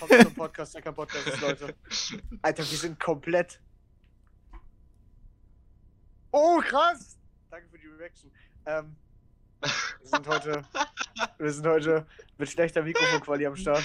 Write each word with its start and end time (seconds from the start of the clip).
Kommt 0.00 0.22
zum 0.22 0.34
Podcast, 0.34 0.74
Hacker 0.74 0.92
Podcast, 0.92 1.40
Leute. 1.40 1.74
Alter, 2.42 2.58
wir 2.70 2.78
sind 2.78 2.98
komplett. 2.98 3.60
Oh, 6.32 6.58
krass! 6.60 7.18
Danke 7.50 7.68
für 7.70 7.78
die 7.78 7.86
Reaction. 7.86 8.30
Ähm, 8.66 8.96
wir 9.60 9.70
sind 10.08 10.26
heute, 10.26 10.64
wir 11.38 11.52
sind 11.52 11.66
heute 11.66 12.06
mit 12.38 12.48
schlechter 12.50 12.82
Mikrofonqualität 12.82 13.48
am 13.48 13.56
Start. 13.56 13.84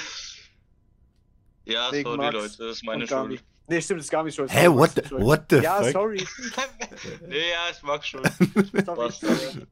Ja, 1.65 1.91
Wegen 1.91 2.03
sorry 2.07 2.17
Max 2.17 2.33
Leute, 2.33 2.57
das 2.59 2.77
ist 2.77 2.83
meine 2.85 3.07
und. 3.07 3.27
Schuld. 3.29 3.43
Nee, 3.67 3.81
stimmt, 3.81 3.99
das 3.99 4.05
ist 4.05 4.11
Gabi 4.11 4.31
schuld. 4.31 4.51
Hä, 4.53 4.65
Sorry, 4.65 4.77
what 4.77 4.91
the, 4.93 5.01
what 5.11 5.45
the 5.49 5.55
Ja, 5.57 5.81
fuck? 5.81 5.91
sorry. 5.91 6.27
Nee, 7.27 7.49
ja, 7.51 7.67
ist 7.71 7.83
Max 7.83 8.07
schuld. 8.07 8.25
sorry. 8.85 9.11
Sorry. 9.11 9.67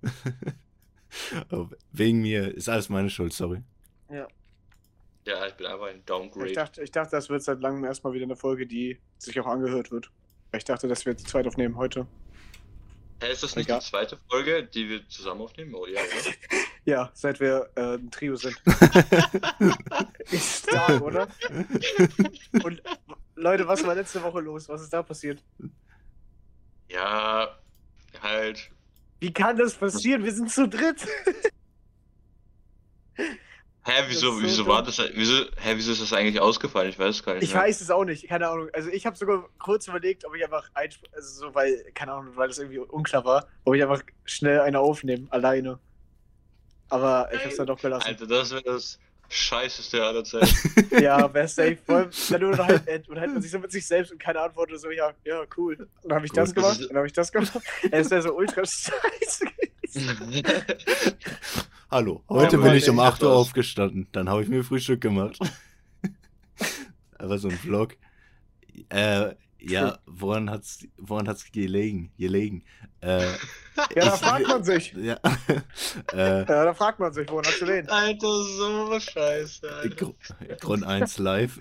Oh, 1.52 1.70
wegen 1.92 2.22
mir 2.22 2.56
ist 2.56 2.68
alles 2.68 2.90
meine 2.90 3.10
Schuld, 3.12 3.34
sorry. 3.34 3.62
Ja, 4.10 4.28
ich 5.26 5.54
bin 5.56 5.66
einfach 5.68 5.88
ein 5.88 5.98
Ich 5.98 6.06
Downgrade. 6.06 6.54
dachte, 6.54 6.84
ich 6.84 6.92
dachte, 6.92 7.12
das 7.12 7.30
wird 7.30 7.44
seit 7.44 7.62
langem 7.62 7.84
erstmal 7.86 8.14
wieder 8.14 8.26
eine 8.26 8.36
Folge, 8.36 8.68
die 8.68 9.00
sich 9.18 9.40
auch 9.40 9.48
angehört 9.48 9.92
wird. 9.92 10.10
Ich 10.56 10.64
dachte, 10.66 10.88
dass 10.88 11.06
wir 11.06 11.16
zu 11.18 11.26
zweit 11.26 11.48
aufnehmen 11.48 11.78
heute. 11.78 12.08
Hä, 13.22 13.32
ist 13.32 13.42
das 13.42 13.56
nicht 13.56 13.68
Egal. 13.68 13.80
die 13.80 13.86
zweite 13.86 14.18
Folge, 14.30 14.64
die 14.66 14.90
wir 14.90 15.08
zusammen 15.08 15.42
aufnehmen? 15.42 15.74
Oh 15.76 15.86
ja, 15.86 16.02
oder? 16.02 16.36
Ja, 16.86 17.10
seit 17.14 17.40
wir 17.40 17.70
äh, 17.76 17.96
ein 17.96 18.12
Trio 18.12 18.36
sind. 18.36 18.62
ist 20.32 20.68
stark, 20.68 21.02
oder? 21.02 21.30
Und 22.62 22.84
Leute, 23.36 23.66
was 23.66 23.86
war 23.86 23.96
letzte 23.96 24.22
Woche 24.22 24.42
los? 24.42 24.68
Was 24.68 24.82
ist 24.82 24.92
da 24.92 25.02
passiert? 25.02 25.42
Ja, 26.90 27.58
halt. 28.22 28.70
Wie 29.22 29.32
kann 29.32 29.56
das 29.56 29.76
passieren? 29.76 30.26
Wir 30.26 30.34
sind 30.34 30.52
zu 30.52 30.68
dritt. 30.68 31.08
Hä, 33.86 34.04
wieso, 34.08 34.32
so 34.32 34.42
wieso 34.42 34.64
dumm. 34.64 34.72
war 34.72 34.84
das, 34.84 34.98
wieso, 35.14 35.44
hä, 35.58 35.74
wieso 35.76 35.92
ist 35.92 36.02
das 36.02 36.14
eigentlich 36.14 36.40
ausgefallen? 36.40 36.90
Ich 36.90 36.98
weiß 36.98 37.16
es 37.18 37.24
gar 37.24 37.34
nicht. 37.34 37.44
Ich 37.44 37.54
mehr. 37.54 37.64
weiß 37.64 37.82
es 37.82 37.92
auch 37.92 38.06
nicht, 38.06 38.28
keine 38.30 38.48
Ahnung. 38.48 38.70
Also 38.72 38.90
ich 38.90 39.06
habe 39.06 39.18
sogar 39.18 39.50
kurz 39.60 39.88
überlegt, 39.88 40.26
ob 40.26 40.36
ich 40.36 40.44
einfach 40.44 40.70
einsp 40.74 41.04
also 41.14 41.48
so, 41.48 41.56
weil, 41.56 41.84
keine 41.94 42.14
Ahnung, 42.14 42.34
weil 42.36 42.48
das 42.48 42.60
irgendwie 42.60 42.80
unklar 42.80 43.26
war, 43.26 43.48
ob 43.66 43.76
ich 43.76 43.84
einfach 43.84 44.02
schnell 44.24 44.62
eine 44.62 44.80
aufnehme, 44.80 45.28
alleine. 45.32 45.80
Aber 46.90 47.30
ich 47.34 47.44
hab's 47.44 47.58
dann 47.58 47.68
doch 47.68 47.80
gelassen. 47.80 48.08
Alter, 48.08 48.28
das 48.28 48.52
wäre 48.52 48.64
das 48.64 49.00
Scheißeste 49.28 50.02
aller 50.02 50.24
Zeiten. 50.24 50.48
Ja, 51.02 51.34
wäre 51.34 51.48
safe. 51.48 51.78
Vor 51.86 51.96
allem, 51.96 52.10
dann 52.30 52.44
unterhält, 52.44 52.88
äh, 52.88 53.02
unterhält 53.08 53.34
man 53.34 53.42
sich 53.42 53.52
so 53.52 53.60
mit 53.60 53.72
sich 53.72 53.86
selbst 53.86 54.12
und 54.12 54.20
keine 54.20 54.40
Antwort 54.40 54.70
oder 54.70 54.80
so, 54.80 54.92
ja, 54.92 55.12
ja, 55.26 55.44
cool. 55.58 55.76
Und 55.76 55.90
dann 56.04 56.14
habe 56.16 56.26
ich 56.26 56.32
das 56.32 56.54
Gut, 56.54 56.64
das 56.64 56.78
gemacht, 56.78 56.90
dann 56.90 56.98
habe 56.98 57.08
ich 57.08 57.14
das 57.14 57.32
gemacht. 57.32 57.52
Es 57.92 58.10
wäre 58.12 58.22
so 58.22 58.34
ultra 58.34 58.62
scheiße 58.66 59.46
gewesen. 59.46 59.73
Hallo, 61.92 62.24
heute 62.28 62.58
bin 62.58 62.74
ich 62.74 62.90
um 62.90 62.98
ey, 63.00 63.06
8 63.06 63.24
Uhr 63.24 63.36
aufgestanden. 63.36 64.08
Dann 64.12 64.30
habe 64.30 64.42
ich 64.42 64.50
mir 64.50 64.64
Frühstück 64.64 65.02
gemacht. 65.02 65.38
Aber 67.20 67.38
so 67.38 67.50
ein 67.50 67.58
Vlog. 67.58 67.96
Äh, 68.90 69.36
ja, 69.60 70.00
woran 70.06 70.50
hat's, 70.50 70.88
woran 70.98 71.28
hat's 71.28 71.52
gelegen? 71.52 72.12
gelegen? 72.18 72.64
Äh, 73.02 73.28
Ja, 73.96 74.06
da 74.06 74.18
fragt 74.18 74.48
man 74.48 74.64
sich. 74.64 74.94
ja, 74.98 75.20
äh, 76.12 76.40
Ja, 76.40 76.44
da 76.66 76.74
fragt 76.74 77.00
man 77.00 77.14
sich, 77.14 77.30
woran 77.30 77.46
hast 77.46 77.62
du 77.62 77.66
den? 77.66 77.88
Alter, 77.90 78.28
so 78.28 79.00
scheiße, 79.00 79.72
Alter. 79.72 79.96
Gru 79.96 80.14
Grund 80.60 80.84
1 80.84 81.20
live. 81.20 81.60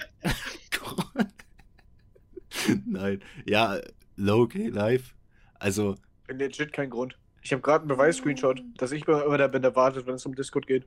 Nein, 2.86 3.22
ja, 3.47 3.78
low-key 4.16 4.69
live. 4.69 5.14
Also, 5.58 5.97
legit 6.28 6.72
kein 6.72 6.91
Grund. 6.91 7.16
Ich 7.43 7.53
habe 7.53 7.61
gerade 7.62 7.81
einen 7.83 7.89
Beweis-Screenshot, 7.89 8.62
dass 8.77 8.93
ich 8.93 9.07
immer 9.07 9.37
der 9.39 9.48
bin, 9.48 9.62
der 9.62 9.75
wartet, 9.75 10.07
wenn 10.07 10.15
es 10.15 10.25
um 10.27 10.35
Discord 10.35 10.67
geht. 10.67 10.87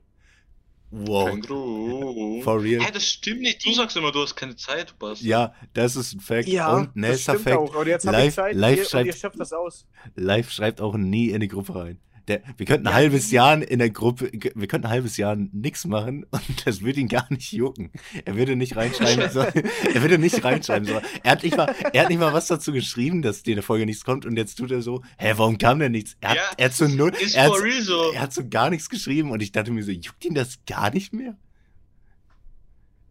wow, 0.92 1.28
Kein 1.30 1.42
Grund. 1.42 2.44
for 2.44 2.62
real. 2.64 2.81
Hä, 2.81 2.92
das 2.94 3.06
stimmt 3.06 3.42
nicht. 3.42 3.66
Du 3.66 3.73
sagst 3.73 3.97
immer, 3.97 4.12
du 4.12 4.22
hast 4.22 4.36
keine 4.36 4.56
Zeit, 4.56 4.92
du 4.92 4.94
Bastard. 4.97 5.22
Ja, 5.28 5.53
das 5.73 5.95
ist 5.95 6.14
ein 6.14 6.20
Fact. 6.22 6.47
Und 6.47 6.56
das 6.56 6.95
nächster 6.95 7.34
stimmt 7.34 7.44
Fact, 7.50 7.58
auch. 7.58 7.75
Und 7.75 7.88
jetzt 7.88 8.06
live- 8.06 8.28
ich 8.30 8.34
Zeit 8.36 8.56
live 8.56 8.78
ihr, 8.78 8.84
und 8.84 8.89
schreibt- 8.89 9.08
ihr 9.08 9.14
schafft 9.14 9.39
das 9.39 9.52
aus. 9.53 9.85
live 10.16 10.50
schreibt 10.52 10.79
auch 10.81 10.96
nie 10.96 11.29
in 11.31 11.41
die 11.41 11.47
Gruppe 11.50 11.75
rein. 11.75 12.00
Der, 12.28 12.41
wir 12.58 12.66
könnten 12.66 12.88
ein 12.88 12.91
Ja, 12.91 12.96
halbes. 12.96 13.30
Jahr 13.31 13.62
in 13.62 13.78
der 13.80 13.91
Gruppe, 13.91 14.31
wir 14.34 14.68
könnten 14.68 14.88
ein 14.88 14.91
halbes 14.91 15.16
Jahr 15.18 15.36
nichts 15.36 15.86
machen 15.86 16.25
und 16.31 16.66
das 16.66 16.81
würde 16.81 17.00
ihn 17.00 17.08
gar 17.08 17.28
nicht 17.31 17.52
jucken. 17.52 17.91
Er 18.25 18.36
würde 18.36 18.56
nicht 18.56 18.75
reinschreiben, 18.75 19.30
so, 19.31 19.41
er 19.41 20.02
würde 20.02 20.18
nicht 20.18 20.44
reinschreiben. 20.44 20.88
So. 20.88 21.00
Er, 21.24 21.31
hat 21.31 21.44
nicht 21.44 21.56
mal, 21.56 21.74
er 21.94 22.02
hat 22.03 22.09
nicht 22.09 22.19
mal 22.19 22.34
was 22.34 22.47
dazu 22.47 22.72
geschrieben, 22.72 23.22
dass 23.22 23.44
dir 23.44 23.52
in 23.52 23.58
der 23.58 23.64
Folge 23.64 23.85
nichts 23.85 24.03
kommt 24.03 24.25
und 24.25 24.38
jetzt 24.38 24.56
tut 24.56 24.72
er 24.72 24.81
so, 24.81 25.03
hä, 25.18 25.34
warum 25.35 25.58
kam 25.59 25.80
denn 25.80 25.91
nichts? 25.91 26.18
Er 26.22 26.30
hat, 26.31 26.38
Ja, 26.38 26.44
er 26.58 26.66
hat 26.66 26.74
so 26.74 26.88
null, 26.88 27.12
er 27.34 27.44
hat, 27.44 27.53
so. 27.84 28.12
er 28.14 28.22
hat 28.22 28.34
so 28.34 28.47
gar 28.50 28.69
nichts 28.72 28.90
geschrieben 28.90 29.31
und 29.31 29.41
ich 29.41 29.52
dachte 29.52 29.72
mir 29.72 29.84
so, 29.84 29.91
juckt 29.91 30.25
ihn 30.25 30.34
das 30.34 30.59
gar 30.66 30.90
nicht 30.91 31.14
mehr? 31.14 31.35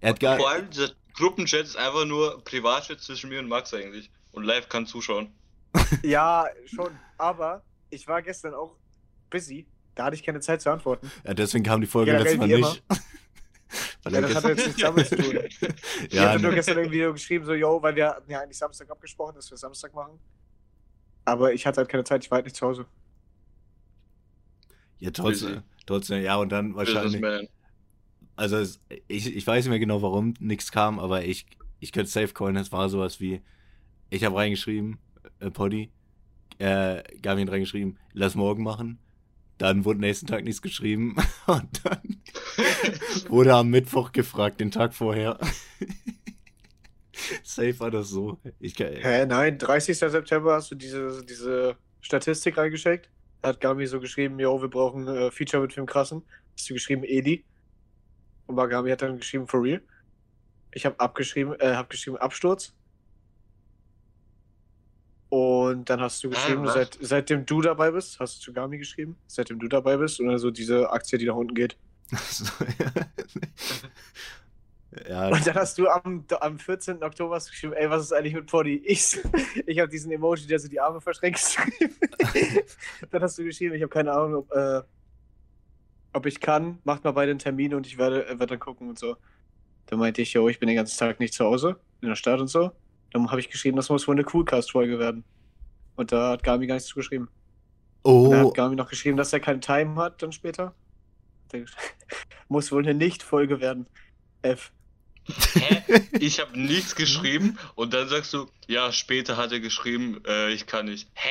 Er 0.01 0.11
hat 0.11 0.21
gar, 0.21 0.37
Vor 0.37 0.51
allem, 0.51 0.69
dieser 0.71 0.91
Gruppenchat 1.15 1.63
ist 1.63 1.77
einfach 1.77 2.05
nur 2.05 2.43
Privatchat 2.45 3.01
zwischen 3.01 3.31
mir 3.31 3.39
und 3.39 3.49
Max 3.49 3.73
eigentlich. 3.73 4.11
Und 4.33 4.43
live 4.45 4.69
kann 4.69 4.87
zuschauen. 4.87 5.29
Ja, 6.03 6.47
schon. 6.67 6.91
Aber 7.17 7.63
ich 7.91 8.07
war 8.09 8.21
gestern 8.21 8.53
auch 8.55 8.77
busy. 9.31 9.67
Da 9.95 10.07
hatte 10.07 10.17
ich 10.17 10.23
keine 10.23 10.41
Zeit 10.41 10.61
zu 10.61 10.71
antworten. 10.71 11.11
ja, 11.25 11.35
deswegen 11.35 11.65
kam 11.65 11.81
die 11.81 11.87
Folge 11.87 12.13
Generell 12.13 12.37
letztes 12.37 12.49
Mal 12.49 12.59
nicht. 12.59 12.83
Weil 12.89 12.99
Ja, 14.15 14.21
das 14.21 14.35
hat 14.35 14.45
jetzt 14.45 14.67
nichts 14.67 14.83
damit 14.83 15.07
zu 15.07 15.17
tun. 15.17 15.39
Ich 16.09 16.13
ja, 16.13 16.31
hatte 16.31 16.43
nur 16.43 16.51
ne, 16.51 16.57
gestern 16.57 16.79
irgendwie 16.79 16.99
geschrieben, 16.99 17.45
so, 17.45 17.55
yo, 17.55 17.83
weil 17.83 17.95
wir 17.97 18.09
hatten 18.09 18.31
ja 18.31 18.41
eigentlich 18.41 18.59
Samstag 18.59 18.91
abgesprochen, 18.91 19.35
dass 19.37 19.51
wir 19.51 19.57
Samstag 19.57 19.95
machen. 19.95 20.19
Aber 21.25 21.53
ich 21.53 21.67
hatte 21.67 21.79
halt 21.79 21.89
keine 21.89 22.05
Zeit, 22.05 22.25
ich 22.25 22.31
war 22.31 22.37
halt 22.37 22.47
nicht 22.47 22.57
zu 22.57 22.67
Hause. 22.67 22.87
ja, 24.99 25.11
trotzdem, 25.11 25.63
trotzdem, 25.87 26.23
ja, 26.23 26.37
und 26.37 26.51
dann 26.51 26.75
wahrscheinlich. 26.75 27.49
Also 28.37 28.57
es, 28.57 28.81
ich, 29.07 29.35
ich 29.35 29.47
weiß 29.47 29.65
nicht 29.65 29.71
mehr 29.71 29.79
genau, 29.79 30.03
warum 30.03 30.35
nichts 30.41 30.73
kam, 30.73 30.99
aber 30.99 31.25
ich, 31.25 31.47
ich 31.79 31.93
könnte 31.93 32.11
safe 32.11 32.33
callen, 32.33 32.57
es 32.57 32.73
war 32.73 32.89
sowas 32.89 33.21
wie, 33.21 33.43
ich 34.11 34.25
habe 34.25 34.37
reingeschrieben, 34.37 34.99
äh, 35.39 35.51
Poddy, 35.51 35.93
äh, 36.59 37.03
hat 37.21 37.49
reingeschrieben, 37.49 37.99
lass 38.13 38.35
morgen 38.35 38.65
machen. 38.65 38.99
Dann 39.59 39.85
wurde 39.85 40.01
nächsten 40.01 40.27
Tag 40.27 40.45
nichts 40.45 40.63
geschrieben 40.63 41.17
und 41.47 41.85
dann 41.85 42.21
wurde 43.29 43.55
am 43.55 43.71
Mittwoch 43.71 44.13
gefragt, 44.13 44.61
den 44.61 44.71
Tag 44.71 44.95
vorher. 44.95 45.39
safe 47.43 47.79
war 47.81 47.91
das 47.91 48.09
so. 48.09 48.39
Ich, 48.59 48.75
kann- 48.75 48.93
Hä, 48.95 49.27
nein, 49.27 49.59
30. 49.59 49.97
September 49.97 50.55
hast 50.55 50.71
du 50.71 50.75
diese, 50.75 51.25
diese 51.25 51.77
Statistik 52.01 52.57
reingeschickt. 52.59 53.09
Da 53.43 53.51
hat 53.51 53.61
Gami 53.61 53.87
so 53.87 54.01
geschrieben, 54.01 54.39
yo, 54.41 54.61
wir 54.61 54.69
brauchen 54.69 55.07
äh, 55.07 55.31
Feature 55.31 55.63
mit 55.63 55.73
Film 55.73 55.87
Krassen. 55.87 56.23
Hast 56.57 56.69
du 56.71 56.75
geschrieben, 56.75 57.03
Edi. 57.05 57.45
Und 58.47 58.57
Bagami 58.57 58.91
hat 58.91 59.03
dann 59.03 59.19
geschrieben, 59.19 59.47
for 59.47 59.63
real. 59.63 59.83
Ich 60.73 60.85
habe 60.87 60.99
abgeschrieben, 60.99 61.55
äh, 61.61 61.75
hab 61.75 61.91
geschrieben, 61.91 62.17
Absturz. 62.17 62.75
Und 65.35 65.91
dann 65.91 66.01
hast 66.01 66.23
du 66.23 66.31
geschrieben, 66.31 66.65
was? 66.65 66.75
seit, 66.75 66.97
seitdem 67.01 67.45
du 67.45 67.61
dabei 67.61 67.91
bist, 67.91 68.21
hast 68.21 68.37
du 68.37 68.41
zu 68.41 68.53
Gami 68.53 68.79
geschrieben, 68.79 69.17
seitdem 69.27 69.59
du 69.59 69.67
dabei 69.67 69.97
bist, 69.97 70.21
und 70.21 70.29
dann 70.29 70.39
so 70.39 70.53
diese 70.53 70.93
Aktie, 70.93 71.19
die 71.19 71.27
nach 71.27 71.35
unten 71.35 71.57
geht. 71.57 71.77
so, 72.13 72.45
ja. 75.09 75.31
Und 75.31 75.45
dann 75.45 75.57
hast 75.57 75.77
du 75.77 75.89
am, 75.89 76.25
am 76.39 76.59
14. 76.61 77.03
Oktober 77.03 77.35
hast 77.35 77.49
du 77.49 77.51
geschrieben, 77.51 77.73
ey, 77.73 77.91
was 77.91 78.03
ist 78.03 78.13
eigentlich 78.13 78.35
mit 78.35 78.47
Poddy? 78.47 78.77
Ich, 78.85 79.19
ich 79.67 79.81
habe 79.81 79.91
diesen 79.91 80.13
Emoji, 80.13 80.47
der 80.47 80.61
so 80.61 80.69
die 80.69 80.79
Arme 80.79 81.01
verschränkt, 81.01 81.41
geschrieben. 81.41 81.97
dann 83.11 83.21
hast 83.21 83.37
du 83.37 83.43
geschrieben, 83.43 83.75
ich 83.75 83.83
habe 83.83 83.91
keine 83.91 84.13
Ahnung, 84.13 84.37
ob, 84.37 84.53
äh, 84.53 84.83
ob 86.13 86.27
ich 86.27 86.39
kann, 86.39 86.79
macht 86.85 87.03
mal 87.03 87.11
beide 87.11 87.33
einen 87.33 87.41
Termin 87.41 87.75
und 87.75 87.89
ich 87.89 87.99
werde, 87.99 88.25
äh, 88.25 88.39
werde 88.39 88.47
dann 88.47 88.61
gucken 88.61 88.89
und 88.89 89.01
so. 89.01 89.17
Dann 89.87 89.99
meinte 89.99 90.23
ich, 90.23 90.33
yo, 90.33 90.49
ich 90.49 90.61
bin 90.61 90.69
den 90.69 90.77
ganzen 90.77 90.97
Tag 90.97 91.19
nicht 91.19 91.35
zu 91.35 91.45
Hause, 91.45 91.81
in 92.03 92.09
der 92.09 92.15
Stadt 92.15 92.39
und 92.39 92.47
so. 92.47 92.71
Dann 93.15 93.31
habe 93.31 93.41
ich 93.41 93.49
geschrieben, 93.49 93.77
das 93.77 93.89
muss 93.91 94.09
wohl 94.09 94.17
eine 94.17 94.25
Coolcast-Folge 94.25 94.99
werden. 94.99 95.25
Und 95.95 96.11
da 96.11 96.33
hat 96.33 96.43
Gami 96.43 96.67
gar 96.67 96.75
nichts 96.75 96.89
zu 96.89 96.97
geschrieben. 96.97 97.29
Und 98.25 98.33
dann 98.33 98.45
Oh, 98.45 98.49
hat 98.49 98.55
Gami 98.55 98.75
noch 98.75 98.91
geschrieben, 98.91 99.17
dass 99.17 99.33
er 99.33 99.39
keinen 99.39 99.61
Time 99.61 99.95
hat, 99.97 100.21
dann 100.21 100.33
später. 100.33 100.75
Er 101.53 101.65
muss 102.49 102.73
wohl 102.73 102.83
eine 102.83 102.95
Nicht-Folge 102.95 103.61
werden. 103.61 103.87
F. 104.43 104.73
Hä? 105.55 105.83
Ich 106.19 106.41
habe 106.41 106.59
nichts 106.59 106.95
geschrieben 106.95 107.59
und 107.75 107.95
dann 107.95 108.09
sagst 108.09 108.33
du, 108.35 108.47
ja, 108.67 108.93
später 108.93 109.37
hat 109.37 109.53
er 109.53 109.61
geschrieben, 109.61 110.23
äh, 110.27 110.53
ich 110.53 110.67
kann 110.67 110.87
nicht. 110.87 111.09
Hä? 111.15 111.29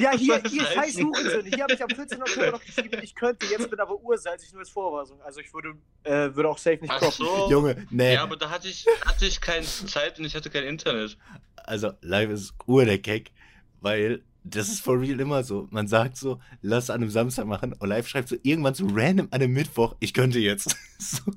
Ja, 0.00 0.12
hier, 0.16 0.42
hier 0.48 0.62
heißt 0.64 0.74
scheiß? 0.74 0.96
Hurensohn. 0.98 1.44
Hier 1.44 1.62
habe 1.62 1.74
ich 1.74 1.82
am 1.82 1.90
14. 1.90 2.22
Oktober 2.22 2.50
noch 2.52 2.64
geschrieben, 2.64 3.00
ich 3.02 3.14
könnte, 3.14 3.46
jetzt 3.46 3.70
bin 3.70 3.78
aber 3.78 3.94
ich 3.94 4.52
nur 4.52 4.60
als 4.60 4.70
Vorweisung. 4.70 5.20
Also 5.22 5.40
ich 5.40 5.52
würde, 5.52 5.74
äh, 6.04 6.34
würde 6.34 6.48
auch 6.48 6.58
safe 6.58 6.78
nicht 6.80 6.90
Ach 6.90 6.98
kommen. 6.98 7.12
so. 7.12 7.50
Junge, 7.50 7.86
nee. 7.90 8.14
Ja, 8.14 8.22
aber 8.22 8.36
da 8.36 8.50
hatte 8.50 8.68
ich, 8.68 8.86
hatte 9.04 9.26
ich 9.26 9.40
keine 9.40 9.66
Zeit 9.66 10.18
und 10.18 10.24
ich 10.24 10.34
hatte 10.34 10.50
kein 10.50 10.64
Internet. 10.64 11.18
also 11.56 11.92
live 12.00 12.30
ist 12.30 12.54
Ur 12.66 12.84
der 12.84 12.98
Gag, 12.98 13.32
weil 13.80 14.22
das 14.44 14.68
ist 14.68 14.80
for 14.80 14.98
real 15.00 15.20
immer 15.20 15.44
so. 15.44 15.68
Man 15.70 15.86
sagt 15.86 16.16
so, 16.16 16.40
lass 16.62 16.90
an 16.90 17.02
einem 17.02 17.10
Samstag 17.10 17.46
machen 17.46 17.74
und 17.74 17.88
live 17.88 18.08
schreibt 18.08 18.28
so 18.28 18.36
irgendwann 18.42 18.74
so 18.74 18.86
random 18.90 19.28
an 19.30 19.42
einem 19.42 19.52
Mittwoch, 19.52 19.94
ich 20.00 20.14
könnte 20.14 20.38
jetzt. 20.38 20.76
so. 20.98 21.32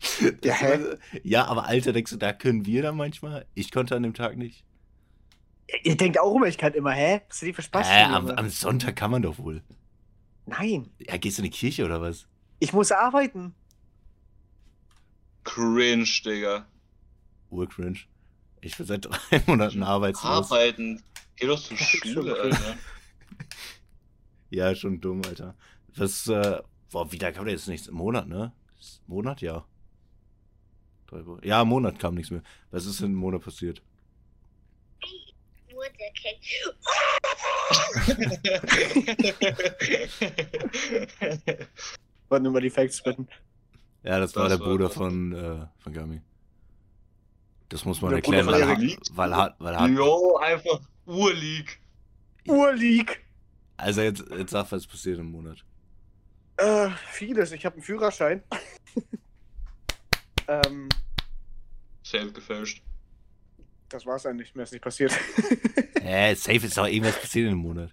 Ja, 0.44 0.54
hä? 0.54 0.78
ja, 1.22 1.44
aber 1.46 1.66
Alter, 1.66 1.92
denkst 1.92 2.12
du, 2.12 2.16
da 2.18 2.32
können 2.32 2.66
wir 2.66 2.82
dann 2.82 2.96
manchmal? 2.96 3.46
Ich 3.54 3.70
konnte 3.72 3.96
an 3.96 4.02
dem 4.04 4.14
Tag 4.14 4.36
nicht. 4.36 4.64
Ihr 5.82 5.96
denkt 5.96 6.18
auch 6.18 6.34
immer, 6.34 6.46
ich 6.46 6.56
kann 6.58 6.72
immer, 6.74 6.92
hä? 6.92 7.20
Was 7.28 7.36
ist 7.36 7.46
die 7.48 7.52
für 7.52 7.62
Spaß? 7.62 7.86
Äh, 7.88 8.04
am, 8.04 8.28
am 8.30 8.48
Sonntag 8.48 8.96
kann 8.96 9.10
man 9.10 9.22
doch 9.22 9.38
wohl. 9.38 9.62
Nein, 10.46 10.88
Ja, 10.98 11.16
gehst 11.18 11.38
du 11.38 11.42
in 11.42 11.50
die 11.50 11.56
Kirche 11.56 11.84
oder 11.84 12.00
was? 12.00 12.26
ich 12.60 12.72
muss 12.72 12.90
arbeiten. 12.90 13.54
cringe, 15.44 16.04
Digga. 16.24 16.66
Urcringe. 17.50 17.98
Ich 18.60 18.76
bin 18.76 18.86
seit 18.86 19.04
drei 19.04 19.42
Monaten 19.46 19.82
arbeitslos. 19.82 20.50
Arbeiten. 20.50 21.02
Geh 21.36 21.46
doch 21.46 21.60
zur 21.62 21.76
Schule, 21.76 22.34
Alter. 22.40 22.76
Ja, 24.50 24.74
schon 24.74 24.98
dumm, 25.00 25.20
Alter. 25.26 25.54
Das, 25.94 26.26
äh, 26.26 26.60
boah, 26.90 27.12
wieder 27.12 27.32
kam 27.32 27.44
da 27.44 27.50
jetzt 27.50 27.68
nichts 27.68 27.86
im 27.86 27.96
Monat, 27.96 28.28
ne? 28.28 28.52
Monat, 29.06 29.42
ja. 29.42 29.66
Drei 31.08 31.24
Wochen. 31.26 31.40
Ja, 31.46 31.62
im 31.62 31.68
Monat 31.68 31.98
kam 31.98 32.14
nichts 32.14 32.30
mehr. 32.30 32.42
Was 32.70 32.86
ist 32.86 33.00
denn 33.00 33.10
im 33.12 33.16
Monat 33.16 33.42
passiert? 33.42 33.82
Wollten 42.28 42.46
immer 42.46 42.60
die 42.60 42.70
Facts 42.70 43.02
bitten. 43.02 43.28
Ja, 44.02 44.18
das, 44.20 44.34
war 44.36 44.48
Das 44.48 44.58
der 44.58 44.60
war- 44.60 44.68
Bruder 44.68 44.90
von, 44.90 45.32
äh, 45.32 45.66
von 45.78 45.92
Gami. 45.92 46.20
Das 47.68 47.84
muss 47.84 48.00
man 48.00 48.10
Der 48.10 48.18
erklären, 48.18 48.46
weil, 48.46 48.62
weil 49.12 49.54
weil 49.58 49.78
hat, 49.78 49.90
Jo, 49.90 50.36
einfach 50.38 50.80
Urleak. 51.06 51.80
Urleak! 52.46 53.20
also 53.76 54.00
jetzt, 54.00 54.24
jetzt 54.36 54.50
sag, 54.52 54.72
was 54.72 54.86
passiert 54.86 55.18
im 55.18 55.30
Monat. 55.30 55.58
Äh, 56.56 56.88
vieles. 57.12 57.52
Ich 57.52 57.64
habe 57.66 57.74
einen 57.76 57.82
Führerschein. 57.82 58.42
Ähm, 60.48 60.88
Safe 62.02 62.32
gefälscht. 62.32 62.82
das 63.88 64.06
war's 64.06 64.26
eigentlich. 64.26 64.54
Mehr 64.54 64.64
ist 64.64 64.72
nicht 64.72 64.82
passiert. 64.82 65.12
Hä, 66.00 66.34
safe 66.34 66.66
ist 66.66 66.76
doch 66.76 66.86
irgendwas 66.86 67.20
passiert 67.20 67.50
im 67.50 67.58
Monat. 67.58 67.90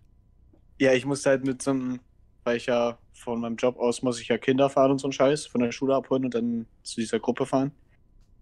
ja, 0.79 0.93
ich 0.93 1.05
musste 1.05 1.29
halt 1.31 1.43
mit 1.45 1.61
so 1.61 1.71
einem, 1.71 1.99
weil 2.43 2.57
ich 2.57 2.67
ja 2.67 2.97
von 3.13 3.41
meinem 3.41 3.55
Job 3.55 3.77
aus 3.77 4.01
muss 4.01 4.19
ich 4.19 4.27
ja 4.27 4.37
Kinder 4.37 4.69
fahren 4.69 4.91
und 4.91 4.99
so 4.99 5.07
einen 5.07 5.13
Scheiß, 5.13 5.47
von 5.47 5.61
der 5.61 5.71
Schule 5.71 5.95
abholen 5.95 6.25
und 6.25 6.33
dann 6.33 6.65
zu 6.83 7.01
dieser 7.01 7.19
Gruppe 7.19 7.45
fahren. 7.45 7.71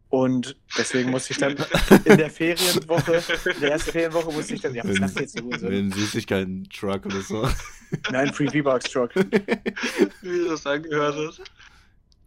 Und 0.10 0.56
deswegen 0.77 1.10
musste 1.10 1.33
ich 1.33 1.39
dann 1.39 1.56
in 2.06 2.18
der 2.18 2.30
Ferienwoche, 2.30 3.24
in 3.56 3.62
der 3.62 3.71
ersten 3.71 3.92
Ferienwoche 3.92 4.31
musste 4.31 4.54
ich 4.54 4.62
dann, 4.62 4.75
ja, 4.75 4.83
was 4.86 5.13
du 5.13 5.19
jetzt, 5.21 5.42
Hurensohn? 5.42 5.69
einem 5.69 5.92
Süßigkeiten-Truck 5.92 7.06
oder 7.07 7.21
so. 7.21 7.50
Nein, 8.12 8.31
Free 8.31 8.48
V-Bucks 8.48 8.92
Truck. 8.92 9.15
Wie 9.15 10.48
das 10.48 10.68
angehört 10.68 11.15
hat. 11.15 11.48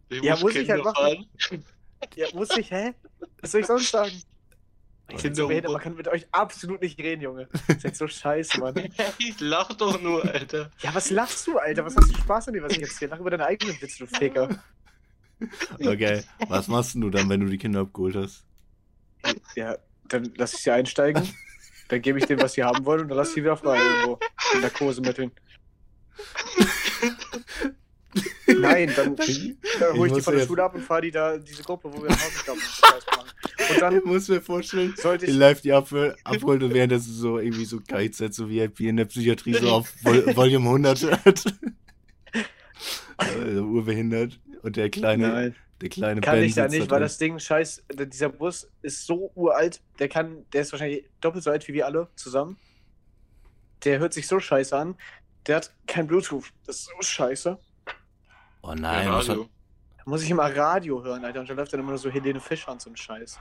Ich 0.09 0.23
Ja, 0.23 0.37
muss 0.37 0.55
ich 0.57 0.67
Kinder 0.67 0.83
halt 0.83 0.85
machen. 0.85 1.27
Ja, 2.15 2.27
musste 2.35 2.61
ich, 2.61 2.71
hä? 2.71 2.95
Was 3.41 3.53
soll 3.53 3.61
ich 3.61 3.67
sonst 3.67 3.91
sagen? 3.91 4.13
Ich 5.09 5.23
bin 5.23 5.35
so 5.35 5.47
behindert, 5.47 5.73
man 5.73 5.81
kann 5.81 5.95
mit 5.95 6.09
euch 6.09 6.27
absolut 6.33 6.83
nicht 6.83 6.99
reden, 6.99 7.23
Junge. 7.23 7.49
Ihr 7.69 7.79
seid 7.79 7.97
so 7.97 8.09
scheiße, 8.09 8.59
Mann. 8.59 8.75
Ich 9.19 9.39
lach 9.39 9.73
doch 9.75 10.01
nur, 10.01 10.25
Alter. 10.25 10.71
Ja, 10.81 10.95
was 10.95 11.11
lachst 11.11 11.47
du, 11.47 11.59
Alter? 11.59 11.85
Was 11.85 11.97
hast 11.97 12.11
du 12.11 12.19
Spaß 12.19 12.49
an 12.49 12.55
dir, 12.55 12.63
was 12.63 12.73
ich 12.73 12.83
erzähle? 12.83 13.13
Lach 13.13 13.21
über 13.21 13.31
deine 13.31 13.47
eigenen 13.47 13.81
Witze, 13.81 13.99
du 13.99 14.07
Ficker. 14.07 14.49
Okay, 15.79 16.23
was 16.49 16.67
machst 16.67 16.95
denn 16.95 17.03
du 17.03 17.11
dann, 17.11 17.29
wenn 17.29 17.41
du 17.41 17.47
die 17.47 17.59
Kinder 17.59 17.81
abgeholt 17.81 18.17
hast? 18.17 18.43
Ja, 19.55 19.77
dann 20.09 20.33
lass 20.37 20.55
ich 20.55 20.61
sie 20.61 20.71
einsteigen. 20.71 21.29
Dann 21.89 22.01
gebe 22.01 22.19
ich 22.19 22.25
denen, 22.25 22.41
was 22.41 22.55
sie 22.55 22.65
haben 22.65 22.85
wollen 22.87 23.03
und 23.03 23.09
dann 23.09 23.19
lass 23.19 23.29
ich 23.29 23.35
sie 23.35 23.43
wieder 23.43 23.57
frei 23.57 23.77
irgendwo. 23.79 24.19
In 24.55 24.63
Narkose 24.63 25.03
mitteln. 25.03 25.31
Nein, 28.61 28.93
dann 28.95 29.15
äh, 29.17 29.19
hole 29.19 29.27
ich 29.27 29.57
die 29.93 29.97
muss 29.97 30.25
von 30.25 30.33
der 30.35 30.41
jetzt- 30.41 30.47
Schule 30.49 30.63
ab 30.63 30.75
und 30.75 30.83
fahre 30.83 31.03
die 31.03 31.11
da, 31.11 31.37
diese 31.39 31.63
Gruppe, 31.63 31.93
wo 31.93 32.03
wir 32.03 32.11
so 32.11 32.17
Scheiß 32.57 33.07
machen. 33.17 33.31
Und 33.71 33.81
dann 33.81 33.97
Ich 33.99 34.05
muss 34.05 34.29
mir 34.29 34.41
vorstellen, 34.41 34.95
sollte 34.97 35.27
die 35.27 35.33
ich. 35.33 35.37
live 35.39 35.61
die 35.63 35.73
abhol- 35.73 36.15
abholt 36.25 36.63
und 36.63 36.73
währenddessen 36.75 37.13
so 37.13 37.39
irgendwie 37.39 37.65
so 37.65 37.81
KIZ, 37.81 38.35
so 38.35 38.49
VIP 38.49 38.81
in 38.81 38.97
der 38.99 39.07
Psychiatrie 39.07 39.55
so 39.55 39.69
auf 39.71 39.93
Vol 40.03 40.25
Volume 40.37 40.67
100 40.67 41.03
hört. 41.25 41.45
also 43.17 43.63
urbehindert. 43.63 44.39
Und 44.63 44.77
der 44.77 44.91
kleine, 44.91 45.29
Nein, 45.29 45.55
der 45.81 45.89
kleine 45.89 46.21
kann 46.21 46.37
Ben 46.37 46.45
ich 46.45 46.55
da 46.55 46.69
nicht, 46.69 46.81
drin. 46.83 46.91
weil 46.91 47.01
das 47.01 47.19
Ding 47.19 47.39
scheiß. 47.39 47.85
Dieser 47.93 48.29
Bus 48.29 48.69
ist 48.83 49.07
so 49.07 49.31
uralt, 49.35 49.81
der 49.99 50.09
kann, 50.09 50.45
der 50.53 50.63
ist 50.63 50.73
wahrscheinlich 50.73 51.05
doppelt 51.21 51.45
so 51.45 51.51
alt 51.51 51.67
wie 51.69 51.73
wir 51.75 51.87
alle 51.87 52.09
zusammen. 52.17 52.57
Der 53.85 53.99
hört 53.99 54.13
sich 54.15 54.27
so 54.27 54.41
scheiße 54.41 54.77
an. 54.77 54.97
Der 55.47 55.57
hat 55.57 55.73
kein 55.87 56.07
Bluetooth. 56.09 56.47
Das 56.67 56.77
ist 56.81 56.87
so 56.87 57.03
scheiße. 57.03 57.59
Oh 58.67 58.75
nein, 58.75 59.07
ja, 59.07 59.13
was, 59.15 59.29
hat, 59.29 59.37
Radio. 59.37 59.49
Da 59.99 60.03
muss 60.07 60.23
ich 60.23 60.31
immer 60.31 60.55
Radio 60.57 61.03
hören, 61.05 61.25
Alter. 61.25 61.41
Und 61.41 61.49
da 61.51 61.55
läuft 61.55 61.73
dann 61.73 61.81
immer 61.81 61.91
nur 61.91 61.99
so 61.99 62.11
Helene 62.11 62.41
Fischer 62.41 62.73
und 62.73 62.81
so 62.81 62.91
ein 62.91 62.97
Scheiß. 62.97 63.39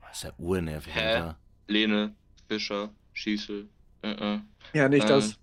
was 0.00 0.16
ist 0.16 0.22
ja 0.24 0.30
urnervig, 0.38 0.94
Hä? 0.94 1.00
Alter. 1.14 1.38
Lene, 1.68 2.14
Fischer, 2.48 2.90
Schießel. 3.12 3.68
Äh, 4.02 4.10
äh. 4.34 4.40
Ja, 4.72 4.88
nicht 4.88 5.02
Ähm, 5.04 5.08
das. 5.08 5.38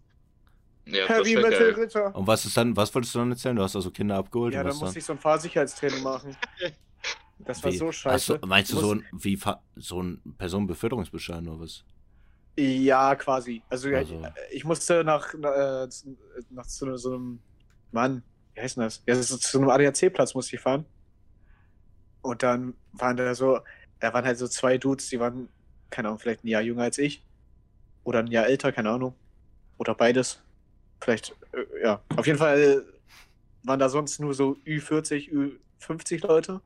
Ja, 0.86 1.08
das 1.08 1.18
Heavy 1.18 1.36
wär 1.36 1.42
Metal 1.44 1.60
geil. 1.74 1.84
Ritter. 1.84 2.16
Und 2.16 2.28
was 2.28 2.46
ist 2.46 2.58
dann, 2.58 2.76
was 2.76 2.94
wolltest 2.94 3.16
du 3.16 3.20
dann 3.20 3.32
erzählen? 3.32 3.56
Du 3.56 3.64
hast 3.64 3.76
also 3.76 3.90
Kinder 3.92 4.18
abgeholt 4.18 4.54
Ja, 4.54 4.60
und 4.62 4.66
dann 4.66 4.74
was 4.74 4.82
musste 4.82 4.94
dann? 4.96 5.00
ich 5.00 5.06
so 5.06 5.14
ein 5.14 5.20
Fahrsicherheitstraining 5.20 6.04
machen. 6.04 6.36
Das 7.40 7.62
war 7.62 7.74
Wie? 7.74 7.78
so 7.78 7.92
scheiße. 7.92 8.40
du, 8.40 8.48
meinst 8.48 8.72
du 8.72 8.80
so 8.80 8.94
ein, 8.94 9.04
wie, 9.12 9.38
so 9.76 10.02
ein 10.02 10.22
Personenbeförderungsbeschein 10.38 11.46
oder 11.50 11.60
was? 11.60 11.84
Ja, 12.58 13.16
quasi. 13.16 13.62
Also, 13.70 13.90
Also- 13.90 14.22
ich 14.52 14.64
musste 14.64 15.04
nach, 15.04 15.34
äh, 15.34 15.88
nach 16.52 16.68
zu 16.68 16.96
so 16.98 17.14
einem 17.16 17.40
Mann, 17.92 18.24
wie 18.54 18.62
heißt 18.62 18.78
denn 18.78 18.84
das? 18.84 19.04
Ja, 19.06 19.16
ist 19.16 19.30
zu 19.42 19.58
einem 19.58 19.70
ADAC-Platz 19.70 20.36
musste 20.36 20.56
ich 20.56 20.62
fahren. 20.62 20.86
Und 22.22 22.44
dann 22.44 22.76
waren 22.94 23.18
da 23.18 23.36
so, 23.36 23.60
da 24.00 24.14
waren 24.14 24.26
halt 24.26 24.38
so 24.38 24.48
zwei 24.48 24.78
Dudes, 24.78 25.10
die 25.10 25.20
waren, 25.20 25.50
keine 25.90 26.08
Ahnung, 26.08 26.20
vielleicht 26.20 26.44
ein 26.44 26.48
Jahr 26.48 26.62
jünger 26.62 26.84
als 26.84 26.98
ich. 26.98 27.26
Oder 28.04 28.20
ein 28.20 28.28
Jahr 28.28 28.48
älter, 28.48 28.72
keine 28.72 28.92
Ahnung. 28.92 29.16
Oder 29.78 29.96
beides. 29.96 30.42
Vielleicht, 31.02 31.36
äh, 31.54 31.84
ja. 31.84 32.02
Auf 32.16 32.28
jeden 32.28 32.40
Fall 32.40 32.86
waren 33.64 33.80
da 33.80 33.90
sonst 33.90 34.20
nur 34.20 34.34
so 34.34 34.58
Ü40, 34.66 35.32
Ü50 35.82 36.26
Leute, 36.26 36.62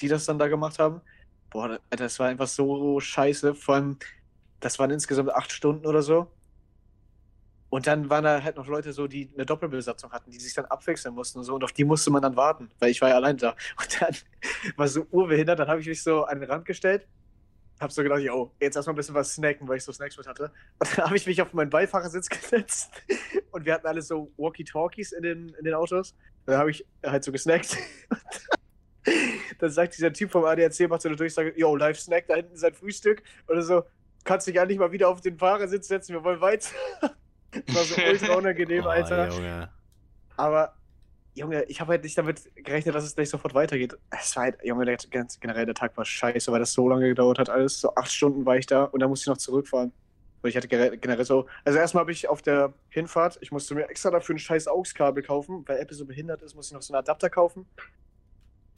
die 0.00 0.08
das 0.08 0.24
dann 0.24 0.38
da 0.38 0.48
gemacht 0.48 0.78
haben. 0.78 1.00
Boah, 1.50 1.80
das 1.90 2.18
war 2.18 2.28
einfach 2.28 2.48
so 2.48 3.00
scheiße. 3.00 3.54
Vor 3.54 3.74
allem, 3.74 3.98
das 4.60 4.78
waren 4.78 4.90
insgesamt 4.90 5.30
acht 5.30 5.52
Stunden 5.52 5.86
oder 5.86 6.02
so. 6.02 6.30
Und 7.72 7.86
dann 7.86 8.10
waren 8.10 8.22
da 8.22 8.42
halt 8.42 8.56
noch 8.56 8.66
Leute 8.66 8.92
so, 8.92 9.06
die 9.06 9.30
eine 9.32 9.46
Doppelbesatzung 9.46 10.12
hatten, 10.12 10.30
die 10.30 10.38
sich 10.38 10.52
dann 10.52 10.66
abwechseln 10.66 11.14
mussten 11.14 11.38
und 11.38 11.44
so. 11.44 11.54
Und 11.54 11.64
auf 11.64 11.72
die 11.72 11.84
musste 11.84 12.10
man 12.10 12.20
dann 12.20 12.36
warten, 12.36 12.70
weil 12.80 12.90
ich 12.90 13.00
war 13.00 13.08
ja 13.08 13.14
allein 13.14 13.38
da. 13.38 13.56
Und 13.80 13.98
dann 13.98 14.14
war 14.76 14.88
so 14.88 15.06
urbehindert, 15.10 15.58
dann 15.58 15.68
habe 15.68 15.80
ich 15.80 15.86
mich 15.86 16.02
so 16.02 16.24
an 16.24 16.38
den 16.38 16.50
Rand 16.50 16.66
gestellt, 16.66 17.08
habe 17.80 17.90
so 17.90 18.02
gedacht, 18.02 18.20
yo, 18.20 18.52
jetzt 18.60 18.76
erstmal 18.76 18.92
ein 18.92 18.96
bisschen 18.98 19.14
was 19.14 19.32
snacken, 19.32 19.66
weil 19.66 19.78
ich 19.78 19.84
so 19.84 19.92
Snacks 19.92 20.18
mit 20.18 20.26
hatte. 20.26 20.52
Und 20.80 20.98
dann 20.98 21.06
habe 21.06 21.16
ich 21.16 21.26
mich 21.26 21.40
auf 21.40 21.54
meinen 21.54 21.70
Beifahrersitz 21.70 22.28
gesetzt 22.28 22.92
und 23.52 23.64
wir 23.64 23.72
hatten 23.72 23.86
alle 23.86 24.02
so 24.02 24.30
Walkie-Talkies 24.36 25.12
in 25.12 25.22
den, 25.22 25.48
in 25.54 25.64
den 25.64 25.72
Autos. 25.72 26.14
Dann 26.44 26.58
habe 26.58 26.72
ich 26.72 26.86
halt 27.02 27.24
so 27.24 27.32
gesnackt. 27.32 27.78
Dann 29.60 29.70
sagt 29.70 29.96
dieser 29.96 30.12
Typ 30.12 30.30
vom 30.30 30.44
ADAC, 30.44 30.90
macht 30.90 31.00
so 31.00 31.08
eine 31.08 31.16
Durchsage, 31.16 31.54
yo, 31.56 31.74
live 31.74 31.98
Snack, 31.98 32.26
da 32.26 32.34
hinten 32.34 32.52
ist 32.52 32.64
ein 32.64 32.74
Frühstück. 32.74 33.22
Oder 33.48 33.62
so, 33.62 33.84
kannst 34.24 34.46
dich 34.46 34.60
eigentlich 34.60 34.78
mal 34.78 34.92
wieder 34.92 35.08
auf 35.08 35.22
den 35.22 35.38
Fahrersitz 35.38 35.88
setzen, 35.88 36.12
wir 36.12 36.22
wollen 36.22 36.42
weiter. 36.42 36.68
Das 37.66 37.74
war 37.76 37.84
so 37.84 38.02
ultra 38.02 38.34
unangenehm, 38.38 38.84
Oh, 38.84 38.88
Alter. 38.88 39.28
Junge. 39.28 39.70
Aber, 40.36 40.74
Junge, 41.34 41.64
ich 41.64 41.80
habe 41.80 41.92
halt 41.92 42.04
nicht 42.04 42.16
damit 42.16 42.42
gerechnet, 42.54 42.94
dass 42.94 43.04
es 43.04 43.14
gleich 43.14 43.30
sofort 43.30 43.54
weitergeht. 43.54 43.96
Es 44.10 44.34
war 44.36 44.44
halt, 44.44 44.58
Junge, 44.64 44.84
der, 44.84 44.96
ganz 45.10 45.38
generell 45.38 45.66
der 45.66 45.74
Tag 45.74 45.96
war 45.96 46.04
scheiße, 46.04 46.50
weil 46.50 46.60
das 46.60 46.72
so 46.72 46.88
lange 46.88 47.08
gedauert 47.08 47.38
hat 47.38 47.50
alles. 47.50 47.80
So 47.80 47.94
acht 47.94 48.10
Stunden 48.10 48.44
war 48.44 48.56
ich 48.56 48.66
da 48.66 48.84
und 48.84 49.00
dann 49.00 49.08
musste 49.10 49.24
ich 49.24 49.28
noch 49.28 49.38
zurückfahren. 49.38 49.92
Und 50.42 50.48
ich 50.48 50.56
hatte 50.56 50.66
generell 50.66 51.24
so. 51.24 51.46
Also 51.64 51.78
erstmal 51.78 52.00
habe 52.02 52.12
ich 52.12 52.28
auf 52.28 52.42
der 52.42 52.72
Hinfahrt, 52.88 53.38
ich 53.40 53.52
musste 53.52 53.74
mir 53.74 53.88
extra 53.88 54.10
dafür 54.10 54.34
ein 54.34 54.40
scheiß 54.40 54.66
AUX-Kabel 54.66 55.22
kaufen, 55.22 55.62
weil 55.66 55.78
Apple 55.78 55.96
so 55.96 56.04
behindert 56.04 56.42
ist, 56.42 56.56
musste 56.56 56.72
ich 56.72 56.74
noch 56.74 56.82
so 56.82 56.92
einen 56.92 56.98
Adapter 56.98 57.30
kaufen. 57.30 57.66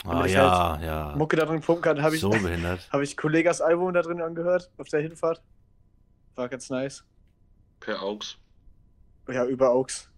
Oh, 0.04 0.10
Damit 0.10 0.26
ich 0.26 0.32
ja, 0.34 0.78
ja. 0.82 1.14
Mucke 1.16 1.36
da 1.36 1.46
drin 1.46 1.62
pumpen 1.62 1.82
kann, 1.82 2.02
habe 2.02 2.14
ich, 2.14 2.20
so 2.20 2.28
behindert. 2.28 2.86
hab 2.92 3.00
ich 3.00 3.16
Kollegas 3.16 3.62
Album 3.62 3.94
da 3.94 4.02
drin 4.02 4.20
angehört, 4.20 4.70
auf 4.76 4.88
der 4.88 5.00
Hinfahrt. 5.00 5.42
War 6.34 6.48
ganz 6.50 6.68
nice. 6.68 7.04
Per 7.80 8.02
Augs. 8.02 8.36
Ja, 9.28 9.46
über 9.46 9.70
AUX. 9.70 10.08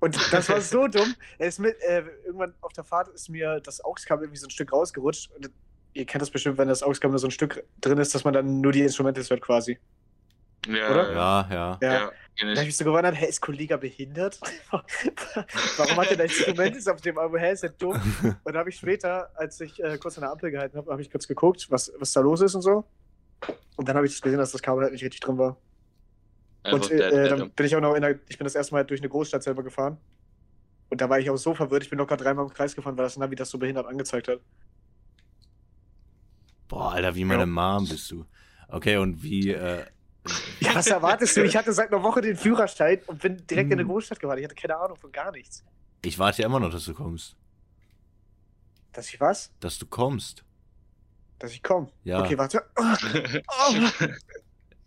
Und 0.00 0.16
das 0.32 0.48
war 0.48 0.60
so 0.60 0.86
dumm. 0.88 1.14
Er 1.38 1.48
ist 1.48 1.58
mit, 1.58 1.76
äh, 1.82 2.04
irgendwann 2.24 2.54
auf 2.60 2.72
der 2.72 2.84
Fahrt 2.84 3.08
ist 3.08 3.28
mir 3.28 3.60
das 3.60 3.84
AUX-Kabel 3.84 4.24
irgendwie 4.24 4.40
so 4.40 4.46
ein 4.46 4.50
Stück 4.50 4.72
rausgerutscht. 4.72 5.30
Und 5.32 5.50
ihr 5.94 6.04
kennt 6.04 6.22
das 6.22 6.30
bestimmt, 6.30 6.58
wenn 6.58 6.68
das 6.68 6.82
AUX-Kabel 6.82 7.12
nur 7.12 7.18
so 7.18 7.28
ein 7.28 7.32
Stück 7.32 7.64
drin 7.80 7.98
ist, 7.98 8.14
dass 8.14 8.24
man 8.24 8.34
dann 8.34 8.60
nur 8.60 8.72
die 8.72 8.82
Instrumentals 8.82 9.30
hört 9.30 9.40
quasi. 9.40 9.78
Ja, 10.68 10.90
Oder? 10.90 11.12
Ja, 11.12 11.48
ja. 11.50 11.78
Ja. 11.80 11.92
Ja, 11.92 12.12
Da 12.36 12.60
habe 12.60 12.68
ich. 12.68 12.76
so 12.76 12.84
gewundert, 12.84 13.14
hä, 13.14 13.26
ist 13.26 13.40
Kollega 13.40 13.76
behindert? 13.76 14.40
Warum 14.70 15.96
hat 15.96 16.10
er 16.10 16.16
da 16.16 16.24
Instrumentals 16.24 16.88
auf 16.88 17.00
dem 17.00 17.16
Album? 17.18 17.38
Hä, 17.38 17.52
ist 17.52 17.62
der 17.62 17.70
dumm? 17.70 18.00
Und 18.44 18.52
da 18.52 18.58
habe 18.58 18.68
ich 18.68 18.76
später, 18.76 19.30
als 19.36 19.60
ich 19.60 19.82
äh, 19.82 19.96
kurz 19.96 20.18
an 20.18 20.22
der 20.22 20.32
Ampel 20.32 20.50
gehalten 20.50 20.76
habe, 20.76 20.90
habe 20.90 21.00
ich 21.00 21.10
kurz 21.10 21.26
geguckt, 21.26 21.66
was, 21.70 21.92
was 21.98 22.12
da 22.12 22.20
los 22.20 22.40
ist 22.40 22.54
und 22.54 22.62
so. 22.62 22.84
Und 23.76 23.88
dann 23.88 23.96
habe 23.96 24.06
ich 24.06 24.20
gesehen, 24.20 24.38
dass 24.38 24.52
das 24.52 24.62
Kabel 24.62 24.82
halt 24.82 24.92
nicht 24.92 25.04
richtig 25.04 25.20
drin 25.20 25.38
war. 25.38 25.56
Und 26.72 26.90
äh, 26.90 26.96
dead 26.96 27.12
äh, 27.12 27.28
dann 27.28 27.50
bin 27.50 27.66
ich 27.66 27.76
auch 27.76 27.80
noch 27.80 27.94
in 27.94 28.02
der, 28.02 28.18
ich 28.28 28.38
bin 28.38 28.44
das 28.44 28.54
erste 28.54 28.74
Mal 28.74 28.84
durch 28.84 29.00
eine 29.00 29.08
Großstadt 29.08 29.42
selber 29.42 29.62
gefahren. 29.62 29.98
Und 30.88 31.00
da 31.00 31.08
war 31.10 31.18
ich 31.18 31.28
auch 31.30 31.36
so 31.36 31.54
verwirrt, 31.54 31.82
ich 31.82 31.90
bin 31.90 31.98
locker 31.98 32.16
dreimal 32.16 32.44
im 32.46 32.52
Kreis 32.52 32.74
gefahren, 32.76 32.96
weil 32.96 33.04
das 33.04 33.16
Navi 33.16 33.34
das 33.34 33.50
so 33.50 33.58
behindert 33.58 33.86
angezeigt 33.86 34.28
hat. 34.28 34.40
Boah, 36.68 36.92
Alter, 36.92 37.14
wie 37.14 37.24
meine 37.24 37.40
Ja. 37.42 37.46
Mom 37.46 37.88
bist 37.88 38.10
du. 38.10 38.24
Okay, 38.68 38.96
und 38.96 39.22
wie, 39.22 39.50
äh, 39.50 39.84
Ja, 40.60 40.74
was 40.74 40.86
erwartest 40.88 41.36
du? 41.36 41.44
Ich 41.44 41.56
hatte 41.56 41.72
seit 41.72 41.92
einer 41.92 42.02
Woche 42.02 42.20
den 42.20 42.36
Führerschein 42.36 43.00
und 43.06 43.20
bin 43.20 43.36
direkt 43.46 43.66
in 43.68 43.72
eine 43.74 43.82
Hm. 43.82 43.88
Großstadt 43.88 44.18
gefahren. 44.18 44.38
Ich 44.38 44.44
hatte 44.44 44.54
keine 44.56 44.76
Ahnung 44.76 44.96
von 44.96 45.12
gar 45.12 45.30
nichts. 45.32 45.64
ich 46.02 46.18
warte 46.18 46.42
ja 46.42 46.46
immer 46.48 46.58
noch, 46.60 46.70
dass 46.70 46.84
du 46.84 46.94
kommst. 46.94 47.36
Dass 48.92 49.08
ich 49.12 49.20
was? 49.20 49.52
Dass 49.60 49.78
du 49.78 49.86
kommst. 49.86 50.44
Dass 51.38 51.52
ich 51.52 51.62
komme. 51.62 51.88
Ja. 52.04 52.22
Okay, 52.22 52.36
warte. 52.38 52.64
Oh. 52.76 54.06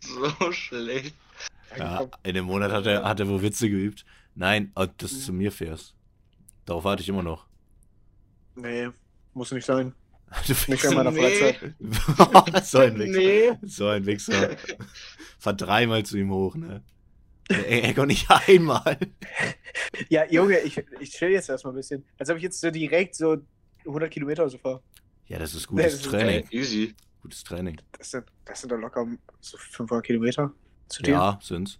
so 0.00 0.52
schlecht. 0.52 1.14
Ja, 1.76 2.08
in 2.22 2.34
dem 2.34 2.44
Monat 2.46 2.72
hat 2.72 2.86
er, 2.86 3.04
hat 3.04 3.20
er 3.20 3.28
wohl 3.28 3.42
Witze 3.42 3.68
geübt. 3.70 4.04
Nein, 4.34 4.72
äh, 4.76 4.88
dass 4.98 5.12
du 5.12 5.18
zu 5.18 5.32
mir 5.32 5.52
fährst. 5.52 5.94
Darauf 6.64 6.84
warte 6.84 7.02
ich 7.02 7.08
immer 7.08 7.22
noch. 7.22 7.46
Nee, 8.54 8.88
muss 9.34 9.52
nicht 9.52 9.66
sein. 9.66 9.94
Du 10.46 10.54
Nicht 10.70 10.84
in 10.84 10.94
meiner 10.94 11.10
Nee. 11.10 11.20
Freizeit. 11.20 12.64
so 12.64 12.78
ein 12.78 12.96
Wichser. 12.98 13.18
Nee. 13.18 13.52
So 13.62 13.88
ein 13.88 14.06
Wichser. 14.06 14.56
Fahr 15.40 15.54
dreimal 15.54 16.04
zu 16.04 16.18
ihm 16.18 16.30
hoch, 16.30 16.54
ne? 16.54 16.82
Ey, 17.48 17.80
ey, 17.80 18.06
nicht 18.06 18.30
einmal. 18.30 18.96
Ja, 20.08 20.24
Junge, 20.30 20.60
ich, 20.60 20.80
ich 21.00 21.10
chill 21.10 21.30
jetzt 21.30 21.48
erstmal 21.48 21.72
ein 21.72 21.76
bisschen. 21.76 22.04
Als 22.16 22.30
ob 22.30 22.36
ich 22.36 22.44
jetzt 22.44 22.60
so 22.60 22.70
direkt 22.70 23.16
so 23.16 23.38
100 23.84 24.08
Kilometer 24.08 24.42
oder 24.42 24.50
so 24.50 24.58
fahre. 24.58 24.82
Ja, 25.26 25.38
das 25.40 25.54
ist 25.54 25.68
Nee, 25.70 25.82
gutes 25.82 25.94
das 25.94 26.00
ist 26.06 26.10
Training. 26.10 26.46
Ey, 26.48 26.58
easy. 26.60 26.94
Gutes 27.22 27.42
Training. 27.42 27.80
Das 27.98 28.10
sind, 28.12 28.24
das 28.44 28.60
sind 28.60 28.70
doch 28.70 28.78
locker 28.78 29.06
so 29.40 29.56
500 29.58 30.06
Kilometer 30.06 30.52
zu 30.90 31.02
dir. 31.02 31.12
Ja, 31.12 31.38
sind's. 31.42 31.78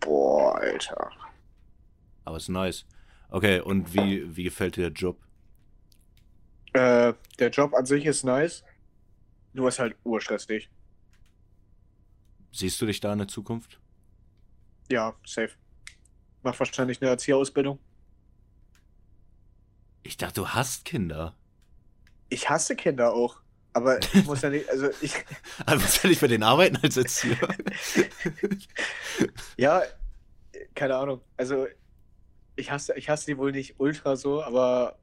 Boah, 0.00 0.56
Alter. 0.56 1.10
Aber 2.24 2.36
ist 2.36 2.48
nice. 2.48 2.84
Okay, 3.28 3.60
und 3.60 3.94
wie, 3.94 4.36
wie 4.36 4.44
gefällt 4.44 4.76
dir 4.76 4.90
der 4.90 4.92
Job? 4.92 5.20
Äh, 6.72 7.14
der 7.38 7.50
Job 7.50 7.74
an 7.74 7.86
sich 7.86 8.04
ist 8.04 8.24
nice. 8.24 8.64
Nur 9.52 9.68
ist 9.68 9.78
halt 9.78 9.96
urstressig. 10.04 10.70
Siehst 12.52 12.80
du 12.80 12.86
dich 12.86 13.00
da 13.00 13.12
in 13.12 13.18
der 13.18 13.28
Zukunft? 13.28 13.80
Ja, 14.90 15.14
safe. 15.24 15.50
Mach 16.42 16.58
wahrscheinlich 16.58 17.00
eine 17.00 17.10
Erzieherausbildung. 17.10 17.78
Ich 20.02 20.16
dachte, 20.16 20.40
du 20.40 20.48
hast 20.48 20.84
Kinder. 20.84 21.34
Ich 22.28 22.48
hasse 22.48 22.76
Kinder 22.76 23.12
auch. 23.12 23.40
Aber 23.76 24.00
ich 24.00 24.24
muss 24.24 24.40
ja 24.40 24.48
nicht, 24.48 24.70
also 24.70 24.88
ich, 25.02 25.12
Aber 25.66 25.82
was 25.82 26.00
soll 26.00 26.10
ich 26.10 26.18
für 26.18 26.28
den 26.28 26.42
arbeiten 26.42 26.78
als 26.82 26.96
Erzieher? 26.96 27.36
ja, 29.58 29.82
keine 30.74 30.96
Ahnung. 30.96 31.20
Also 31.36 31.66
ich 32.56 32.70
hasse, 32.70 32.94
ich 32.96 33.10
hasse 33.10 33.26
die 33.26 33.36
wohl 33.36 33.52
nicht 33.52 33.74
ultra 33.76 34.16
so, 34.16 34.42
aber 34.42 34.96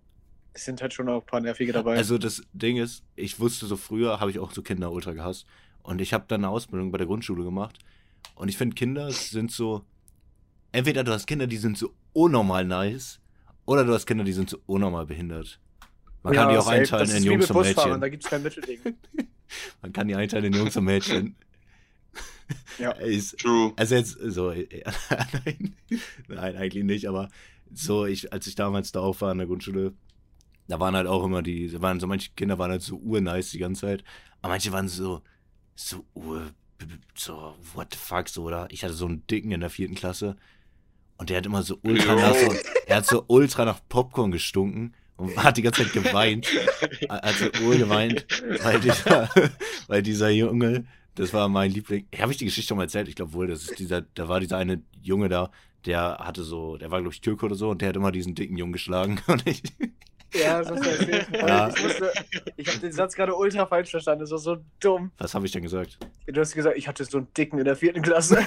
es 0.53 0.65
sind 0.65 0.82
halt 0.82 0.92
schon 0.92 1.08
auch 1.08 1.22
ein 1.22 1.25
paar 1.27 1.39
nervige 1.39 1.72
dabei. 1.72 1.98
Also 1.98 2.18
das 2.18 2.42
Ding 2.53 2.77
ist, 2.77 3.03
ich 3.15 3.39
wusste 3.39 3.68
so 3.68 3.77
früher, 3.77 4.20
habe 4.20 4.32
ich 4.32 4.39
auch 4.39 4.51
so 4.51 4.63
Kinder 4.63 4.92
ultra 4.92 5.12
gehasst. 5.12 5.46
Und 5.84 6.01
ich 6.01 6.12
habe 6.12 6.25
dann 6.27 6.44
eine 6.44 6.50
Ausbildung 6.50 6.92
bei 6.92 6.98
der 6.98 7.06
Grundschule 7.06 7.44
gemacht. 7.44 7.77
Und 8.34 8.50
ich 8.50 8.58
finde, 8.58 8.74
Kinder 8.74 9.12
sind 9.12 9.51
so. 9.51 9.86
Entweder 10.72 11.03
du 11.03 11.12
hast 11.12 11.27
Kinder, 11.27 11.46
die 11.46 11.58
sind 11.58 11.77
so 11.77 11.94
unnormal 12.13 12.65
nice, 12.65 13.20
oder 13.68 13.86
du 13.86 13.94
hast 13.94 14.08
Kinder, 14.08 14.24
die 14.24 14.34
sind 14.34 14.50
so 14.50 14.58
unnormal 14.65 15.06
behindert. 15.06 15.60
Man 16.24 16.34
kann 16.34 16.50
die 16.50 16.58
auch 16.58 16.63
safe. 16.63 16.77
einteilen 16.77 17.08
das 17.08 17.18
in 17.18 17.24
Jungs 17.24 17.51
und 17.51 17.62
Mädchen. 17.62 18.01
Da 18.01 18.10
gibt's 18.10 18.30
kein 18.30 18.44
Mittelding. 18.44 18.80
Man 19.82 19.94
kann 19.94 20.08
die 20.08 20.15
einteilen 20.15 20.46
in 20.46 20.53
Jungs 20.53 20.75
und 20.77 20.86
Mädchen. 20.86 21.36
Ja. 22.77 22.92
Ist, 23.00 23.39
True. 23.39 23.74
also 23.77 23.96
jetzt 23.96 24.18
so, 24.20 24.51
nein, 24.51 25.75
nein, 26.27 26.56
eigentlich 26.56 26.84
nicht, 26.84 27.08
aber 27.08 27.30
so, 27.74 28.06
ich, 28.06 28.34
als 28.34 28.48
ich 28.48 28.56
damals 28.56 28.92
da 28.92 29.00
auch 29.00 29.22
war 29.22 29.32
in 29.32 29.38
der 29.38 29.48
Grundschule, 29.48 29.94
da 30.68 30.80
waren 30.80 30.96
halt 30.96 31.08
auch 31.08 31.24
immer 31.24 31.42
die, 31.42 31.72
da 31.72 31.82
waren 31.82 32.00
so 32.00 32.06
manche 32.06 32.32
Kinder 32.36 32.60
waren 32.60 32.72
halt 32.72 32.82
so 32.82 32.98
urnice 32.98 33.51
die 33.51 33.60
ganze 33.60 33.82
Zeit, 33.82 34.03
aber 34.42 34.53
manche 34.53 34.72
waren 34.72 34.88
so, 34.88 35.22
so 35.75 36.06
ur, 36.13 36.51
so, 37.15 37.56
what 37.74 37.94
the 37.94 37.98
fuck, 37.98 38.27
so, 38.27 38.44
oder? 38.44 38.68
Ich 38.72 38.84
hatte 38.84 38.94
so 38.94 39.06
einen 39.06 39.25
Dicken 39.27 39.51
in 39.51 39.62
der 39.62 39.70
vierten 39.70 39.96
Klasse 39.96 40.36
und 41.18 41.30
der 41.30 41.38
hat 41.38 41.46
immer 41.46 41.63
so 41.63 41.80
ultra 41.82 42.15
nach 42.15 42.36
so, 42.36 42.53
er 42.86 42.98
hat 42.98 43.06
so 43.06 43.24
ultra 43.27 43.65
nach 43.65 43.80
Popcorn 43.88 44.32
gestunken 44.32 44.94
und 45.17 45.36
hat 45.43 45.58
die 45.58 45.62
ganze 45.62 45.84
Zeit 45.84 45.93
geweint, 45.93 46.48
hat 47.10 47.36
so 47.36 47.46
ur 47.63 47.75
geweint, 47.75 48.25
weil 48.63 48.79
dieser, 48.79 49.29
weil 49.88 50.01
dieser 50.01 50.29
Junge, 50.29 50.86
das 51.15 51.34
war 51.34 51.48
mein 51.50 51.72
Liebling. 51.72 52.08
Habe 52.20 52.32
ich 52.32 52.38
die 52.38 52.46
Geschichte 52.46 52.70
schon 52.70 52.77
mal 52.77 52.84
erzählt? 52.84 53.08
Ich 53.08 53.15
glaube 53.15 53.34
wohl, 53.34 53.48
das 53.48 53.63
ist 53.63 53.79
dieser, 53.79 54.01
da 54.01 54.27
war 54.27 54.39
dieser 54.39 54.58
eine 54.58 54.82
Junge 55.01 55.29
da, 55.29 55.51
der 55.86 56.17
hatte 56.20 56.43
so, 56.43 56.77
der 56.77 56.91
war 56.91 57.01
glaube 57.01 57.13
ich 57.13 57.22
Türke 57.22 57.46
oder 57.46 57.55
so 57.55 57.70
und 57.70 57.82
der 57.82 57.89
hat 57.89 57.96
immer 57.96 58.12
diesen 58.12 58.36
dicken 58.36 58.58
Jungen 58.58 58.74
geschlagen 58.74 59.22
und 59.27 59.46
ich, 59.48 59.62
Ja, 60.34 60.60
das 60.60 60.72
hast 60.72 60.84
du 60.84 60.89
erzählt. 60.89 61.27
Ja. 61.32 61.70
Ich, 61.70 61.84
wusste, 61.84 62.12
ich 62.58 62.67
habe 62.67 62.79
den 62.79 62.91
Satz 62.91 63.13
gerade 63.13 63.36
ultra 63.36 63.67
falsch 63.67 63.91
verstanden. 63.91 64.22
Das 64.22 64.32
war 64.32 64.39
so 64.39 64.58
dumm. 64.79 65.12
was 65.17 65.36
habe 65.36 65.46
ich 65.46 65.51
denn 65.51 65.62
gesagt? 65.62 66.00
Du 66.25 66.41
hast 66.41 66.55
gesagt, 66.55 66.75
ich 66.75 66.88
hatte 66.88 67.05
so 67.05 67.20
einen 67.20 67.27
Dicken 67.38 67.60
in 67.60 67.65
der 67.65 67.75
vierten 67.75 68.01
Klasse. 68.01 68.43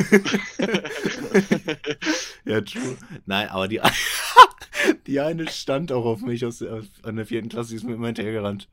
ja, 2.44 2.60
true. 2.60 2.96
Nein, 3.26 3.48
aber 3.50 3.68
die, 3.68 3.80
die 5.06 5.20
eine 5.20 5.48
stand 5.48 5.92
auch 5.92 6.04
auf 6.04 6.20
mich 6.22 6.44
aus 6.44 6.58
der, 6.58 6.82
an 7.02 7.16
der 7.16 7.26
vierten 7.26 7.48
Klasse, 7.48 7.70
die 7.70 7.76
ist 7.76 7.84
mit 7.84 7.98
mir 7.98 8.06
hinterhergerannt. 8.06 8.68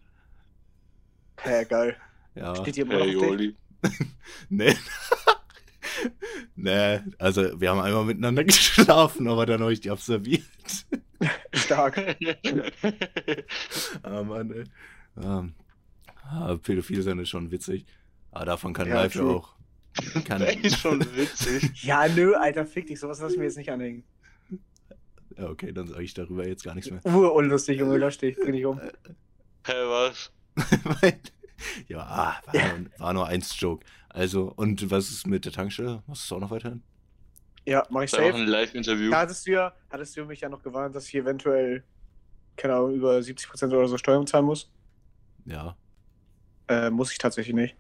Hä, 1.41 1.65
geil. 1.65 1.97
Ja, 2.35 2.55
Steht 2.55 2.75
hier 2.75 2.85
immer 2.85 2.95
noch 2.95 3.05
Hey, 3.05 3.11
dich? 3.13 3.21
Joli. 3.21 3.55
nee. 4.49 4.75
nee, 6.55 6.99
also 7.19 7.59
wir 7.59 7.69
haben 7.69 7.79
einmal 7.81 8.05
miteinander 8.05 8.43
geschlafen, 8.45 9.27
aber 9.27 9.45
dann 9.45 9.61
habe 9.61 9.73
ich 9.73 9.81
die 9.81 9.91
observiert. 9.91 10.43
Stark. 11.53 12.17
Ah, 14.01 14.23
Mann, 14.23 14.51
ey. 14.51 14.63
Ähm, 15.21 15.53
ah, 16.23 16.55
Pädophil 16.55 17.01
sein 17.01 17.19
ist 17.19 17.29
schon 17.29 17.51
witzig. 17.51 17.85
Aber 18.31 18.45
davon 18.45 18.73
kann 18.73 18.87
Ja, 18.87 18.95
Live 18.95 19.15
ja 19.15 19.23
auch. 19.23 19.53
Kann, 20.25 20.41
Ey, 20.41 20.69
schon 20.71 20.99
witzig. 21.15 21.83
Ja, 21.83 22.07
nö, 22.07 22.33
Alter, 22.33 22.65
fick 22.65 22.87
dich. 22.87 22.99
Sowas 22.99 23.19
lass 23.21 23.33
ich 23.33 23.37
mir 23.37 23.45
jetzt 23.45 23.57
nicht 23.57 23.71
anhängen. 23.71 24.03
Ja, 25.37 25.49
okay, 25.49 25.71
dann 25.71 25.87
sage 25.87 26.03
ich 26.03 26.13
darüber 26.13 26.47
jetzt 26.47 26.63
gar 26.63 26.75
nichts 26.75 26.89
mehr. 26.91 27.05
Urunlustig, 27.05 27.79
Junge, 27.79 27.97
lösch 27.97 28.17
dich. 28.17 28.35
Dreh 28.37 28.51
dich 28.51 28.65
um. 28.65 28.79
Hä, 29.65 29.73
was? 29.85 30.31
Weil- 30.83 31.19
ja, 31.87 31.99
ah, 31.99 32.35
war, 32.45 32.77
Nur, 32.77 32.89
war 32.97 33.13
nur 33.13 33.27
eins 33.27 33.59
Joke. 33.59 33.85
Also, 34.09 34.51
und 34.55 34.91
was 34.91 35.09
ist 35.09 35.25
mit 35.27 35.45
der 35.45 35.51
Tankstelle? 35.51 36.03
Musst 36.07 36.29
du 36.29 36.35
auch 36.35 36.39
noch 36.39 36.51
weiterhin? 36.51 36.83
Ja, 37.65 37.85
mach 37.89 38.01
ich 38.03 38.11
Das 38.11 38.19
war 38.19 38.27
auch 38.27 38.31
safe. 38.31 38.43
ein 38.43 38.47
Live-Interview. 38.49 39.09
Da 39.09 39.19
hattest 39.21 39.47
du 39.47 39.51
ja, 39.51 39.73
hattest 39.89 40.17
du 40.17 40.25
mich 40.25 40.41
ja 40.41 40.49
noch 40.49 40.61
gewarnt, 40.61 40.95
dass 40.95 41.07
ich 41.07 41.15
eventuell, 41.15 41.83
keine 42.57 42.75
Ahnung, 42.75 42.93
über 42.93 43.17
70% 43.17 43.67
oder 43.67 43.87
so 43.87 43.97
Steuern 43.97 44.27
zahlen 44.27 44.45
muss. 44.45 44.69
Ja. 45.45 45.75
Äh, 46.67 46.89
muss 46.89 47.11
ich 47.11 47.17
tatsächlich 47.17 47.55
nicht. 47.55 47.75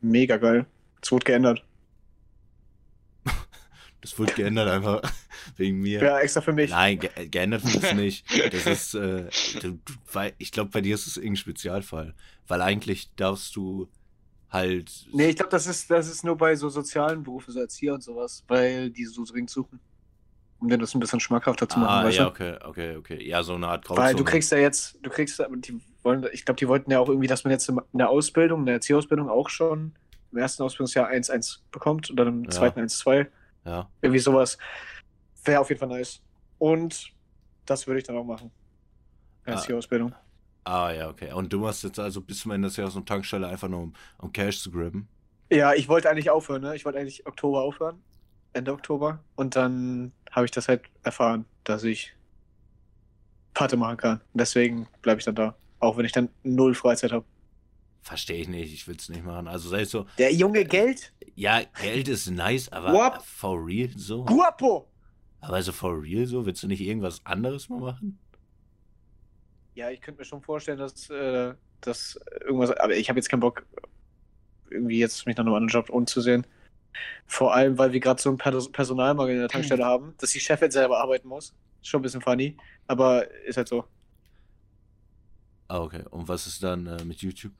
Mega 0.00 0.36
geil. 0.36 0.66
Es 1.00 1.12
wurde 1.12 1.24
geändert. 1.24 1.64
Das 4.10 4.18
wird 4.18 4.36
geändert 4.36 4.68
einfach 4.68 5.02
wegen 5.56 5.80
mir. 5.80 6.02
Ja, 6.02 6.18
extra 6.18 6.40
für 6.40 6.52
mich. 6.52 6.70
Nein, 6.70 6.98
ge 6.98 7.10
geändert 7.28 7.64
wird 7.64 7.82
es 7.84 7.94
nicht. 7.94 8.24
Das 8.52 8.66
ist, 8.66 8.94
äh, 8.94 9.28
du, 9.60 9.78
weil, 10.12 10.32
ich 10.38 10.52
glaube, 10.52 10.70
bei 10.70 10.80
dir 10.80 10.94
ist 10.94 11.06
es 11.06 11.16
irgendein 11.16 11.36
Spezialfall. 11.36 12.14
Weil 12.46 12.62
eigentlich 12.62 13.10
darfst 13.16 13.54
du 13.56 13.88
halt. 14.50 15.06
Nee, 15.12 15.30
ich 15.30 15.36
glaube, 15.36 15.50
das 15.50 15.66
ist, 15.66 15.90
das 15.90 16.08
ist 16.08 16.24
nur 16.24 16.36
bei 16.36 16.56
so 16.56 16.68
sozialen 16.68 17.22
Berufen, 17.22 17.52
so 17.52 17.60
Erzieher 17.60 17.94
und 17.94 18.02
sowas, 18.02 18.44
weil 18.48 18.90
die 18.90 19.04
so 19.04 19.24
dringend 19.24 19.50
suchen. 19.50 19.80
Um 20.60 20.68
dir 20.68 20.76
das 20.78 20.92
ein 20.92 20.98
bisschen 20.98 21.20
schmackhafter 21.20 21.68
zu 21.68 21.78
machen, 21.78 22.06
ah, 22.06 22.08
ja, 22.08 22.26
okay, 22.26 22.56
okay, 22.64 22.96
okay. 22.96 23.24
Ja, 23.24 23.44
so 23.44 23.54
eine 23.54 23.68
Art 23.68 23.84
Grauzone. 23.84 24.08
Weil 24.08 24.14
du 24.16 24.24
kriegst 24.24 24.50
ja 24.50 24.58
jetzt, 24.58 24.98
du 25.02 25.08
kriegst, 25.08 25.38
die 25.38 25.80
wollen, 26.02 26.26
ich 26.32 26.44
glaube, 26.44 26.58
die 26.58 26.66
wollten 26.66 26.90
ja 26.90 26.98
auch 26.98 27.08
irgendwie, 27.08 27.28
dass 27.28 27.44
man 27.44 27.52
jetzt 27.52 27.68
in 27.68 27.78
der 27.92 28.10
Ausbildung, 28.10 28.60
in 28.60 28.66
der 28.66 28.74
Erzieherausbildung 28.76 29.28
auch 29.30 29.50
schon 29.50 29.94
im 30.32 30.38
ersten 30.38 30.64
Ausbildungsjahr 30.64 31.08
1-1 31.08 31.60
bekommt 31.70 32.10
und 32.10 32.16
dann 32.16 32.28
im 32.28 32.44
Ja. 32.44 32.50
zweiten 32.50 32.80
1-2. 32.80 33.28
Ja. 33.68 33.90
Irgendwie 34.00 34.18
sowas. 34.18 34.56
Wäre 35.44 35.60
auf 35.60 35.68
jeden 35.68 35.78
Fall 35.78 35.88
nice. 35.88 36.22
Und 36.58 37.12
das 37.66 37.86
würde 37.86 37.98
ich 37.98 38.04
dann 38.04 38.16
auch 38.16 38.24
machen. 38.24 38.50
Ah. 39.44 39.52
Erzieherausbildung. 39.52 40.14
Ah, 40.64 40.90
ja, 40.90 41.08
okay. 41.08 41.32
Und 41.32 41.52
du 41.52 41.60
machst 41.60 41.84
jetzt 41.84 41.98
also 41.98 42.20
bis 42.20 42.40
zum 42.40 42.52
Ende 42.52 42.68
des 42.68 42.76
Jahres 42.76 42.96
eine 42.96 43.04
Tankstelle 43.04 43.46
einfach 43.46 43.68
nur, 43.68 43.80
um, 43.80 43.92
um 44.18 44.32
Cash 44.32 44.60
zu 44.60 44.70
grabben. 44.70 45.08
Ja, 45.50 45.72
ich 45.74 45.88
wollte 45.88 46.10
eigentlich 46.10 46.30
aufhören, 46.30 46.62
ne? 46.62 46.76
Ich 46.76 46.84
wollte 46.84 46.98
eigentlich 46.98 47.26
Oktober 47.26 47.62
aufhören. 47.62 48.02
Ende 48.52 48.72
Oktober. 48.72 49.20
Und 49.36 49.56
dann 49.56 50.12
habe 50.30 50.46
ich 50.46 50.50
das 50.50 50.68
halt 50.68 50.82
erfahren, 51.02 51.44
dass 51.64 51.84
ich 51.84 52.14
Pate 53.54 53.76
machen 53.76 53.96
kann. 53.96 54.20
Und 54.32 54.40
deswegen 54.40 54.88
bleibe 55.02 55.20
ich 55.20 55.24
dann 55.24 55.34
da. 55.34 55.54
Auch 55.80 55.96
wenn 55.96 56.04
ich 56.04 56.12
dann 56.12 56.28
null 56.42 56.74
Freizeit 56.74 57.12
habe. 57.12 57.24
Verstehe 58.02 58.40
ich 58.40 58.48
nicht, 58.48 58.72
ich 58.72 58.86
will 58.88 58.96
es 58.96 59.08
nicht 59.08 59.24
machen. 59.24 59.48
Also 59.48 59.68
selbst 59.68 59.90
so, 59.90 60.06
Der 60.18 60.32
junge 60.32 60.64
Geld? 60.64 61.12
ja, 61.34 61.62
Geld 61.80 62.08
ist 62.08 62.30
nice, 62.30 62.70
aber 62.70 62.90
Guap. 62.92 63.22
for 63.24 63.64
real 63.64 63.90
so? 63.96 64.24
Guapo! 64.24 64.88
Aber 65.40 65.62
so 65.62 65.72
for 65.72 66.02
real 66.02 66.26
so, 66.26 66.46
willst 66.46 66.62
du 66.62 66.66
nicht 66.68 66.80
irgendwas 66.80 67.24
anderes 67.24 67.68
mal 67.68 67.80
machen? 67.80 68.18
Ja, 69.74 69.90
ich 69.90 70.00
könnte 70.00 70.20
mir 70.20 70.24
schon 70.24 70.42
vorstellen, 70.42 70.78
dass, 70.78 71.08
äh, 71.10 71.54
dass 71.80 72.18
irgendwas. 72.40 72.72
Aber 72.72 72.96
ich 72.96 73.08
habe 73.08 73.18
jetzt 73.18 73.28
keinen 73.28 73.40
Bock, 73.40 73.64
irgendwie 74.70 74.98
jetzt 74.98 75.24
mich 75.26 75.36
nach 75.36 75.44
einem 75.44 75.54
anderen 75.54 75.68
Job 75.68 75.90
umzusehen. 75.90 76.46
Vor 77.26 77.54
allem, 77.54 77.78
weil 77.78 77.92
wir 77.92 78.00
gerade 78.00 78.20
so 78.20 78.28
einen 78.30 78.38
Pers 78.38 78.72
Personalmangel 78.72 79.34
in 79.34 79.40
der 79.40 79.48
Tankstelle 79.48 79.84
haben, 79.84 80.14
dass 80.18 80.30
die 80.30 80.40
Chefin 80.40 80.70
selber 80.72 80.98
arbeiten 81.00 81.28
muss. 81.28 81.54
Ist 81.80 81.88
schon 81.88 82.00
ein 82.00 82.02
bisschen 82.02 82.22
funny, 82.22 82.56
aber 82.88 83.30
ist 83.44 83.56
halt 83.56 83.68
so. 83.68 83.84
Ah, 85.68 85.80
okay. 85.80 86.02
Und 86.10 86.26
was 86.26 86.46
ist 86.48 86.62
dann 86.62 86.86
äh, 86.86 87.04
mit 87.04 87.18
YouTube? 87.22 87.52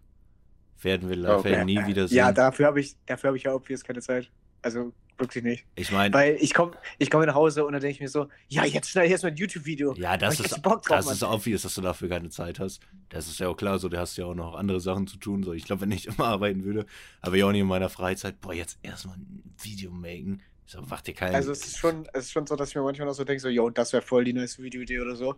Werden 0.82 1.08
wir 1.08 1.16
live 1.16 1.40
Okay. 1.40 1.64
nie 1.64 1.84
wieder 1.86 2.08
sehen? 2.08 2.18
Ja, 2.18 2.32
dafür 2.32 2.66
habe 2.66 2.80
ich, 2.80 2.96
dafür 3.06 3.28
habe 3.28 3.36
ich 3.36 3.44
ja 3.44 3.54
obvious 3.54 3.82
keine 3.84 4.00
Zeit. 4.00 4.30
Also 4.62 4.92
Wirklich 5.18 5.42
nicht. 5.42 5.66
Ich 5.74 5.90
meine, 5.90 6.14
Weil 6.14 6.36
ich 6.40 6.54
komme 6.54 6.76
ich 6.96 7.10
komm 7.10 7.24
nach 7.24 7.34
Hause 7.34 7.66
und 7.66 7.72
dann 7.72 7.80
denke 7.80 7.94
ich 7.94 8.00
mir 8.00 8.08
so, 8.08 8.28
ja, 8.46 8.64
jetzt 8.64 8.94
ich 8.94 9.10
erstmal 9.10 9.32
ein 9.32 9.36
YouTube-Video. 9.36 9.94
ja, 9.94 10.16
das 10.16 10.38
ist, 10.38 10.64
drauf, 10.64 10.82
das 10.88 11.06
Mann. 11.06 11.14
ist 11.14 11.22
obvious, 11.24 11.62
dass 11.62 11.74
du 11.74 11.80
dafür 11.80 12.08
keine 12.08 12.30
Zeit 12.30 12.60
hast. 12.60 12.80
Das 13.08 13.26
ist 13.26 13.40
ja 13.40 13.48
auch 13.48 13.56
klar, 13.56 13.80
so, 13.80 13.88
du 13.88 13.98
hast 13.98 14.16
ja 14.16 14.26
auch 14.26 14.34
noch 14.36 14.54
andere 14.54 14.80
Sachen 14.80 15.08
zu 15.08 15.16
tun. 15.16 15.42
So, 15.42 15.54
ich 15.54 15.64
glaube, 15.64 15.82
wenn 15.82 15.90
ich 15.90 16.06
immer 16.18 16.26
arbeiten 16.26 16.62
würde, 16.62 16.86
aber 17.20 17.34
ich 17.34 17.42
auch 17.42 17.50
nicht 17.50 17.62
in 17.62 17.66
meiner 17.66 17.88
Freizeit, 17.88 18.40
boah, 18.40 18.54
jetzt 18.54 18.78
erstmal 18.82 19.16
ein 19.16 19.42
Video 19.60 19.90
machen. 19.90 20.40
So, 20.66 20.82
macht 20.82 21.08
dir 21.08 21.14
keinen. 21.14 21.34
Also 21.34 21.50
es 21.50 21.66
ist 21.66 21.78
schon, 21.78 22.06
es 22.12 22.26
ist 22.26 22.32
schon 22.32 22.46
so, 22.46 22.54
dass 22.54 22.68
ich 22.68 22.76
mir 22.76 22.82
manchmal 22.82 23.08
noch 23.08 23.14
so 23.14 23.24
denke, 23.24 23.40
so, 23.40 23.48
yo, 23.48 23.70
das 23.70 23.92
wäre 23.92 24.02
voll 24.02 24.22
die 24.22 24.32
nice 24.32 24.60
Videoidee 24.60 25.00
oder 25.00 25.16
so. 25.16 25.34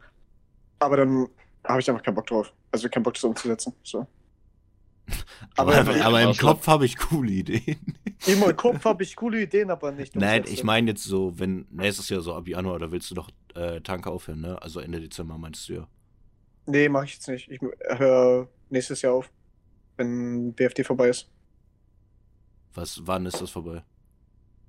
Aber 0.78 0.99
dann 0.99 1.26
habe 1.64 1.80
ich 1.80 1.88
einfach 1.88 2.02
keinen 2.02 2.16
Bock 2.16 2.26
drauf. 2.26 2.52
Also 2.70 2.88
keinen 2.90 3.02
Bock, 3.04 3.14
das 3.14 3.25
umzusetzen. 3.25 3.73
So. 3.82 4.06
aber, 5.57 5.76
aber- 5.79 6.23
im 6.23 6.37
Kopf 6.37 6.67
habe 6.67 6.85
ich 6.87 6.97
coole 6.99 7.31
Ideen. 7.31 7.97
Immer 8.26 8.50
im 8.50 8.57
Kopf 8.57 8.85
habe 8.85 9.02
ich 9.02 9.17
coole 9.17 9.43
Ideen, 9.43 9.71
aber 9.71 9.93
nicht 9.93 10.17
Nein, 10.17 10.45
ich 10.47 10.64
meine 10.64 10.90
jetzt 10.90 11.05
so, 11.05 11.38
wenn 11.38 11.67
nächstes 11.71 12.09
Jahr 12.09 12.21
so 12.21 12.35
ab 12.35 12.49
Januar, 12.49 12.79
da 12.79 12.90
willst 12.90 13.11
du 13.11 13.14
doch 13.14 13.31
äh, 13.55 13.81
Tanke 13.81 14.11
aufhören, 14.11 14.40
ne? 14.40 14.61
Also 14.61 14.81
Ende 14.81 15.00
Dezember 15.00 15.38
meinst 15.38 15.69
du 15.69 15.75
ja. 15.75 15.88
Nee, 16.67 16.88
mache 16.88 17.07
ich 17.07 17.14
jetzt 17.14 17.29
nicht. 17.29 17.50
Ich 17.50 17.61
höre 17.61 18.49
nächstes 18.69 19.02
Jahr 19.02 19.14
auf, 19.14 19.31
wenn 19.97 20.52
BFD 20.52 20.85
vorbei 20.85 21.09
ist. 21.09 21.29
Was, 22.75 23.00
wann 23.07 23.26
ist 23.26 23.40
das 23.40 23.50
vorbei? 23.50 23.83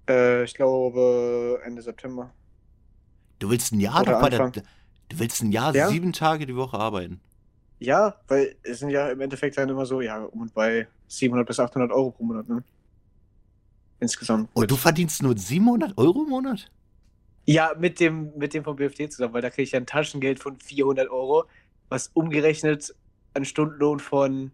Äh, 0.09 0.43
ich 0.43 0.53
glaube 0.53 1.59
Ende 1.63 1.81
September. 1.81 2.33
Du 3.39 3.49
willst 3.49 3.71
ein 3.73 3.79
Jahr 3.79 4.01
Oder 4.01 4.13
noch 4.13 4.21
bei 4.21 4.29
der. 4.29 4.49
Du 4.49 5.19
willst 5.19 5.41
ein 5.43 5.51
Jahr 5.51 5.75
Ja? 5.75 5.89
sieben 5.89 6.13
Tage 6.13 6.45
die 6.45 6.55
Woche 6.55 6.77
arbeiten. 6.77 7.19
Ja, 7.81 8.15
weil 8.27 8.55
es 8.61 8.77
sind 8.77 8.91
ja 8.91 9.09
im 9.09 9.19
Endeffekt 9.21 9.57
dann 9.57 9.67
immer 9.67 9.87
so, 9.87 10.01
ja, 10.01 10.23
um 10.23 10.41
und 10.41 10.53
bei 10.53 10.87
700 11.07 11.47
bis 11.47 11.59
800 11.59 11.91
Euro 11.91 12.11
pro 12.11 12.23
Monat, 12.23 12.47
ne? 12.47 12.63
Insgesamt. 13.99 14.49
Und 14.53 14.69
du 14.69 14.75
verdienst 14.75 15.23
nur 15.23 15.35
700 15.35 15.97
Euro 15.97 16.21
im 16.21 16.29
Monat? 16.29 16.71
Ja, 17.47 17.73
mit 17.75 17.99
dem, 17.99 18.37
mit 18.37 18.53
dem 18.53 18.63
vom 18.63 18.75
BFD 18.75 19.09
zusammen, 19.09 19.33
weil 19.33 19.41
da 19.41 19.49
kriege 19.49 19.63
ich 19.63 19.71
ja 19.71 19.79
ein 19.79 19.87
Taschengeld 19.87 20.37
von 20.37 20.59
400 20.59 21.09
Euro, 21.09 21.45
was 21.89 22.11
umgerechnet 22.13 22.95
ein 23.33 23.45
Stundenlohn 23.45 23.99
von 23.99 24.51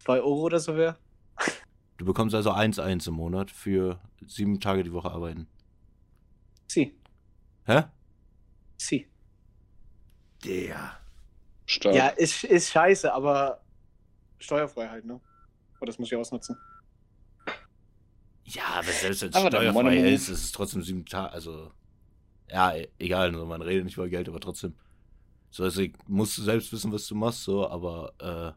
2 0.00 0.18
Euro 0.18 0.40
oder 0.40 0.58
so 0.58 0.74
wäre. 0.74 0.98
Du 1.96 2.04
bekommst 2.04 2.34
also 2.34 2.50
1,1 2.50 3.06
im 3.06 3.14
Monat 3.14 3.52
für 3.52 4.00
sieben 4.26 4.58
Tage 4.58 4.82
die 4.82 4.92
Woche 4.92 5.12
arbeiten. 5.12 5.46
Sie, 6.66 6.92
Hä? 7.66 7.84
sie. 8.78 9.06
Der. 10.44 10.97
Stark. 11.68 11.94
Ja, 11.94 12.08
ist, 12.08 12.44
ist 12.44 12.70
scheiße, 12.70 13.12
aber 13.12 13.60
steuerfrei 14.38 14.88
halt, 14.88 15.04
ne? 15.04 15.20
Aber 15.76 15.86
das 15.86 15.98
muss 15.98 16.10
ich 16.10 16.16
ausnutzen. 16.16 16.56
Ja, 18.44 18.64
aber 18.76 18.84
selbst 18.84 19.20
wenn 19.20 19.28
es 19.30 19.38
steuerfrei 19.38 19.96
ist, 19.98 20.28
ist 20.30 20.44
es 20.44 20.52
trotzdem 20.52 20.82
sieben 20.82 21.04
Tage. 21.04 21.30
Also. 21.32 21.70
Ja, 22.50 22.74
e- 22.74 22.88
egal, 22.98 23.34
so, 23.34 23.44
man 23.44 23.60
redet 23.60 23.84
nicht 23.84 23.98
über 23.98 24.08
Geld, 24.08 24.26
aber 24.28 24.40
trotzdem. 24.40 24.74
So, 25.50 25.64
also 25.64 25.82
ich 25.82 25.94
musst 26.06 26.38
du 26.38 26.42
selbst 26.42 26.72
wissen, 26.72 26.90
was 26.90 27.06
du 27.06 27.14
machst, 27.14 27.44
so, 27.44 27.68
aber 27.68 28.14
äh, 28.18 28.52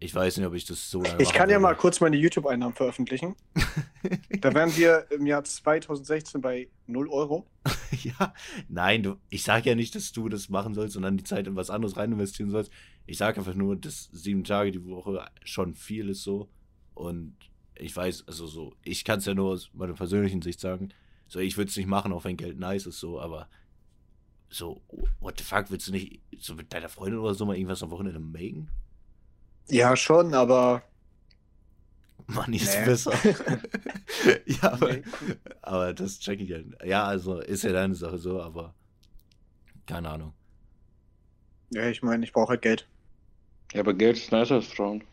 ich 0.00 0.14
weiß 0.14 0.36
nicht, 0.36 0.46
ob 0.46 0.54
ich 0.54 0.64
das 0.64 0.90
so 0.90 1.02
lange 1.02 1.20
Ich 1.20 1.32
kann 1.32 1.50
ja 1.50 1.58
mal 1.58 1.74
kurz 1.74 2.00
meine 2.00 2.16
YouTube-Einnahmen 2.16 2.74
veröffentlichen. 2.74 3.34
Da 4.40 4.54
wären 4.54 4.74
wir 4.76 5.10
im 5.10 5.26
Jahr 5.26 5.42
2016 5.42 6.40
bei 6.40 6.68
0 6.86 7.08
Euro. 7.08 7.46
Ja, 8.02 8.32
nein, 8.68 9.02
du, 9.02 9.16
ich 9.28 9.42
sage 9.42 9.70
ja 9.70 9.74
nicht, 9.74 9.94
dass 9.94 10.12
du 10.12 10.28
das 10.28 10.48
machen 10.48 10.74
sollst 10.74 10.96
und 10.96 11.02
dann 11.02 11.16
die 11.16 11.24
Zeit 11.24 11.46
in 11.46 11.56
was 11.56 11.70
anderes 11.70 11.96
rein 11.96 12.12
investieren 12.12 12.50
sollst. 12.50 12.70
Ich 13.06 13.18
sage 13.18 13.38
einfach 13.38 13.54
nur, 13.54 13.76
dass 13.76 14.08
sieben 14.12 14.44
Tage 14.44 14.70
die 14.70 14.84
Woche 14.84 15.24
schon 15.42 15.74
viel 15.74 16.10
ist 16.10 16.22
so. 16.22 16.48
Und 16.94 17.34
ich 17.74 17.96
weiß, 17.96 18.24
also 18.28 18.46
so, 18.46 18.76
ich 18.82 19.04
kann 19.04 19.18
es 19.18 19.26
ja 19.26 19.34
nur 19.34 19.50
aus 19.50 19.70
meiner 19.72 19.94
persönlichen 19.94 20.42
Sicht 20.42 20.60
sagen. 20.60 20.90
So, 21.26 21.40
ich 21.40 21.56
würde 21.56 21.70
es 21.70 21.76
nicht 21.76 21.88
machen, 21.88 22.12
auch 22.12 22.24
wenn 22.24 22.36
Geld 22.36 22.58
nice 22.58 22.86
ist, 22.86 23.00
so, 23.00 23.20
aber 23.20 23.48
so, 24.48 24.82
what 25.20 25.38
the 25.38 25.44
fuck, 25.44 25.70
willst 25.70 25.88
du 25.88 25.92
nicht 25.92 26.20
so 26.38 26.54
mit 26.54 26.72
deiner 26.72 26.88
Freundin 26.88 27.18
oder 27.18 27.34
so 27.34 27.46
mal 27.46 27.56
irgendwas 27.56 27.82
am 27.82 27.90
Wochenende 27.90 28.20
machen? 28.20 28.70
Ja, 29.68 29.96
schon, 29.96 30.34
aber. 30.34 30.82
Money 32.26 32.56
ist 32.58 32.78
Nee. 32.78 32.84
besser. 32.84 33.12
ja, 34.46 34.72
aber, 34.72 34.92
Nee. 34.92 35.02
aber 35.62 35.94
das 35.94 36.18
check 36.18 36.40
ich 36.40 36.50
ja. 36.50 36.58
Ja, 36.84 37.04
also 37.04 37.40
ist 37.40 37.64
ja 37.64 37.72
deine 37.72 37.94
Sache 37.94 38.18
so, 38.18 38.42
aber 38.42 38.74
keine 39.86 40.10
Ahnung. 40.10 40.34
Ja, 41.70 41.88
ich 41.88 42.02
meine, 42.02 42.24
ich 42.24 42.32
brauche 42.32 42.50
halt 42.50 42.62
Geld. 42.62 42.86
Ja, 43.72 43.80
aber 43.80 43.94
Geld 43.94 44.16
ist 44.18 44.30
nicer 44.32 44.56
als 44.56 44.66
Frauen. 44.66 45.04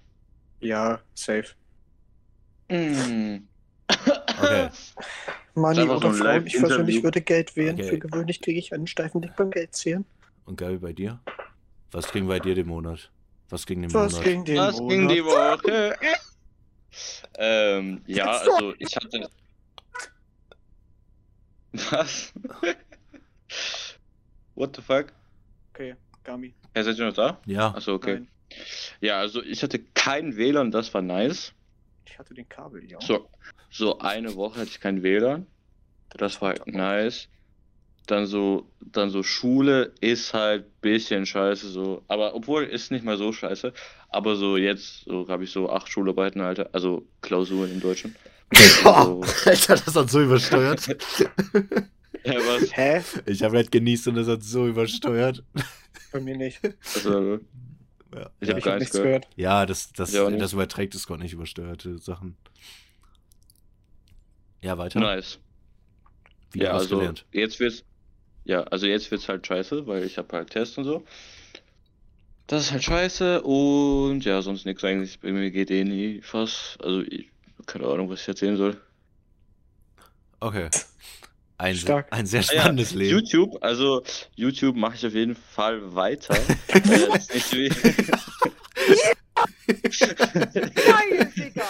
Ja, 0.59 0.99
safe. 1.13 1.53
Mm. 2.69 3.47
Okay. 3.87 4.69
Money 5.55 5.85
so 5.85 5.93
oder 5.95 6.09
ein 6.09 6.13
Frauen, 6.15 6.47
ich 6.47 6.57
persönlich 6.57 7.03
würde 7.03 7.21
Geld 7.21 7.55
wählen. 7.55 7.75
Okay. 7.75 7.89
Für 7.89 7.99
gewöhnlich 7.99 8.41
kriege 8.41 8.59
ich 8.59 8.73
einen 8.73 8.87
steifen 8.87 9.21
Blick 9.21 9.35
beim 9.37 9.51
Geld 9.51 9.73
zählen. 9.75 10.05
Und 10.45 10.57
Gabi, 10.57 10.77
bei 10.77 10.91
dir? 10.91 11.21
Was 11.91 12.11
ging 12.11 12.27
bei 12.27 12.39
dir 12.39 12.55
den 12.55 12.67
Monat? 12.67 13.09
Was 13.49 13.65
ging 13.65 13.81
den 13.81 13.93
Was 13.93 14.11
Monat? 14.13 14.25
ging 14.25 14.45
den 14.45 14.57
Was 14.57 14.79
Monat? 14.79 14.89
ging 14.97 15.07
die 15.09 15.23
Woche? 15.25 15.95
ähm, 17.37 18.01
ja, 18.07 18.25
also 18.31 18.73
ich 18.79 18.95
hatte. 18.95 19.29
Was? 21.73 22.33
What 24.55 24.75
the 24.75 24.81
fuck? 24.81 25.11
Okay, 25.73 25.95
Gami. 26.23 26.53
Ja, 26.75 26.83
seid 26.83 26.97
ihr 26.97 27.05
noch 27.05 27.13
da? 27.13 27.39
Ja, 27.45 27.73
Achso, 27.75 27.93
okay. 27.93 28.15
Nein, 28.15 28.27
Ja, 29.01 29.19
also 29.19 29.43
ich 29.43 29.61
hatte 29.61 29.79
kein 29.79 30.37
WLAN, 30.37 30.71
das 30.71 30.93
war 30.93 31.01
nice. 31.01 31.53
ich 32.05 32.17
hatte 32.17 32.33
den 32.33 32.47
Kabel, 32.47 32.89
ja. 32.89 32.99
So, 33.01 33.29
so 33.69 33.99
eine 33.99 34.35
Woche 34.35 34.61
hatte 34.61 34.69
ich 34.69 34.79
kein 34.79 35.03
WLAN. 35.03 35.45
Das 36.09 36.41
war 36.41 36.49
halt 36.49 36.65
nice. 36.67 37.27
Dann 38.05 38.25
so, 38.27 38.69
dann 38.79 39.09
so 39.09 39.23
Schule 39.23 39.93
ist 40.01 40.33
halt 40.33 40.81
bisschen 40.81 41.25
scheiße 41.25 41.69
so. 41.69 42.03
Aber 42.07 42.35
obwohl 42.35 42.63
ist 42.63 42.91
nicht 42.91 43.03
mal 43.03 43.17
so 43.17 43.31
scheiße. 43.33 43.73
Aber 44.09 44.35
so 44.35 44.57
jetzt, 44.57 45.05
so 45.05 45.27
habe 45.27 45.43
ich 45.43 45.51
so 45.51 45.69
acht 45.69 45.89
Schularbeiten, 45.89 46.41
Alter. 46.41 46.69
Also 46.73 47.07
Klausuren 47.21 47.71
im 47.71 47.79
Deutschen. 47.81 48.15
Also, 48.85 49.21
Alter, 49.45 49.75
das 49.75 49.95
hat 49.95 50.09
so 50.11 50.21
übersteuert. 50.21 50.87
ja, 52.23 52.35
was? 52.35 52.77
Hä? 52.77 53.01
ich 53.25 53.41
habe 53.41 53.57
halt 53.57 53.71
genießt 53.71 54.07
und 54.09 54.15
das 54.15 54.27
hat 54.27 54.43
so 54.43 54.67
übersteuert. 54.67 55.43
Bei 56.11 56.19
mir 56.19 56.37
nicht. 56.37 56.59
Also, 56.93 57.39
Ja, 58.13 58.29
Ich 58.39 58.47
ja. 58.49 58.55
hab 58.55 58.65
habe 58.65 58.79
nichts 58.79 58.93
nichts 58.93 58.97
gehört. 59.01 59.27
ja 59.35 59.65
das, 59.65 59.91
das, 59.93 60.13
Ja, 60.13 60.29
das 60.29 60.53
überträgt 60.53 60.93
es 60.93 61.07
gar 61.07 61.17
nicht 61.17 61.33
übersteuerte 61.33 61.97
Sachen. 61.97 62.37
Ja, 64.61 64.77
weiter. 64.77 64.99
nice. 64.99 65.39
Wieder 66.51 66.65
ja, 66.67 66.71
also 66.73 66.97
gelernt. 66.99 67.25
jetzt 67.31 67.59
wird's. 67.59 67.83
Ja, 68.45 68.61
also 68.63 68.85
jetzt 68.85 69.11
wird's 69.11 69.27
halt 69.27 69.45
scheiße, 69.45 69.85
weil 69.87 70.03
ich 70.03 70.17
habe 70.17 70.35
halt 70.37 70.51
Tests 70.51 70.77
und 70.77 70.85
so. 70.85 71.03
Das 72.47 72.63
ist 72.63 72.71
halt 72.71 72.83
scheiße 72.83 73.41
und 73.41 74.23
ja, 74.23 74.41
sonst 74.41 74.65
nichts 74.65 74.83
eigentlich. 74.83 75.19
Bei 75.19 75.31
mir 75.31 75.49
geht 75.51 75.71
eh 75.71 75.83
nie 75.83 76.21
fast. 76.21 76.77
Also 76.81 77.01
ich 77.01 77.29
keine 77.65 77.87
Ahnung, 77.87 78.09
was 78.09 78.21
ich 78.21 78.27
erzählen 78.27 78.57
soll. 78.57 78.77
Okay. 80.39 80.69
Ein, 81.57 81.75
Stark. 81.75 82.07
ein 82.11 82.25
sehr 82.25 82.41
Ah 82.41 82.53
ja, 82.53 82.61
spannendes 82.61 82.93
Leben. 82.93 83.11
YouTube, 83.11 83.63
also 83.63 84.03
YouTube 84.35 84.75
mache 84.75 84.95
ich 84.95 85.07
auf 85.07 85.13
jeden 85.13 85.35
Fall 85.35 85.95
weiter. 85.95 86.35
Geil, 90.75 91.31
Digga! 91.35 91.65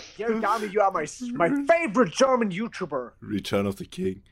Yo, 0.30 0.40
Gami, 0.40 0.72
you 0.72 0.80
are 0.80 0.92
my, 0.92 1.06
my 1.34 1.50
favorite 1.66 2.12
German 2.12 2.50
YouTuber. 2.50 3.12
Return 3.20 3.66
of 3.66 3.76
the 3.78 3.86
King. 3.86 4.22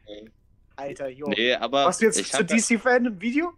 Alter, 0.76 1.08
jo. 1.08 1.26
nee, 1.28 1.54
aber 1.54 1.86
Machst 1.86 2.00
du 2.00 2.06
jetzt 2.06 2.20
ich 2.20 2.30
zu 2.30 2.44
DC-Fan 2.44 3.06
ein 3.06 3.20
Video? 3.20 3.52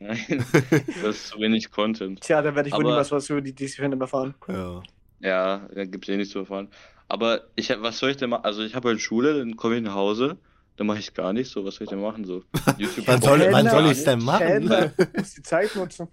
Nein, 0.00 0.44
das 1.02 1.16
ist 1.16 1.26
zu 1.28 1.40
wenig 1.40 1.70
Content. 1.70 2.20
Tja, 2.20 2.42
dann 2.42 2.54
werde 2.54 2.68
ich 2.68 2.74
wohl 2.74 2.84
niemals 2.84 3.10
was 3.10 3.28
über 3.28 3.40
die 3.40 3.54
DC-Fan 3.54 4.00
erfahren. 4.00 4.34
Ja. 4.48 4.82
Ja, 5.20 5.68
da 5.72 5.84
gibt's 5.84 6.08
eh 6.08 6.16
nichts 6.16 6.32
zu 6.32 6.40
erfahren. 6.40 6.68
Aber 7.08 7.42
ich 7.56 7.70
hab, 7.70 7.82
was 7.82 7.98
soll 7.98 8.10
ich 8.10 8.16
denn 8.16 8.30
machen? 8.30 8.44
Also 8.44 8.62
ich 8.62 8.74
habe 8.74 8.88
halt 8.88 9.00
Schule, 9.00 9.38
dann 9.38 9.56
komme 9.56 9.76
ich 9.76 9.82
nach 9.82 9.94
Hause, 9.94 10.38
dann 10.76 10.86
mache 10.86 10.98
ich 10.98 11.12
gar 11.14 11.32
nichts. 11.32 11.52
So, 11.52 11.64
was 11.64 11.76
soll 11.76 11.84
ich 11.84 11.90
denn 11.90 12.00
machen? 12.00 12.24
So 12.24 12.42
YouTube. 12.78 13.06
Wann 13.06 13.20
soll, 13.20 13.52
wann 13.52 13.68
soll 13.68 13.84
ich 13.86 13.92
es 13.92 14.04
denn 14.04 14.22
machen? 14.22 14.68
Du 14.68 15.06
musst 15.16 15.36
die 15.36 15.42
Zeit 15.42 15.74
nutzen. 15.76 16.08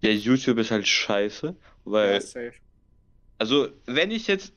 Ja, 0.00 0.10
YouTube 0.10 0.58
ist 0.58 0.70
halt 0.70 0.86
scheiße, 0.86 1.54
weil 1.84 2.14
Ja, 2.14 2.20
safe. 2.20 2.52
Also, 3.42 3.68
wenn 3.86 4.12
ich 4.12 4.28
jetzt. 4.28 4.52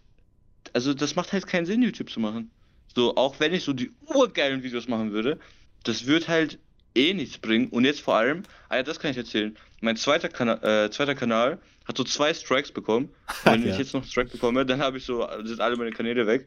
Also, 0.74 0.94
das 0.94 1.16
macht 1.16 1.34
halt 1.34 1.48
keinen 1.48 1.66
Sinn, 1.66 1.82
YouTube 1.82 2.12
zu 2.12 2.20
machen. 2.20 2.52
So, 2.94 3.16
auch 3.16 3.40
wenn 3.40 3.52
ich 3.52 3.64
so 3.64 3.74
die 3.74 3.92
urgeilen 4.14 4.62
Videos 4.62 4.88
machen 4.88 5.12
würde, 5.12 5.40
das 5.86 6.06
wird 6.06 6.28
halt 6.28 6.60
eh 6.94 7.16
nichts 7.16 7.40
bringen. 7.40 7.70
Und 7.70 7.84
jetzt 7.84 8.02
vor 8.02 8.14
allem, 8.14 8.44
ah 8.70 8.76
ja, 8.78 8.84
das 8.84 9.00
kann 9.00 9.10
ich 9.10 9.18
erzählen. 9.18 9.58
Mein 9.82 9.98
zweiter, 9.98 10.30
Kana 10.30 10.86
äh, 10.86 10.92
zweiter 10.92 11.16
Kanal 11.16 11.58
hat 11.86 11.98
so 11.98 12.04
zwei 12.04 12.32
Strikes 12.32 12.72
bekommen. 12.72 13.10
Und 13.46 13.52
wenn 13.54 13.64
Ja. 13.66 13.72
ich 13.72 13.80
jetzt 13.80 13.94
noch 13.96 14.02
einen 14.04 14.10
Strike 14.12 14.30
bekomme, 14.30 14.68
dann 14.68 14.80
habe 14.82 14.98
ich 15.00 15.04
so, 15.06 15.28
sind 15.44 15.60
alle 15.62 15.78
meine 15.78 15.92
Kanäle 15.92 16.28
weg. 16.28 16.46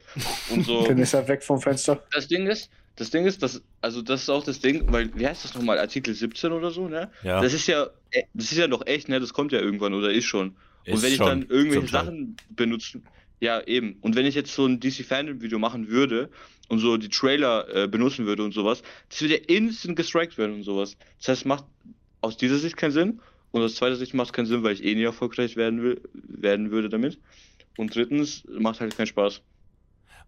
Und 0.50 0.64
so. 0.64 0.86
Dann 0.86 0.98
ist 0.98 1.14
er 1.14 1.26
weg 1.26 1.42
vom 1.42 1.60
Fenster. 1.60 2.00
das 2.12 2.28
Ding 2.28 2.46
ist, 2.46 2.70
das 2.94 3.10
Ding 3.10 3.26
ist, 3.26 3.42
dass, 3.42 3.60
also 3.80 4.00
das 4.00 4.22
ist 4.22 4.28
auch 4.30 4.44
das 4.44 4.60
Ding, 4.60 4.84
weil, 4.92 5.10
wie 5.18 5.26
heißt 5.26 5.44
das 5.44 5.54
nochmal, 5.54 5.78
Artikel 5.80 6.14
17 6.14 6.52
oder 6.52 6.70
so, 6.70 6.86
ne? 6.88 7.10
Ja, 7.24 7.40
Das 7.40 7.52
ist 7.52 7.66
ja, 7.66 7.88
äh, 8.12 8.22
das 8.34 8.52
ist 8.52 8.58
ja 8.58 8.68
noch 8.68 8.86
echt, 8.86 9.08
ne? 9.08 9.18
Das 9.18 9.32
kommt 9.32 9.50
ja 9.52 9.58
irgendwann 9.60 9.92
oder 9.94 10.10
ist 10.12 10.24
schon. 10.26 10.56
Und 10.94 11.02
wenn 11.02 11.12
ich 11.12 11.18
dann 11.18 11.46
irgendwelche. 11.48 11.88
Sachen 11.88 12.36
benutzen, 12.50 13.04
Ja, 13.40 13.60
eben. 13.66 13.96
Und 14.00 14.16
wenn 14.16 14.26
ich 14.26 14.34
jetzt 14.34 14.54
so 14.54 14.66
ein 14.66 14.80
DC 14.80 15.04
Fandom-Video 15.04 15.58
machen 15.58 15.88
würde 15.88 16.30
und 16.68 16.80
so 16.80 16.96
die 16.96 17.08
Trailer 17.08 17.68
äh, 17.74 17.88
benutzen 17.88 18.26
würde 18.26 18.42
und 18.44 18.52
sowas, 18.52 18.82
das 19.08 19.20
würde 19.20 19.34
ja 19.34 19.40
instant 19.46 19.96
gestrikt 19.96 20.38
werden 20.38 20.56
und 20.56 20.62
sowas. 20.64 20.96
Das 21.18 21.28
heißt, 21.28 21.46
macht 21.46 21.64
aus 22.20 22.36
dieser 22.36 22.58
Sicht 22.58 22.76
keinen 22.76 22.92
Sinn. 22.92 23.20
Und 23.50 23.62
aus 23.62 23.76
zweiter 23.76 23.96
Sicht 23.96 24.12
macht 24.12 24.28
es 24.28 24.32
keinen 24.32 24.46
Sinn, 24.46 24.62
weil 24.62 24.74
ich 24.74 24.84
eh 24.84 24.94
nie 24.94 25.04
erfolgreich 25.04 25.56
werden, 25.56 25.82
will, 25.82 26.00
werden 26.12 26.70
würde 26.70 26.88
damit. 26.88 27.18
Und 27.78 27.94
drittens, 27.94 28.44
macht 28.46 28.80
halt 28.80 28.96
keinen 28.96 29.06
Spaß. 29.06 29.40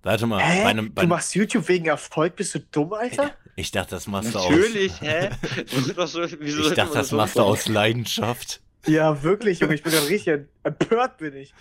Warte 0.02 0.26
mal, 0.26 0.40
Hä? 0.40 0.62
bei 0.62 0.70
einem, 0.70 0.94
bei 0.94 1.02
du 1.02 1.08
machst 1.08 1.34
YouTube 1.34 1.68
wegen 1.68 1.86
Erfolg? 1.86 2.36
Bist 2.36 2.54
du 2.54 2.60
dumm, 2.60 2.92
Alter? 2.94 3.34
ich 3.56 3.70
dachte, 3.70 3.90
das 3.90 4.06
machst 4.06 4.34
du 4.34 4.38
aus. 4.38 4.50
Natürlich, 4.50 5.00
hä? 5.00 5.30
Was 5.96 6.12
soll, 6.12 6.30
wieso 6.40 6.62
Ich 6.62 6.74
dachte, 6.74 6.94
das 6.94 7.08
so 7.10 7.16
machst 7.16 7.36
du 7.36 7.42
aus 7.42 7.68
Leidenschaft. 7.68 8.62
Ja, 8.86 9.22
wirklich, 9.22 9.60
Junge. 9.60 9.74
Ich 9.74 9.82
bin 9.82 9.92
gerade 9.92 10.08
richtig 10.08 10.46
empört, 10.62 11.18
bin 11.18 11.36
ich. 11.36 11.54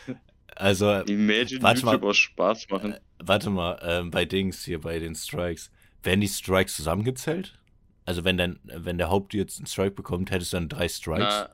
Also, 0.55 1.01
Imagine 1.01 1.62
Warte 1.62 1.82
YouTube 1.82 2.01
mal. 2.01 2.13
Spaß 2.13 2.69
machen. 2.69 2.95
warte 3.19 3.49
mal, 3.49 3.79
ähm, 3.84 4.12
bei 4.12 4.25
Dings 4.25 4.63
hier, 4.63 4.82
bei 4.82 4.99
den 4.99 5.15
Strikes. 5.15 5.71
Werden 6.03 6.21
die 6.21 6.27
Strikes 6.27 6.75
zusammengezählt? 6.75 7.60
Also, 8.05 8.23
wenn, 8.23 8.38
dein, 8.38 8.60
wenn 8.63 8.97
der 8.97 9.10
Haupt 9.10 9.34
jetzt 9.34 9.58
einen 9.60 9.67
Strike 9.67 9.91
bekommt, 9.91 10.32
hättest 10.32 10.53
du 10.53 10.58
dann 10.58 10.69
drei 10.69 10.88
Strikes? 10.88 11.27
Na, 11.29 11.49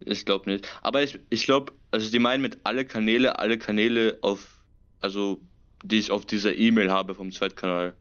ich 0.00 0.24
glaube 0.24 0.50
nicht. 0.50 0.68
Aber 0.82 1.02
ich, 1.02 1.18
ich 1.30 1.44
glaube, 1.44 1.72
also 1.90 2.10
die 2.10 2.18
meinen 2.18 2.42
mit 2.42 2.58
alle 2.64 2.84
Kanäle, 2.84 3.38
alle 3.38 3.58
Kanäle 3.58 4.18
auf, 4.22 4.62
also 5.00 5.40
die 5.82 5.98
ich 5.98 6.10
auf 6.10 6.26
dieser 6.26 6.54
E-Mail 6.54 6.90
habe 6.90 7.14
vom 7.14 7.32
Zweitkanal. 7.32 7.94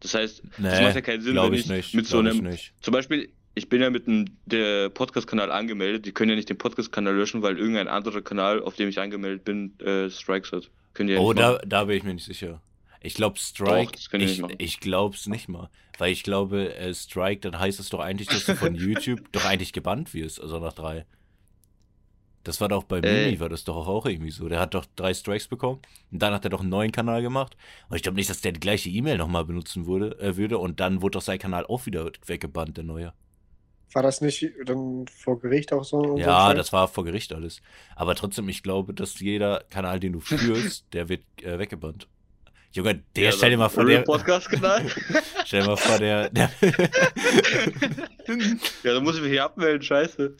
Das 0.00 0.14
heißt, 0.14 0.42
das 0.44 0.58
nee, 0.58 0.84
macht 0.84 0.94
ja 0.94 1.00
keinen 1.00 1.22
Sinn, 1.22 1.36
wenn 1.36 1.52
ich 1.54 1.60
ich 1.60 1.70
nicht. 1.70 1.94
mit 1.94 2.06
so 2.06 2.18
einem, 2.18 2.38
nicht. 2.38 2.72
zum 2.80 2.92
Beispiel, 2.92 3.32
ich 3.58 3.68
bin 3.68 3.82
ja 3.82 3.90
mit 3.90 4.06
dem 4.06 4.24
Podcast-Kanal 4.94 5.50
angemeldet, 5.50 6.06
die 6.06 6.12
können 6.12 6.30
ja 6.30 6.36
nicht 6.36 6.48
den 6.48 6.58
Podcast-Kanal 6.58 7.14
löschen, 7.14 7.42
weil 7.42 7.58
irgendein 7.58 7.88
anderer 7.88 8.22
Kanal, 8.22 8.62
auf 8.62 8.76
dem 8.76 8.88
ich 8.88 8.98
angemeldet 8.98 9.44
bin, 9.44 9.78
äh, 9.80 10.08
Strikes 10.08 10.52
hat. 10.52 10.70
Können 10.94 11.08
die 11.08 11.14
ja 11.14 11.20
Oh, 11.20 11.32
nicht 11.32 11.42
da, 11.42 11.58
da 11.58 11.84
bin 11.84 11.96
ich 11.96 12.02
mir 12.04 12.14
nicht 12.14 12.24
sicher. 12.24 12.62
Ich 13.00 13.14
glaube, 13.14 13.38
Strike, 13.38 13.92
Doch, 14.10 14.18
ich, 14.18 14.42
ich 14.58 14.80
glaube 14.80 15.14
es 15.14 15.26
nicht 15.26 15.48
mal. 15.48 15.70
Weil 15.98 16.12
ich 16.12 16.22
glaube, 16.24 16.74
äh, 16.76 16.92
Strike, 16.94 17.40
dann 17.40 17.58
heißt 17.58 17.78
es 17.78 17.90
doch 17.90 18.00
eigentlich, 18.00 18.28
dass 18.28 18.44
du 18.46 18.56
von 18.56 18.74
YouTube 18.76 19.30
doch 19.32 19.44
eigentlich 19.44 19.72
gebannt 19.72 20.14
wirst, 20.14 20.40
also 20.40 20.58
nach 20.58 20.72
drei. 20.72 21.06
Das 22.44 22.60
war 22.60 22.68
doch 22.68 22.84
bei 22.84 22.98
Äh. 22.98 23.26
Mimi, 23.26 23.40
war 23.40 23.48
das 23.48 23.64
doch 23.64 23.86
auch 23.86 24.06
irgendwie 24.06 24.30
so. 24.30 24.48
Der 24.48 24.58
hat 24.60 24.74
doch 24.74 24.86
drei 24.96 25.12
Strikes 25.12 25.48
bekommen 25.48 25.80
und 26.10 26.22
dann 26.22 26.32
hat 26.32 26.44
er 26.44 26.50
doch 26.50 26.60
einen 26.60 26.70
neuen 26.70 26.92
Kanal 26.92 27.20
gemacht. 27.22 27.56
Und 27.88 27.96
ich 27.96 28.02
glaube 28.02 28.16
nicht, 28.16 28.30
dass 28.30 28.40
der 28.40 28.52
die 28.52 28.60
gleiche 28.60 28.88
E-Mail 28.88 29.18
nochmal 29.18 29.44
benutzen 29.44 29.86
würde, 29.86 30.18
äh, 30.18 30.36
würde 30.36 30.58
und 30.58 30.80
dann 30.80 31.02
wurde 31.02 31.18
doch 31.18 31.22
sein 31.22 31.38
Kanal 31.38 31.66
auch 31.66 31.86
wieder 31.86 32.10
weggebannt, 32.26 32.76
der 32.76 32.84
neue. 32.84 33.12
War 33.92 34.02
das 34.02 34.20
nicht 34.20 34.46
dann 34.66 35.06
vor 35.08 35.40
Gericht 35.40 35.72
auch 35.72 35.84
so? 35.84 36.02
so 36.02 36.18
Ja, 36.18 36.48
ein 36.48 36.56
das 36.56 36.72
war 36.72 36.88
vor 36.88 37.04
Gericht 37.04 37.32
alles. 37.32 37.62
Aber 37.96 38.14
trotzdem, 38.14 38.48
ich 38.48 38.62
glaube, 38.62 38.92
dass 38.92 39.18
jeder 39.18 39.64
Kanal, 39.70 39.98
den 39.98 40.12
du 40.12 40.20
führst, 40.20 40.86
der 40.92 41.08
wird 41.08 41.22
äh, 41.42 41.58
weggebannt. 41.58 42.06
Junge, 42.72 43.02
der, 43.16 43.24
Ja, 43.24 43.32
stell 43.32 43.50
dir 43.50 43.56
mal 43.56 43.70
vor, 43.70 43.86
Real 43.86 43.98
der, 43.98 44.04
Podcast-Kanal. 44.04 44.86
stell 45.46 45.62
dir 45.62 45.66
mal 45.68 45.76
vor, 45.76 45.98
der, 45.98 46.28
der 46.28 46.50
ja, 48.82 48.92
dann 48.92 49.02
muss 49.04 49.16
ich 49.16 49.22
mich 49.22 49.30
hier 49.30 49.44
abmelden, 49.44 49.82
scheiße. 49.82 50.36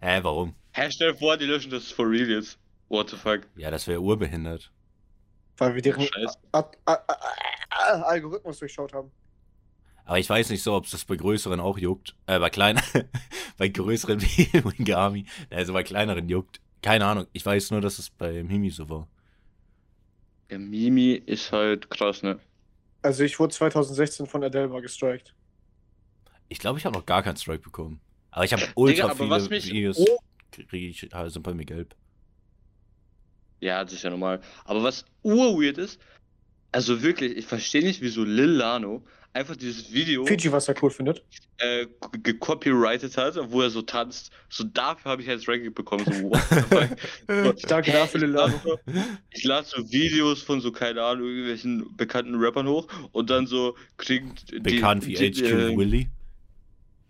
Hä, 0.00 0.18
warum? 0.22 0.54
Hä, 0.72 0.90
stell 0.90 1.12
dir 1.12 1.18
vor, 1.18 1.38
die 1.38 1.46
löschen 1.46 1.70
das 1.70 1.90
for 1.90 2.08
real 2.10 2.28
jetzt. 2.28 2.58
What 2.88 3.08
the 3.08 3.16
fuck? 3.16 3.40
Ja, 3.56 3.70
das 3.70 3.88
wäre 3.88 4.00
urbehindert. 4.00 4.70
Weil 5.56 5.74
wir 5.74 5.82
deren 5.82 6.06
Algorithmus 7.70 8.58
durchschaut 8.58 8.92
haben. 8.92 9.10
Aber 10.04 10.18
ich 10.18 10.28
weiß 10.28 10.50
nicht 10.50 10.62
so, 10.62 10.74
ob 10.74 10.84
es 10.84 10.90
das 10.90 11.04
bei 11.04 11.16
größeren 11.16 11.60
auch 11.60 11.78
juckt. 11.78 12.14
Äh, 12.26 12.38
bei 12.38 12.50
kleinen, 12.50 12.82
bei 13.58 13.68
größeren 13.68 14.20
wie 14.20 14.52
Wingami. 14.78 15.24
Also 15.50 15.72
bei 15.72 15.82
kleineren 15.82 16.28
juckt. 16.28 16.60
Keine 16.82 17.06
Ahnung. 17.06 17.26
Ich 17.32 17.44
weiß 17.46 17.70
nur, 17.70 17.80
dass 17.80 17.98
es 17.98 18.10
bei 18.10 18.42
Mimi 18.42 18.70
so 18.70 18.88
war. 18.90 19.08
Der 20.50 20.58
Mimi 20.58 21.12
ist 21.14 21.50
halt 21.52 21.88
krass, 21.88 22.22
ne? 22.22 22.38
Also 23.00 23.24
ich 23.24 23.38
wurde 23.38 23.54
2016 23.54 24.26
von 24.26 24.44
Adelma 24.44 24.80
gestrikt. 24.80 25.34
Ich 26.48 26.58
glaube, 26.58 26.78
ich 26.78 26.84
habe 26.84 26.96
noch 26.96 27.06
gar 27.06 27.22
keinen 27.22 27.36
Strike 27.36 27.62
bekommen. 27.62 28.00
Aber 28.30 28.44
ich 28.44 28.52
habe 28.52 28.62
ultra 28.74 29.06
aber 29.06 29.14
viele 29.16 29.30
was 29.30 29.48
mich- 29.48 29.66
Videos. 29.66 29.98
Oh. 29.98 30.18
Kriege 30.50 30.86
ich, 30.88 31.12
äh, 31.12 31.30
sind 31.30 31.42
bei 31.42 31.54
mir 31.54 31.64
gelb. 31.64 31.94
Ja, 33.60 33.82
das 33.82 33.94
ist 33.94 34.02
ja 34.04 34.10
normal. 34.10 34.40
Aber 34.64 34.82
was 34.82 35.04
urweird 35.22 35.78
ist, 35.78 35.98
also 36.72 37.02
wirklich, 37.02 37.36
ich 37.36 37.46
verstehe 37.46 37.82
nicht, 37.82 38.02
wieso 38.02 38.24
Lil 38.24 38.50
Lano 38.50 39.02
einfach 39.34 39.56
dieses 39.56 39.92
Video 39.92 40.24
Fiji, 40.24 40.50
was 40.50 40.68
er 40.68 40.74
cool 40.82 40.90
findet. 40.90 41.22
äh, 41.58 41.86
gecopyrightet 42.22 43.16
hat, 43.16 43.36
wo 43.50 43.60
er 43.62 43.68
so 43.70 43.82
tanzt. 43.82 44.30
So 44.48 44.64
dafür 44.64 45.10
habe 45.12 45.22
ich 45.22 45.28
jetzt 45.28 45.46
Ranking 45.48 45.74
bekommen. 45.74 46.04
So, 46.06 46.30
what 46.30 46.42
the 46.50 46.56
fuck? 46.62 47.56
Ich 47.58 47.62
danke 47.64 47.92
dafür, 47.92 48.22
ich 48.22 48.26
Lil 48.26 48.30
Lano. 48.34 48.54
lade 48.54 48.62
so- 48.64 48.78
Ich 49.30 49.44
lade 49.44 49.66
so 49.66 49.92
Videos 49.92 50.40
von 50.42 50.60
so, 50.60 50.72
keine 50.72 51.02
Ahnung, 51.02 51.26
irgendwelchen 51.28 51.96
bekannten 51.96 52.34
Rappern 52.36 52.66
hoch 52.68 52.86
und 53.12 53.28
dann 53.30 53.46
so 53.46 53.76
kriegen 53.98 54.34
die, 54.50 54.60
Bekannt 54.60 55.06
wie 55.06 55.14
die, 55.14 55.30
HQ 55.32 55.42
äh, 55.42 55.76
Willy. 55.76 56.08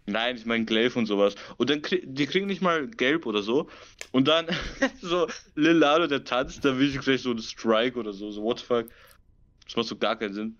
Nein, 0.06 0.36
ich 0.36 0.44
meine 0.44 0.66
Glaive 0.66 0.98
und 0.98 1.06
sowas. 1.06 1.34
Und 1.56 1.70
dann 1.70 1.80
krieg, 1.80 2.02
die 2.04 2.26
kriegen 2.26 2.46
nicht 2.46 2.60
mal 2.60 2.86
gelb 2.88 3.24
oder 3.24 3.42
so. 3.42 3.68
Und 4.12 4.28
dann 4.28 4.46
so 5.00 5.26
Lil 5.54 5.72
Lano, 5.72 6.06
der 6.06 6.24
tanzt, 6.24 6.62
da 6.64 6.78
will 6.78 6.88
ich 6.90 6.98
gleich 7.00 7.22
so 7.22 7.30
einen 7.30 7.38
Strike 7.40 7.98
oder 7.98 8.12
so. 8.12 8.30
So, 8.30 8.42
what 8.42 8.58
the 8.58 8.64
fuck? 8.66 8.86
Das 9.66 9.76
macht 9.76 9.86
so 9.86 9.96
gar 9.96 10.16
keinen 10.18 10.34
Sinn. 10.34 10.56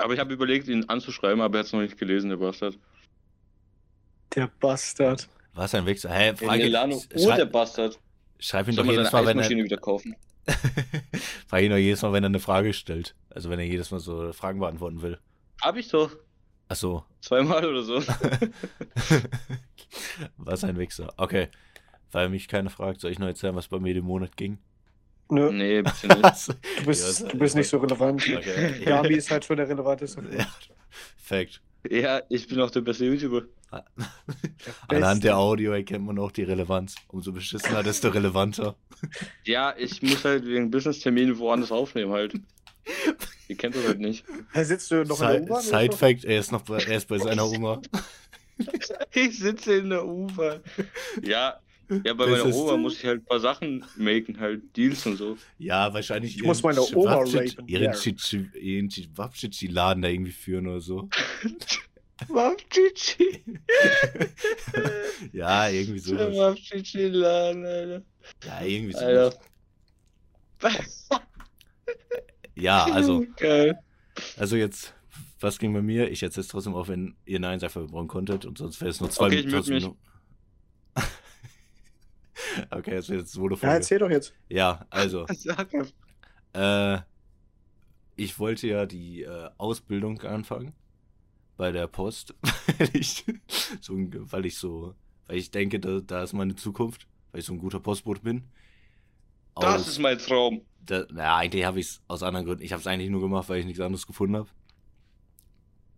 Aber 0.00 0.14
ich 0.14 0.20
habe 0.20 0.32
überlegt, 0.32 0.68
ihn 0.68 0.84
anzuschreiben, 0.88 1.40
aber 1.40 1.56
er 1.56 1.60
hat 1.60 1.66
es 1.66 1.72
noch 1.72 1.80
nicht 1.80 1.98
gelesen, 1.98 2.30
der 2.30 2.36
Bastard. 2.36 2.78
Der 4.34 4.46
Bastard. 4.60 5.28
Was 5.54 5.74
ein 5.74 5.84
Wichser. 5.86 6.10
Hä, 6.10 6.28
Ey, 6.30 6.36
Frage. 6.36 6.62
Lil 6.62 6.72
Lano, 6.72 6.96
sch- 6.96 7.08
oh, 7.16 7.36
der 7.36 7.44
Bastard. 7.44 7.98
schreib 8.38 8.68
ihn 8.68 8.74
Soll 8.74 8.84
doch 8.86 8.92
jedes 8.92 9.12
Mal, 9.12 9.26
wenn 9.26 9.36
er. 9.38 9.42
Eismaschine 9.42 9.64
wieder 9.64 9.76
kaufen? 9.76 10.16
Frag 11.46 11.62
ihn 11.62 11.70
doch 11.70 11.76
jedes 11.76 12.02
Mal, 12.02 12.12
wenn 12.12 12.24
er 12.24 12.28
eine 12.28 12.40
Frage 12.40 12.72
stellt. 12.72 13.14
Also 13.30 13.50
wenn 13.50 13.58
er 13.58 13.66
jedes 13.66 13.90
Mal 13.90 14.00
so 14.00 14.32
Fragen 14.32 14.58
beantworten 14.60 15.02
will. 15.02 15.18
Hab 15.60 15.76
ich 15.76 15.88
doch. 15.88 16.16
Ach 16.68 16.76
so. 16.76 17.04
Zweimal 17.20 17.64
oder 17.66 17.82
so. 17.82 18.02
was 20.36 20.64
ein 20.64 20.78
Wichser. 20.78 21.12
Okay. 21.16 21.48
Weil 22.10 22.28
mich 22.28 22.48
keiner 22.48 22.70
fragt, 22.70 23.00
soll 23.00 23.10
ich 23.10 23.18
noch 23.18 23.26
erzählen, 23.26 23.54
was 23.54 23.68
bei 23.68 23.78
mir 23.78 23.94
den 23.94 24.04
Monat 24.04 24.36
ging? 24.36 24.58
Nö, 25.30 25.50
nee, 25.52 25.82
bitte 25.82 26.06
nicht. 26.08 26.22
Was? 26.22 26.46
du 26.46 26.84
bist, 26.86 27.20
Ja, 27.20 27.28
du 27.28 27.38
bist 27.38 27.54
nicht 27.56 27.68
so 27.68 27.78
relevant. 27.78 28.22
Okay. 28.36 28.84
Gabi 28.84 29.14
ist 29.14 29.30
halt 29.30 29.44
schon 29.44 29.56
der 29.56 29.68
relevanteste. 29.68 30.22
Ja. 30.36 30.46
Fact. 31.16 31.62
Ja, 31.88 32.22
ich 32.28 32.46
bin 32.48 32.60
auch 32.60 32.70
der 32.70 32.82
beste 32.82 33.04
YouTuber. 33.06 33.42
Anhand 34.88 35.24
der 35.24 35.36
Audio 35.38 35.72
erkennt 35.72 36.04
man 36.04 36.18
auch 36.18 36.30
die 36.30 36.42
Relevanz. 36.42 36.94
Umso 37.08 37.32
beschissener, 37.32 37.82
desto 37.82 38.08
relevanter. 38.08 38.76
Ja, 39.44 39.74
ich 39.76 40.02
muss 40.02 40.24
halt 40.24 40.44
wegen 40.46 40.70
Business-Terminen 40.70 41.38
woanders 41.38 41.72
aufnehmen 41.72 42.12
halt. 42.12 42.34
Ihr 43.48 43.56
kennt 43.56 43.74
das 43.74 43.86
halt 43.86 43.98
nicht. 44.00 44.24
Hey, 44.52 44.64
sitzt 44.64 44.90
du 44.90 45.04
noch 45.04 45.20
in 45.22 45.26
der 45.26 45.32
Side, 45.38 45.42
U-Bahn? 45.44 45.62
Side 45.62 45.76
oder 45.76 45.92
so? 45.92 45.98
Fact, 45.98 46.24
er 46.24 46.38
ist 46.40 46.52
noch 46.52 46.62
bei, 46.62 46.78
er 46.82 46.96
ist 46.98 47.08
bei 47.08 47.18
seiner 47.18 47.46
Oma. 47.48 47.80
Ich 49.14 49.38
sitze 49.40 49.76
in 49.78 49.90
der 49.90 50.06
U-Bahn. 50.06 50.60
Ja, 51.22 51.58
ja, 52.04 52.14
bei 52.14 52.26
Das 52.30 52.44
meiner 52.44 52.54
Oma 52.54 52.76
muss 52.76 52.98
ich 52.98 53.04
halt 53.04 53.22
ein 53.22 53.24
paar 53.24 53.40
Sachen 53.40 53.84
machen, 53.96 54.40
halt 54.40 54.76
Deals 54.76 55.06
und 55.06 55.16
so. 55.16 55.36
Ja, 55.58 55.92
wahrscheinlich. 55.92 56.36
Ich 56.36 56.42
muss 56.42 56.62
meine 56.62 56.80
Oma 56.82 57.14
rapen, 57.14 57.68
Ihren 57.68 58.88
Chivapchichi-Laden 58.88 60.02
da 60.02 60.08
irgendwie 60.08 60.32
führen 60.32 60.66
oder 60.66 60.80
so. 60.80 61.08
Wapchichi. 62.28 63.42
Ja, 65.32 65.68
irgendwie 65.68 65.98
sowas. 65.98 66.36
Wapchichi 66.36 67.08
Laden, 67.08 67.64
Alter. 67.64 68.02
Ja, 68.44 68.62
irgendwie 68.64 68.92
sowas. 68.92 69.38
Alter. 70.60 71.22
Ja, 72.54 72.84
also, 72.84 73.26
Geil. 73.36 73.78
also 74.36 74.56
jetzt, 74.56 74.94
was 75.40 75.58
ging 75.58 75.72
bei 75.72 75.82
mir? 75.82 76.10
Ich 76.10 76.22
erzähle 76.22 76.42
es 76.42 76.48
trotzdem 76.48 76.74
auch, 76.74 76.88
wenn 76.88 77.16
ihr 77.24 77.40
Nein 77.40 77.58
sagt, 77.60 77.72
verbrauchen 77.72 78.08
konntet 78.08 78.44
und 78.44 78.58
sonst 78.58 78.80
wäre 78.80 78.90
es 78.90 79.00
nur 79.00 79.10
zwei 79.10 79.26
Okay, 79.26 79.42
Minuten. 79.44 79.96
okay, 82.70 82.96
das 82.96 83.08
wäre 83.08 83.20
jetzt 83.20 83.32
Solo 83.32 83.56
Ja, 83.60 83.74
erzähl 83.74 83.98
doch 83.98 84.10
jetzt. 84.10 84.34
Ja, 84.48 84.86
also, 84.90 85.26
Sag 85.34 85.68
äh, 86.54 86.98
ich 88.16 88.38
wollte 88.38 88.68
ja 88.68 88.86
die 88.86 89.22
äh, 89.22 89.50
Ausbildung 89.58 90.20
anfangen 90.22 90.74
bei 91.56 91.72
der 91.72 91.86
Post, 91.86 92.34
weil 92.78 92.90
ich 92.94 93.24
so, 93.80 93.94
weil 93.96 94.46
ich 94.46 94.56
so, 94.58 94.94
weil 95.26 95.36
ich 95.36 95.50
denke, 95.50 95.80
da, 95.80 96.00
da 96.00 96.22
ist 96.22 96.32
meine 96.32 96.54
Zukunft, 96.56 97.06
weil 97.30 97.40
ich 97.40 97.46
so 97.46 97.52
ein 97.52 97.58
guter 97.58 97.80
Postbote 97.80 98.20
bin. 98.22 98.50
Das 99.58 99.82
Aus- 99.82 99.88
ist 99.88 99.98
mein 99.98 100.18
Traum. 100.18 100.62
da, 100.80 101.06
naja, 101.10 101.36
eigentlich 101.36 101.64
habe 101.64 101.80
ich 101.80 101.86
es 101.86 102.02
aus 102.08 102.22
anderen 102.22 102.46
Gründen. 102.46 102.62
Ich 102.64 102.72
habe 102.72 102.80
es 102.80 102.86
eigentlich 102.86 103.10
nur 103.10 103.20
gemacht, 103.20 103.48
weil 103.48 103.60
ich 103.60 103.66
nichts 103.66 103.80
anderes 103.80 104.06
gefunden 104.06 104.36
habe. 104.36 104.48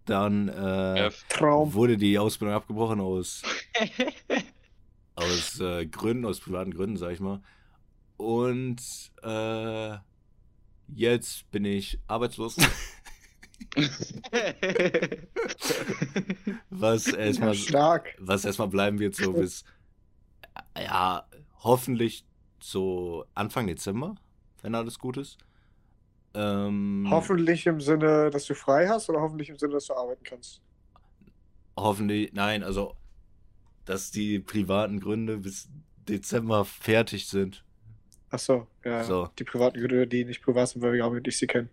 Dann 0.07 0.49
äh, 0.49 1.07
F. 1.07 1.25
Traum. 1.31 1.73
wurde 1.73 1.97
die 1.97 2.19
Ausbildung 2.19 2.55
abgebrochen 2.57 3.01
aus, 3.01 3.43
aus 5.15 5.61
äh, 5.61 5.87
Gründen, 5.87 6.25
aus 6.25 6.41
privaten 6.41 6.73
Gründen, 6.73 6.97
sag 6.97 7.13
ich 7.13 7.21
mal. 7.21 7.41
Und 8.17 8.81
äh, 9.23 9.97
jetzt 10.89 11.51
bin 11.51 11.65
ich 11.65 11.99
arbeitslos. 12.07 12.57
was 16.71 17.07
erstmal 17.07 17.55
Stark. 17.55 18.15
was 18.19 18.45
erstmal 18.45 18.69
bleiben 18.69 18.99
wird, 18.99 19.15
so 19.15 19.33
bis, 19.33 19.65
ja, 20.77 21.25
hoffentlich 21.63 22.25
so 22.61 23.25
Anfang 23.35 23.67
Dezember, 23.67 24.17
wenn 24.63 24.75
alles 24.75 24.99
gut 24.99 25.17
ist. 25.17 25.39
Ähm, 26.35 27.07
Hoffentlich 27.11 27.67
im 27.67 27.81
Sinne, 27.81 28.31
dass 28.31 28.45
du 28.47 28.55
frei 28.55 28.89
hast 28.89 29.09
oder 29.09 29.21
hoffentlich 29.21 29.49
im 29.51 29.57
Sinne, 29.57 29.75
dass 29.75 29.87
du 29.87 29.95
arbeiten 29.95 30.25
kannst? 30.25 30.61
hoffentlich, 31.77 32.33
nein, 32.33 32.63
also, 32.63 32.95
dass 33.85 34.11
die 34.11 34.39
privaten 34.39 35.01
Gründe 35.01 35.39
bis 35.39 35.69
Dezember 36.09 36.65
fertig 36.65 37.29
sind. 37.29 37.65
Ach 38.31 38.39
so, 38.39 38.67
ja. 38.85 39.05
So. 39.05 39.29
Die 39.39 39.45
privaten 39.45 39.79
Gründe, 39.79 40.07
die 40.07 40.25
nicht 40.25 40.43
privat 40.43 40.71
sind, 40.71 40.83
weil 40.83 40.93
wir 40.93 40.99
gar 40.99 41.13
nicht 41.13 41.37
sie 41.37 41.47
kennen. 41.47 41.69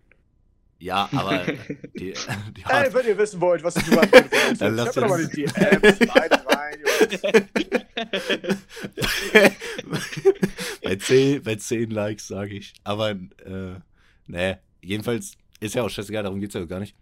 Ja, 0.78 1.08
aber 1.12 1.44
die, 1.96 2.12
die 2.56 2.64
Ey, 2.68 2.92
wenn 2.92 3.06
ihr 3.06 3.18
wissen 3.18 3.40
wollt, 3.40 3.62
was 3.62 3.74
die 3.74 3.80
privaten 3.82 4.10
Gründe 4.10 4.36
sind, 4.48 4.52
Dann 4.60 4.74
lasst 4.76 4.96
doch 4.96 5.08
mal 5.08 5.20
uns- 5.20 5.30
die 5.30 5.44
DMs, 5.44 5.98
leitet 6.00 6.46
rein, 6.46 6.78
Jungs. 6.80 7.22
bei, 10.82 10.96
10, 10.96 11.42
bei 11.42 11.54
10 11.56 11.90
Likes 11.90 12.28
sage 12.28 12.54
ich. 12.56 12.72
Aber, 12.84 13.10
äh, 13.10 13.74
ne, 14.26 14.58
jedenfalls 14.80 15.32
ist 15.60 15.74
ja 15.74 15.82
auch 15.82 15.90
scheißegal, 15.90 16.22
darum 16.24 16.40
geht's 16.40 16.54
ja 16.54 16.64
gar 16.64 16.80
nicht. 16.80 16.96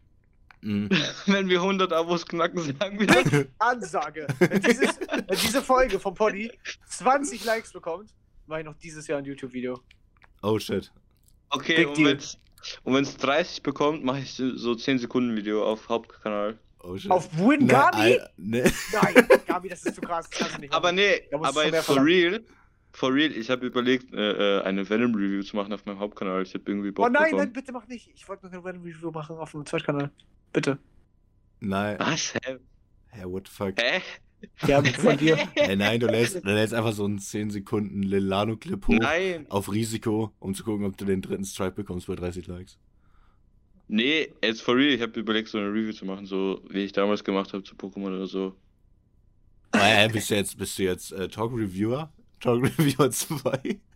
Mm. 0.62 0.88
Wenn 1.26 1.48
wir 1.48 1.60
100 1.60 1.92
Abos 1.92 2.26
knacken, 2.26 2.60
sagen 2.78 2.98
wir 3.00 3.06
das. 3.06 3.46
Ansage. 3.58 4.26
Wenn, 4.38 4.60
dieses, 4.60 5.00
wenn 5.00 5.26
diese 5.42 5.62
Folge 5.62 5.98
vom 5.98 6.14
Poddy 6.14 6.50
20 6.88 7.44
Likes 7.44 7.72
bekommt, 7.72 8.10
mache 8.46 8.60
ich 8.60 8.66
noch 8.66 8.74
dieses 8.74 9.06
Jahr 9.06 9.18
ein 9.18 9.24
YouTube-Video. 9.24 9.80
Oh 10.42 10.58
shit. 10.58 10.92
Okay, 11.50 11.86
Big 11.86 11.88
und 11.98 12.38
und 12.84 12.94
wenn's 12.94 13.16
30 13.16 13.62
bekommt, 13.62 14.04
mache 14.04 14.18
ich 14.20 14.34
so 14.34 14.74
10 14.74 14.98
Sekunden 14.98 15.34
Video 15.36 15.64
auf 15.64 15.88
Hauptkanal. 15.88 16.58
Oh 16.82 16.96
shit. 16.96 17.10
Auf 17.10 17.32
Ne, 17.32 17.38
Wingami? 17.48 17.96
Al- 17.96 18.30
ne. 18.36 18.72
Nein, 18.92 19.28
Gabi, 19.46 19.68
das 19.70 19.84
ist 19.84 19.94
zu 19.94 20.00
krass. 20.02 20.28
Das 20.28 20.38
kannst 20.38 20.56
du 20.56 20.60
nicht 20.60 20.72
Aber 20.74 20.92
nee, 20.92 21.22
aber 21.32 21.66
jetzt 21.66 21.86
for 21.86 22.04
real, 22.04 22.42
for 22.92 23.14
real, 23.14 23.32
ich 23.32 23.48
habe 23.50 23.66
überlegt, 23.66 24.12
äh, 24.12 24.58
äh, 24.58 24.62
eine 24.62 24.88
Venom-Review 24.88 25.42
zu 25.42 25.56
machen 25.56 25.72
auf 25.72 25.86
meinem 25.86 25.98
Hauptkanal. 26.00 26.42
Ich 26.42 26.52
habe 26.54 26.64
irgendwie 26.66 26.90
Bock 26.90 27.06
Oh 27.06 27.08
nein, 27.08 27.24
bekommen. 27.24 27.42
nein, 27.44 27.52
bitte 27.54 27.72
mach 27.72 27.86
nicht. 27.88 28.10
Ich 28.14 28.28
wollte 28.28 28.44
noch 28.46 28.52
eine 28.52 28.62
Random 28.62 28.82
Review 28.84 29.10
machen 29.10 29.36
auf 29.38 29.52
dem 29.52 29.64
Zweitkanal. 29.64 30.10
Bitte. 30.52 30.78
Nein. 31.60 31.98
Was? 31.98 32.34
Hä? 32.34 32.58
Hä, 33.08 33.24
what 33.26 33.46
the 33.48 33.52
fuck? 33.52 33.80
Hä? 33.80 34.00
Ja, 34.66 34.82
von 34.82 35.16
dir. 35.18 35.36
Äh, 35.54 35.76
nein, 35.76 36.00
du 36.00 36.06
lässt, 36.06 36.36
du 36.36 36.48
lässt 36.48 36.72
einfach 36.72 36.92
so 36.94 37.04
einen 37.04 37.18
10 37.18 37.50
Sekunden 37.50 38.02
Lilano-Clip 38.02 38.86
hoch 38.88 38.94
Nein. 38.98 39.44
auf 39.50 39.70
Risiko, 39.70 40.32
um 40.38 40.54
zu 40.54 40.64
gucken, 40.64 40.86
ob 40.86 40.96
du 40.96 41.04
den 41.04 41.20
dritten 41.20 41.44
Stripe 41.44 41.72
bekommst 41.72 42.06
bei 42.06 42.14
30 42.16 42.46
Likes. 42.46 42.78
Nee, 43.88 44.32
jetzt 44.42 44.62
for 44.62 44.76
real, 44.76 44.94
ich 44.94 45.02
habe 45.02 45.18
überlegt, 45.20 45.48
so 45.48 45.58
eine 45.58 45.66
Review 45.68 45.92
zu 45.92 46.06
machen, 46.06 46.24
so 46.24 46.62
wie 46.70 46.84
ich 46.84 46.92
damals 46.92 47.22
gemacht 47.22 47.52
habe 47.52 47.62
zu 47.64 47.74
Pokémon 47.74 48.16
oder 48.16 48.26
so. 48.26 48.54
Äh, 49.72 50.08
bist 50.08 50.30
du 50.30 50.36
jetzt, 50.36 50.56
bist 50.56 50.78
du 50.78 50.84
jetzt 50.84 51.12
äh, 51.12 51.28
Talk-Reviewer? 51.28 52.10
Talk-Reviewer 52.40 53.10
2? 53.10 53.78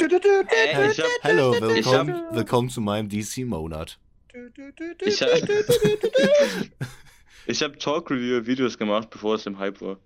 Äh, 0.00 0.90
ich 0.90 1.00
hab, 1.00 1.06
Hallo, 1.22 1.54
Ich 1.54 1.60
willkommen, 1.62 2.14
hab- 2.14 2.34
willkommen 2.34 2.68
zu 2.68 2.80
meinem 2.82 3.08
DC-Monat. 3.08 3.98
Ich 5.04 5.22
hab, 5.22 5.28
ich 7.46 7.62
hab 7.62 7.78
Talk-Review-Videos 7.78 8.76
gemacht, 8.76 9.08
bevor 9.10 9.36
es 9.36 9.46
im 9.46 9.58
Hype 9.58 9.80
war. 9.80 9.98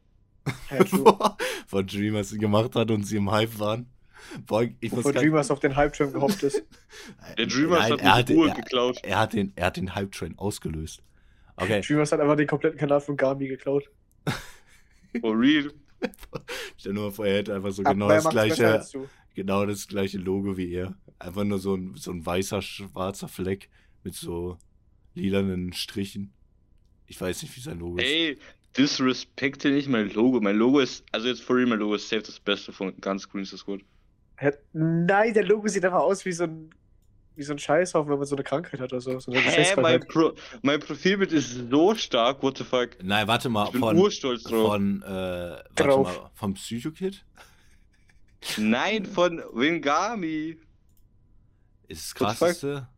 Ja. 0.70 1.36
Von 1.66 1.86
Dreamers 1.86 2.30
sie 2.30 2.38
gemacht 2.38 2.74
hat 2.74 2.90
und 2.90 3.04
sie 3.04 3.16
im 3.16 3.30
Hype 3.30 3.58
waren. 3.58 3.86
Boah, 4.46 4.64
ich 4.80 4.90
muss 4.92 5.00
Wovon 5.00 5.12
grad- 5.12 5.22
Dreamers 5.24 5.50
auf 5.50 5.60
den 5.60 5.74
Hype-Train 5.76 6.12
gehofft 6.12 6.42
ist. 6.42 6.62
Der 7.38 7.46
Dreamers 7.46 7.88
Nein, 7.88 8.02
hat 8.02 8.30
Ruhe 8.30 8.48
er, 8.50 8.54
geklaut. 8.54 8.98
er, 9.02 9.18
hat 9.18 9.32
den, 9.32 9.52
er 9.56 9.66
hat 9.66 9.76
den 9.78 9.94
Hype-Train 9.94 10.38
ausgelöst. 10.38 11.02
Okay, 11.56 11.80
Dreamers 11.80 12.12
hat 12.12 12.20
einfach 12.20 12.36
den 12.36 12.46
kompletten 12.46 12.78
Kanal 12.78 13.00
von 13.00 13.16
Gami 13.16 13.48
geklaut. 13.48 13.90
For 15.20 15.38
real. 15.38 15.72
stell 16.76 16.92
dir 16.94 17.00
mal 17.00 17.10
vor, 17.10 17.26
er 17.26 17.38
hätte 17.38 17.54
einfach 17.54 17.70
so 17.72 17.82
Aber 17.82 17.94
genau 17.94 18.08
das 18.08 18.28
gleiche, 18.28 18.84
genau 19.34 19.64
das 19.66 19.88
gleiche 19.88 20.18
Logo 20.18 20.56
wie 20.56 20.72
er. 20.72 20.94
Einfach 21.18 21.44
nur 21.44 21.58
so 21.58 21.74
ein, 21.74 21.94
so 21.96 22.12
ein 22.12 22.24
weißer, 22.24 22.60
schwarzer 22.62 23.26
Fleck 23.28 23.68
mit 24.04 24.14
so 24.14 24.58
lilanen 25.14 25.72
Strichen. 25.72 26.32
Ich 27.06 27.20
weiß 27.20 27.42
nicht, 27.42 27.56
wie 27.56 27.60
sein 27.60 27.78
Logo 27.78 27.98
ist. 27.98 28.04
Ey, 28.04 28.38
disrespekte 28.76 29.70
nicht 29.70 29.88
mein 29.88 30.10
Logo. 30.10 30.40
Mein 30.40 30.56
Logo 30.56 30.78
ist, 30.80 31.04
also 31.12 31.26
jetzt 31.28 31.42
for 31.42 31.56
real, 31.56 31.66
mein 31.66 31.78
Logo 31.78 31.94
ist 31.94 32.08
safe 32.08 32.22
das 32.22 32.38
Beste 32.38 32.72
von 32.72 32.94
ganz 33.00 33.28
Green 33.28 33.42
is 33.44 33.64
Good. 33.64 33.82
Nein, 34.72 35.34
der 35.34 35.44
Logo 35.44 35.66
sieht 35.68 35.84
einfach 35.84 36.00
aus 36.00 36.24
wie 36.24 36.32
so 36.32 36.44
ein, 36.44 36.70
wie 37.34 37.42
so 37.42 37.52
ein 37.52 37.58
Scheißhaufen, 37.58 38.10
wenn 38.10 38.18
man 38.18 38.26
so 38.26 38.36
eine 38.36 38.44
Krankheit 38.44 38.78
hat 38.80 38.92
oder 38.92 39.00
so. 39.00 39.18
so 39.18 39.32
eine 39.32 39.40
Hä, 39.40 39.74
mein. 39.80 40.00
Pro 40.00 40.32
mein 40.62 40.78
Profilbild 40.80 41.32
ist 41.32 41.70
so 41.70 41.94
stark, 41.94 42.42
what 42.42 42.58
the 42.58 42.64
fuck. 42.64 42.90
Nein, 43.02 43.26
warte 43.26 43.48
mal, 43.48 43.66
Ich 43.66 43.72
bin 43.72 43.80
von, 43.80 43.96
urstolz 43.96 44.44
drauf. 44.44 44.68
von, 44.74 45.02
äh, 45.02 45.06
warte 45.06 45.64
Drauf. 45.74 46.06
mal, 46.18 46.30
vom 46.34 46.54
Psycho-Kid? 46.54 47.24
Nein, 48.58 49.04
von 49.06 49.42
Wingami. 49.52 50.56
Ist 51.88 52.12
das 52.14 52.20
What 52.20 52.30
the 52.30 52.36
fuck? 52.36 52.38
krasseste? 52.38 52.88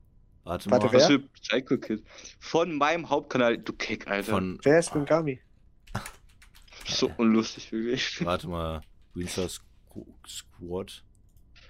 Warte, 0.50 0.68
Warte, 0.68 0.86
mal. 0.86 0.92
wer? 0.92 1.00
Was 1.00 1.06
für 1.06 1.18
Psycho 1.20 1.78
Kid. 1.78 2.02
Von 2.40 2.74
meinem 2.76 3.08
Hauptkanal, 3.08 3.56
du 3.56 3.72
Kick, 3.72 4.08
Alter. 4.08 4.32
Von, 4.32 4.58
Wer 4.64 4.80
ist 4.80 4.92
mit 4.96 5.06
Gami? 5.06 5.38
So 6.88 7.08
unlustig, 7.18 7.70
wirklich. 7.70 8.24
warte 8.24 8.48
mal, 8.48 8.80
Squ- 9.16 10.06
Squad. 10.26 11.04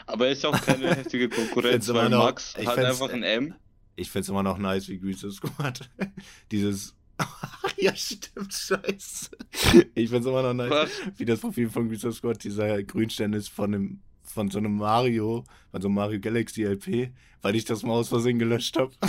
Aber 0.07 0.27
er 0.29 0.33
ist 0.33 0.47
auch 0.47 0.59
keine 0.63 0.95
heftige 0.97 1.29
Konkurrenz, 1.29 1.93
weil 1.93 2.09
noch- 2.09 2.25
Max 2.25 2.55
ich 2.59 2.67
hat 2.67 2.77
find's- 2.77 2.91
einfach 3.03 3.13
ein 3.15 3.23
M. 3.23 3.55
Ich 3.97 4.11
find's 4.11 4.31
immer 4.31 4.43
noch 4.43 4.57
nice, 4.57 4.89
wie 4.89 4.99
Greenstar 4.99 5.31
Squad. 5.31 5.91
Dieses. 6.51 6.95
ja, 7.77 7.95
stimmt, 7.95 8.51
scheiße. 8.55 9.29
Ich 9.95 10.09
find's 10.09 10.27
immer 10.27 10.43
noch 10.43 10.55
nice, 10.55 10.71
Was? 10.71 10.91
wie 11.19 11.27
das 11.27 11.41
Profil 11.41 11.69
von 11.69 11.87
Greenstar 11.87 12.13
Squad, 12.13 12.43
dieser 12.43 12.83
Grünstern 12.83 13.35
ist 13.35 13.51
von 13.51 13.73
dem. 13.73 14.01
Von 14.33 14.51
so 14.51 14.59
einem 14.59 14.77
Mario, 14.77 15.45
von 15.71 15.83
so 15.83 15.89
einem 15.89 15.95
Mario 15.97 16.21
Galaxy 16.21 16.65
LP, 16.65 17.11
weil 17.43 17.57
ich 17.57 17.65
das 17.65 17.83
mal 17.83 17.95
aus 17.95 18.09
Versehen 18.09 18.39
gelöscht 18.39 18.77
habe. 18.79 18.93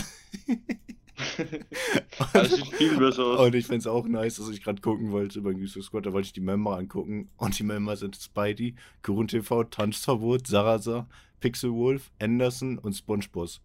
Das 2.34 2.49
sieht 2.55 2.65
viel 2.73 2.97
besser 2.97 3.23
aus. 3.23 3.39
Und 3.45 3.53
ich 3.55 3.67
find's 3.67 3.86
auch 3.86 4.07
nice, 4.07 4.38
dass 4.38 4.49
ich 4.49 4.63
gerade 4.63 4.81
gucken 4.81 5.12
wollte 5.12 5.41
bei 5.41 5.51
Greenstar 5.53 5.84
Squad, 5.84 6.05
da 6.05 6.13
wollte 6.13 6.27
ich 6.27 6.34
die 6.34 6.41
Member 6.41 6.75
angucken. 6.77 7.29
Und 7.38 7.57
die 7.60 7.63
Member 7.63 7.95
sind 7.95 8.15
Spidey, 8.15 8.75
Kurun 9.03 9.27
TV, 9.27 9.63
Tanzverbot, 9.65 10.47
Sarasa, 10.47 11.07
Pixel 11.39 11.71
Wolf, 11.73 12.12
Anderson 12.19 12.77
und 12.79 12.93
Spongeboss. 12.93 13.62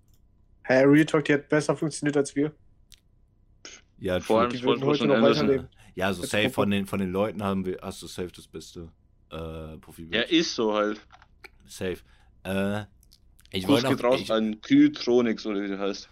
Hä, 0.64 0.83
Real 0.85 1.07
Talk, 1.07 1.25
die 1.25 1.35
hat 1.35 1.49
besser 1.49 1.77
funktioniert 1.77 2.16
als 2.16 2.35
wir. 2.37 2.53
Ja, 3.99 4.21
Vor 4.21 4.40
allem 4.42 4.51
heute 4.53 4.69
und 4.69 5.09
noch 5.09 5.14
Anderson. 5.16 5.23
weiterleben. 5.47 5.69
Ja, 5.95 6.12
so 6.12 6.23
Als 6.23 6.31
safe 6.31 6.51
von 6.51 6.71
den, 6.71 6.87
von 6.87 6.99
den 6.99 7.11
Leuten 7.11 7.42
haben 7.42 7.64
wir, 7.64 7.79
hast 7.81 8.03
du 8.03 8.07
safe 8.07 8.29
das 8.35 8.47
beste 8.47 8.90
äh, 9.33 9.37
Ja, 9.37 9.77
Profilbild. 9.79 10.31
ist 10.31 10.55
so 10.55 10.75
halt. 10.75 11.01
Safe. 11.68 11.98
Äh, 12.44 12.85
ich 13.50 13.64
Gruß 13.64 13.83
wollte 13.85 13.88
geht 13.88 14.02
noch, 14.02 14.11
raus 14.12 14.20
ich, 14.20 14.33
an 14.33 14.61
Kytronix 14.61 15.46
oder 15.46 15.62
wie 15.62 15.68
der 15.68 15.79
heißt. 15.79 16.09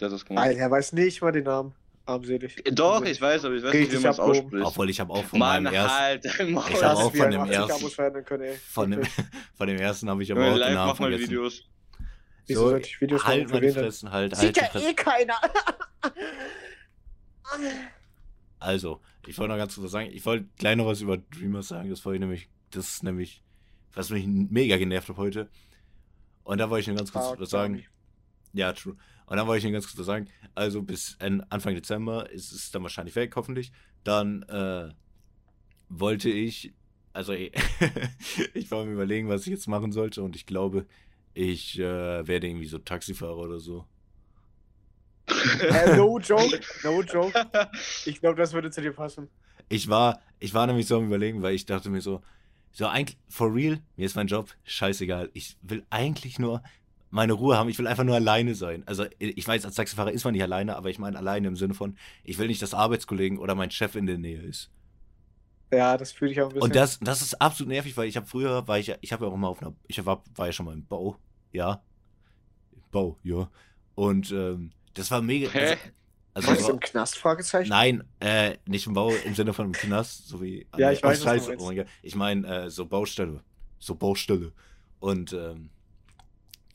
Der 0.00 0.08
das 0.08 0.24
gemacht. 0.24 0.44
Alter, 0.46 0.58
er 0.60 0.70
weiß 0.70 0.92
nicht 0.92 1.22
mal 1.22 1.32
den 1.32 1.44
Namen. 1.44 1.74
Armselig. 2.06 2.62
Doch, 2.72 3.02
ich 3.04 3.18
weiß, 3.20 3.46
aber 3.46 3.54
ich 3.54 3.62
weiß 3.62 3.72
nicht, 3.72 3.80
wie 3.80 3.84
Richtig 3.96 4.02
man 4.02 4.10
es 4.12 4.18
ausspricht. 4.20 4.66
obwohl 4.66 4.90
ich 4.90 5.00
habe 5.00 5.10
auch 5.14 5.24
von 5.24 5.38
Mann, 5.38 5.62
meinem 5.62 5.74
ersten, 5.74 5.98
halt 5.98 6.24
dein 6.38 6.50
Maul. 6.52 6.64
Ich 6.70 6.82
hab 6.82 6.96
auch 6.96 7.14
von 7.14 7.30
dem 7.30 7.40
80 7.40 7.56
ersten- 7.56 8.24
können, 8.24 8.56
von 8.68 8.90
dem, 8.90 9.02
von 9.56 9.66
dem 9.68 9.78
ersten 9.78 10.10
habe 10.10 10.22
ich 10.22 10.30
aber 10.30 10.46
auch 10.48 10.52
den 10.58 10.74
Namen 10.74 10.74
mach 10.74 10.98
mal 10.98 11.08
vergessen. 11.10 11.30
Videos. 11.30 11.62
Wieso 12.46 12.68
So, 12.70 12.76
Videos 13.00 13.24
halt 13.24 13.50
wen 13.50 13.60
denn? 13.62 13.72
Fressen, 13.72 14.10
halt, 14.12 14.36
halt 14.36 14.54
Sieht 14.54 14.56
die 14.74 14.78
ja 14.84 14.90
eh 14.90 14.94
keiner. 14.94 15.34
Also, 18.58 19.00
ich 19.26 19.38
wollte 19.38 19.52
noch 19.52 19.58
ganz 19.58 19.74
kurz 19.74 19.84
was 19.86 19.92
sagen. 19.92 20.10
Ich 20.12 20.24
wollte 20.26 20.46
gleich 20.58 20.76
noch 20.76 20.86
was 20.86 21.00
über 21.00 21.16
Dreamers 21.18 21.68
sagen. 21.68 21.90
Das 21.90 22.04
wollte 22.04 22.16
ich 22.16 22.20
nämlich, 22.20 22.48
das 22.70 22.88
ist 22.88 23.02
nämlich, 23.02 23.42
was 23.94 24.10
mich 24.10 24.26
mega 24.26 24.76
genervt 24.76 25.08
hat 25.08 25.16
heute. 25.16 25.48
Und 26.42 26.58
da 26.58 26.70
wollte 26.70 26.82
ich 26.82 26.86
nur 26.88 26.96
ganz 26.96 27.12
kurz 27.12 27.38
was 27.38 27.50
sagen. 27.50 27.84
Ja, 28.52 28.72
true. 28.72 28.96
Und 29.26 29.36
dann 29.36 29.46
wollte 29.46 29.58
ich 29.58 29.64
nur 29.64 29.72
ganz 29.72 29.86
kurz 29.86 29.98
was 29.98 30.06
sagen. 30.06 30.28
Also 30.54 30.82
bis 30.82 31.16
Anfang 31.20 31.74
Dezember 31.74 32.30
ist 32.30 32.52
es 32.52 32.70
dann 32.70 32.82
wahrscheinlich 32.82 33.16
weg, 33.16 33.34
hoffentlich. 33.36 33.72
Dann 34.04 34.42
äh, 34.44 34.90
wollte 35.88 36.28
ich, 36.28 36.72
also 37.12 37.32
ich 38.54 38.70
war 38.70 38.84
mir 38.84 38.92
überlegen, 38.92 39.28
was 39.28 39.42
ich 39.42 39.48
jetzt 39.48 39.66
machen 39.66 39.92
sollte. 39.92 40.22
Und 40.22 40.36
ich 40.36 40.46
glaube, 40.46 40.86
ich 41.32 41.78
äh, 41.78 42.26
werde 42.26 42.46
irgendwie 42.46 42.66
so 42.66 42.78
Taxifahrer 42.78 43.38
oder 43.38 43.58
so. 43.58 43.86
Äh, 45.26 45.96
no 45.96 46.18
joke, 46.22 46.60
no 46.82 47.02
joke. 47.02 47.32
Ich 48.04 48.20
glaube, 48.20 48.36
das 48.36 48.52
würde 48.52 48.70
zu 48.70 48.82
dir 48.82 48.92
passen. 48.92 49.28
Ich 49.68 49.88
war, 49.88 50.20
ich 50.38 50.52
war 50.52 50.66
nämlich 50.66 50.86
so 50.86 50.98
am 50.98 51.06
überlegen, 51.06 51.42
weil 51.42 51.54
ich 51.54 51.64
dachte 51.64 51.88
mir 51.88 52.02
so, 52.02 52.22
so 52.74 52.86
eigentlich, 52.86 53.16
for 53.28 53.54
real, 53.54 53.78
mir 53.96 54.04
ist 54.04 54.16
mein 54.16 54.26
Job 54.26 54.50
scheißegal. 54.64 55.30
Ich 55.32 55.56
will 55.62 55.86
eigentlich 55.90 56.38
nur 56.38 56.62
meine 57.10 57.32
Ruhe 57.32 57.56
haben. 57.56 57.68
Ich 57.70 57.78
will 57.78 57.86
einfach 57.86 58.04
nur 58.04 58.16
alleine 58.16 58.54
sein. 58.56 58.82
Also 58.86 59.06
ich 59.18 59.46
weiß, 59.48 59.64
als 59.64 59.76
Taxifahrer 59.76 60.10
ist 60.12 60.24
man 60.24 60.32
nicht 60.34 60.42
alleine, 60.42 60.76
aber 60.76 60.90
ich 60.90 60.98
meine 60.98 61.16
alleine 61.16 61.48
im 61.48 61.56
Sinne 61.56 61.74
von, 61.74 61.96
ich 62.24 62.36
will 62.38 62.48
nicht, 62.48 62.60
dass 62.60 62.74
Arbeitskollegen 62.74 63.38
oder 63.38 63.54
mein 63.54 63.70
Chef 63.70 63.94
in 63.94 64.06
der 64.06 64.18
Nähe 64.18 64.42
ist. 64.42 64.70
Ja, 65.72 65.96
das 65.96 66.12
fühle 66.12 66.32
ich 66.32 66.40
auch 66.40 66.46
ein 66.48 66.54
bisschen. 66.54 66.62
Und 66.64 66.74
das, 66.76 66.98
das 67.00 67.22
ist 67.22 67.40
absolut 67.40 67.68
nervig, 67.72 67.96
weil 67.96 68.08
ich 68.08 68.16
habe 68.16 68.26
früher, 68.26 68.66
war 68.68 68.78
ich, 68.78 68.88
ja- 68.88 68.98
ich 69.00 69.12
habe 69.12 69.24
ja 69.24 69.30
auch 69.30 69.34
immer 69.34 69.48
auf 69.48 69.62
einer, 69.62 69.72
ich 69.86 70.04
war, 70.04 70.22
war 70.34 70.46
ja 70.46 70.52
schon 70.52 70.66
mal 70.66 70.72
im 70.74 70.84
Bau, 70.86 71.16
ja. 71.52 71.82
Bau, 72.90 73.16
ja. 73.22 73.48
Und 73.94 74.30
ähm, 74.32 74.70
das 74.94 75.10
war 75.10 75.22
mega. 75.22 75.48
Hä? 75.50 75.76
Also, 76.34 76.48
Warst 76.48 76.68
du 76.68 76.72
im 76.72 76.80
Knast? 76.80 77.16
Fragezeichen? 77.16 77.68
Nein, 77.68 78.02
äh, 78.18 78.56
nicht 78.66 78.86
im 78.88 78.92
Bau 78.94 79.12
im 79.24 79.34
Sinne 79.34 79.52
von 79.52 79.66
im 79.66 79.72
Knast, 79.72 80.26
so 80.28 80.42
wie. 80.42 80.66
Ja, 80.76 80.90
ich 80.90 81.02
weiß, 81.02 81.18
was 81.18 81.18
du 81.20 81.24
Scheiße, 81.24 81.48
meinst. 81.50 81.64
oh 81.64 81.72
mein. 81.72 81.86
Ich 82.02 82.14
meine, 82.16 82.64
äh, 82.64 82.70
so 82.70 82.86
Baustelle. 82.86 83.40
So 83.78 83.94
Baustelle. 83.94 84.52
Und 84.98 85.32
ähm, 85.32 85.70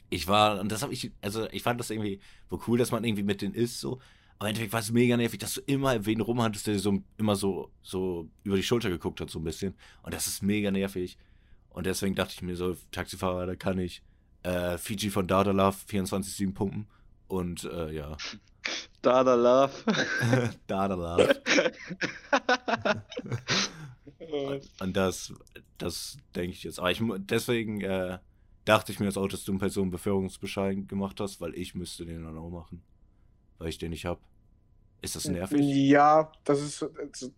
ich 0.10 0.28
war, 0.28 0.60
und 0.60 0.72
das 0.72 0.82
habe 0.82 0.93
ich, 0.93 1.12
also 1.22 1.50
ich 1.52 1.62
fand 1.62 1.80
das 1.80 1.89
irgendwie 1.89 2.19
wohl 2.50 2.60
cool, 2.67 2.78
dass 2.78 2.91
man 2.91 3.04
irgendwie 3.04 3.24
mit 3.24 3.41
denen 3.41 3.54
ist, 3.54 3.80
so. 3.80 4.00
Aber 4.38 4.48
im 4.48 4.52
Endeffekt 4.52 4.72
war 4.72 4.80
es 4.80 4.91
mega 4.91 5.17
nervig, 5.17 5.39
dass 5.39 5.56
du 5.56 5.62
immer 5.65 6.06
wen 6.06 6.22
rumhattest, 6.22 6.67
der 6.67 6.80
so 6.80 7.04
immer 7.17 7.36
so, 7.36 7.69
so 7.82 8.30
über 8.43 8.56
die 8.56 8.63
Schulter 8.63 8.89
geguckt 8.89 9.19
hat, 9.19 9.30
so 9.30 9.39
ein 9.39 9.43
bisschen. 9.43 9.76
Und 10.04 10.13
das 10.13 10.28
ist 10.28 10.41
mega 10.41 10.72
nervig. 10.72 11.17
Und 11.69 11.86
deswegen 11.86 12.15
dachte 12.15 12.34
ich 12.34 12.41
mir 12.41 12.56
so, 12.56 12.78
Taxifahrer, 12.91 13.45
da 13.45 13.56
kann 13.56 13.78
ich 13.78 14.02
äh, 14.43 14.78
Fiji 14.78 15.10
von 15.10 15.28
Dada 15.28 15.52
Love 15.52 15.78
24-7 15.89 16.54
pumpen. 16.54 16.88
Und 17.28 17.65
äh, 17.65 17.91
ja, 17.91 18.15
Dada 19.01 19.36
Love. 19.36 19.73
Dada 20.67 20.95
Love. 20.95 21.41
Und 24.79 24.95
das, 24.97 25.34
das 25.77 26.17
denke 26.36 26.51
ich 26.51 26.63
jetzt. 26.63 26.79
Aber 26.79 26.91
ich, 26.91 27.01
deswegen 27.19 27.82
äh, 27.82 28.19
dachte 28.65 28.91
ich 28.91 28.99
mir 28.99 29.05
jetzt 29.05 29.17
auch, 29.17 29.27
dass 29.27 29.43
du 29.43 29.51
einen 29.51 29.60
Personenbeförderungsbescheid 29.60 30.88
gemacht 30.88 31.19
hast, 31.19 31.41
weil 31.41 31.55
ich 31.55 31.75
müsste 31.75 32.05
den 32.05 32.23
dann 32.23 32.38
auch 32.38 32.49
machen. 32.49 32.82
Weil 33.58 33.69
ich 33.69 33.77
den 33.77 33.91
nicht 33.91 34.05
habe. 34.05 34.19
Ist 35.01 35.15
das 35.15 35.27
nervig? 35.27 35.60
Ja, 35.62 36.32
das 36.43 36.62
ist, 36.62 36.86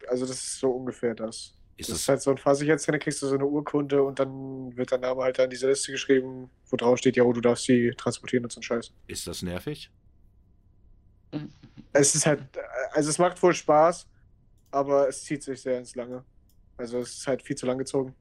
also 0.10 0.26
das 0.26 0.38
ist 0.38 0.60
so 0.60 0.72
ungefähr 0.72 1.14
das. 1.14 1.54
Ist 1.78 1.90
Das 1.90 1.98
ist 1.98 2.08
das, 2.08 2.10
halt 2.10 2.22
so 2.22 2.32
ein 2.32 2.38
Fahrsicherheitsscanner, 2.38 3.00
kriegst 3.00 3.22
du 3.22 3.28
so 3.28 3.36
eine 3.36 3.46
Urkunde 3.46 4.04
und 4.04 4.20
dann 4.20 4.76
wird 4.76 4.92
dein 4.92 5.02
Name 5.02 5.22
halt 5.22 5.40
da 5.40 5.44
in 5.44 5.50
diese 5.50 5.68
Liste 5.68 5.92
geschrieben, 5.92 6.50
wo 6.70 6.76
drauf 6.76 6.98
steht, 6.98 7.16
ja, 7.18 7.24
du 7.24 7.42
darfst 7.42 7.68
die 7.68 7.92
transportieren 7.96 8.46
und 8.46 8.52
so 8.52 8.60
ein 8.60 8.64
Scheiß. 8.64 8.92
ist 9.08 9.28
das 9.28 9.42
nervig? 9.42 9.92
Es 11.94 12.16
ist 12.16 12.26
halt, 12.26 12.44
also 12.92 13.10
es 13.10 13.18
macht 13.18 13.42
wohl 13.42 13.54
Spaß, 13.54 14.08
aber 14.72 15.08
es 15.08 15.24
zieht 15.24 15.44
sich 15.44 15.62
sehr 15.62 15.78
ins 15.78 15.96
Lange. 15.96 16.24
Also 16.78 17.00
es 17.00 17.18
ist 17.18 17.28
halt 17.28 17.42
viel 17.42 17.56
zu 17.56 17.66
lang 17.66 17.78
gezogen. 17.78 18.16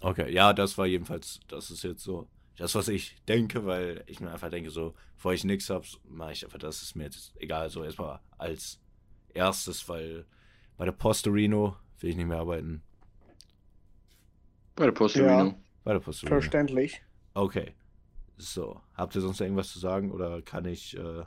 Okay, 0.00 0.32
ja, 0.32 0.52
das 0.52 0.76
war 0.78 0.86
jedenfalls, 0.86 1.40
das 1.48 1.70
ist 1.70 1.84
jetzt 1.84 2.02
so 2.02 2.28
das, 2.56 2.74
was 2.74 2.88
ich 2.88 3.16
denke, 3.26 3.66
weil 3.66 4.04
ich 4.06 4.20
mir 4.20 4.30
einfach 4.30 4.50
denke, 4.50 4.70
so, 4.70 4.94
bevor 5.16 5.32
ich 5.32 5.44
nichts 5.44 5.70
habe, 5.70 5.86
mache 6.04 6.32
ich 6.32 6.44
einfach 6.44 6.58
das, 6.58 6.82
ist 6.82 6.94
mir 6.94 7.04
jetzt 7.04 7.32
egal, 7.36 7.70
so 7.70 7.82
erstmal 7.82 8.20
als 8.38 8.78
erstes, 9.34 9.88
weil 9.88 10.26
bei 10.76 10.84
der 10.84 10.92
Postorino 10.92 11.76
will 12.00 12.10
ich 12.10 12.16
nicht 12.16 12.26
mehr 12.26 12.38
arbeiten. 12.38 12.82
Bei 14.76 14.84
der 14.84 14.92
Postorino. 14.92 15.54
Bei 15.84 15.92
der 15.92 16.00
Postorino. 16.00 16.40
Verständlich. 16.40 17.02
Okay. 17.34 17.74
So, 18.36 18.80
habt 18.94 19.14
ihr 19.14 19.20
sonst 19.20 19.40
irgendwas 19.40 19.68
zu 19.68 19.78
sagen 19.78 20.10
oder 20.10 20.42
kann 20.42 20.64
ich, 20.64 20.96
äh, 20.96 21.24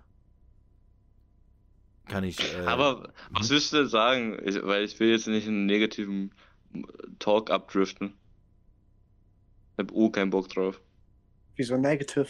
kann 2.07 2.23
ich, 2.23 2.39
äh, 2.39 2.65
Aber 2.65 3.11
was 3.31 3.49
willst 3.49 3.73
du 3.73 3.77
denn 3.77 3.87
sagen? 3.87 4.37
Ich, 4.45 4.61
weil 4.63 4.83
ich 4.83 4.99
will 4.99 5.09
jetzt 5.09 5.27
nicht 5.27 5.47
einen 5.47 5.65
negativen 5.65 6.31
Talk 7.19 7.49
abdriften. 7.49 8.13
Ich 9.73 9.79
hab 9.79 9.91
oh 9.91 10.09
keinen 10.09 10.29
Bock 10.29 10.49
drauf. 10.49 10.79
Wieso 11.55 11.77
negative? 11.77 12.27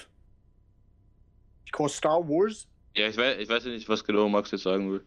Because 1.65 1.95
Star 1.97 2.27
Wars? 2.27 2.67
Ja, 2.95 3.07
ich 3.07 3.17
weiß, 3.17 3.39
ich 3.39 3.49
weiß 3.49 3.65
ja 3.65 3.71
nicht, 3.71 3.89
was 3.89 4.03
genau 4.03 4.29
Max 4.29 4.51
jetzt 4.51 4.63
sagen 4.63 4.91
will. 4.91 5.03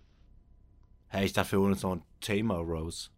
Hey, 1.08 1.24
ich 1.24 1.32
dachte, 1.32 1.52
wir 1.52 1.60
holen 1.60 1.72
uns 1.72 1.82
noch 1.82 1.92
einen 1.92 2.02
Tamer 2.20 2.58
Rose. 2.58 3.08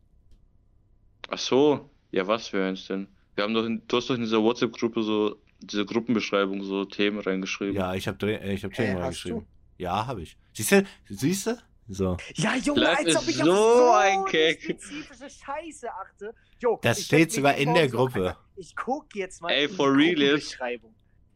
Ach 1.29 1.39
so, 1.39 1.91
ja, 2.13 2.27
was 2.27 2.49
für 2.49 2.65
eins 2.65 2.87
denn? 2.87 3.09
Wir 3.35 3.45
haben 3.45 3.55
doch 3.55 3.65
in, 3.65 3.83
du 3.89 3.97
hast 3.97 4.09
doch 4.09 4.15
in 4.15 4.21
dieser 4.21 4.43
WhatsApp-Gruppe 4.43 5.03
so, 5.03 5.37
diese 5.61 5.85
Gruppenbeschreibung 5.85 6.63
so 6.63 6.85
Themen 6.85 7.19
reingeschrieben. 7.19 7.75
Ja, 7.75 7.95
ich 7.95 8.07
habe 8.07 8.33
ich 8.33 8.65
hab 8.65 8.73
Hä, 8.73 8.87
Tamer 8.87 9.01
hast 9.01 9.05
reingeschrieben. 9.05 9.47
Ja, 9.81 10.07
habe 10.07 10.23
ich. 10.23 10.37
Siehst 10.53 10.73
du? 10.73 10.85
Siehst 11.09 11.47
du? 11.47 11.59
So. 11.89 12.17
Ja, 12.35 12.55
Junge, 12.57 12.89
als 12.89 13.17
ob 13.17 13.23
ist 13.23 13.29
ich 13.31 13.37
so 13.37 13.51
auf 13.53 13.77
so 13.79 13.91
ein 13.93 14.19
eine 14.19 14.25
Keck. 14.27 14.63
spezifische 14.63 15.29
Scheiße 15.29 15.89
achte. 15.93 16.35
Jo, 16.61 16.79
Das 16.83 17.03
steht 17.05 17.33
sogar 17.33 17.57
in 17.57 17.75
der 17.75 17.89
Gruppe. 17.89 18.29
Alter, 18.29 18.39
Ich 18.57 18.77
guck 18.77 19.17
jetzt 19.17 19.43
mal 19.43 19.51
Ey, 19.51 19.65
in 19.65 19.71
die 19.71 19.75
for 19.77 19.97
real. 19.97 20.41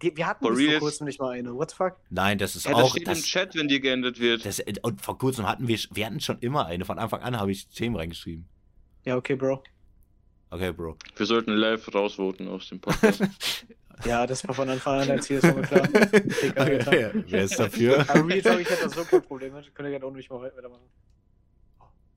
Die, 0.02 0.16
wir 0.16 0.26
hatten 0.26 0.44
For 0.44 0.54
bis 0.54 0.70
vor 0.72 0.78
kurzem 0.80 1.07
nicht 1.07 1.18
mal 1.18 1.30
eine. 1.30 1.54
What 1.54 1.70
the 1.70 1.76
fuck? 1.76 1.96
Nein, 2.11 2.38
das 2.38 2.54
ist 2.54 2.66
Ja, 2.66 2.72
das 2.72 2.80
auch. 2.83 2.90
steht 2.90 3.09
Das, 3.09 3.18
im 3.18 3.24
Chat, 3.24 3.54
wenn 3.57 3.68
die 3.68 3.80
geändert 3.80 4.20
wird. 4.20 4.44
das, 4.44 4.61
und 4.83 5.00
vor 5.00 5.16
kurzem 5.18 5.48
hatten 5.48 5.66
wir, 5.66 5.78
wir 5.92 6.07
hatten 6.07 6.20
schon 6.20 6.38
immer 6.40 6.66
eine. 6.66 6.85
Von 6.85 6.98
Anfang 6.98 7.22
an 7.22 7.38
habe 7.40 7.50
ich 7.50 7.68
Themen 7.68 7.96
reingeschrieben. 7.96 8.46
Ja, 9.04 9.16
okay, 9.16 9.35
Bro. 9.35 9.62
Okay, 10.50 10.72
Bro. 10.72 10.98
Wir 11.16 11.26
sollten 11.26 11.52
live 11.52 11.92
rausvoten 11.94 12.46
aus 12.48 12.68
dem 12.68 12.80
Podcast. 12.83 13.22
Ja, 14.04 14.26
das 14.26 14.46
war 14.46 14.54
von 14.54 14.68
Anfang 14.68 15.00
an 15.00 15.09
dein 15.09 15.22
Ziel, 15.22 15.37
ist 15.38 15.42
klar. 15.42 15.88
Egal, 16.42 16.70
Alter. 16.85 17.12
wer, 17.26 17.42
ist 17.42 17.59
dafür? 17.59 18.00
Aber 18.09 18.26
Real 18.28 18.42
Talk, 18.42 18.61
ich 18.61 18.68
hätte 18.70 18.83
da 18.83 18.88
so 18.88 19.04
kein 19.04 19.22
Problem 19.22 19.54
mit. 19.54 19.74
Könnt 19.74 19.87
ihr 19.87 19.90
gerne 19.92 20.07
ohne 20.07 20.16
mich 20.16 20.28
mal 20.28 20.40
weitermachen. 20.40 20.83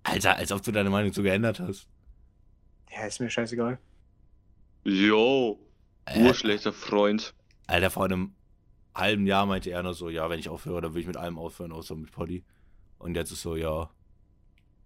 Alter, 0.03 0.35
als 0.37 0.51
ob 0.51 0.63
du 0.63 0.71
deine 0.71 0.89
Meinung 0.89 1.13
so 1.13 1.21
geändert 1.21 1.59
hast. 1.59 1.87
Ja, 2.91 3.05
ist 3.05 3.19
mir 3.19 3.29
scheißegal. 3.29 3.77
Yo, 4.83 5.59
Äh, 6.05 6.23
urschlechter 6.25 6.71
Freund. 6.73 7.33
Alter, 7.67 7.89
vor 7.89 8.05
einem 8.05 8.33
halben 8.95 9.27
Jahr 9.27 9.45
meinte 9.45 9.69
er 9.69 9.83
noch 9.83 9.93
so, 9.93 10.09
ja, 10.09 10.29
wenn 10.29 10.39
ich 10.39 10.49
aufhöre, 10.49 10.81
dann 10.81 10.93
will 10.93 11.01
ich 11.01 11.07
mit 11.07 11.17
allem 11.17 11.37
aufhören, 11.37 11.71
außer 11.71 11.95
mit 11.95 12.11
Poddy. 12.11 12.43
Und 12.97 13.15
jetzt 13.15 13.31
ist 13.31 13.41
so, 13.41 13.55
ja, 13.55 13.89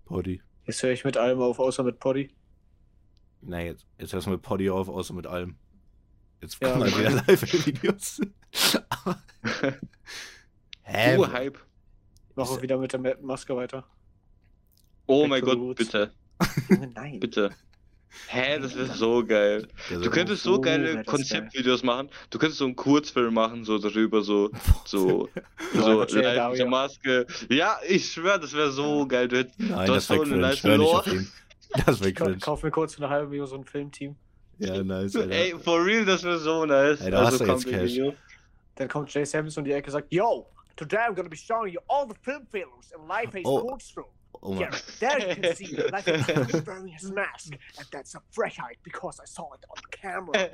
Poddy. 0.06 0.42
Jetzt 0.66 0.82
höre 0.84 0.92
ich 0.92 1.06
mit 1.06 1.18
allem 1.18 1.40
auf, 1.40 1.60
außer 1.60 1.84
mit 1.84 2.00
Poddy. 2.00 2.32
Nein, 3.42 3.68
jetzt, 3.68 3.86
jetzt 4.00 4.14
hörst 4.14 4.28
du 4.28 4.32
mit 4.32 4.42
Poddy 4.42 4.70
auf, 4.70 4.90
außer 4.90 5.14
mit 5.14 5.28
allem. 5.28 5.56
Jetzt 6.42 6.58
Ja. 6.62 6.72
kommen 6.72 6.80
mal 6.90 6.98
wieder 7.00 7.12
Live-Videos. 7.12 8.22
Hä? 10.84 11.18
Urhype. 11.18 11.60
Mache 12.36 12.56
Ist- 12.56 12.62
wieder 12.62 12.78
mit 12.78 12.94
der 12.94 13.00
Ma- 13.00 13.16
Maske 13.22 13.56
weiter. 13.56 13.86
Oh 15.08 15.22
Back 15.22 15.30
mein 15.30 15.42
Gott, 15.42 15.58
roots. 15.58 15.78
bitte, 15.78 16.12
Junge, 16.70 16.88
nein. 16.96 17.20
bitte. 17.20 17.52
Hä, 18.28 18.60
das 18.60 18.76
wäre 18.76 18.88
so 18.94 19.26
geil. 19.26 19.68
Du 19.90 20.10
könntest 20.10 20.44
so 20.44 20.60
geile 20.60 21.04
Konzeptvideos 21.06 21.82
machen. 21.84 22.10
Du 22.30 22.40
könntest 22.40 22.60
so 22.60 22.66
einen 22.66 22.76
Kurzfilm 22.76 23.34
machen, 23.34 23.64
so 23.64 23.78
darüber, 23.78 24.22
so, 24.22 24.50
so, 24.86 25.30
so 25.74 26.00
live 26.04 26.50
mit 26.50 26.60
der 26.60 26.66
Maske. 26.68 27.26
Ja, 27.50 27.78
ich 27.88 28.12
schwör, 28.12 28.38
das 28.38 28.52
wäre 28.54 28.72
so 28.72 29.08
geil. 29.08 29.28
Du 29.30 29.38
hätt, 29.38 29.52
Nein, 29.58 29.86
du 29.88 29.94
das 29.94 30.10
hast 30.10 30.10
wäre 30.10 30.26
so 30.26 30.34
eine 30.34 30.42
nice 30.42 30.64
nicht 30.64 30.78
Lore. 30.78 31.26
Das 31.86 32.02
wäre 32.02 32.12
cringe. 32.14 32.38
kauf 32.40 32.64
mir 32.64 32.72
kurz 32.72 32.96
für 32.96 33.04
eine 33.04 33.10
halbe 33.14 33.30
Million 33.30 33.48
so 33.48 33.56
ein 33.56 33.64
Filmteam. 33.64 34.18
Ja, 34.62 34.84
nice, 34.84 35.16
Alter. 35.16 35.32
Ey, 35.32 35.54
for 35.60 35.84
real, 35.84 36.06
das 36.06 36.24
wäre 36.24 36.40
so 36.40 36.66
nice. 36.66 37.02
Also 37.02 37.06
Ey, 37.06 37.12
da 37.12 37.26
hast 37.26 37.40
du 37.40 37.46
jetzt 37.46 37.66
Cash. 37.66 37.92
Video. 37.92 38.14
Dann 38.76 38.88
kommt 38.88 39.14
Jay 39.14 39.26
Samson 39.26 39.62
um 39.62 39.66
die 39.66 39.72
Ecke 39.74 39.88
und 39.88 39.92
sagt, 39.94 40.14
Yo, 40.14 40.48
today 40.76 40.98
I'm 41.00 41.14
gonna 41.16 41.30
be 41.30 41.36
showing 41.38 41.74
you 41.74 41.80
all 41.88 42.08
the 42.08 42.16
film 42.24 42.46
failures 42.48 42.92
in 42.96 43.08
Life 43.08 43.36
Ace 43.38 43.46
Oh. 43.46 43.60
Nordstrom. 43.68 44.06
Oh 44.44 44.54
Yeah, 44.56 44.70
mein 44.72 44.80
there 45.00 45.20
you 45.30 45.36
can 45.42 45.56
see 45.56 45.76
Life 45.92 46.08
Ace 46.08 46.66
wearing 46.66 46.88
his 46.88 47.12
mask. 47.12 47.54
And 47.78 47.88
that's 47.92 48.16
a 48.16 48.22
frechheit 48.36 48.78
because 48.84 49.20
I 49.20 49.26
saw 49.26 49.54
it 49.54 49.66
on 49.70 49.78
the 49.82 49.90
camera. 49.98 50.50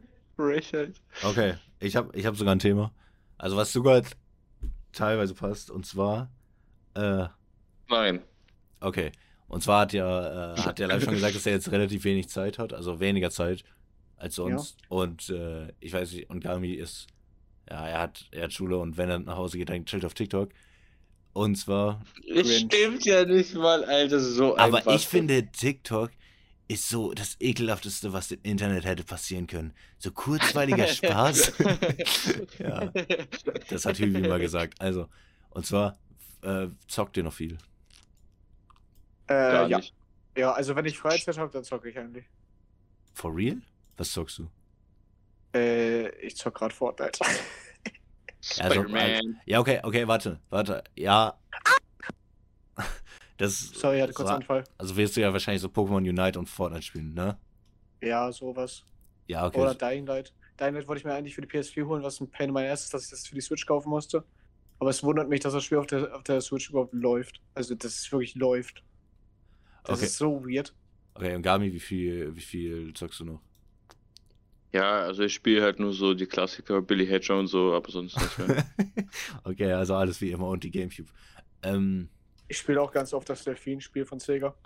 Frechheit. 0.36 1.00
Okay, 1.24 1.54
ich 1.80 1.96
habe 1.96 2.16
ich 2.16 2.26
hab 2.26 2.36
sogar 2.36 2.54
ein 2.54 2.58
Thema. 2.60 2.92
Also 3.38 3.56
was 3.56 3.72
sogar 3.72 4.02
teilweise 4.92 5.34
passt. 5.34 5.70
Und 5.70 5.86
zwar, 5.86 6.30
äh, 6.94 7.26
Nein. 7.88 8.22
okay. 8.80 9.12
Und 9.48 9.62
zwar 9.62 9.80
hat 9.80 9.92
ja, 9.92 10.54
äh, 10.54 10.60
hat 10.60 10.78
der 10.78 10.88
live 10.88 11.04
schon 11.04 11.14
gesagt, 11.14 11.34
dass 11.34 11.46
er 11.46 11.52
jetzt 11.52 11.72
relativ 11.72 12.04
wenig 12.04 12.28
Zeit 12.28 12.58
hat, 12.58 12.72
also 12.74 13.00
weniger 13.00 13.30
Zeit 13.30 13.64
als 14.16 14.34
sonst. 14.34 14.76
Und 14.88 15.30
äh, 15.30 15.68
ich 15.80 15.92
weiß 15.92 16.12
nicht, 16.12 16.28
und 16.28 16.40
Gami 16.40 16.72
ist, 16.72 17.06
ja, 17.68 17.86
er 17.86 18.00
hat, 18.00 18.26
er 18.30 18.44
hat 18.44 18.52
Schule 18.52 18.78
und 18.78 18.96
wenn 18.98 19.08
er 19.08 19.18
nach 19.18 19.36
Hause 19.36 19.58
geht, 19.58 19.70
dann 19.70 19.86
chillt 19.86 20.04
auf 20.04 20.14
TikTok. 20.14 20.50
Und 21.32 21.56
zwar, 21.56 22.02
Es 22.34 22.60
stimmt 22.60 23.04
ja 23.04 23.24
nicht 23.24 23.54
mal, 23.54 23.84
Alter, 23.84 24.20
so 24.20 24.56
aber 24.56 24.78
einfach. 24.78 24.94
ich 24.94 25.06
finde, 25.06 25.46
TikTok 25.46 26.10
ist 26.66 26.88
so 26.88 27.12
das 27.12 27.36
ekelhafteste, 27.40 28.12
was 28.12 28.30
im 28.30 28.40
Internet 28.42 28.84
hätte 28.84 29.04
passieren 29.04 29.46
können. 29.46 29.72
So 29.98 30.10
kurzweiliger 30.10 30.86
Spaß. 30.88 31.52
ja, 32.58 32.92
das 33.70 33.86
hat 33.86 33.98
Hübi 33.98 34.20
mal 34.26 34.38
gesagt. 34.38 34.80
Also, 34.80 35.08
und 35.50 35.64
zwar, 35.64 35.96
äh, 36.42 36.66
zockt 36.86 37.16
ihr 37.16 37.22
noch 37.22 37.32
viel? 37.32 37.56
Äh, 39.28 39.68
ja. 39.68 39.78
nicht. 39.78 39.94
ja, 40.36 40.52
also 40.52 40.74
wenn 40.76 40.84
ich 40.86 40.98
Freizeit 40.98 41.38
habe, 41.38 41.52
dann 41.52 41.64
zocke 41.64 41.88
ich 41.90 41.98
eigentlich. 41.98 42.24
For 43.14 43.34
real? 43.34 43.60
Was 43.96 44.12
zockst 44.12 44.38
du? 44.38 44.48
Äh, 45.54 46.08
ich 46.24 46.36
zock 46.36 46.54
gerade 46.54 46.74
Fortnite. 46.74 47.18
Also, 48.60 48.82
Spider-Man. 48.84 49.40
Ja, 49.46 49.58
okay, 49.58 49.80
okay, 49.82 50.06
warte, 50.06 50.40
warte. 50.48 50.84
Ja. 50.96 51.36
Das, 53.36 53.56
Sorry, 53.68 54.00
hatte 54.00 54.12
kurz 54.12 54.28
so- 54.28 54.34
Anfall. 54.34 54.64
Also 54.78 54.96
wirst 54.96 55.16
du 55.16 55.20
ja 55.20 55.32
wahrscheinlich 55.32 55.62
so 55.62 55.68
Pokémon 55.68 55.98
Unite 55.98 56.38
und 56.40 56.48
Fortnite 56.48 56.82
spielen, 56.82 57.14
ne? 57.14 57.38
Ja, 58.02 58.32
sowas. 58.32 58.84
Ja, 59.28 59.46
okay. 59.46 59.60
Oder 59.60 59.76
Dying 59.76 60.06
Light. 60.06 60.34
Dying 60.58 60.74
Light 60.74 60.88
wollte 60.88 60.98
ich 60.98 61.04
mir 61.04 61.14
eigentlich 61.14 61.36
für 61.36 61.42
die 61.42 61.48
PS4 61.48 61.86
holen, 61.86 62.02
was 62.02 62.20
ein 62.20 62.28
Pain 62.28 62.48
in 62.48 62.54
my 62.54 62.66
ass 62.66 62.82
ist, 62.84 62.94
dass 62.94 63.04
ich 63.04 63.10
das 63.10 63.28
für 63.28 63.36
die 63.36 63.40
Switch 63.40 63.64
kaufen 63.64 63.90
musste. 63.90 64.24
Aber 64.80 64.90
es 64.90 65.04
wundert 65.04 65.28
mich, 65.28 65.38
dass 65.38 65.52
das 65.52 65.62
Spiel 65.62 65.78
auf 65.78 65.86
der, 65.86 66.16
auf 66.16 66.24
der 66.24 66.40
Switch 66.40 66.68
überhaupt 66.70 66.94
läuft. 66.94 67.40
Also, 67.54 67.76
dass 67.76 67.94
es 67.94 68.10
wirklich 68.10 68.34
läuft. 68.34 68.82
Das 69.88 70.02
Okay. 70.02 70.04
ist 70.04 70.16
so 70.18 70.44
weird. 70.46 70.74
Okay, 71.14 71.34
und 71.34 71.42
Gami, 71.42 71.72
wie 71.72 71.80
viel, 71.80 72.34
wie 72.36 72.40
viel 72.40 72.92
zockst 72.94 73.20
du 73.20 73.24
noch? 73.24 73.42
Ja, 74.72 75.00
also 75.02 75.22
ich 75.24 75.34
spiele 75.34 75.62
halt 75.62 75.78
nur 75.78 75.92
so 75.92 76.14
die 76.14 76.26
Klassiker, 76.26 76.82
Billy 76.82 77.06
Hatcher 77.06 77.38
und 77.38 77.46
so, 77.48 77.74
aber 77.74 77.90
sonst 77.90 78.20
nicht 78.20 78.38
mehr. 78.38 78.58
okay, 79.44 79.72
also 79.72 79.94
alles 79.96 80.20
wie 80.20 80.30
immer 80.32 80.48
und 80.48 80.64
die 80.64 80.70
Gamecube. 80.70 81.10
Ähm, 81.62 82.10
Ich 82.46 82.58
spiele 82.58 82.80
auch 82.80 82.92
ganz 82.92 83.12
oft 83.12 83.28
das 83.28 83.44
Delfin-Spiel 83.44 84.04
von 84.06 84.18
Sega. 84.20 84.56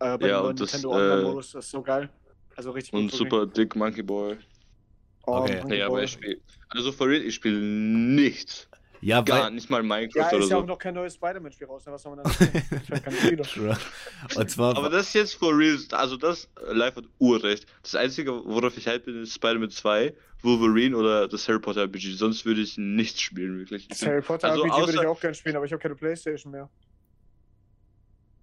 Äh, 0.00 0.18
bei 0.18 0.28
Ja, 0.28 0.30
dem 0.30 0.40
neuen 0.40 0.56
und 0.56 0.60
das, 0.60 0.86
Nintendo 0.86 0.92
äh, 0.92 0.96
Online-Modus, 0.96 1.52
das 1.52 1.66
ist 1.66 1.70
so 1.72 1.82
geil. 1.82 2.10
Also 2.56 2.70
richtig 2.72 2.92
Und 2.92 3.12
super 3.12 3.46
dick 3.46 3.76
Monkey 3.76 4.02
Boy. 4.02 4.38
Oh, 5.26 5.50
Okay. 5.50 5.62
Monkey 5.62 5.66
Nee, 5.68 5.82
aber 5.82 6.02
Ball. 6.02 6.04
ich 6.04 6.12
spiele. 6.12 6.42
Also 6.68 6.92
for 6.92 7.08
real, 7.08 7.22
ich 7.22 7.34
spiele 7.36 7.58
nichts. 7.60 8.68
Ja, 9.00 9.20
Gar 9.20 9.44
weil. 9.44 9.50
nicht 9.52 9.68
mal 9.70 9.82
Minecraft 9.82 10.16
Ja, 10.20 10.28
oder 10.28 10.38
ist 10.38 10.50
ja 10.50 10.56
so. 10.56 10.62
auch 10.62 10.66
noch 10.66 10.78
kein 10.78 10.94
neues 10.94 11.14
Spider-Man-Spiel 11.14 11.66
raus. 11.66 11.84
ne? 11.86 11.92
Was 11.92 12.02
soll 12.02 12.16
man 12.16 12.24
dann 12.24 12.32
spielen? 12.32 12.52
Ich 12.82 12.90
hab 12.90 13.04
keine 13.04 13.16
Spiele. 13.16 13.78
Und 14.36 14.50
zwar. 14.50 14.76
Aber 14.76 14.88
das 14.90 15.08
ist 15.08 15.14
jetzt 15.14 15.34
for 15.34 15.56
real, 15.56 15.78
also 15.92 16.16
das 16.16 16.48
äh, 16.68 16.72
live 16.72 16.96
hat 16.96 17.04
Urrecht. 17.18 17.66
Das 17.82 17.94
Einzige, 17.94 18.32
worauf 18.44 18.76
ich 18.76 18.86
halt 18.86 19.04
bin, 19.04 19.22
ist 19.22 19.34
Spider-Man 19.34 19.70
2, 19.70 20.14
Wolverine 20.42 20.96
oder 20.96 21.28
das 21.28 21.46
Harry 21.48 21.60
Potter 21.60 21.82
RPG. 21.82 22.12
Sonst 22.14 22.44
würde 22.46 22.60
ich 22.62 22.76
nichts 22.78 23.20
spielen, 23.20 23.58
wirklich. 23.58 23.82
Ich 23.82 23.88
Das 23.88 24.02
Harry 24.06 24.22
Potter 24.22 24.48
also 24.50 24.62
RPG 24.64 24.78
würde 24.80 24.92
ich 24.92 24.98
außer- 25.00 25.06
auch 25.08 25.20
gerne 25.20 25.34
spielen, 25.34 25.56
aber 25.56 25.66
ich 25.66 25.72
habe 25.72 25.82
keine 25.82 25.94
Playstation 25.94 26.52
mehr. 26.52 26.68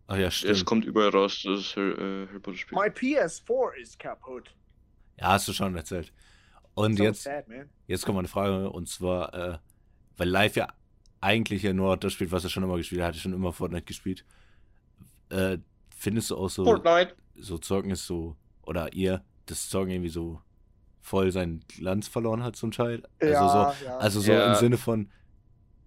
Ach 0.07 0.17
ja, 0.17 0.27
es 0.27 0.35
stimmt. 0.35 0.65
kommt 0.65 0.85
überall 0.85 1.09
raus, 1.09 1.41
das 1.43 1.59
ist 1.61 1.75
Harry, 1.77 1.91
äh, 1.91 2.27
Harry 2.27 2.39
Potter 2.39 2.57
Spiel. 2.57 2.77
My 2.77 2.87
PS4 2.89 3.75
is 3.81 3.97
kaputt. 3.97 4.53
Ja, 5.19 5.29
hast 5.33 5.47
du 5.47 5.53
schon 5.53 5.75
erzählt. 5.75 6.11
Und 6.75 6.97
So 6.97 7.03
jetzt, 7.03 7.23
sad, 7.23 7.45
jetzt 7.87 8.03
kommt 8.05 8.15
mal 8.15 8.19
eine 8.19 8.27
Frage, 8.27 8.69
und 8.69 8.89
zwar, 8.89 9.33
äh, 9.33 9.57
weil 10.17 10.29
Live 10.29 10.55
ja 10.55 10.67
eigentlich 11.21 11.63
ja 11.63 11.73
nur 11.73 11.95
das 11.97 12.13
spielt, 12.13 12.31
was 12.31 12.43
er 12.43 12.49
schon 12.49 12.63
immer 12.63 12.77
gespielt 12.77 13.01
hat, 13.01 13.09
hat 13.09 13.15
er 13.15 13.21
schon 13.21 13.33
immer 13.33 13.53
Fortnite 13.53 13.85
gespielt. 13.85 14.25
Äh, 15.29 15.57
findest 15.95 16.29
du 16.31 16.37
auch 16.37 16.49
so, 16.49 16.65
Fortnite. 16.65 17.15
so 17.35 17.57
Zeugnis 17.57 18.05
so, 18.05 18.35
oder 18.63 18.93
ihr, 18.93 19.23
das 19.45 19.69
Zocken 19.69 19.91
irgendwie 19.91 20.09
so 20.09 20.41
voll 21.01 21.31
seinen 21.31 21.61
Glanz 21.67 22.07
verloren 22.07 22.43
hat 22.43 22.55
zum 22.55 22.71
Teil? 22.71 23.03
Also 23.19 23.33
ja, 23.33 23.73
so, 23.79 23.85
ja. 23.85 23.97
also 23.97 24.19
so 24.19 24.31
Ja. 24.31 24.51
im 24.53 24.59
Sinne 24.59 24.77
von, 24.77 25.09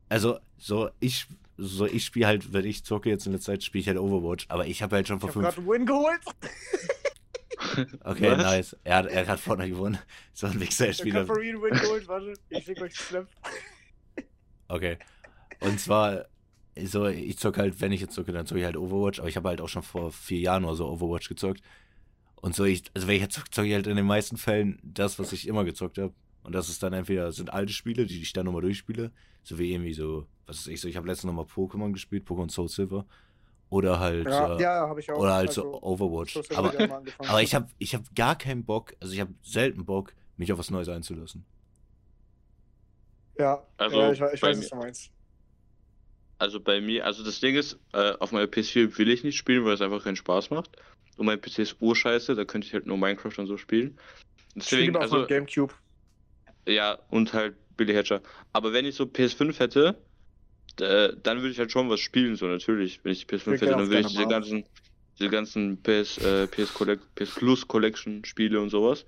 also 0.08 0.38
so 0.58 0.90
ich, 1.00 1.26
so 1.58 1.86
ich 1.86 2.04
spiele 2.04 2.26
halt, 2.26 2.52
wenn 2.52 2.64
ich 2.64 2.84
zocke 2.84 3.10
jetzt 3.10 3.26
in 3.26 3.32
der 3.32 3.40
Zeit, 3.40 3.62
spiele 3.62 3.80
ich 3.82 3.88
halt 3.88 3.98
Overwatch, 3.98 4.46
aber 4.48 4.66
ich 4.66 4.82
habe 4.82 4.96
halt 4.96 5.08
schon 5.08 5.16
ich 5.18 5.20
vor 5.20 5.28
habe 5.30 5.52
fünf, 5.52 5.54
gerade 5.54 5.60
einen 5.60 5.68
Win 5.68 5.86
geholt. 5.86 6.20
okay, 8.04 8.30
Was? 8.32 8.42
nice, 8.42 8.76
er 8.84 8.96
hat, 8.96 9.06
er 9.06 9.26
hat 9.26 9.40
Fortnite 9.40 9.70
gewonnen, 9.70 9.98
so 10.32 10.46
ein 10.46 10.58
Wichser 10.60 10.88
Ich 10.88 11.00
habe 11.00 11.28
Win 11.28 11.60
geholt. 11.78 12.08
Warte, 12.08 12.34
ich 12.48 12.64
schick 12.64 12.80
euch 12.80 12.94
das 12.94 13.08
Snap. 13.08 13.28
Okay. 14.68 14.98
Und 15.60 15.80
zwar, 15.80 16.26
so, 16.84 17.06
ich 17.06 17.38
zocke 17.38 17.60
halt, 17.60 17.80
wenn 17.80 17.92
ich 17.92 18.00
jetzt 18.00 18.14
zocke, 18.14 18.32
dann 18.32 18.46
zocke 18.46 18.60
ich 18.60 18.66
halt 18.66 18.76
Overwatch, 18.76 19.18
aber 19.20 19.28
ich 19.28 19.36
habe 19.36 19.48
halt 19.48 19.60
auch 19.60 19.68
schon 19.68 19.82
vor 19.82 20.12
vier 20.12 20.40
Jahren 20.40 20.64
oder 20.64 20.74
so 20.74 20.88
Overwatch 20.88 21.28
gezockt. 21.28 21.62
Und 22.36 22.54
so, 22.54 22.64
ich, 22.64 22.84
also 22.94 23.08
wenn 23.08 23.16
ich 23.16 23.22
jetzt 23.22 23.34
zocke, 23.34 23.50
zocke 23.50 23.68
ich 23.68 23.74
halt 23.74 23.86
in 23.86 23.96
den 23.96 24.06
meisten 24.06 24.36
Fällen 24.36 24.78
das, 24.82 25.18
was 25.18 25.32
ich 25.32 25.48
immer 25.48 25.64
gezockt 25.64 25.98
habe. 25.98 26.12
Und 26.42 26.54
das 26.54 26.68
ist 26.68 26.82
dann 26.82 26.92
entweder, 26.92 27.32
sind 27.32 27.52
alte 27.52 27.72
Spiele, 27.72 28.06
die 28.06 28.22
ich 28.22 28.32
dann 28.32 28.46
nochmal 28.46 28.62
durchspiele, 28.62 29.10
so 29.42 29.58
wie 29.58 29.72
irgendwie 29.72 29.94
so, 29.94 30.26
was 30.46 30.58
weiß 30.58 30.68
ich, 30.68 30.80
so, 30.80 30.86
ich 30.86 30.96
habe 30.96 31.08
letztens 31.08 31.32
nochmal 31.32 31.46
Pokémon 31.46 31.92
gespielt, 31.92 32.28
Pokémon 32.28 32.50
Soul 32.50 32.68
Silver. 32.68 33.04
Oder 33.68 33.98
halt, 33.98 34.26
Ja, 34.26 34.56
äh, 34.56 34.62
ja 34.62 34.88
habe 34.88 35.00
ich 35.00 35.10
auch. 35.10 35.18
oder 35.18 35.34
halt 35.34 35.48
also, 35.48 35.62
so 35.62 35.82
Overwatch. 35.82 36.34
so 36.34 36.42
aber, 36.54 36.68
hab 36.68 37.02
aber 37.18 37.42
ich 37.42 37.54
habe 37.54 37.66
ich 37.78 37.94
hab 37.96 38.02
gar 38.14 38.38
keinen 38.38 38.64
Bock, 38.64 38.94
also 39.00 39.12
ich 39.12 39.20
habe 39.20 39.34
selten 39.42 39.84
Bock, 39.84 40.14
mich 40.36 40.52
auf 40.52 40.58
was 40.58 40.70
Neues 40.70 40.88
einzulassen. 40.88 41.44
Ja, 43.39 43.66
Also, 43.78 44.01
ja 44.01 44.12
ich, 44.12 44.20
ich 44.20 44.43
weiß, 44.43 44.57
mir- 44.57 44.62
was 44.62 44.70
du 44.70 44.76
meinst. 44.76 45.11
Also 46.39 46.61
bei 46.61 46.80
mir, 46.80 47.05
also 47.07 47.24
das 47.24 47.41
Ding 47.41 47.57
ist, 47.57 47.78
äh, 47.93 48.12
auf 48.20 48.30
meiner 48.32 48.47
PS4 48.47 48.99
will 48.99 49.09
ich 49.09 49.24
nicht 49.24 49.37
spielen, 49.37 49.64
weil 49.64 49.72
es 49.72 49.80
einfach 49.80 50.05
keinen 50.05 50.16
Spaß 50.16 50.51
macht. 50.51 50.70
Und 51.16 51.24
mein 51.26 51.41
PC 51.41 51.62
ist 51.62 51.80
urscheiße, 51.80 52.34
da 52.34 52.45
könnte 52.45 52.66
ich 52.66 52.74
halt 52.74 52.87
nur 52.87 52.99
Minecraft 52.99 53.32
und 53.39 53.47
so 53.47 53.57
spielen. 53.57 53.99
Deswegen, 54.55 54.95
auf 54.97 55.03
also, 55.03 55.26
Gamecube. 55.26 55.74
ja, 56.68 56.99
und 57.09 57.32
halt 57.32 57.57
Billy 57.76 57.95
Hatcher. 57.95 58.22
Aber 58.53 58.72
wenn 58.74 58.84
ich 58.84 58.95
so 58.97 59.07
PS5 59.07 59.59
hätte, 59.59 59.97
äh, 60.78 61.14
dann 61.22 61.39
würde 61.39 61.51
ich 61.51 61.59
halt 61.59 61.72
schon 61.72 61.89
was 61.89 62.01
spielen, 62.01 62.37
so 62.37 62.47
natürlich. 62.47 63.03
Wenn 63.03 63.12
ich 63.12 63.20
die 63.20 63.26
PS5 63.26 63.57
Ich 63.57 63.62
hätte, 63.62 63.70
dann 63.76 63.89
würde 63.89 64.01
ich 64.01 64.07
diese 64.09 64.28
ganzen, 64.28 64.68
diese 65.18 65.30
ganzen 65.30 65.82
PS, 65.82 66.18
äh, 66.18 66.47
PS, 66.49 66.74
Collect, 66.74 67.14
PS 67.14 67.34
Plus 67.34 67.66
Collection 67.66 68.24
Spiele 68.26 68.61
und 68.61 68.68
sowas. 68.68 69.07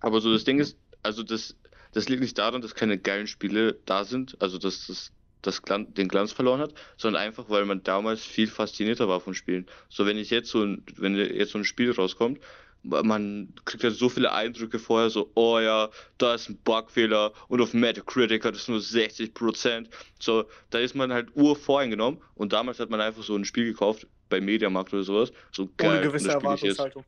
Aber 0.00 0.20
so 0.20 0.32
das 0.32 0.44
Ding 0.44 0.60
ist, 0.60 0.78
also 1.02 1.24
das, 1.24 1.56
das 1.92 2.08
liegt 2.08 2.22
nicht 2.22 2.38
daran, 2.38 2.62
dass 2.62 2.74
keine 2.74 2.98
geilen 2.98 3.26
Spiele 3.26 3.78
da 3.86 4.04
sind, 4.04 4.36
also 4.40 4.58
dass 4.58 4.86
das, 4.86 5.12
das 5.42 5.62
Glan 5.62 5.92
den 5.94 6.08
Glanz 6.08 6.32
verloren 6.32 6.60
hat, 6.60 6.74
sondern 6.96 7.22
einfach, 7.22 7.48
weil 7.48 7.64
man 7.64 7.82
damals 7.82 8.24
viel 8.24 8.48
faszinierter 8.48 9.08
war 9.08 9.20
von 9.20 9.34
Spielen. 9.34 9.66
So 9.88 10.06
wenn 10.06 10.18
ich 10.18 10.30
jetzt 10.30 10.50
so 10.50 10.62
ein, 10.62 10.82
wenn 10.96 11.16
jetzt 11.16 11.52
so 11.52 11.58
ein 11.58 11.64
Spiel 11.64 11.92
rauskommt, 11.92 12.40
man 12.82 13.52
kriegt 13.64 13.82
halt 13.82 13.96
so 13.96 14.08
viele 14.08 14.32
Eindrücke 14.32 14.78
vorher, 14.78 15.10
so, 15.10 15.30
oh 15.34 15.58
ja, 15.58 15.88
da 16.18 16.34
ist 16.34 16.48
ein 16.48 16.58
Bugfehler 16.58 17.32
und 17.48 17.60
auf 17.60 17.74
Metacritic 17.74 18.44
hat 18.44 18.54
es 18.54 18.68
nur 18.68 18.78
60%. 18.78 19.86
So, 20.20 20.44
da 20.70 20.78
ist 20.78 20.94
man 20.94 21.12
halt 21.12 21.28
urvoreingenommen 21.34 22.20
und 22.34 22.52
damals 22.52 22.78
hat 22.78 22.90
man 22.90 23.00
einfach 23.00 23.22
so 23.22 23.34
ein 23.34 23.44
Spiel 23.44 23.64
gekauft 23.64 24.06
bei 24.28 24.40
Mediamarkt 24.40 24.92
oder 24.92 25.02
sowas. 25.02 25.32
So 25.52 25.68
geil. 25.76 25.90
Ohne 25.90 26.00
gewisse. 26.02 26.30
Erwartungshaltung. 26.30 27.04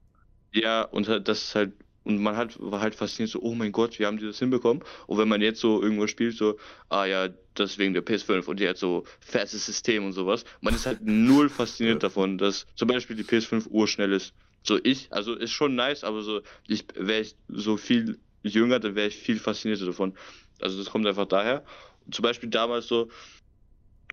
Ja, 0.53 0.83
und 0.83 1.09
halt, 1.09 1.29
das 1.29 1.43
ist 1.43 1.55
halt, 1.55 1.73
und 2.05 2.23
man 2.23 2.37
halt, 2.37 2.57
war 2.59 2.81
halt 2.81 2.95
fasziniert, 2.95 3.31
so, 3.31 3.41
oh 3.43 3.55
mein 3.55 3.73
Gott, 3.73 3.99
wie 3.99 4.07
haben 4.07 4.17
die 4.17 4.27
das 4.27 4.39
hinbekommen? 4.39 4.83
Und 5.07 5.19
wenn 5.19 5.29
man 5.29 5.43
jetzt 5.43 5.61
so 5.61 5.83
irgendwo 5.83 6.07
spielt, 6.07 6.37
so, 6.37 6.59
ah 6.89 7.05
ja, 7.05 7.29
das 7.55 7.79
wegen 7.79 7.95
der 7.95 8.05
PS5 8.05 8.47
und 8.47 8.61
die 8.61 8.69
hat 8.69 8.79
so 8.79 9.05
festes 9.21 9.67
System 9.67 10.07
und 10.07 10.13
sowas, 10.13 10.45
man 10.61 10.75
ist 10.75 10.87
halt 10.87 11.01
null 11.03 11.49
fasziniert 11.49 12.03
davon, 12.03 12.39
dass 12.39 12.67
zum 12.77 12.89
Beispiel 12.89 13.17
die 13.17 13.25
PS5 13.25 13.69
urschnell 13.69 14.13
ist. 14.13 14.33
So 14.63 14.79
ich, 14.83 15.13
also 15.13 15.35
ist 15.35 15.53
schon 15.53 15.75
nice, 15.75 16.05
aber 16.05 16.23
so, 16.23 16.41
ich 16.67 16.85
wäre 16.95 17.21
ich 17.21 17.37
so 17.49 17.77
viel 17.77 18.19
jünger, 18.43 18.81
dann 18.81 18.95
wäre 18.95 19.09
ich 19.09 19.17
viel 19.17 19.39
faszinierter 19.39 19.87
davon. 19.87 20.15
Also 20.61 20.79
das 20.79 20.91
kommt 20.91 21.07
einfach 21.07 21.27
daher. 21.27 21.65
Und 22.07 22.15
zum 22.15 22.23
Beispiel 22.23 22.49
damals 22.49 22.87
so, 22.87 23.09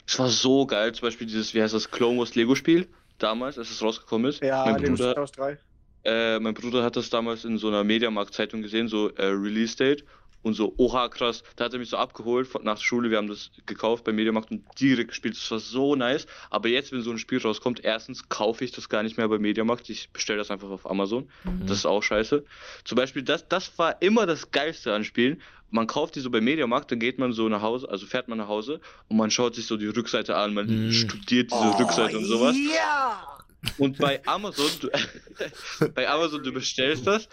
es 0.08 0.20
war 0.20 0.30
so 0.30 0.66
geil, 0.66 0.94
zum 0.94 1.08
Beispiel 1.08 1.28
dieses, 1.28 1.54
wie 1.54 1.62
heißt 1.62 1.74
das, 1.74 1.90
Clone 1.90 2.20
Wars 2.20 2.36
Lego-Spiel, 2.36 2.88
damals, 3.18 3.58
als 3.58 3.72
es 3.72 3.82
rausgekommen 3.82 4.30
ist. 4.30 4.44
Ja, 4.44 4.66
mein 4.66 4.82
Lego 4.82 4.96
Bruder, 4.96 5.12
Star 5.12 5.22
Wars 5.22 5.32
3. 5.32 5.58
äh, 6.06 6.40
mein 6.40 6.54
Bruder 6.54 6.84
hat 6.84 6.96
das 6.96 7.10
damals 7.10 7.44
in 7.46 7.58
so 7.58 7.68
einer 7.68 7.84
Mediamarkt-Zeitung 7.84 8.62
gesehen, 8.62 8.88
so 8.88 9.10
äh, 9.10 9.26
Release 9.26 9.76
Date. 9.76 10.06
Und 10.42 10.54
so, 10.54 10.76
oha, 10.78 11.10
krass. 11.10 11.42
Da 11.56 11.66
hat 11.66 11.74
er 11.74 11.80
mich 11.80 11.90
so 11.90 11.98
abgeholt 11.98 12.46
von, 12.48 12.64
nach 12.64 12.76
der 12.76 12.84
Schule. 12.84 13.10
Wir 13.10 13.18
haben 13.18 13.28
das 13.30 13.50
gekauft 13.66 14.04
bei 14.04 14.12
Mediamarkt 14.12 14.52
und 14.52 14.64
direkt 14.80 15.10
gespielt. 15.10 15.36
Das 15.36 15.50
war 15.50 15.58
so 15.58 15.96
nice. 15.96 16.28
Aber 16.52 16.70
jetzt, 16.70 16.92
wenn 16.92 17.02
so 17.02 17.10
ein 17.10 17.18
Spiel 17.18 17.40
rauskommt, 17.40 17.84
erstens 17.84 18.30
kaufe 18.30 18.64
ich 18.64 18.72
das 18.72 18.88
gar 18.88 19.02
nicht 19.02 19.18
mehr 19.18 19.28
bei 19.28 19.40
Mediamarkt. 19.40 19.90
Ich 19.90 20.12
bestelle 20.12 20.38
das 20.38 20.52
einfach 20.52 20.70
auf 20.70 20.88
Amazon. 20.88 21.28
Mhm. 21.46 21.66
Das 21.66 21.80
ist 21.80 21.88
auch 21.88 22.04
scheiße. 22.04 22.46
Zum 22.84 22.96
Beispiel, 22.96 23.24
das, 23.24 23.48
das 23.48 23.76
war 23.80 24.00
immer 24.04 24.28
das 24.28 24.52
Geilste 24.52 24.94
an 24.94 25.04
Spielen. 25.04 25.42
Man 25.72 25.88
kauft 25.88 26.16
die 26.16 26.20
so 26.20 26.30
bei 26.30 26.42
Mediamarkt, 26.42 26.92
dann 26.92 27.00
geht 27.00 27.18
man 27.18 27.34
so 27.34 27.50
nach 27.50 27.64
Hause, 27.64 27.90
also 27.90 28.06
fährt 28.06 28.28
man 28.28 28.38
nach 28.38 28.48
Hause 28.48 28.80
und 29.10 29.18
man 29.18 29.32
schaut 29.32 29.56
sich 29.56 29.66
so 29.66 29.78
die 29.78 29.88
Rückseite 29.88 30.36
an, 30.36 30.54
man 30.54 30.68
Mhm. 30.68 30.92
studiert 30.92 31.50
diese 31.52 31.70
Oh, 31.70 31.78
Rückseite 31.80 32.18
und 32.20 32.26
sowas. 32.26 32.56
Ja! 32.56 33.40
Und 33.78 33.98
bei 33.98 34.22
Amazon, 34.26 34.70
du, 34.80 34.90
bei 35.96 36.08
Amazon, 36.08 36.44
du 36.44 36.52
bestellst 36.52 37.08
das, 37.08 37.28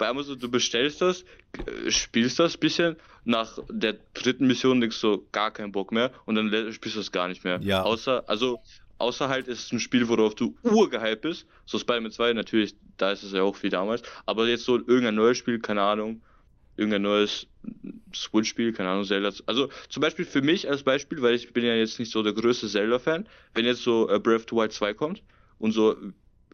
bei 0.00 0.08
Amazon, 0.08 0.38
du 0.38 0.50
bestellst 0.50 1.00
das, 1.02 1.24
äh, 1.66 1.90
spielst 1.90 2.38
das 2.38 2.56
bisschen, 2.56 2.96
nach 3.24 3.58
der 3.68 3.96
dritten 4.14 4.46
Mission 4.46 4.80
denkst 4.80 5.00
du 5.00 5.26
gar 5.30 5.50
keinen 5.52 5.72
Bock 5.72 5.92
mehr 5.92 6.10
und 6.24 6.34
dann 6.34 6.48
spielst 6.72 6.96
du 6.96 7.00
das 7.00 7.12
gar 7.12 7.28
nicht 7.28 7.44
mehr. 7.44 7.60
Ja. 7.62 7.82
Außer, 7.82 8.24
also, 8.26 8.60
außer 8.98 9.28
halt 9.28 9.46
ist 9.46 9.66
es 9.66 9.72
ein 9.72 9.78
Spiel, 9.78 10.08
worauf 10.08 10.34
du 10.34 10.56
urgehypt 10.62 11.22
bist. 11.22 11.46
So 11.66 11.78
Spider-Man 11.78 12.12
2, 12.12 12.32
natürlich, 12.32 12.74
da 12.96 13.12
ist 13.12 13.22
es 13.22 13.32
ja 13.32 13.42
auch 13.42 13.62
wie 13.62 13.68
damals. 13.68 14.02
Aber 14.26 14.48
jetzt 14.48 14.64
so 14.64 14.76
irgendein 14.76 15.16
neues 15.16 15.36
Spiel, 15.36 15.58
keine 15.58 15.82
Ahnung, 15.82 16.22
irgendein 16.76 17.02
neues 17.02 17.46
Switch-Spiel, 18.14 18.72
keine 18.72 18.88
Ahnung, 18.88 19.04
Zelda. 19.04 19.30
Also 19.44 19.68
zum 19.90 20.00
Beispiel 20.00 20.24
für 20.24 20.40
mich 20.40 20.68
als 20.68 20.82
Beispiel, 20.82 21.20
weil 21.20 21.34
ich 21.34 21.52
bin 21.52 21.62
ja 21.62 21.74
jetzt 21.74 21.98
nicht 21.98 22.10
so 22.10 22.22
der 22.22 22.32
größte 22.32 22.68
Zelda-Fan, 22.68 23.28
wenn 23.54 23.66
jetzt 23.66 23.82
so 23.82 24.08
äh, 24.08 24.18
Breath 24.18 24.36
of 24.36 24.46
the 24.48 24.56
Wild 24.56 24.72
2 24.72 24.94
kommt 24.94 25.22
und 25.60 25.72
so 25.72 25.96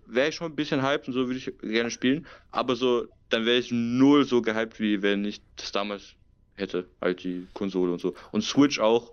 wäre 0.07 0.29
ich 0.29 0.35
schon 0.35 0.53
ein 0.53 0.57
bisschen 0.57 0.83
hyped 0.83 1.09
und 1.09 1.15
so 1.15 1.27
würde 1.27 1.39
ich 1.39 1.53
gerne 1.61 1.91
spielen, 1.91 2.27
aber 2.51 2.77
so, 2.77 3.07
dann 3.31 3.47
wäre 3.47 3.59
ich 3.59 3.71
null 3.73 4.25
so 4.25 4.43
gehyped, 4.43 4.79
wie 4.79 5.03
wenn 5.03 5.25
ich 5.25 5.41
das 5.57 5.73
damals 5.73 6.15
hätte, 6.55 6.89
halt 7.01 7.25
die 7.25 7.47
Konsole 7.55 7.93
und 7.93 8.01
so. 8.01 8.15
Und 8.33 8.43
Switch 8.43 8.79
auch, 8.79 9.13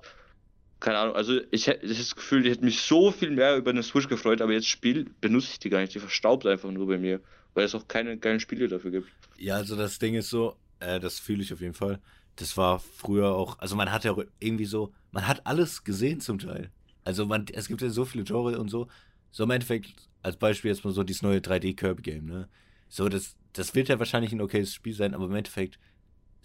keine 0.80 0.98
Ahnung, 0.98 1.16
also 1.16 1.40
ich 1.52 1.68
hätte 1.68 1.88
das 1.88 2.16
Gefühl, 2.16 2.46
ich 2.46 2.54
hätte 2.54 2.66
mich 2.66 2.82
so 2.82 3.12
viel 3.12 3.32
mehr 3.32 3.58
über 3.58 3.72
eine 3.72 3.84
Switch 3.84 4.08
gefreut, 4.08 4.42
aber 4.42 4.54
jetzt 4.54 4.68
Spiel 4.68 5.10
benutze 5.22 5.50
ich 5.52 5.60
die 5.60 5.70
gar 5.70 5.80
nicht, 5.80 5.96
die 5.96 6.00
verstaubt 6.00 6.46
einfach 6.46 6.72
nur 6.72 6.88
bei 6.88 6.98
mir, 6.98 7.22
weil 7.54 7.66
es 7.66 7.76
auch 7.76 7.88
keine 7.88 8.18
geilen 8.18 8.40
Spiele 8.40 8.68
dafür 8.68 8.92
gibt. 8.92 9.08
Ja, 9.38 9.56
also 9.56 9.76
das 9.76 10.00
Ding 10.00 10.16
ist 10.16 10.30
so, 10.30 10.56
äh, 10.80 11.00
das 11.00 11.20
fühle 11.20 11.42
ich 11.42 11.54
auf 11.54 11.62
jeden 11.62 11.74
Fall. 11.74 12.00
Das 12.36 12.58
war 12.58 12.80
früher 12.80 13.34
auch, 13.36 13.60
also 13.60 13.76
man 13.76 13.92
hat 13.92 14.04
ja 14.04 14.16
irgendwie 14.40 14.66
so, 14.66 14.92
man 15.12 15.28
hat 15.28 15.46
alles 15.46 15.84
gesehen 15.84 16.20
zum 16.20 16.40
Teil. 16.40 16.72
Also 17.04 17.26
man, 17.26 17.46
es 17.54 17.68
gibt 17.68 17.82
ja 17.82 17.90
so 17.90 18.06
viele 18.06 18.24
Genre 18.24 18.60
und 18.60 18.70
so. 18.70 18.88
So 19.34 19.46
im 19.46 19.50
Endeffekt, 19.50 19.96
als 20.22 20.38
Beispiel 20.38 20.70
jetzt 20.70 20.86
mal 20.86 20.94
so 20.94 21.04
dieses 21.04 21.24
neue 21.24 21.40
3D-Kirby-Game, 21.40 22.26
ne? 22.26 22.48
So, 22.88 23.10
das, 23.10 23.36
das 23.54 23.74
wird 23.74 23.90
ja 23.90 23.98
wahrscheinlich 23.98 24.32
ein 24.32 24.42
okayes 24.42 24.76
Spiel 24.76 24.94
sein, 24.94 25.16
aber 25.16 25.26
im 25.26 25.34
Endeffekt, 25.34 25.80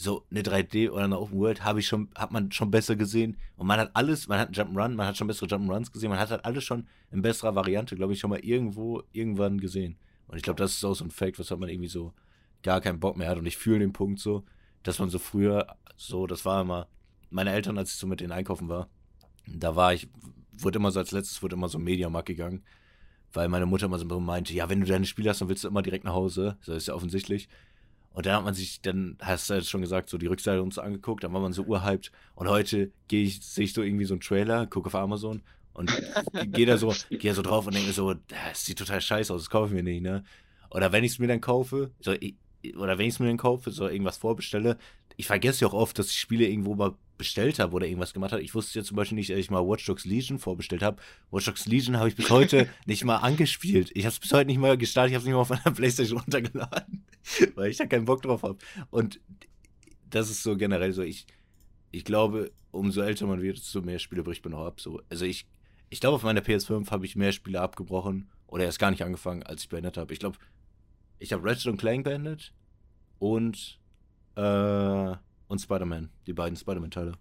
so 0.00 0.24
eine 0.30 0.40
3D 0.40 0.90
oder 0.90 1.04
eine 1.04 1.18
Open 1.18 1.38
World 1.38 1.64
habe 1.64 1.80
ich 1.80 1.86
schon, 1.86 2.08
hat 2.14 2.30
man 2.30 2.50
schon 2.50 2.70
besser 2.70 2.96
gesehen. 2.96 3.36
Und 3.56 3.66
man 3.66 3.78
hat 3.78 3.90
alles, 3.94 4.26
man 4.26 4.38
hat 4.38 4.48
einen 4.48 4.54
Jump'n'Run, 4.54 4.94
man 4.94 5.06
hat 5.06 5.18
schon 5.18 5.26
bessere 5.26 5.48
Jump'n'Runs 5.48 5.92
gesehen, 5.92 6.08
man 6.08 6.18
hat 6.18 6.30
halt 6.30 6.46
alles 6.46 6.64
schon 6.64 6.86
in 7.10 7.20
besserer 7.20 7.54
Variante, 7.54 7.94
glaube 7.94 8.14
ich, 8.14 8.20
schon 8.20 8.30
mal 8.30 8.38
irgendwo, 8.38 9.02
irgendwann 9.12 9.60
gesehen. 9.60 9.98
Und 10.26 10.38
ich 10.38 10.42
glaube, 10.42 10.58
das 10.58 10.72
ist 10.72 10.84
auch 10.84 10.94
so 10.94 11.04
ein 11.04 11.10
Fact, 11.10 11.38
was 11.38 11.50
hat 11.50 11.58
man 11.58 11.68
irgendwie 11.68 11.88
so 11.88 12.14
gar 12.62 12.80
keinen 12.80 13.00
Bock 13.00 13.18
mehr 13.18 13.28
hat. 13.28 13.36
Und 13.36 13.44
ich 13.44 13.58
fühle 13.58 13.80
den 13.80 13.92
Punkt 13.92 14.18
so, 14.18 14.44
dass 14.82 14.98
man 14.98 15.10
so 15.10 15.18
früher, 15.18 15.66
so, 15.96 16.26
das 16.26 16.46
war 16.46 16.62
immer, 16.62 16.88
meine 17.28 17.52
Eltern, 17.52 17.76
als 17.76 17.92
ich 17.92 17.98
so 17.98 18.06
mit 18.06 18.20
denen 18.20 18.32
einkaufen 18.32 18.68
war, 18.70 18.88
da 19.46 19.76
war 19.76 19.92
ich, 19.92 20.08
wurde 20.62 20.78
immer 20.78 20.90
so 20.90 20.98
als 20.98 21.12
letztes, 21.12 21.42
wurde 21.42 21.56
immer 21.56 21.68
so 21.68 21.78
Mediamarkt 21.78 22.28
gegangen, 22.28 22.62
weil 23.32 23.48
meine 23.48 23.66
Mutter 23.66 23.86
immer 23.86 23.98
so 23.98 24.20
meinte, 24.20 24.54
ja, 24.54 24.68
wenn 24.68 24.80
du 24.80 24.86
deine 24.86 25.06
Spiele 25.06 25.30
hast, 25.30 25.40
dann 25.40 25.48
willst 25.48 25.64
du 25.64 25.68
immer 25.68 25.82
direkt 25.82 26.04
nach 26.04 26.14
Hause. 26.14 26.56
So 26.60 26.72
ist 26.72 26.88
ja 26.88 26.94
offensichtlich. 26.94 27.48
Und 28.10 28.26
dann 28.26 28.36
hat 28.36 28.44
man 28.44 28.54
sich, 28.54 28.80
dann 28.80 29.16
hast 29.20 29.48
du 29.48 29.54
jetzt 29.54 29.70
schon 29.70 29.80
gesagt, 29.80 30.08
so 30.08 30.18
die 30.18 30.26
Rückseite 30.26 30.62
uns 30.62 30.78
angeguckt, 30.78 31.22
dann 31.22 31.32
war 31.32 31.40
man 31.40 31.52
so 31.52 31.62
urhyped. 31.62 32.10
Und 32.34 32.48
heute 32.48 32.90
gehe 33.06 33.22
ich, 33.22 33.40
sehe 33.44 33.64
ich 33.64 33.72
so 33.72 33.82
irgendwie 33.82 34.06
so 34.06 34.14
einen 34.14 34.20
Trailer, 34.20 34.66
gucke 34.66 34.88
auf 34.88 34.94
Amazon 34.94 35.42
und 35.72 35.92
gehe 36.52 36.66
da 36.66 36.78
so, 36.78 36.92
gehe 37.10 37.34
so 37.34 37.42
drauf 37.42 37.66
und 37.66 37.74
denke 37.74 37.88
mir 37.88 37.94
so, 37.94 38.14
das 38.14 38.64
sieht 38.64 38.78
total 38.78 39.00
scheiße 39.00 39.32
aus, 39.32 39.42
das 39.42 39.50
kaufe 39.50 39.68
ich 39.68 39.74
mir 39.74 39.84
nicht, 39.84 40.02
ne? 40.02 40.24
Oder 40.70 40.90
wenn 40.92 41.04
ich 41.04 41.12
es 41.12 41.18
mir 41.18 41.28
dann 41.28 41.40
kaufe, 41.40 41.92
so, 42.00 42.12
oder 42.76 42.98
wenn 42.98 43.06
ich 43.06 43.14
es 43.14 43.20
mir 43.20 43.28
dann 43.28 43.36
kaufe, 43.36 43.70
so 43.70 43.88
irgendwas 43.88 44.18
vorbestelle, 44.18 44.78
ich 45.18 45.26
vergesse 45.26 45.62
ja 45.62 45.68
auch 45.68 45.74
oft, 45.74 45.98
dass 45.98 46.10
ich 46.10 46.18
Spiele 46.18 46.46
irgendwo 46.46 46.76
mal 46.76 46.94
bestellt 47.18 47.58
habe 47.58 47.74
oder 47.74 47.86
irgendwas 47.86 48.14
gemacht 48.14 48.30
habe. 48.30 48.40
Ich 48.40 48.54
wusste 48.54 48.78
jetzt 48.78 48.86
zum 48.86 48.96
Beispiel 48.96 49.16
nicht, 49.16 49.30
dass 49.30 49.36
ich 49.36 49.50
mal 49.50 49.66
Watch 49.66 49.84
Dogs 49.84 50.04
Legion 50.04 50.38
vorbestellt 50.38 50.80
habe. 50.80 51.02
Watch 51.32 51.44
Dogs 51.46 51.66
Legion 51.66 51.96
habe 51.96 52.08
ich 52.08 52.14
bis 52.14 52.30
heute 52.30 52.68
nicht 52.86 53.04
mal 53.04 53.16
angespielt. 53.16 53.90
Ich 53.94 54.04
habe 54.04 54.12
es 54.12 54.20
bis 54.20 54.32
heute 54.32 54.46
nicht 54.46 54.58
mal 54.58 54.78
gestartet, 54.78 55.10
ich 55.10 55.14
habe 55.16 55.22
es 55.22 55.26
nicht 55.26 55.34
mal 55.34 55.40
auf 55.40 55.50
meiner 55.50 55.62
Playstation 55.76 56.20
runtergeladen, 56.20 57.04
weil 57.56 57.68
ich 57.68 57.76
da 57.76 57.86
keinen 57.86 58.04
Bock 58.04 58.22
drauf 58.22 58.44
habe. 58.44 58.58
Und 58.90 59.20
das 60.08 60.30
ist 60.30 60.44
so 60.44 60.56
generell 60.56 60.92
so, 60.92 61.02
ich, 61.02 61.26
ich 61.90 62.04
glaube, 62.04 62.52
umso 62.70 63.00
älter 63.00 63.26
man 63.26 63.42
wird, 63.42 63.58
desto 63.58 63.82
mehr 63.82 63.98
Spiele 63.98 64.22
bricht 64.22 64.44
man 64.44 64.54
auch 64.54 64.66
ab. 64.66 64.80
So. 64.80 65.02
Also 65.10 65.24
ich, 65.24 65.46
ich 65.90 65.98
glaube, 65.98 66.14
auf 66.14 66.22
meiner 66.22 66.42
PS5 66.42 66.92
habe 66.92 67.06
ich 67.06 67.16
mehr 67.16 67.32
Spiele 67.32 67.60
abgebrochen 67.60 68.30
oder 68.46 68.62
erst 68.62 68.78
gar 68.78 68.92
nicht 68.92 69.02
angefangen, 69.02 69.42
als 69.42 69.62
ich 69.62 69.68
beendet 69.68 69.96
habe. 69.96 70.12
Ich 70.12 70.20
glaube, 70.20 70.38
ich 71.18 71.32
habe 71.32 71.44
Ratchet 71.44 71.76
Clank 71.76 72.04
beendet 72.04 72.52
und 73.18 73.80
äh, 74.38 75.16
und 75.48 75.58
Spider-Man, 75.60 76.10
die 76.26 76.32
beiden 76.32 76.56
Spider-Man-Teile. 76.56 77.12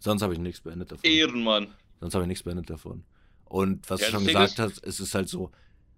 Sonst 0.00 0.22
habe 0.22 0.32
ich 0.32 0.38
nichts 0.38 0.60
beendet 0.60 0.92
davon. 0.92 1.10
Ehrenmann. 1.10 1.68
Sonst 2.00 2.14
habe 2.14 2.24
ich 2.24 2.28
nichts 2.28 2.42
beendet 2.42 2.70
davon. 2.70 3.04
Und 3.44 3.88
was 3.88 4.00
Ja, 4.00 4.08
du 4.08 4.12
schon 4.14 4.26
gesagt 4.26 4.58
hast, 4.58 4.84
es 4.84 5.00
ist 5.00 5.14
halt 5.14 5.28
so, 5.28 5.50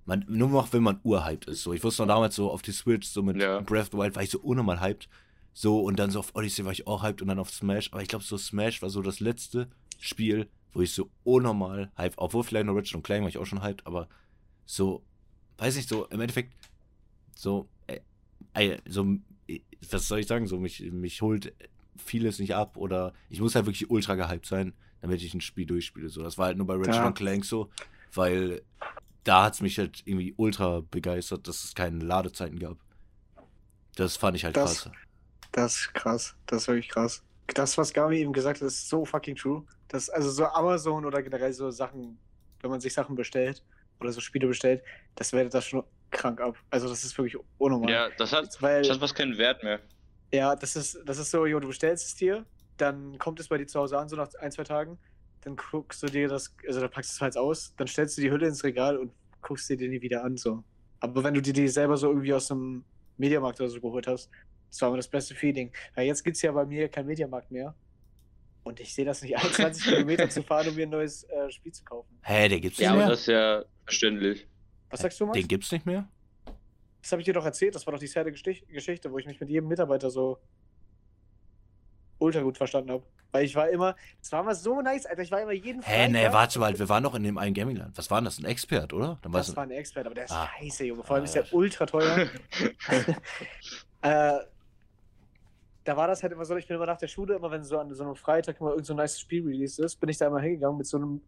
man, 0.06 0.24
nur 0.28 0.48
noch 0.48 0.72
wenn 0.72 0.82
man 0.82 1.00
urhyped 1.02 1.46
ist. 1.46 1.62
So, 1.62 1.72
ich 1.72 1.82
wusste 1.82 2.02
noch 2.02 2.08
damals 2.08 2.34
so 2.34 2.50
auf 2.50 2.62
die 2.62 2.72
Switch, 2.72 3.08
so 3.08 3.22
mit 3.22 3.36
Ja. 3.36 3.60
Breath 3.60 3.86
of 3.86 3.90
the 3.92 3.98
Wild 3.98 4.16
war 4.16 4.22
ich 4.22 4.30
so 4.30 4.40
unnormal 4.40 4.80
hyped. 4.80 5.08
So, 5.52 5.80
und 5.80 5.98
dann 5.98 6.10
so 6.10 6.20
auf 6.20 6.34
Odyssey 6.34 6.64
war 6.64 6.72
ich 6.72 6.86
auch 6.86 7.02
hyped 7.02 7.22
und 7.22 7.28
dann 7.28 7.38
auf 7.38 7.50
Smash. 7.50 7.92
Aber 7.92 8.02
ich 8.02 8.08
glaube, 8.08 8.24
so 8.24 8.38
Smash 8.38 8.82
war 8.82 8.90
so 8.90 9.02
das 9.02 9.20
letzte 9.20 9.68
Spiel, 9.98 10.48
wo 10.72 10.80
ich 10.80 10.92
so 10.94 11.10
unnormal 11.24 11.90
hyped, 11.96 12.18
obwohl 12.18 12.44
vielleicht 12.44 12.66
noch 12.66 12.74
und 12.74 13.02
Clank 13.02 13.22
war 13.22 13.28
ich 13.28 13.38
auch 13.38 13.46
schon 13.46 13.62
hyped, 13.62 13.86
aber 13.86 14.08
so, 14.64 15.02
weiß 15.58 15.76
nicht, 15.76 15.88
so 15.88 16.06
im 16.06 16.20
Endeffekt, 16.20 16.54
so, 17.34 17.68
äh, 17.86 18.00
äh, 18.54 18.78
so, 18.88 19.16
was 19.90 20.09
soll 20.09 20.20
ich 20.20 20.26
sagen, 20.26 20.46
so, 20.46 20.59
mich, 20.59 20.80
mich 20.92 21.22
holt 21.22 21.53
vieles 21.96 22.38
nicht 22.38 22.55
ab 22.55 22.76
oder 22.76 23.12
ich 23.28 23.40
muss 23.40 23.55
halt 23.55 23.66
wirklich 23.66 23.90
ultra 23.90 24.14
gehypt 24.14 24.46
sein, 24.46 24.72
damit 25.01 25.22
ich 25.22 25.34
ein 25.34 25.40
Spiel 25.40 25.66
durchspiele. 25.66 26.09
So, 26.09 26.22
das 26.22 26.38
war 26.38 26.46
halt 26.46 26.57
nur 26.57 26.66
bei 26.66 26.74
Ratchet 26.74 26.94
Ja. 26.94 27.12
Clank 27.12 27.44
so, 27.44 27.68
weil 28.12 28.62
da 29.24 29.44
hat 29.44 29.55
es 29.55 29.61
mich 29.61 29.78
halt 29.78 30.03
irgendwie 30.07 30.34
ultra 30.36 30.82
begeistert, 30.90 31.46
dass 31.46 31.64
es 31.64 31.74
keine 31.74 32.05
Ladezeiten 32.05 32.59
gab. 32.59 32.76
Das 33.96 34.16
fand 34.16 34.36
ich 34.36 34.44
halt 34.44 34.57
Das- 34.57 34.82
krass. 34.84 34.92
Das 35.53 35.76
ist 35.76 35.94
krass. 35.94 36.36
Das 36.46 36.62
ist 36.62 36.68
wirklich 36.68 36.88
krass. 36.88 37.22
Das, 37.48 37.76
was 37.76 37.92
Gami 37.92 38.18
eben 38.18 38.32
gesagt 38.32 38.61
hat, 38.61 38.66
ist 38.66 38.88
so 38.88 39.05
fucking 39.05 39.34
true. 39.34 39.64
Das, 39.88 40.09
also 40.09 40.30
so 40.30 40.44
Amazon 40.46 41.05
oder 41.05 41.20
generell 41.22 41.53
so 41.53 41.70
Sachen, 41.72 42.16
wenn 42.61 42.70
man 42.70 42.80
sich 42.80 42.94
Sachen 42.94 43.16
bestellt 43.16 43.62
oder 43.98 44.12
so 44.12 44.20
Spiele 44.20 44.46
bestellt, 44.46 44.82
das 45.16 45.32
wertet 45.32 45.53
das 45.55 45.66
schon 45.66 45.82
krank 46.11 46.40
ab. 46.40 46.56
Also 46.70 46.88
das 46.88 47.04
ist 47.04 47.16
wirklich 47.16 47.36
unnormal. 47.58 47.90
Ja, 47.90 48.08
das 48.18 48.32
hat, 48.32 48.61
Weil, 48.61 48.82
das 48.82 48.90
hat 48.92 49.00
was 49.00 49.14
keinen 49.14 49.38
Wert 49.38 49.62
mehr. 49.62 49.80
ja, 50.32 50.54
das 50.56 50.76
ist, 50.76 50.98
das 51.04 51.18
ist 51.18 51.30
so, 51.30 51.46
jo, 51.46 51.61
du 51.61 51.68
bestellst 51.68 52.06
es 52.06 52.14
dir, 52.14 52.44
dann 52.76 53.18
kommt 53.18 53.40
es 53.40 53.48
bei 53.48 53.58
dir 53.58 53.66
zu 53.66 53.78
Hause 53.80 53.98
an, 53.98 54.08
so 54.08 54.16
nach 54.16 54.28
ein, 54.40 54.50
zwei 54.52 54.64
Tagen, 54.64 54.98
dann 55.42 55.56
guckst 55.56 56.02
du 56.02 56.06
dir 56.06 56.28
das, 56.28 56.54
also 56.66 56.80
dann 56.80 56.90
packst 56.90 57.12
du 57.12 57.14
es 57.16 57.20
halt 57.20 57.36
aus, 57.36 57.74
dann 57.76 57.86
stellst 57.86 58.16
du 58.18 58.22
die 58.22 58.30
Hülle 58.30 58.46
ins 58.46 58.62
Regal 58.64 58.96
und 58.98 59.12
guckst 59.42 59.68
dir 59.70 59.76
die 59.76 59.88
nie 59.88 60.00
wieder 60.02 60.22
an, 60.24 60.36
so. 60.36 60.62
Aber 61.00 61.24
wenn 61.24 61.34
du 61.34 61.40
dir 61.40 61.52
die 61.52 61.66
selber 61.68 61.96
so 61.96 62.08
irgendwie 62.08 62.34
aus 62.34 62.50
einem 62.50 62.84
Mediamarkt 63.16 63.61
oder 63.61 63.70
so 63.70 63.80
geholt 63.80 64.06
hast, 64.06 64.30
das 64.70 64.80
war 64.82 64.88
immer 64.88 64.98
das 64.98 65.08
beste 65.08 65.34
Feeling. 65.34 65.72
Weil 65.94 66.06
jetzt 66.06 66.22
gibt 66.22 66.36
es 66.36 66.42
ja 66.42 66.52
bei 66.52 66.64
mir 66.66 66.88
keinen 66.88 67.06
Mediamarkt 67.06 67.50
mehr. 67.50 67.74
Und 68.62 68.78
ich 68.80 68.94
sehe 68.94 69.06
das 69.06 69.22
nicht, 69.22 69.34
21 69.36 69.82
Kilometer 69.88 70.28
zu 70.28 70.42
fahren, 70.42 70.68
um 70.68 70.74
mir 70.74 70.82
ein 70.86 70.90
neues 70.90 71.24
äh, 71.24 71.50
Spiel 71.50 71.72
zu 71.72 71.82
kaufen. 71.84 72.18
Hä, 72.22 72.48
der 72.48 72.61
gibt's 72.61 72.78
Ja, 72.78 72.92
nicht 72.92 73.00
aber 73.02 73.11
das 73.12 73.20
ist 73.20 73.26
ja 73.28 73.64
verständlich. 73.84 74.46
Was 74.91 75.01
sagst 75.01 75.20
du, 75.20 75.26
Max? 75.26 75.38
Den 75.38 75.49
gibt's 75.49 75.70
nicht 75.72 75.86
mehr? 75.86 76.07
Das 77.03 77.12
habe 77.12 77.22
ich 77.22 77.26
dir 77.26 77.32
doch 77.34 77.45
erzählt, 77.45 77.74
das 77.74 77.86
war 77.86 77.93
doch 77.93 78.01
die 78.01 78.07
Gestich- 78.09 78.66
Geschichte, 78.68 79.11
wo 79.11 79.18
ich 79.18 79.26
mich 79.26 79.41
mit 79.41 79.49
jedem 79.49 79.68
Mitarbeiter 79.68 80.11
so 80.11 80.38
ultra 82.18 82.43
gut 82.43 82.57
verstanden 82.59 82.91
habe. 82.91 83.03
Weil 83.32 83.45
ich 83.45 83.55
war 83.55 83.70
immer, 83.70 83.95
es 84.20 84.30
war 84.32 84.41
immer 84.43 84.55
so 84.57 84.82
nice, 84.82 85.07
Alter, 85.07 85.22
ich 85.22 85.30
war 85.30 85.41
immer 85.41 85.53
jeden 85.53 85.82
Hä, 85.82 86.09
nee, 86.09 86.18
Freitag- 86.18 86.32
warte 86.34 86.59
mal, 86.59 86.78
wir 86.78 86.88
waren 86.88 87.03
noch 87.03 87.14
in 87.14 87.22
dem 87.22 87.38
einen 87.38 87.55
Gamingland. 87.55 87.97
Was 87.97 88.11
war 88.11 88.20
denn 88.20 88.24
das? 88.26 88.38
Ein 88.38 88.45
Expert, 88.45 88.93
oder? 88.93 89.18
Dann 89.22 89.30
Das 89.32 89.55
war 89.57 89.62
ein 89.62 89.70
Expert, 89.70 90.05
aber 90.07 90.14
der 90.16 90.24
ist 90.24 90.32
Ah. 90.32 90.49
scheiße, 90.59 90.84
Junge. 90.84 91.05
Vor 91.05 91.14
allem 91.14 91.22
Ah, 91.22 91.24
ist 91.26 91.34
ja. 91.36 91.43
der 91.43 91.55
ultra 91.55 91.86
teuer. 91.86 92.28
äh, 94.03 94.38
da 95.84 95.97
war 95.97 96.09
das 96.09 96.22
halt 96.22 96.32
immer 96.32 96.45
so, 96.45 96.57
ich 96.57 96.66
bin 96.66 96.76
immer 96.76 96.86
nach 96.86 96.99
der 96.99 97.09
Schule, 97.09 97.36
immer 97.36 97.51
wenn 97.51 97.62
so 97.64 97.78
an 97.78 97.95
so 97.95 98.03
einem 98.05 98.16
Freitag 98.16 98.61
immer 98.61 98.70
irgend 98.70 98.86
so 98.86 98.93
ein 98.95 98.97
nice 98.97 99.18
Spiel 99.20 99.47
release 99.47 99.82
ist, 99.82 99.97
bin 99.97 100.09
ich 100.11 100.18
da 100.18 100.26
immer 100.26 100.41
hingegangen 100.41 100.76
mit 100.76 100.86
so 100.86 100.97
einem 100.99 101.22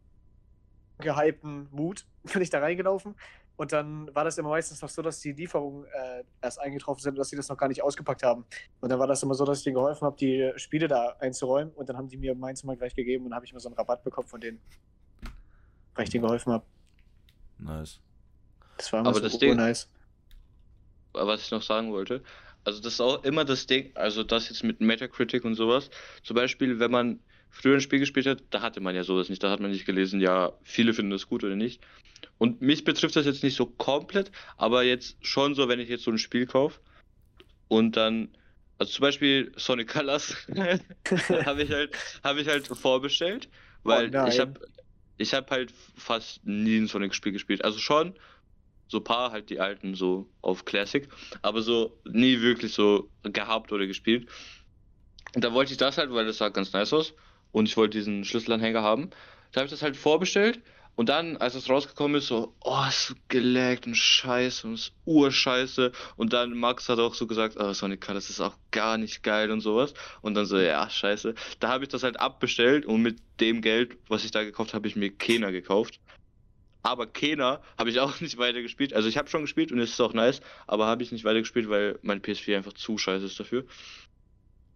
gehypten 0.99 1.69
Mut, 1.71 2.05
bin 2.33 2.43
ich 2.43 2.51
da 2.51 2.59
reingelaufen 2.59 3.15
und 3.57 3.73
dann 3.73 4.13
war 4.15 4.25
das 4.25 4.39
immer 4.39 4.49
meistens 4.51 4.81
noch 4.83 4.89
so, 4.89 5.03
dass 5.03 5.21
die 5.21 5.33
Lieferungen 5.33 5.85
äh, 5.85 6.25
erst 6.41 6.61
eingetroffen 6.61 7.03
sind 7.03 7.13
und 7.13 7.19
dass 7.19 7.29
sie 7.29 7.37
das 7.37 7.49
noch 7.49 7.57
gar 7.57 7.69
nicht 7.69 7.83
ausgepackt 7.83 8.23
haben. 8.23 8.45
Und 8.81 8.91
dann 8.91 8.99
war 8.99 9.07
das 9.07 9.23
immer 9.23 9.35
so, 9.35 9.45
dass 9.45 9.59
ich 9.59 9.65
denen 9.65 9.75
geholfen 9.75 10.07
habe, 10.07 10.17
die 10.17 10.53
Spiele 10.57 10.89
da 10.89 11.17
einzuräumen 11.21 11.73
und 11.75 11.89
dann 11.89 11.97
haben 11.97 12.09
die 12.09 12.17
mir 12.17 12.35
meins 12.35 12.63
immer 12.63 12.77
gleich 12.77 12.95
gegeben 12.95 13.25
und 13.25 13.31
dann 13.31 13.37
habe 13.37 13.47
ich 13.47 13.53
immer 13.53 13.61
so 13.61 13.69
einen 13.69 13.77
Rabatt 13.77 14.03
bekommen 14.03 14.27
von 14.29 14.41
denen, 14.41 14.61
weil 15.95 16.05
ich 16.05 16.11
denen 16.11 16.25
geholfen 16.25 16.53
habe. 16.53 16.65
Nice. 17.59 18.01
Das 18.79 18.93
war 18.93 19.01
immer 19.01 19.11
Aber 19.11 19.19
so 19.19 19.25
das 19.25 19.39
Ding- 19.39 19.57
nice. 19.57 19.89
was 21.13 21.43
ich 21.43 21.51
noch 21.51 21.63
sagen 21.63 21.93
wollte. 21.93 22.23
Also 22.65 22.81
das 22.81 22.95
ist 22.95 23.01
auch 23.01 23.23
immer 23.25 23.45
das 23.45 23.67
Ding, 23.67 23.91
also 23.97 24.23
das 24.23 24.49
jetzt 24.49 24.63
mit 24.65 24.81
Metacritic 24.81 25.45
und 25.45 25.55
sowas. 25.57 25.91
Zum 26.23 26.37
Beispiel, 26.37 26.79
wenn 26.79 26.91
man 26.91 27.21
früher 27.53 27.75
ein 27.75 27.81
Spiel 27.81 28.01
gespielt 28.01 28.27
hat, 28.27 28.43
da 28.51 28.63
hatte 28.63 28.81
man 28.81 28.97
ja 28.97 29.05
sowas 29.05 29.29
nicht. 29.29 29.43
Da 29.43 29.51
hat 29.51 29.61
man 29.61 29.71
nicht 29.71 29.85
gelesen, 29.85 30.21
ja, 30.21 30.53
viele 30.63 30.95
finden 30.95 31.13
das 31.13 31.29
gut 31.29 31.45
oder 31.45 31.55
nicht. 31.55 31.81
Und 32.39 32.63
mich 32.63 32.83
betrifft 32.83 33.15
das 33.15 33.27
jetzt 33.27 33.45
nicht 33.45 33.57
so 33.57 33.67
komplett, 33.67 34.33
aber 34.57 34.83
jetzt 34.83 35.17
schon 35.25 35.55
so, 35.55 35.69
wenn 35.69 35.79
ich 35.79 35.89
jetzt 35.89 36.05
so 36.05 36.11
ein 36.11 36.19
Spiel 36.19 36.47
kaufe 36.47 36.81
und 37.69 37.97
dann, 37.97 38.31
also 38.79 38.93
zum 38.93 39.03
Beispiel 39.03 39.53
Sonic 39.57 39.89
Colors, 39.89 40.35
habe 41.47 41.63
ich 41.63 41.71
halt, 41.71 41.95
habe 42.25 42.41
ich 42.41 42.49
halt 42.49 42.67
vorbestellt, 42.67 43.49
weil 43.85 44.11
Oh 44.17 44.27
ich 44.27 44.41
habe, 44.41 44.59
ich 45.19 45.35
habe 45.35 45.51
halt 45.51 45.73
fast 45.97 46.45
nie 46.45 46.79
ein 46.79 46.89
Sonic-Spiel 46.89 47.33
gespielt. 47.33 47.65
Also 47.65 47.79
schon, 47.79 48.15
so 48.89 48.99
ein 48.99 49.05
paar 49.05 49.31
halt 49.31 49.51
die 49.51 49.61
alten 49.61 49.95
so 49.95 50.29
auf 50.41 50.65
Classic, 50.65 51.07
aber 51.43 51.63
so 51.63 51.99
nie 52.05 52.41
wirklich 52.41 52.73
so 52.73 53.11
gehabt 53.23 53.73
oder 53.73 53.87
gespielt. 53.87 54.29
Und 55.35 55.45
da 55.45 55.53
wollte 55.53 55.73
ich 55.73 55.79
das 55.79 55.99
halt, 55.99 56.13
weil 56.13 56.27
das 56.27 56.39
sah 56.39 56.49
ganz 56.49 56.73
nice 56.73 56.93
aus 56.93 57.15
und 57.53 57.69
ich 57.69 57.77
wollte 57.77 57.99
diesen 57.99 58.25
Schlüsselanhänger 58.25 58.83
haben. 58.83 59.11
Da 59.53 59.61
habe 59.61 59.67
ich 59.67 59.71
das 59.71 59.83
halt 59.83 59.97
vorbestellt 59.97 60.61
und 60.95 61.09
dann, 61.09 61.39
als 61.39 61.55
es 61.55 61.71
rausgekommen 61.71 62.19
ist, 62.19 62.27
so, 62.27 62.55
oh, 62.61 62.85
ist 62.87 63.07
so 63.07 63.15
geleckt 63.29 63.87
und 63.87 63.97
scheiße 63.97 64.67
und 64.67 64.75
ist 64.75 64.93
urscheiße. 65.07 65.91
Und 66.17 66.35
dann 66.35 66.57
Max 66.57 66.89
hat 66.89 66.99
auch 66.99 67.15
so 67.15 67.27
gesagt, 67.27 67.57
oh, 67.59 67.73
Sonic 67.73 68.03
Colors 68.03 68.29
ist 68.29 68.41
auch 68.41 68.57
gar 68.71 68.99
nicht 68.99 69.23
geil 69.23 69.51
und 69.51 69.63
sowas. 69.63 69.95
Und 70.21 70.35
dann 70.35 70.45
so, 70.45 70.59
ja, 70.59 70.89
scheiße. 70.89 71.35
Da 71.61 71.69
habe 71.69 71.85
ich 71.85 71.89
das 71.89 72.03
halt 72.03 72.21
abbestellt 72.21 72.85
und 72.85 73.01
mit 73.01 73.21
dem 73.41 73.63
Geld, 73.63 73.97
was 74.09 74.25
ich 74.25 74.33
da 74.33 74.45
gekauft 74.45 74.75
habe, 74.75 74.81
habe 74.81 74.89
ich 74.89 74.97
mir 74.97 75.11
Kena 75.11 75.51
gekauft. 75.51 75.99
Aber 76.83 77.07
Kena 77.07 77.63
habe 77.79 77.89
ich 77.89 77.99
auch 77.99 78.21
nicht 78.21 78.37
weiter 78.37 78.61
gespielt. 78.61 78.93
Also 78.93 79.09
ich 79.09 79.17
habe 79.17 79.31
schon 79.31 79.43
gespielt 79.43 79.73
und 79.73 79.79
es 79.79 79.93
ist 79.93 80.01
auch 80.01 80.13
nice, 80.13 80.43
aber 80.67 80.87
habe 80.87 81.03
ich 81.03 81.11
nicht 81.11 81.25
weiter 81.25 81.41
gespielt, 81.41 81.71
weil 81.71 81.99
mein 82.03 82.21
PS4 82.21 82.57
einfach 82.57 82.75
zu 82.75 82.99
scheiße 82.99 83.25
ist 83.25 83.41
dafür. 83.41 83.65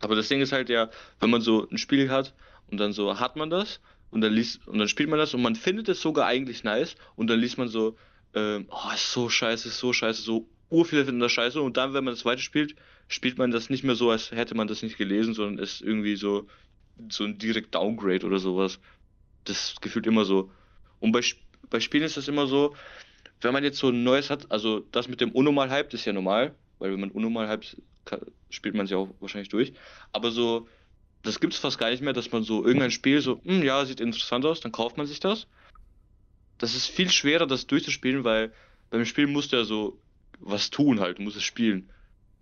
Aber 0.01 0.15
das 0.15 0.29
Ding 0.29 0.41
ist 0.41 0.53
halt 0.53 0.71
ja, 0.71 0.91
wenn 1.21 1.31
man 1.31 1.43
so 1.43 1.69
ein 1.69 1.79
Spiel 1.79 2.11
hat 2.11 2.35
und 2.67 2.79
dann 2.79 2.93
so 2.93 3.19
hat 3.19 3.37
man 3.37 3.51
das 3.51 3.81
und 4.11 4.21
dann 4.21 4.33
liest 4.33 4.67
und 4.67 4.79
dann 4.79 4.89
spielt 4.89 5.09
man 5.11 5.19
das 5.19 5.35
und 5.35 5.43
man 5.43 5.57
findet 5.57 5.89
es 5.89 6.01
sogar 6.01 6.27
eigentlich 6.27 6.65
nice 6.65 6.97
und 7.17 7.29
dann 7.29 7.41
liest 7.41 7.59
man 7.59 7.69
so, 7.69 7.97
ähm, 8.35 8.67
oh, 8.71 8.91
ist 8.95 9.13
so 9.13 9.29
scheiße, 9.29 9.69
ist 9.69 9.79
so 9.79 9.93
scheiße, 9.93 10.23
so 10.23 10.51
urviele 10.69 11.05
finden 11.05 11.21
das 11.21 11.33
scheiße 11.33 11.61
und 11.61 11.77
dann, 11.77 11.95
wenn 11.95 12.05
man 12.05 12.15
das 12.15 12.25
weiter 12.25 12.43
spielt, 12.43 12.75
spielt 13.09 13.39
man 13.39 13.51
das 13.51 13.71
nicht 13.71 13.85
mehr 13.85 13.95
so, 13.95 14.11
als 14.11 14.31
hätte 14.33 14.55
man 14.55 14.69
das 14.69 14.83
nicht 14.83 14.99
gelesen, 14.99 15.35
sondern 15.35 15.59
ist 15.63 15.81
irgendwie 15.81 16.17
so 16.17 16.47
so 17.11 17.25
ein 17.25 17.39
direkt 17.39 17.75
Downgrade 17.75 18.27
oder 18.27 18.39
sowas. 18.39 18.81
Das 19.45 19.77
gefühlt 19.81 20.07
immer 20.07 20.25
so. 20.25 20.53
Und 21.01 21.13
bei, 21.13 21.21
bei 21.71 21.81
Spielen 21.81 22.05
ist 22.05 22.17
das 22.17 22.29
immer 22.29 22.47
so, 22.47 22.75
wenn 23.41 23.53
man 23.53 23.65
jetzt 23.65 23.79
so 23.79 23.89
ein 23.91 24.03
neues 24.05 24.31
hat, 24.31 24.51
also 24.51 24.81
das 24.81 25.09
mit 25.09 25.21
dem 25.21 25.33
unnormal 25.33 25.71
hyped 25.71 25.95
ist 25.95 26.05
ja 26.07 26.13
normal, 26.13 26.59
weil 26.79 26.93
wenn 26.93 27.01
man 27.01 27.11
unnormal 27.11 27.49
hyped, 27.49 27.83
ka- 28.05 28.21
spielt 28.51 28.75
man 28.75 28.87
ja 28.87 28.97
auch 28.99 29.15
wahrscheinlich 29.21 29.49
durch. 29.51 29.75
Aber 30.13 30.31
so, 30.31 30.69
das 31.27 31.41
gibt 31.41 31.53
es 31.53 31.59
fast 31.59 31.79
gar 31.79 31.91
nicht 31.91 32.03
mehr, 32.03 32.13
dass 32.13 32.31
man 32.33 32.43
so 32.43 32.65
irgendein 32.65 32.91
Spiel 32.91 33.21
so, 33.21 33.41
hm, 33.45 33.63
ja, 33.63 33.85
sieht 33.85 34.01
interessant 34.01 34.45
aus, 34.45 34.61
dann 34.61 34.73
kauft 34.73 34.97
man 34.97 35.07
sich 35.07 35.21
das. 35.21 35.47
Das 36.59 36.75
ist 36.75 36.87
viel 36.87 37.11
schwerer, 37.11 37.47
das 37.47 37.67
durchzuspielen, 37.67 38.25
weil 38.25 38.53
beim 38.91 39.05
Spielen 39.05 39.33
musst 39.33 39.53
du 39.53 39.57
ja 39.57 39.65
so 39.65 40.01
was 40.39 40.71
tun 40.71 41.01
halt, 41.01 41.19
musst 41.19 41.37
es 41.37 41.43
spielen. 41.43 41.91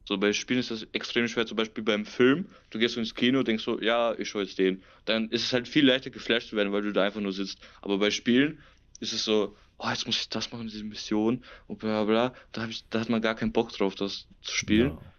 So 0.06 0.18
bei 0.18 0.32
Spielen 0.32 0.60
ist 0.60 0.70
das 0.70 0.86
extrem 0.92 1.28
schwer, 1.28 1.46
zum 1.46 1.56
Beispiel 1.56 1.82
beim 1.82 2.04
Film. 2.04 2.46
Du 2.70 2.78
gehst 2.78 2.94
so 2.94 3.00
ins 3.00 3.14
Kino, 3.14 3.42
denkst 3.42 3.64
so, 3.64 3.80
ja, 3.80 4.14
ich 4.18 4.28
schaue 4.28 4.42
jetzt 4.42 4.58
den. 4.58 4.82
Dann 5.06 5.30
ist 5.30 5.44
es 5.44 5.52
halt 5.52 5.66
viel 5.66 5.86
leichter 5.86 6.10
geflasht 6.10 6.50
zu 6.50 6.56
werden, 6.56 6.72
weil 6.72 6.82
du 6.82 6.92
da 6.92 7.04
einfach 7.04 7.20
nur 7.20 7.32
sitzt. 7.32 7.58
Aber 7.80 7.98
bei 7.98 8.10
Spielen 8.10 8.58
ist 9.00 9.14
es 9.14 9.24
so, 9.24 9.56
oh, 9.78 9.88
jetzt 9.88 10.06
muss 10.06 10.20
ich 10.20 10.28
das 10.28 10.52
machen, 10.52 10.66
diese 10.66 10.84
Mission 10.84 11.42
und 11.68 11.78
bla 11.78 12.04
bla. 12.04 12.34
Da, 12.52 12.68
ich, 12.68 12.84
da 12.90 13.00
hat 13.00 13.08
man 13.08 13.22
gar 13.22 13.34
keinen 13.34 13.52
Bock 13.52 13.72
drauf, 13.72 13.94
das 13.94 14.26
zu 14.42 14.54
spielen. 14.54 14.90
Ja. 14.90 15.13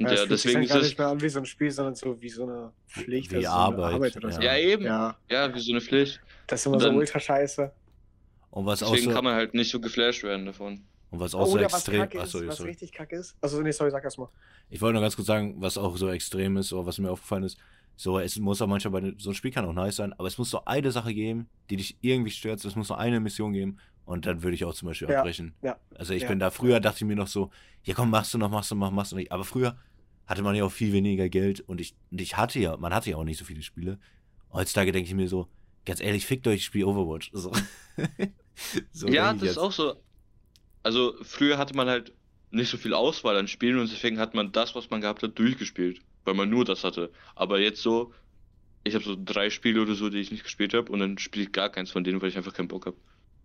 Und 0.00 0.10
ja, 0.10 0.16
sich 0.16 0.28
deswegen 0.28 0.54
dann 0.54 0.62
ist 0.64 0.68
gar 0.70 0.78
es. 0.80 0.86
nicht 0.86 0.98
mehr 0.98 1.08
an 1.08 1.20
wie 1.20 1.28
so 1.28 1.38
ein 1.40 1.46
Spiel, 1.46 1.70
sondern 1.70 1.94
so 1.94 2.20
wie 2.20 2.28
so 2.28 2.42
eine 2.44 2.72
Pflicht. 2.88 3.30
Wie 3.32 3.36
also 3.36 3.48
so 3.48 3.54
eine 3.54 3.84
Arbeit, 3.94 4.16
oder 4.16 4.32
so. 4.32 4.40
Ja, 4.40 4.56
eben. 4.56 4.84
Ja, 4.84 5.16
Ja, 5.30 5.54
wie 5.54 5.60
so 5.60 5.72
eine 5.72 5.80
Pflicht. 5.80 6.20
das 6.46 6.60
ist 6.60 6.66
immer 6.66 6.76
Und 6.76 6.80
so 6.80 6.86
dann- 6.88 6.96
ultra 6.96 7.20
scheiße. 7.20 7.70
Und 8.50 8.66
was 8.66 8.82
auch 8.82 8.90
Deswegen 8.90 9.10
so, 9.10 9.14
kann 9.14 9.24
man 9.24 9.34
halt 9.34 9.54
nicht 9.54 9.70
so 9.70 9.78
geflasht 9.80 10.22
werden 10.24 10.46
davon. 10.46 10.82
und 11.10 11.20
was 11.20 11.34
auch 11.34 11.46
so 11.46 11.52
Oder 11.54 11.66
was 11.66 11.74
extrem. 11.74 12.00
kacke 12.00 12.16
ist, 12.18 12.22
Achso, 12.34 12.46
was 12.46 12.56
sorry. 12.56 12.70
richtig 12.70 12.92
kacke 12.92 13.16
ist. 13.16 13.36
Also, 13.40 13.60
nee, 13.62 13.70
sorry, 13.72 13.90
sag 13.90 14.02
erst 14.04 14.18
mal. 14.18 14.28
Ich 14.70 14.80
wollte 14.80 14.94
nur 14.94 15.02
ganz 15.02 15.14
kurz 15.16 15.26
sagen, 15.26 15.54
was 15.58 15.76
auch 15.78 15.96
so 15.96 16.08
extrem 16.08 16.56
ist, 16.56 16.72
oder 16.72 16.86
was 16.86 16.98
mir 16.98 17.10
aufgefallen 17.10 17.42
ist. 17.44 17.58
So, 17.96 18.18
es 18.18 18.38
muss 18.38 18.62
auch 18.62 18.66
manchmal 18.66 18.92
bei 18.92 19.00
ne- 19.08 19.14
so 19.18 19.30
ein 19.30 19.34
Spiel 19.34 19.50
kann 19.50 19.64
auch 19.66 19.72
nice 19.74 19.96
sein, 19.96 20.12
aber 20.14 20.26
es 20.28 20.38
muss 20.38 20.48
so 20.50 20.64
eine 20.64 20.90
Sache 20.90 21.12
geben, 21.12 21.48
die 21.68 21.76
dich 21.76 21.96
irgendwie 22.00 22.30
stört. 22.30 22.64
Es 22.64 22.74
muss 22.74 22.88
nur 22.88 22.98
eine 22.98 23.20
Mission 23.20 23.52
geben 23.52 23.78
und 24.06 24.24
dann 24.26 24.42
würde 24.42 24.54
ich 24.54 24.64
auch 24.64 24.72
zum 24.72 24.88
Beispiel 24.88 25.10
Ja, 25.10 25.18
abbrechen. 25.18 25.54
ja, 25.62 25.76
Also 25.96 26.14
ich 26.14 26.22
ja. 26.22 26.28
bin 26.28 26.38
da 26.38 26.50
früher 26.50 26.80
dachte 26.80 26.98
ich 26.98 27.04
mir 27.04 27.16
noch 27.16 27.26
so, 27.26 27.50
ja 27.84 27.92
komm, 27.94 28.08
machst 28.10 28.32
du 28.32 28.38
noch, 28.38 28.50
machst 28.50 28.70
du 28.70 28.74
noch, 28.74 28.90
machst 28.90 29.12
du 29.12 29.16
nicht. 29.16 29.30
Aber 29.32 29.44
früher 29.44 29.76
hatte 30.30 30.42
man 30.42 30.54
ja 30.54 30.64
auch 30.64 30.70
viel 30.70 30.92
weniger 30.92 31.28
Geld 31.28 31.58
und 31.58 31.80
ich, 31.80 31.92
und 32.12 32.20
ich 32.20 32.36
hatte 32.36 32.60
ja, 32.60 32.76
man 32.76 32.94
hatte 32.94 33.10
ja 33.10 33.16
auch 33.16 33.24
nicht 33.24 33.38
so 33.38 33.44
viele 33.44 33.62
Spiele. 33.62 33.98
Heutzutage 34.52 34.92
denke 34.92 35.08
ich 35.08 35.14
mir 35.16 35.28
so, 35.28 35.48
ganz 35.84 36.00
ehrlich, 36.00 36.24
fickt 36.24 36.46
euch, 36.46 36.58
ich 36.58 36.64
spiele 36.66 36.86
Overwatch. 36.86 37.30
So, 37.32 37.52
so 38.92 39.08
ja, 39.08 39.34
das 39.34 39.50
ist 39.50 39.58
auch 39.58 39.72
so. 39.72 39.96
Also 40.84 41.16
früher 41.22 41.58
hatte 41.58 41.74
man 41.74 41.88
halt 41.88 42.12
nicht 42.52 42.70
so 42.70 42.76
viel 42.76 42.94
Auswahl 42.94 43.36
an 43.36 43.48
Spielen 43.48 43.80
und 43.80 43.90
deswegen 43.90 44.20
hat 44.20 44.34
man 44.34 44.52
das, 44.52 44.76
was 44.76 44.88
man 44.88 45.00
gehabt 45.00 45.24
hat, 45.24 45.36
durchgespielt, 45.36 46.00
weil 46.24 46.34
man 46.34 46.48
nur 46.48 46.64
das 46.64 46.84
hatte. 46.84 47.10
Aber 47.34 47.58
jetzt 47.58 47.82
so, 47.82 48.14
ich 48.84 48.94
habe 48.94 49.04
so 49.04 49.16
drei 49.18 49.50
Spiele 49.50 49.82
oder 49.82 49.96
so, 49.96 50.10
die 50.10 50.18
ich 50.18 50.30
nicht 50.30 50.44
gespielt 50.44 50.74
habe 50.74 50.92
und 50.92 51.00
dann 51.00 51.18
spiele 51.18 51.46
ich 51.46 51.52
gar 51.52 51.70
keins 51.70 51.90
von 51.90 52.04
denen, 52.04 52.22
weil 52.22 52.28
ich 52.28 52.36
einfach 52.36 52.54
keinen 52.54 52.68
Bock 52.68 52.86
habe. 52.86 52.96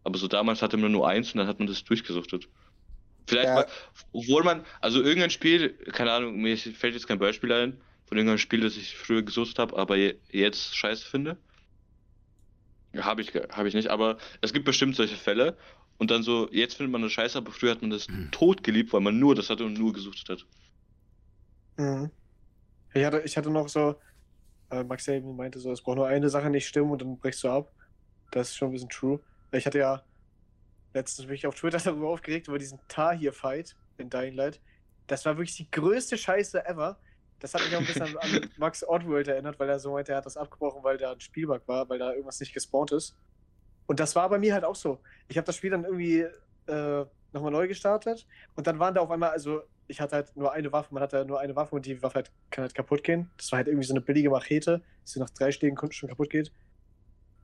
Aber 0.03 0.19
so 0.19 0.27
damals 0.27 0.61
hatte 0.61 0.77
man 0.77 0.91
nur 0.91 1.07
eins 1.07 1.33
und 1.33 1.39
dann 1.39 1.47
hat 1.47 1.57
man 1.57 1.67
das 1.67 1.83
durchgesuchtet. 1.83 2.47
Vielleicht 3.27 3.53
Ja. 3.53 3.55
mal, 3.55 3.67
obwohl 4.11 4.43
man, 4.43 4.65
also 4.81 5.01
irgendein 5.01 5.29
Spiel, 5.31 5.77
keine 5.93 6.11
Ahnung, 6.11 6.41
mir 6.41 6.57
fällt 6.57 6.93
jetzt 6.93 7.07
kein 7.07 7.19
Beispiel 7.19 7.51
ein, 7.53 7.81
von 8.05 8.17
irgendeinem 8.17 8.37
Spiel, 8.39 8.61
das 8.61 8.77
ich 8.77 8.95
früher 8.95 9.23
gesucht 9.23 9.57
habe, 9.59 9.75
aber 9.77 9.95
je, 9.97 10.19
jetzt 10.31 10.75
scheiße 10.75 11.05
finde. 11.07 11.41
Habe 12.97 13.21
ich, 13.21 13.33
hab 13.35 13.65
ich 13.65 13.73
nicht, 13.73 13.89
aber 13.89 14.17
es 14.41 14.53
gibt 14.53 14.65
bestimmt 14.65 14.95
solche 14.95 15.17
Fälle. 15.17 15.57
Und 15.97 16.11
dann 16.11 16.23
so, 16.23 16.49
jetzt 16.51 16.75
findet 16.75 16.91
man 16.91 17.01
das 17.01 17.11
scheiße, 17.11 17.37
aber 17.37 17.51
früher 17.51 17.71
hat 17.71 17.81
man 17.81 17.89
das 17.91 18.09
Mhm. 18.09 18.31
tot 18.31 18.63
geliebt, 18.63 18.93
weil 18.93 19.01
man 19.01 19.19
nur 19.19 19.35
das 19.35 19.49
hatte 19.49 19.65
und 19.65 19.73
nur 19.77 19.93
gesucht 19.93 20.27
hat. 20.29 20.45
Mhm. 21.77 22.11
Ich, 22.93 23.05
hatte, 23.05 23.21
ich 23.21 23.37
hatte 23.37 23.51
noch 23.51 23.69
so, 23.69 24.01
äh, 24.71 24.83
Max 24.83 25.07
eben 25.09 25.35
meinte 25.37 25.59
so, 25.59 25.71
es 25.71 25.83
braucht 25.83 25.97
nur 25.97 26.07
eine 26.07 26.29
Sache 26.29 26.49
nicht 26.51 26.67
stimmen 26.67 26.91
und 26.91 27.01
dann 27.01 27.19
brichst 27.19 27.43
du 27.43 27.49
ab. 27.49 27.73
Das 28.31 28.49
ist 28.49 28.55
schon 28.57 28.69
ein 28.69 28.73
bisschen 28.73 28.89
true. 28.89 29.23
Ich 29.51 29.65
hatte 29.65 29.79
ja 29.79 30.05
letztens 30.95 31.27
mich 31.27 31.45
auf 31.45 31.55
Twitter 31.55 31.77
darüber 31.83 32.09
aufgeregt, 32.09 32.47
über 32.47 32.57
diesen 32.57 32.79
Tahir-Fight 32.87 33.75
in 33.97 34.09
Dying 34.09 34.33
Light. 34.33 34.59
Das 35.07 35.25
war 35.25 35.37
wirklich 35.37 35.55
die 35.55 35.69
größte 35.69 36.17
Scheiße 36.17 36.65
ever. 36.65 36.97
Das 37.39 37.53
hat 37.53 37.63
mich 37.63 37.75
auch 37.75 37.81
ein 37.81 37.85
bisschen 37.85 38.01
an, 38.03 38.17
an 38.17 38.49
Max 38.57 38.83
Oddworld 38.87 39.27
erinnert, 39.27 39.59
weil 39.59 39.69
er 39.69 39.77
so 39.77 39.91
meinte, 39.91 40.13
er 40.13 40.17
hat 40.17 40.25
das 40.25 40.37
abgebrochen, 40.37 40.83
weil 40.83 40.97
da 40.97 41.11
ein 41.11 41.19
Spielbug 41.19 41.67
war, 41.67 41.87
weil 41.89 41.99
da 41.99 42.11
irgendwas 42.11 42.39
nicht 42.39 42.53
gespawnt 42.53 42.91
ist. 42.91 43.15
Und 43.85 43.99
das 43.99 44.15
war 44.15 44.27
bei 44.29 44.39
mir 44.39 44.53
halt 44.53 44.63
auch 44.63 44.75
so. 44.75 44.99
Ich 45.27 45.37
habe 45.37 45.45
das 45.45 45.57
Spiel 45.57 45.69
dann 45.69 45.83
irgendwie 45.83 46.25
äh, 46.67 47.05
nochmal 47.33 47.51
neu 47.51 47.67
gestartet 47.67 48.25
und 48.55 48.65
dann 48.65 48.79
waren 48.79 48.95
da 48.95 49.01
auf 49.01 49.11
einmal, 49.11 49.29
also 49.29 49.61
ich 49.87 50.01
hatte 50.01 50.15
halt 50.15 50.35
nur 50.35 50.51
eine 50.53 50.71
Waffe, 50.71 50.91
man 50.93 51.03
hatte 51.03 51.23
nur 51.25 51.39
eine 51.39 51.55
Waffe 51.55 51.75
und 51.75 51.85
die 51.85 52.01
Waffe 52.01 52.15
halt, 52.15 52.31
kann 52.49 52.63
halt 52.63 52.73
kaputt 52.73 53.03
gehen. 53.03 53.29
Das 53.37 53.51
war 53.51 53.57
halt 53.57 53.67
irgendwie 53.67 53.85
so 53.85 53.93
eine 53.93 54.01
billige 54.01 54.31
Machete, 54.31 54.81
die 55.13 55.19
nach 55.19 55.29
drei 55.29 55.51
Schlägen 55.51 55.77
schon 55.91 56.09
kaputt 56.09 56.31
geht. 56.31 56.51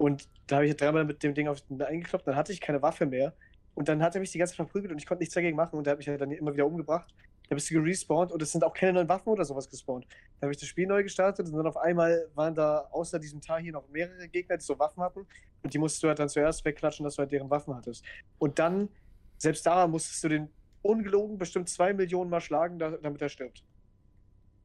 Und 0.02 0.28
da 0.47 0.56
habe 0.56 0.66
ich 0.66 0.76
dreimal 0.76 1.06
mit 1.06 1.22
dem 1.22 1.36
Ding 1.36 1.47
auf 1.47 1.62
den 1.62 1.80
eingekloppt, 1.80 2.26
dann 2.26 2.36
hatte 2.36 2.52
ich 2.52 2.60
keine 2.60 2.82
Waffe 2.82 3.06
mehr. 3.06 3.36
Und 3.76 3.88
dann 3.88 4.02
hat 4.02 4.16
er 4.16 4.20
mich 4.20 4.32
die 4.32 4.39
ganze 4.39 4.54
Zeit 4.54 4.66
verprügelt 4.66 4.91
und 4.91 4.97
ich 4.97 5.06
konnte 5.06 5.22
nichts 5.22 5.36
dagegen 5.36 5.56
machen 5.56 5.78
und 5.78 5.86
der 5.86 5.91
hat 5.91 5.99
mich 5.99 6.08
halt 6.08 6.20
dann 6.20 6.32
immer 6.32 6.54
wieder 6.54 6.66
umgebracht. 6.66 7.14
Dann 7.47 7.56
bist 7.56 7.70
du 7.70 7.76
gerespawnt 7.76 8.32
und 8.32 8.41
es 8.41 8.52
sind 8.52 8.64
auch 8.64 8.74
keine 8.74 8.93
neuen 8.93 9.08
Waffen 9.08 9.30
oder 9.30 9.45
sowas 9.45 9.70
gespawnt. 9.70 10.08
Dann 10.10 10.47
habe 10.47 10.54
ich 10.54 10.58
das 10.58 10.68
Spiel 10.68 10.88
neu 10.88 11.04
gestartet 11.04 11.45
und 11.45 11.56
dann 11.56 11.68
auf 11.68 11.78
einmal 11.78 12.28
waren 12.34 12.56
da 12.56 12.88
außer 12.89 13.20
diesem 13.20 13.41
Tar 13.41 13.60
hier 13.62 13.74
noch 13.74 13.88
mehrere 13.89 14.28
Gegner, 14.28 14.58
die 14.58 14.64
so 14.64 14.80
Waffen 14.80 15.04
hatten. 15.04 15.28
Und 15.62 15.72
die 15.72 15.78
musstest 15.78 16.02
du 16.02 16.08
halt 16.08 16.18
dann 16.18 16.30
zuerst 16.30 16.66
wegklatschen, 16.66 17.04
dass 17.04 17.18
du 17.18 17.20
halt 17.20 17.32
deren 17.32 17.52
Waffen 17.52 17.76
hattest. 17.76 18.04
Und 18.39 18.58
dann, 18.58 18.89
selbst 19.38 19.64
da 19.68 19.86
musstest 19.86 20.24
du 20.24 20.30
den 20.30 20.49
ungelogen 20.82 21.38
bestimmt 21.38 21.70
zwei 21.70 21.93
Millionen 21.93 22.32
Mal 22.32 22.41
schlagen, 22.41 22.80
da, 22.80 22.89
damit 22.89 23.22
er 23.22 23.30
stirbt. 23.30 23.64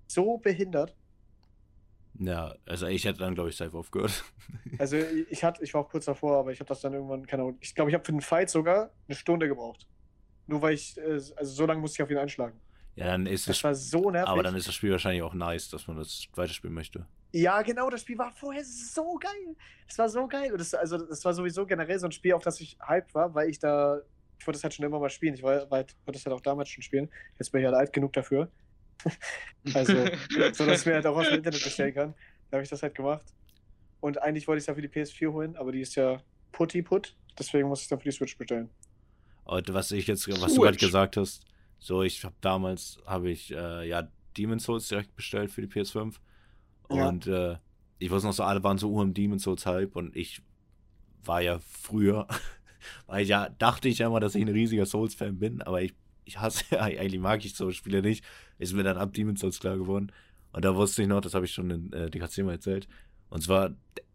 So 0.06 0.38
behindert. 0.38 0.96
Ja, 2.18 2.54
also 2.66 2.86
ich 2.86 3.04
hätte 3.04 3.18
dann, 3.18 3.34
glaube 3.34 3.50
ich, 3.50 3.56
safe 3.56 3.76
aufgehört. 3.76 4.24
Also 4.78 4.96
ich 4.96 5.42
hatte, 5.42 5.64
ich 5.64 5.72
war 5.74 5.80
auch 5.82 5.88
kurz 5.88 6.04
davor, 6.04 6.38
aber 6.38 6.52
ich 6.52 6.60
habe 6.60 6.68
das 6.68 6.80
dann 6.80 6.92
irgendwann, 6.92 7.26
keine 7.26 7.42
Ahnung. 7.42 7.56
Ich 7.60 7.74
glaube, 7.74 7.90
ich 7.90 7.94
habe 7.94 8.04
für 8.04 8.12
den 8.12 8.20
Fight 8.20 8.50
sogar 8.50 8.90
eine 9.08 9.16
Stunde 9.16 9.48
gebraucht. 9.48 9.86
Nur 10.46 10.60
weil 10.60 10.74
ich, 10.74 10.98
äh, 10.98 11.12
also 11.12 11.44
so 11.44 11.66
lange 11.66 11.80
musste 11.80 11.96
ich 11.96 12.02
auf 12.02 12.10
ihn 12.10 12.18
einschlagen. 12.18 12.60
Ja, 12.94 13.06
dann 13.06 13.26
ist 13.26 13.48
das 13.48 13.56
Das 13.56 13.64
war 13.64 13.74
so 13.74 14.10
nervig. 14.10 14.28
Aber 14.28 14.42
dann 14.42 14.54
ist 14.54 14.68
das 14.68 14.74
Spiel 14.74 14.90
wahrscheinlich 14.90 15.22
auch 15.22 15.34
nice, 15.34 15.68
dass 15.68 15.86
man 15.86 15.96
das 15.96 16.26
weiterspielen 16.34 16.74
möchte. 16.74 17.06
Ja, 17.32 17.60
genau, 17.62 17.90
das 17.90 18.00
Spiel 18.00 18.16
war 18.18 18.32
vorher 18.32 18.64
so 18.64 19.18
geil. 19.20 19.56
Es 19.86 19.98
war 19.98 20.08
so 20.08 20.26
geil. 20.26 20.52
Und 20.52 20.60
das, 20.60 20.72
also, 20.74 20.98
das 20.98 21.24
war 21.24 21.34
sowieso 21.34 21.66
generell 21.66 21.98
so 21.98 22.06
ein 22.06 22.12
Spiel, 22.12 22.32
auf 22.32 22.42
das 22.42 22.60
ich 22.60 22.78
hyped 22.80 23.14
war, 23.14 23.34
weil 23.34 23.50
ich 23.50 23.58
da, 23.58 24.00
ich 24.38 24.46
wollte 24.46 24.56
das 24.56 24.64
halt 24.64 24.74
schon 24.74 24.84
immer 24.84 24.98
mal 24.98 25.10
spielen. 25.10 25.34
Ich 25.34 25.42
war, 25.42 25.70
war, 25.70 25.78
wollte 25.80 25.94
das 26.12 26.24
halt 26.24 26.34
auch 26.34 26.40
damals 26.40 26.68
schon 26.70 26.82
spielen. 26.82 27.10
Jetzt 27.38 27.50
bin 27.50 27.60
ich 27.60 27.66
halt 27.66 27.76
alt 27.76 27.92
genug 27.92 28.12
dafür. 28.12 28.50
also, 29.74 29.92
so 30.52 30.66
dass 30.66 30.80
ich 30.80 30.86
mir 30.86 30.94
halt 30.94 31.06
auch 31.06 31.16
aus 31.16 31.28
dem 31.28 31.36
Internet 31.38 31.62
bestellen 31.64 31.94
kann. 31.94 32.14
Da 32.50 32.56
habe 32.56 32.64
ich 32.64 32.70
das 32.70 32.82
halt 32.82 32.94
gemacht. 32.94 33.24
Und 34.00 34.20
eigentlich 34.22 34.46
wollte 34.46 34.58
ich 34.58 34.62
es 34.62 34.66
ja 34.66 34.74
für 34.74 34.82
die 34.82 34.88
PS4 34.88 35.32
holen, 35.32 35.56
aber 35.56 35.72
die 35.72 35.80
ist 35.80 35.94
ja 35.96 36.22
putty 36.52 36.82
put. 36.82 37.14
Deswegen 37.38 37.68
muss 37.68 37.82
ich 37.82 37.88
dann 37.88 37.98
für 37.98 38.08
die 38.08 38.12
Switch 38.16 38.36
bestellen. 38.36 38.70
Und 39.44 39.72
was 39.72 39.90
ich 39.92 40.06
jetzt, 40.06 40.26
was 40.28 40.54
du 40.54 40.62
gerade 40.62 40.74
Switch. 40.78 40.86
gesagt 40.86 41.16
hast, 41.16 41.44
so 41.78 42.02
ich 42.02 42.24
habe 42.24 42.34
damals 42.40 42.98
habe 43.06 43.30
ich 43.30 43.52
äh, 43.52 43.88
ja 43.88 44.08
Demon's 44.36 44.64
Souls 44.64 44.88
direkt 44.88 45.14
bestellt 45.14 45.50
für 45.50 45.60
die 45.62 45.68
PS5 45.68 46.14
Ja. 46.90 47.08
und 47.08 47.26
äh, 47.26 47.56
ich 47.98 48.10
weiß 48.10 48.22
noch 48.24 48.32
so 48.32 48.42
alle 48.42 48.62
waren 48.62 48.78
so 48.78 48.92
um 48.92 49.14
Demon's 49.14 49.44
Souls 49.44 49.66
Hype 49.66 49.94
und 49.96 50.16
ich 50.16 50.42
war 51.24 51.40
ja 51.42 51.58
früher, 51.60 52.26
weil 53.06 53.22
ich 53.22 53.28
ja 53.28 53.48
dachte 53.48 53.88
ich 53.88 53.98
ja 53.98 54.06
immer, 54.06 54.20
dass 54.20 54.34
ich 54.34 54.42
ein 54.42 54.48
riesiger 54.48 54.86
Souls 54.86 55.14
Fan 55.14 55.38
bin, 55.38 55.62
aber 55.62 55.82
ich 55.82 55.94
ich 56.24 56.40
hasse 56.40 56.80
eigentlich 56.80 57.20
mag 57.20 57.44
ich 57.44 57.54
so 57.54 57.70
Spiele 57.70 58.02
nicht. 58.02 58.24
Ist 58.58 58.72
mir 58.74 58.82
dann 58.84 58.96
ab 58.96 59.12
Demon's 59.12 59.40
Souls 59.40 59.60
klar 59.60 59.76
geworden 59.76 60.12
und 60.52 60.64
da 60.64 60.74
wusste 60.74 61.02
ich 61.02 61.08
noch, 61.08 61.20
das 61.20 61.34
habe 61.34 61.44
ich 61.44 61.52
schon 61.52 61.70
in 61.70 61.92
äh, 61.92 62.10
DKC 62.10 62.38
mal 62.44 62.52
erzählt 62.52 62.88
und 63.30 63.42
zwar 63.42 63.70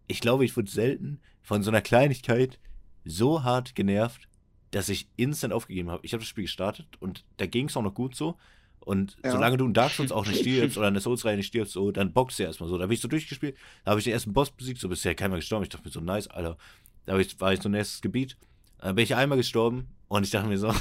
ich 0.08 0.20
glaube, 0.20 0.44
ich 0.44 0.58
wurde 0.58 0.70
selten 0.70 1.22
von 1.42 1.64
so 1.64 1.72
einer 1.72 1.82
Kleinigkeit 1.82 2.60
so 3.06 3.44
hart 3.44 3.76
genervt, 3.76 4.28
dass 4.72 4.90
ich 4.90 5.08
instant 5.16 5.54
aufgegeben 5.54 5.90
habe. 5.90 6.06
Ich 6.06 6.12
habe 6.14 6.22
das 6.22 6.28
Spiel 6.28 6.44
gestartet 6.44 6.88
und 7.00 7.24
da 7.38 7.46
ging 7.46 7.68
es 7.70 7.78
auch 7.78 7.82
noch 7.82 7.94
gut 7.94 8.16
so. 8.16 8.38
Und 8.82 9.18
Ja. 9.24 9.32
solange 9.32 9.58
du 9.58 9.66
in 9.66 9.74
Dark 9.74 9.92
Souls 9.94 10.12
auch 10.12 10.26
nicht 10.26 10.40
stirbst 10.42 10.78
oder 10.78 10.88
in 10.90 10.96
der 10.96 11.02
Souls-Reihe 11.02 11.38
nicht 11.38 11.48
stirbst, 11.48 11.74
so, 11.74 11.92
dann 11.92 12.12
boxt 12.14 12.40
du 12.40 12.44
erstmal 12.44 12.68
so. 12.70 12.78
Da 12.78 12.84
habe 12.84 12.94
ich 12.94 13.00
so 13.00 13.08
durchgespielt, 13.08 13.56
da 13.86 13.92
habe 13.92 14.00
ich 14.00 14.04
den 14.04 14.12
ersten 14.14 14.34
Boss 14.34 14.52
besiegt, 14.52 14.80
so 14.82 14.90
bisher 14.90 15.16
keiner 15.16 15.36
gestorben. 15.38 15.64
Ich 15.64 15.70
dachte 15.70 15.86
mir 15.86 15.92
so, 15.92 16.02
nice, 16.02 16.28
Alter. 16.28 16.58
Da 17.06 17.18
ich, 17.18 17.40
war 17.40 17.54
ich 17.54 17.62
so 17.62 17.70
ein 17.70 17.74
nächstes 17.74 18.02
Gebiet. 18.02 18.38
Dann 18.80 18.96
bin 18.96 19.04
ich 19.04 19.16
einmal 19.16 19.38
gestorben 19.38 19.88
und 20.10 20.24
ich 20.26 20.32
dachte 20.32 20.50
mir 20.50 20.58
so, 20.58 20.74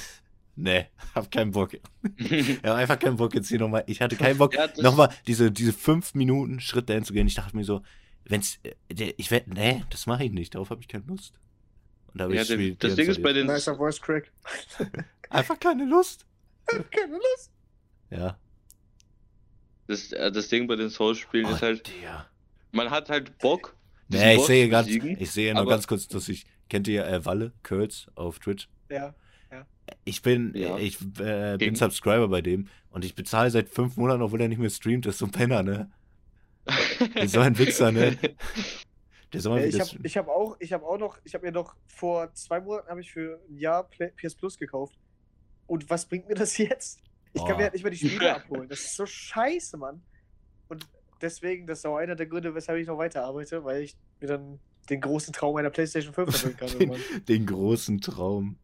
nee, 0.63 0.87
hab 1.15 1.31
keinen 1.31 1.51
Bock. 1.53 1.73
Ich 2.17 2.59
hab 2.63 2.75
einfach 2.77 2.99
keinen 2.99 3.17
Bock 3.17 3.35
jetzt 3.35 3.49
hier 3.49 3.59
nochmal. 3.59 3.85
Ich 3.87 4.01
hatte 4.01 4.17
keinen 4.17 4.39
Bock, 4.39 4.55
Ja, 4.55 4.67
das- 4.69 4.79
nochmal 4.79 5.09
diese, 5.27 5.51
diese 5.51 5.73
fünf 5.73 6.15
Minuten 6.15 6.61
Schritt 6.61 6.89
dahin 6.89 7.05
zu 7.05 7.13
gehen. 7.13 7.27
Ich 7.27 7.35
dachte 7.35 7.57
mir 7.57 7.65
so, 7.65 7.83
wenn's, 8.25 8.59
äh, 8.63 9.13
ich 9.17 9.31
werde, 9.31 9.51
nee, 9.51 9.85
das 9.91 10.07
mache 10.07 10.25
ich 10.25 10.33
nicht, 10.33 10.55
darauf 10.55 10.71
habe 10.71 10.81
ich 10.81 10.89
keine 10.89 11.05
Lust. 11.07 11.35
Und 12.09 12.19
da 12.19 12.25
habe 12.25 12.35
Ja, 12.35 12.43
ich 12.43 12.49
der, 12.49 12.55
Spiel 12.55 12.75
das 12.77 12.95
Ding 12.97 13.09
ist 13.09 13.23
bei 13.23 13.33
den. 13.33 13.47
Nicer 13.47 13.77
Voice 13.77 14.01
Crack. 14.01 14.33
Einfach 15.31 15.59
keine 15.61 15.85
Lust. 15.85 16.27
Keine 16.67 17.13
Lust. 17.15 17.51
Ja. 18.11 18.37
Das, 19.87 20.13
äh, 20.13 20.31
das 20.31 20.49
Ding 20.49 20.67
bei 20.67 20.77
den 20.77 20.89
Souls-Spielen 20.91 21.47
Oh, 21.47 21.51
ist 21.55 21.63
halt, 21.63 21.87
Digga. 21.87 22.27
man 22.73 22.91
hat 22.91 23.09
halt 23.11 23.39
Bock. 23.39 23.77
Nee, 24.09 24.37
ich 24.37 24.43
sehe 24.43 24.69
ganz, 24.69 24.89
ich 24.89 25.31
sehe 25.31 25.55
nur 25.55 25.67
ganz 25.69 25.87
kurz, 25.87 26.09
dass 26.09 26.29
ich, 26.29 26.47
kennt 26.69 26.89
ihr 26.89 27.07
äh, 27.07 27.25
Walle, 27.25 27.53
Curls 27.63 28.09
auf 28.17 28.39
Twitch? 28.41 28.69
Ja. 28.91 29.15
Ich 30.05 30.23
bin, 30.23 30.53
Ja. 30.55 30.77
ich 30.79 30.99
äh, 31.21 31.57
bin 31.59 31.75
Subscriber 31.75 32.29
bei 32.29 32.43
dem 32.43 32.69
und 32.91 33.05
ich 33.05 33.15
bezahle 33.15 33.51
seit 33.51 33.69
fünf 33.69 33.97
Monaten, 33.97 34.23
obwohl 34.23 34.41
er 34.41 34.49
nicht 34.49 34.59
mehr 34.59 34.71
streamt. 34.71 35.07
Das 35.07 35.15
ist 35.15 35.19
so 35.21 35.27
ein 35.27 35.33
Penner, 35.33 35.63
ne? 35.63 35.91
Der 37.15 37.23
ist 37.25 37.33
so 37.33 37.41
ein 37.41 37.57
Wichser, 37.59 37.91
ne? 37.93 38.17
Der 39.33 39.41
soll 39.41 39.61
Ja, 39.61 39.67
ich 39.67 39.81
habe 39.81 39.91
ich 40.03 40.17
hab 40.17 40.29
auch, 40.29 40.57
ich 40.61 40.73
hab 40.73 40.83
auch 40.83 40.99
noch, 40.99 41.19
ich 41.25 41.35
habe 41.35 41.47
mir 41.47 41.53
noch 41.53 41.75
vor 41.87 42.33
zwei 42.35 42.61
Monaten 42.61 42.89
habe 42.89 43.01
ich 43.01 43.13
für 43.13 43.41
ein 43.49 43.57
Jahr 43.59 43.85
Play, 43.85 44.11
PS 44.17 44.35
Plus 44.35 44.59
gekauft. 44.59 44.95
Und 45.67 45.89
was 45.89 46.07
bringt 46.07 46.29
mir 46.29 46.35
das 46.35 46.59
jetzt? 46.59 47.01
Ich 47.33 47.43
kann 47.45 47.53
Oh. 47.55 47.57
mir 47.59 47.63
halt 47.65 47.75
nicht 47.75 47.85
mal 47.85 47.91
die 47.91 47.97
Spiele 47.97 48.35
abholen. 48.35 48.69
Das 48.69 48.81
ist 48.81 48.97
so 48.97 49.07
scheiße, 49.07 49.77
Mann. 49.77 50.03
Und 50.69 50.87
deswegen, 51.23 51.67
das 51.67 51.79
ist 51.79 51.87
auch 51.87 51.97
einer 51.97 52.17
der 52.17 52.27
Gründe, 52.27 52.55
weshalb 52.55 52.79
ich 52.81 52.89
noch 52.89 52.99
weiterarbeite, 52.99 53.63
weil 53.65 53.83
ich 53.83 53.97
mir 54.21 54.27
dann 54.27 54.59
den 54.89 55.01
großen 55.01 55.33
Traum 55.33 55.55
einer 55.57 55.71
PlayStation 55.71 56.13
5 56.13 56.29
erfüllen 56.35 56.57
kann. 56.57 56.79
den, 56.79 57.25
den 57.29 57.47
großen 57.47 58.01
Traum. 58.01 58.59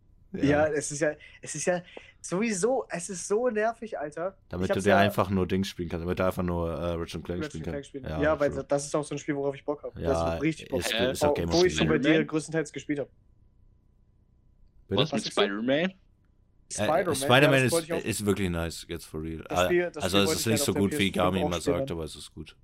Ja. 0.45 0.66
es 0.66 0.91
ist 0.93 1.01
ja, 1.01 1.12
es 1.41 1.55
ist 1.55 1.64
ja 1.66 1.82
sowieso, 2.20 2.84
es 2.89 3.09
ist 3.09 3.28
so 3.28 3.49
nervig, 3.49 3.99
Alter. 3.99 4.37
Damit 4.49 4.70
du 4.74 4.80
dir 4.80 4.89
ja- 4.91 4.99
einfach 4.99 5.30
nur 5.30 5.47
Dings 5.47 5.68
spielen 5.68 5.89
kannst, 5.89 6.05
damit 6.05 6.18
du 6.18 6.24
einfach 6.24 6.43
nur 6.43 6.70
äh, 6.72 6.93
Ratchet 6.95 7.24
Clank 7.24 7.43
Ratchet 7.45 7.61
spielen 7.61 7.72
kannst. 7.74 7.89
spielen. 7.89 8.05
Ja, 8.05 8.39
weil 8.41 8.51
true. 8.51 8.64
das 8.66 8.87
ist 8.87 8.95
auch 8.95 9.05
so 9.05 9.14
ein 9.14 9.18
Spiel, 9.18 9.37
worauf 9.37 9.55
ich 9.55 9.64
Bock 9.64 9.82
habe. 9.82 10.01
Ja, 10.01 10.09
das 10.11 10.34
ist 10.34 10.43
richtig 10.43 10.68
Bock. 10.68 10.80
ist, 10.80 10.93
Äh, 10.93 11.12
ist 11.12 11.24
auch 11.24 11.30
Wo- 11.30 11.34
Game 11.34 11.53
wo 11.53 11.64
ich 11.64 11.74
schon 11.76 11.89
bei 11.89 11.99
dir 11.99 12.24
größtenteils 12.24 12.72
gespielt 12.72 12.99
habe. 13.01 13.11
Was 14.89 15.12
mit 15.12 15.26
du? 15.26 15.30
Spider-Man? 15.30 15.93
Spider-Man. 16.72 17.07
Äh, 17.12 17.14
Spider-Man 17.14 17.59
ja, 17.62 17.68
das 17.95 18.05
ist, 18.05 18.05
ist 18.07 18.26
wirklich 18.26 18.51
nice, 18.51 18.87
jetzt 18.89 19.05
for 19.07 19.22
real. 19.22 19.45
Das 19.49 19.64
Spiel- 19.66 19.91
das 19.93 20.03
also 20.05 20.18
Spiel 20.18 20.24
es 20.32 20.32
ist 20.32 20.41
ich 20.47 20.53
nicht 20.53 20.64
so 20.64 20.74
gut, 20.74 20.93
wie 20.99 21.11
PS5 21.11 21.12
Gami 21.14 21.41
immer 21.41 21.61
sagt, 21.61 21.91
aber 21.91 22.05
es 22.05 22.16
ist 22.16 22.32
gut. 22.34 22.57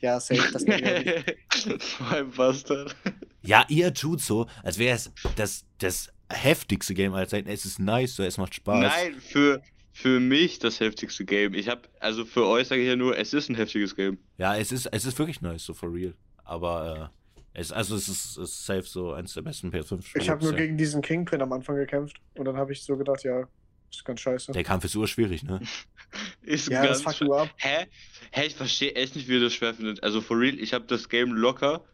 Ja, 0.00 0.18
safe. 0.18 0.50
Das 0.52 0.64
kann 0.64 0.82
ich 0.82 2.36
Bastard. 2.36 2.96
Ja, 3.44 3.64
ihr 3.68 3.92
tut 3.92 4.20
so, 4.20 4.46
als 4.62 4.78
wäre 4.78 4.94
es 4.94 5.10
das, 5.34 5.64
das 5.78 6.11
heftigste 6.32 6.94
Game 6.94 7.14
aller 7.14 7.28
Zeiten. 7.28 7.48
Es 7.48 7.64
ist 7.64 7.78
nice, 7.78 8.16
so, 8.16 8.22
es 8.22 8.38
macht 8.38 8.54
Spaß. 8.54 8.80
Nein, 8.80 9.20
für, 9.20 9.62
für 9.92 10.20
mich 10.20 10.58
das 10.58 10.80
heftigste 10.80 11.24
Game. 11.24 11.54
Ich 11.54 11.68
habe, 11.68 11.82
also 12.00 12.24
für 12.24 12.46
euch 12.46 12.68
sage 12.68 12.82
ich 12.82 12.88
ja 12.88 12.96
nur, 12.96 13.16
es 13.16 13.32
ist 13.34 13.48
ein 13.48 13.54
heftiges 13.54 13.94
Game. 13.94 14.18
Ja, 14.38 14.56
es 14.56 14.72
ist, 14.72 14.86
es 14.86 15.04
ist 15.04 15.18
wirklich 15.18 15.40
nice, 15.40 15.64
so 15.64 15.74
for 15.74 15.92
real. 15.92 16.14
Aber 16.44 17.12
äh, 17.54 17.60
es, 17.60 17.70
also 17.70 17.96
es 17.96 18.08
ist, 18.08 18.36
es 18.36 18.50
ist 18.50 18.66
safe 18.66 18.82
so 18.82 19.12
eins 19.12 19.34
der 19.34 19.42
besten 19.42 19.70
PS5-Spiele. 19.70 20.22
Ich 20.22 20.30
habe 20.30 20.44
nur 20.44 20.54
gegen 20.54 20.76
diesen 20.76 21.02
Kingpin 21.02 21.42
am 21.42 21.52
Anfang 21.52 21.76
gekämpft 21.76 22.16
und 22.34 22.44
dann 22.46 22.56
habe 22.56 22.72
ich 22.72 22.82
so 22.82 22.96
gedacht, 22.96 23.22
ja, 23.24 23.46
ist 23.90 24.04
ganz 24.04 24.20
scheiße. 24.20 24.52
Der 24.52 24.64
Kampf 24.64 24.84
ist 24.84 24.96
urschwierig, 24.96 25.42
ne? 25.42 25.60
Ist 26.42 26.68
Ja, 26.68 26.84
das 26.86 27.04
ganz 27.04 27.18
fuckt 27.18 27.28
du 27.28 27.34
ab. 27.34 27.48
Hä? 27.56 27.86
Hä, 28.32 28.46
ich 28.46 28.54
verstehe 28.54 28.94
echt 28.94 29.16
nicht, 29.16 29.28
wie 29.28 29.34
ihr 29.34 29.40
das 29.40 29.54
schwer 29.54 29.74
findet. 29.74 30.02
Also 30.02 30.20
for 30.20 30.38
real, 30.38 30.58
ich 30.58 30.74
habe 30.74 30.84
das 30.86 31.08
Game 31.08 31.32
locker 31.32 31.84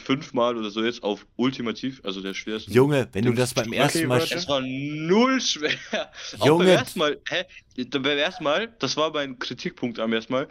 fünfmal 0.00 0.56
oder 0.56 0.70
so 0.70 0.84
jetzt 0.84 1.02
auf 1.02 1.26
ultimativ, 1.36 2.00
also 2.04 2.20
der 2.20 2.34
schwerste. 2.34 2.70
Junge, 2.70 3.08
wenn 3.12 3.24
du 3.24 3.32
das 3.32 3.54
beim 3.54 3.72
ersten 3.72 4.06
Mal. 4.06 4.20
Es 4.20 4.48
war 4.48 4.60
null 4.60 5.40
schwer. 5.40 5.70
Auch 6.38 6.46
Junge. 6.46 6.64
beim 6.64 6.74
ersten 6.76 6.98
Mal, 6.98 7.20
hä? 7.28 7.44
Beim 7.90 8.04
ersten 8.04 8.44
Mal, 8.44 8.74
das 8.78 8.96
war 8.96 9.12
mein 9.12 9.38
Kritikpunkt 9.38 9.98
am 9.98 10.12
ersten 10.12 10.32
Mal. 10.32 10.48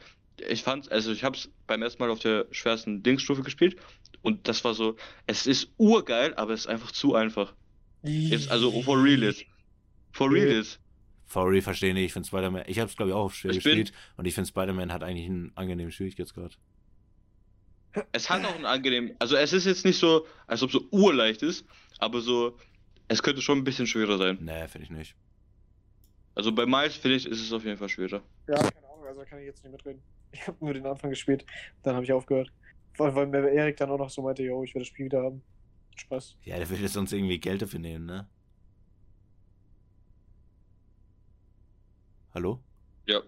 Ich 0.49 0.63
fand, 0.63 0.91
also 0.91 1.11
ich 1.11 1.23
hab's 1.23 1.49
beim 1.67 1.81
ersten 1.81 2.01
Mal 2.03 2.09
auf 2.09 2.19
der 2.19 2.45
schwersten 2.51 3.03
Dingsstufe 3.03 3.41
gespielt 3.41 3.77
und 4.21 4.47
das 4.47 4.63
war 4.63 4.73
so, 4.73 4.95
es 5.27 5.47
ist 5.47 5.69
urgeil, 5.77 6.33
aber 6.35 6.53
es 6.53 6.61
ist 6.61 6.67
einfach 6.67 6.91
zu 6.91 7.15
einfach. 7.15 7.53
Jetzt, 8.03 8.51
also 8.51 8.81
for 8.83 9.01
real 9.03 9.23
ist. 9.23 9.45
For 10.11 10.31
real 10.31 10.47
ist. 10.47 10.79
For 11.25 11.49
real 11.49 11.61
verstehe 11.61 11.93
nicht, 11.93 12.05
ich 12.05 12.13
finde 12.13 12.27
Spider-Man. 12.27 12.63
Ich 12.67 12.79
habe 12.79 12.89
es, 12.89 12.95
glaube 12.95 13.09
ich, 13.11 13.15
auch 13.15 13.25
auf 13.25 13.35
schwer 13.35 13.51
Ich 13.51 13.63
bin- 13.63 13.77
gespielt. 13.77 13.93
Und 14.17 14.25
ich 14.25 14.33
finde 14.35 14.47
Spider-Man 14.47 14.93
hat 14.93 15.03
eigentlich 15.03 15.25
einen 15.25 15.51
angenehmen 15.55 15.91
Schwierigkeitsgrad. 15.91 16.57
Es 18.11 18.29
hat 18.29 18.43
auch 18.45 18.55
einen 18.55 18.65
angenehmen, 18.65 19.15
also 19.19 19.35
es 19.35 19.53
ist 19.53 19.65
jetzt 19.65 19.85
nicht 19.85 19.99
so, 19.99 20.25
als 20.47 20.61
ob 20.63 20.71
so 20.71 20.81
urleicht 20.91 21.41
ist, 21.41 21.65
aber 21.99 22.21
so, 22.21 22.57
es 23.07 23.21
könnte 23.23 23.41
schon 23.41 23.59
ein 23.59 23.63
bisschen 23.63 23.87
schwerer 23.87 24.17
sein. 24.17 24.37
Nee, 24.41 24.67
finde 24.67 24.85
ich 24.85 24.91
nicht. 24.91 25.15
Also 26.33 26.51
bei 26.51 26.65
Miles, 26.65 26.95
finde 26.97 27.17
ich, 27.17 27.25
ist 27.25 27.41
es 27.41 27.53
auf 27.53 27.63
jeden 27.63 27.77
Fall 27.77 27.89
schwerer. 27.89 28.21
Ja, 28.47 28.55
keine 28.55 28.87
Ahnung, 28.87 29.05
also 29.07 29.23
kann 29.23 29.39
ich 29.39 29.45
jetzt 29.45 29.63
nicht 29.63 29.71
mitreden. 29.71 30.01
Ich 30.31 30.45
habe 30.47 30.57
nur 30.59 30.73
den 30.73 30.85
Anfang 30.85 31.09
gespielt, 31.09 31.45
dann 31.83 31.95
habe 31.95 32.03
ich 32.03 32.11
aufgehört. 32.11 32.51
Vor 32.93 33.05
allem, 33.05 33.15
weil 33.15 33.27
mir 33.27 33.49
Erik 33.49 33.77
dann 33.77 33.89
auch 33.89 33.97
noch 33.97 34.09
so 34.09 34.21
meinte, 34.21 34.43
yo, 34.43 34.63
ich 34.63 34.73
will 34.73 34.81
das 34.81 34.87
Spiel 34.87 35.05
wieder 35.05 35.23
haben. 35.23 35.41
Spaß. 35.95 36.35
Ja, 36.43 36.57
der 36.57 36.69
will 36.69 36.81
jetzt 36.81 36.93
sonst 36.93 37.13
irgendwie 37.13 37.39
Geld 37.39 37.61
dafür 37.61 37.79
nehmen, 37.79 38.05
ne? 38.05 38.27
Hallo? 42.33 42.59
Ja. 43.05 43.21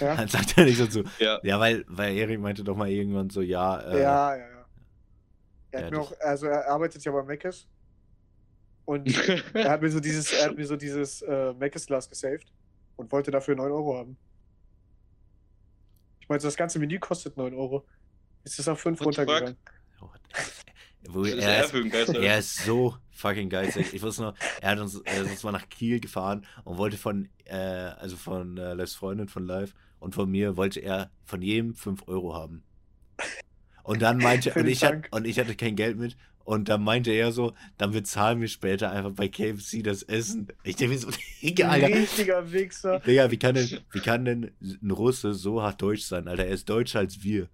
Ja, 0.00 0.14
Dann 0.16 0.28
sagt 0.28 0.56
er 0.56 0.64
nicht 0.64 0.78
so 0.78 0.86
zu. 0.86 1.04
Ja. 1.18 1.40
Ja, 1.42 1.58
weil, 1.60 1.84
weil 1.88 2.16
Erik 2.16 2.40
meinte 2.40 2.62
doch 2.64 2.76
mal 2.76 2.88
irgendwann 2.88 3.28
so, 3.30 3.40
ja, 3.40 3.80
äh, 3.80 4.00
ja, 4.02 4.36
ja. 4.36 4.46
ja. 4.48 4.66
Er 5.70 5.80
ja, 5.80 5.86
hat 5.86 5.92
mir 5.92 5.98
das- 5.98 6.06
auch, 6.06 6.20
also 6.20 6.46
er 6.46 6.68
arbeitet 6.68 7.04
ja 7.04 7.12
bei 7.12 7.22
Mc's 7.22 7.66
und 8.84 9.06
er 9.54 9.70
hat 9.70 9.82
mir 9.82 9.90
so 9.90 10.00
dieses, 10.00 10.32
er 10.32 10.46
hat 10.46 10.56
mir 10.56 10.66
so 10.66 10.76
dieses 10.76 11.22
äh, 11.22 11.52
Mc's 11.54 11.86
Glas 11.86 12.08
gesaved 12.08 12.46
und 12.96 13.10
wollte 13.12 13.30
dafür 13.30 13.54
9 13.56 13.70
Euro 13.70 13.98
haben. 13.98 14.16
Ich 16.20 16.28
meinte, 16.28 16.46
das 16.46 16.56
ganze 16.56 16.78
Menü 16.78 16.98
kostet 16.98 17.36
9 17.36 17.54
Euro. 17.54 17.86
Jetzt 18.44 18.58
ist 18.58 18.68
auf 18.68 18.80
5 18.80 19.00
What 19.00 19.14
the 19.14 19.20
fuck? 19.22 19.28
runtergegangen. 19.28 19.56
oh, 20.00 20.08
wo 21.10 21.20
Was 21.22 21.28
ist 21.28 21.42
er, 21.44 21.64
ist, 21.64 21.70
für 21.70 21.76
ein 21.78 21.90
Geister? 21.90 22.20
er 22.22 22.38
ist 22.38 22.56
so 22.64 22.96
fucking 23.18 23.50
geizig. 23.50 23.92
Ich 23.92 24.02
wusste 24.02 24.22
noch, 24.22 24.34
er 24.60 24.70
hat 24.70 24.78
uns, 24.78 25.00
er 25.04 25.22
ist 25.22 25.44
mal 25.44 25.52
nach 25.52 25.68
Kiel 25.68 26.00
gefahren 26.00 26.46
und 26.64 26.78
wollte 26.78 26.96
von, 26.96 27.28
äh, 27.44 27.56
also 27.56 28.16
von 28.16 28.56
äh, 28.56 28.74
Lives 28.74 28.94
Freundin 28.94 29.28
von 29.28 29.44
Live 29.44 29.74
und 29.98 30.14
von 30.14 30.30
mir 30.30 30.56
wollte 30.56 30.80
er 30.80 31.10
von 31.24 31.42
jedem 31.42 31.74
5 31.74 32.06
Euro 32.06 32.34
haben. 32.34 32.62
Und 33.82 34.02
dann 34.02 34.18
meinte 34.18 34.52
und 34.54 34.66
ich, 34.66 34.84
hat, 34.84 35.10
und 35.12 35.26
ich 35.26 35.38
hatte 35.38 35.54
kein 35.54 35.74
Geld 35.74 35.98
mit. 35.98 36.16
Und 36.44 36.70
dann 36.70 36.82
meinte 36.82 37.10
er 37.10 37.30
so, 37.32 37.52
dann 37.76 37.90
bezahlen 37.90 38.40
wir 38.40 38.48
später 38.48 38.90
einfach 38.90 39.12
bei 39.12 39.28
KFC 39.28 39.82
das 39.82 40.02
Essen. 40.02 40.48
Ich 40.62 40.76
denke 40.76 40.94
mir 40.94 40.98
so, 41.00 41.08
Digga, 41.42 41.68
Ein 41.70 41.84
Alter. 41.84 41.96
richtiger 41.96 42.52
Wichser. 42.52 43.00
Digga, 43.00 43.30
wie 43.30 43.38
kann, 43.38 43.54
denn, 43.54 43.80
wie 43.92 44.00
kann 44.00 44.24
denn 44.24 44.50
ein 44.60 44.90
Russe 44.90 45.34
so 45.34 45.60
hart 45.62 45.82
deutsch 45.82 46.04
sein, 46.04 46.26
Alter? 46.28 46.46
Er 46.46 46.52
ist 46.52 46.68
deutscher 46.68 47.00
als 47.00 47.22
wir. 47.22 47.48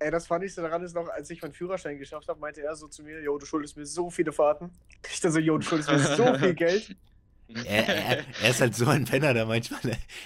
Ey, 0.00 0.10
das 0.10 0.26
Funnyste 0.26 0.62
daran 0.62 0.82
ist 0.82 0.94
noch, 0.94 1.08
als 1.08 1.28
ich 1.28 1.42
meinen 1.42 1.52
Führerschein 1.52 1.98
geschafft 1.98 2.26
habe, 2.28 2.40
meinte 2.40 2.62
er 2.62 2.74
so 2.74 2.88
zu 2.88 3.02
mir, 3.02 3.22
yo, 3.22 3.36
du 3.36 3.44
schuldest 3.44 3.76
mir 3.76 3.84
so 3.84 4.08
viele 4.08 4.32
Fahrten. 4.32 4.70
Ich 5.12 5.20
dann 5.20 5.30
so, 5.30 5.38
yo, 5.38 5.58
du 5.58 5.62
schuldest 5.62 5.90
mir 5.90 5.98
so 5.98 6.34
viel 6.34 6.54
Geld. 6.54 6.96
Er, 7.66 7.88
er, 7.88 8.24
er 8.44 8.50
ist 8.50 8.60
halt 8.60 8.76
so 8.76 8.86
ein 8.86 9.06
Penner, 9.06 9.34
da 9.34 9.44
manchmal, 9.44 9.80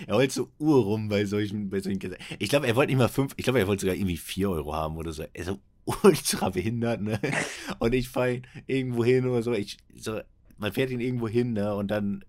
er 0.06 0.14
holt 0.14 0.30
so 0.30 0.50
Uhr 0.58 0.84
rum 0.84 1.08
bei 1.08 1.24
solchen, 1.24 1.70
bei 1.70 1.80
solchen 1.80 1.98
Gästen. 1.98 2.18
Ich 2.38 2.50
glaube, 2.50 2.66
er 2.66 2.76
wollte 2.76 2.90
nicht 2.90 2.98
mal 2.98 3.08
fünf, 3.08 3.32
ich 3.38 3.44
glaube, 3.44 3.60
er 3.60 3.66
wollte 3.66 3.80
sogar 3.80 3.96
irgendwie 3.96 4.18
vier 4.18 4.50
Euro 4.50 4.74
haben 4.74 4.98
oder 4.98 5.10
so. 5.10 5.22
Er 5.22 5.34
ist 5.34 5.46
so 5.46 5.58
ultra 6.02 6.50
behindert, 6.50 7.00
ne? 7.00 7.18
Und 7.78 7.94
ich 7.94 8.10
fahre 8.10 8.34
ihn 8.34 8.46
irgendwo 8.66 9.04
hin 9.06 9.26
oder 9.26 9.42
so. 9.42 9.54
Ich, 9.54 9.78
so. 9.94 10.20
Man 10.58 10.72
fährt 10.74 10.90
ihn 10.90 11.00
irgendwo 11.00 11.26
hin, 11.26 11.54
ne? 11.54 11.74
Und 11.74 11.90
dann 11.90 12.26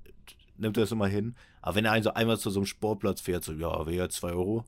nimmt 0.57 0.77
er 0.77 0.83
es 0.83 0.91
immer 0.93 1.07
hin. 1.07 1.35
Aber 1.61 1.75
wenn 1.75 1.83
er 1.83 1.91
einen 1.91 2.03
so 2.03 2.13
einmal 2.13 2.37
zu 2.39 2.49
so 2.49 2.59
einem 2.59 2.65
Sportplatz 2.65 3.19
fährt, 3.19 3.43
so, 3.43 3.51
ja, 3.51 3.85
wer 3.85 4.09
zwei 4.09 4.29
Euro? 4.29 4.63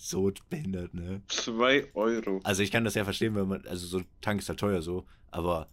So 0.00 0.30
behindert, 0.48 0.94
ne? 0.94 1.22
Zwei 1.26 1.92
Euro. 1.94 2.40
Also 2.44 2.62
ich 2.62 2.70
kann 2.70 2.84
das 2.84 2.94
ja 2.94 3.02
verstehen, 3.04 3.34
wenn 3.34 3.48
man, 3.48 3.66
also 3.66 3.84
so 3.86 3.98
ein 3.98 4.06
Tank 4.20 4.40
ist 4.40 4.48
halt 4.48 4.60
teuer 4.60 4.80
so, 4.80 5.06
aber 5.32 5.68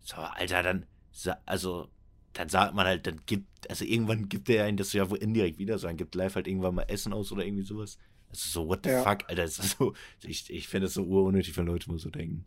so, 0.00 0.16
Alter, 0.16 0.62
dann, 0.62 0.86
sa- 1.12 1.42
also, 1.44 1.88
dann 2.32 2.48
sagt 2.48 2.74
man 2.74 2.86
halt, 2.86 3.06
dann 3.06 3.20
gibt, 3.26 3.68
also 3.68 3.84
irgendwann 3.84 4.30
gibt 4.30 4.48
der 4.48 4.64
einen 4.64 4.78
das 4.78 4.94
ja 4.94 5.10
wohl 5.10 5.18
indirekt 5.18 5.58
wieder 5.58 5.78
so, 5.78 5.88
dann 5.88 5.98
gibt 5.98 6.14
live 6.14 6.34
halt 6.36 6.48
irgendwann 6.48 6.74
mal 6.74 6.84
Essen 6.88 7.12
aus 7.12 7.30
oder 7.32 7.44
irgendwie 7.44 7.64
sowas. 7.64 7.98
Also 8.30 8.48
so, 8.48 8.66
what 8.68 8.80
the 8.82 8.90
Ja. 8.90 9.02
fuck, 9.02 9.28
Alter, 9.28 9.42
das 9.42 9.58
ist 9.58 9.76
so, 9.76 9.94
ich, 10.22 10.48
ich 10.48 10.68
finde 10.68 10.86
das 10.86 10.94
so 10.94 11.04
urunnötig, 11.04 11.54
wenn 11.58 11.66
Leute 11.66 11.90
nur 11.90 11.98
so 11.98 12.08
denken. 12.08 12.46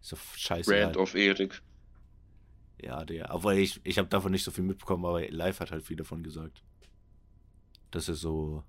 So 0.00 0.16
scheiße. 0.36 0.72
Rand 0.72 0.96
of 0.96 1.14
Erik. 1.16 1.60
Ja, 2.80 3.04
der, 3.04 3.34
obwohl 3.34 3.54
ich, 3.54 3.80
ich 3.84 3.98
habe 3.98 4.08
davon 4.08 4.30
nicht 4.30 4.44
so 4.44 4.52
viel 4.52 4.64
mitbekommen, 4.64 5.04
aber 5.04 5.28
live 5.28 5.58
hat 5.60 5.72
halt 5.72 5.84
viel 5.84 5.96
davon 5.96 6.22
gesagt. 6.22 6.62
Dass 7.90 8.08
er 8.08 8.14
so, 8.14 8.64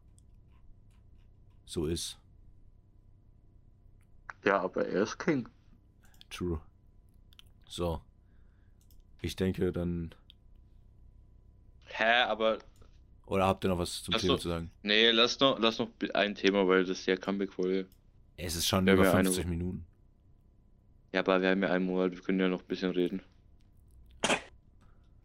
so 1.65 1.85
ist. 1.87 2.17
Ja, 4.43 4.59
aber 4.61 4.85
er 4.87 5.03
ist 5.03 5.17
King. 5.19 5.47
True. 6.29 6.59
So. 7.67 8.01
Ich 9.21 9.35
denke 9.35 9.71
dann. 9.71 10.13
Hä, 11.85 12.23
aber 12.23 12.57
Oder 13.27 13.47
habt 13.47 13.63
ihr 13.63 13.69
noch 13.69 13.77
was 13.77 14.03
zum 14.03 14.15
Ach 14.15 14.19
Thema 14.19 14.33
so. 14.33 14.37
zu 14.39 14.49
sagen? 14.49 14.71
nee, 14.81 15.11
lass 15.11 15.39
noch, 15.39 15.59
lass 15.59 15.79
noch 15.79 15.89
ein 16.13 16.35
Thema, 16.35 16.67
weil 16.67 16.83
das 16.85 16.99
ist 16.99 17.05
ja 17.05 17.15
Comeback-Folge. 17.15 17.87
Es 18.35 18.55
ist 18.55 18.67
schon 18.67 18.85
Wir 18.85 18.93
haben 18.93 18.99
über 18.99 19.07
ja 19.07 19.13
eine- 19.13 19.29
50 19.29 19.45
Minuten. 19.47 19.85
Ja, 21.13 21.19
aber 21.21 21.41
wir 21.41 21.51
haben 21.51 21.61
ja 21.61 21.69
einen 21.69 21.85
Monat, 21.85 22.11
wir 22.11 22.21
können 22.21 22.39
ja 22.39 22.47
noch 22.49 22.61
ein 22.61 22.67
bisschen 22.67 22.91
reden. 22.91 23.21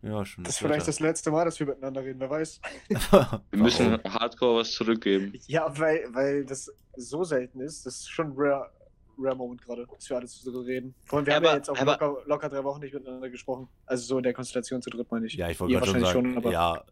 Ja, 0.02 0.24
schon. 0.24 0.44
Das 0.44 0.54
ist 0.54 0.58
vielleicht 0.60 0.86
das 0.86 1.00
letzte 1.00 1.30
Mal, 1.30 1.44
dass 1.44 1.58
wir 1.58 1.66
miteinander 1.66 2.02
reden, 2.04 2.20
wer 2.20 2.30
weiß. 2.30 2.60
Wir 3.50 3.58
müssen 3.58 3.98
Hardcore 4.04 4.60
was 4.60 4.70
zurückgeben. 4.72 5.32
Ja, 5.48 5.76
weil, 5.76 6.04
weil 6.12 6.44
das 6.44 6.72
so 6.96 7.24
selten 7.24 7.60
ist. 7.60 7.84
Das 7.84 7.96
ist 7.96 8.08
schon 8.10 8.28
ein 8.28 8.32
rare, 8.36 8.70
rare 9.18 9.34
Moment 9.36 9.60
gerade, 9.62 9.86
dass 9.92 10.08
wir 10.08 10.16
alle 10.16 10.26
zusammen 10.28 10.64
reden. 10.64 10.94
Vor 11.04 11.18
allem, 11.18 11.26
wir 11.26 11.34
haben 11.34 11.42
Aber- 11.44 11.50
ja 11.52 11.56
jetzt 11.56 11.68
auch 11.70 11.78
aber- 11.78 11.92
locker, 12.00 12.22
locker 12.26 12.48
drei 12.48 12.62
Wochen 12.62 12.80
nicht 12.80 12.94
miteinander 12.94 13.28
gesprochen. 13.28 13.68
Also 13.86 14.04
so 14.06 14.16
in 14.18 14.22
der 14.22 14.32
Konstellation 14.34 14.80
zu 14.82 14.90
dritt 14.90 15.10
meine 15.10 15.26
ich. 15.26 15.34
Ja, 15.34 15.50
ich 15.50 15.58
wollte 15.58 15.74
gerade 15.74 15.90
schon 15.90 16.00
sagen. 16.00 16.12
schon, 16.12 16.36
aber- 16.36 16.52
ja, 16.52 16.84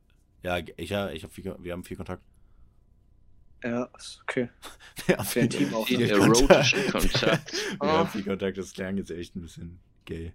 ja, 0.42 0.58
ich, 0.76 0.90
ja, 0.90 1.08
ich 1.10 1.22
hab 1.22 1.32
viel, 1.32 1.54
wir 1.60 1.72
haben 1.72 1.84
viel 1.84 1.96
Kontakt. 1.96 2.22
Ja, 3.62 3.88
ist 3.96 4.20
okay. 4.22 4.48
Wir 5.06 5.16
haben 5.16 5.26
intim 5.40 5.74
auch, 5.74 5.86
viel? 5.86 6.02
Erotischen 6.10 6.86
Kontakt. 6.90 7.52
Wir 7.80 7.88
haben 7.88 8.08
viel 8.08 8.22
Kontakt, 8.24 8.58
das 8.58 8.72
klang 8.72 8.96
jetzt 8.96 9.10
echt 9.10 9.34
ein 9.36 9.40
bisschen 9.42 9.78
gay. 10.04 10.32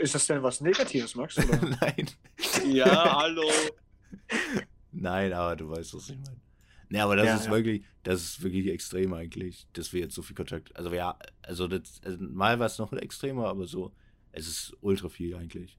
Ist 0.00 0.14
das 0.14 0.26
denn 0.26 0.42
was 0.42 0.60
Negatives, 0.60 1.14
Max? 1.14 1.38
Oder? 1.38 1.76
Nein. 1.80 2.10
ja, 2.66 3.16
hallo. 3.16 3.48
Nein, 4.92 5.32
aber 5.32 5.56
du 5.56 5.70
weißt, 5.70 5.94
was 5.94 6.10
ich 6.10 6.16
meine. 6.16 6.40
Nee, 6.90 7.00
aber 7.00 7.16
das 7.16 7.26
Ja, 7.26 7.36
ist 7.36 7.46
ja. 7.46 7.50
wirklich, 7.52 7.82
das 8.02 8.22
ist 8.22 8.42
wirklich 8.42 8.68
extrem 8.68 9.12
eigentlich, 9.12 9.66
dass 9.74 9.92
wir 9.92 10.00
jetzt 10.00 10.14
so 10.14 10.22
viel 10.22 10.34
Kontakt. 10.36 10.74
Also 10.74 10.92
ja, 10.92 11.18
also 11.42 11.68
das, 11.68 12.00
also 12.04 12.18
mal 12.20 12.58
war 12.58 12.66
es 12.66 12.78
noch 12.78 12.92
extremer, 12.94 13.48
aber 13.48 13.66
so, 13.66 13.92
es 14.32 14.46
ist 14.48 14.76
ultra 14.80 15.08
viel 15.08 15.34
eigentlich. 15.34 15.78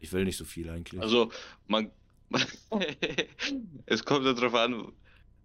Ich 0.00 0.12
will 0.12 0.24
nicht 0.24 0.36
so 0.36 0.44
viel 0.44 0.68
eigentlich. 0.68 1.00
Also, 1.00 1.30
man. 1.68 1.90
es 3.86 4.04
kommt 4.04 4.26
darauf 4.26 4.54
an. 4.54 4.92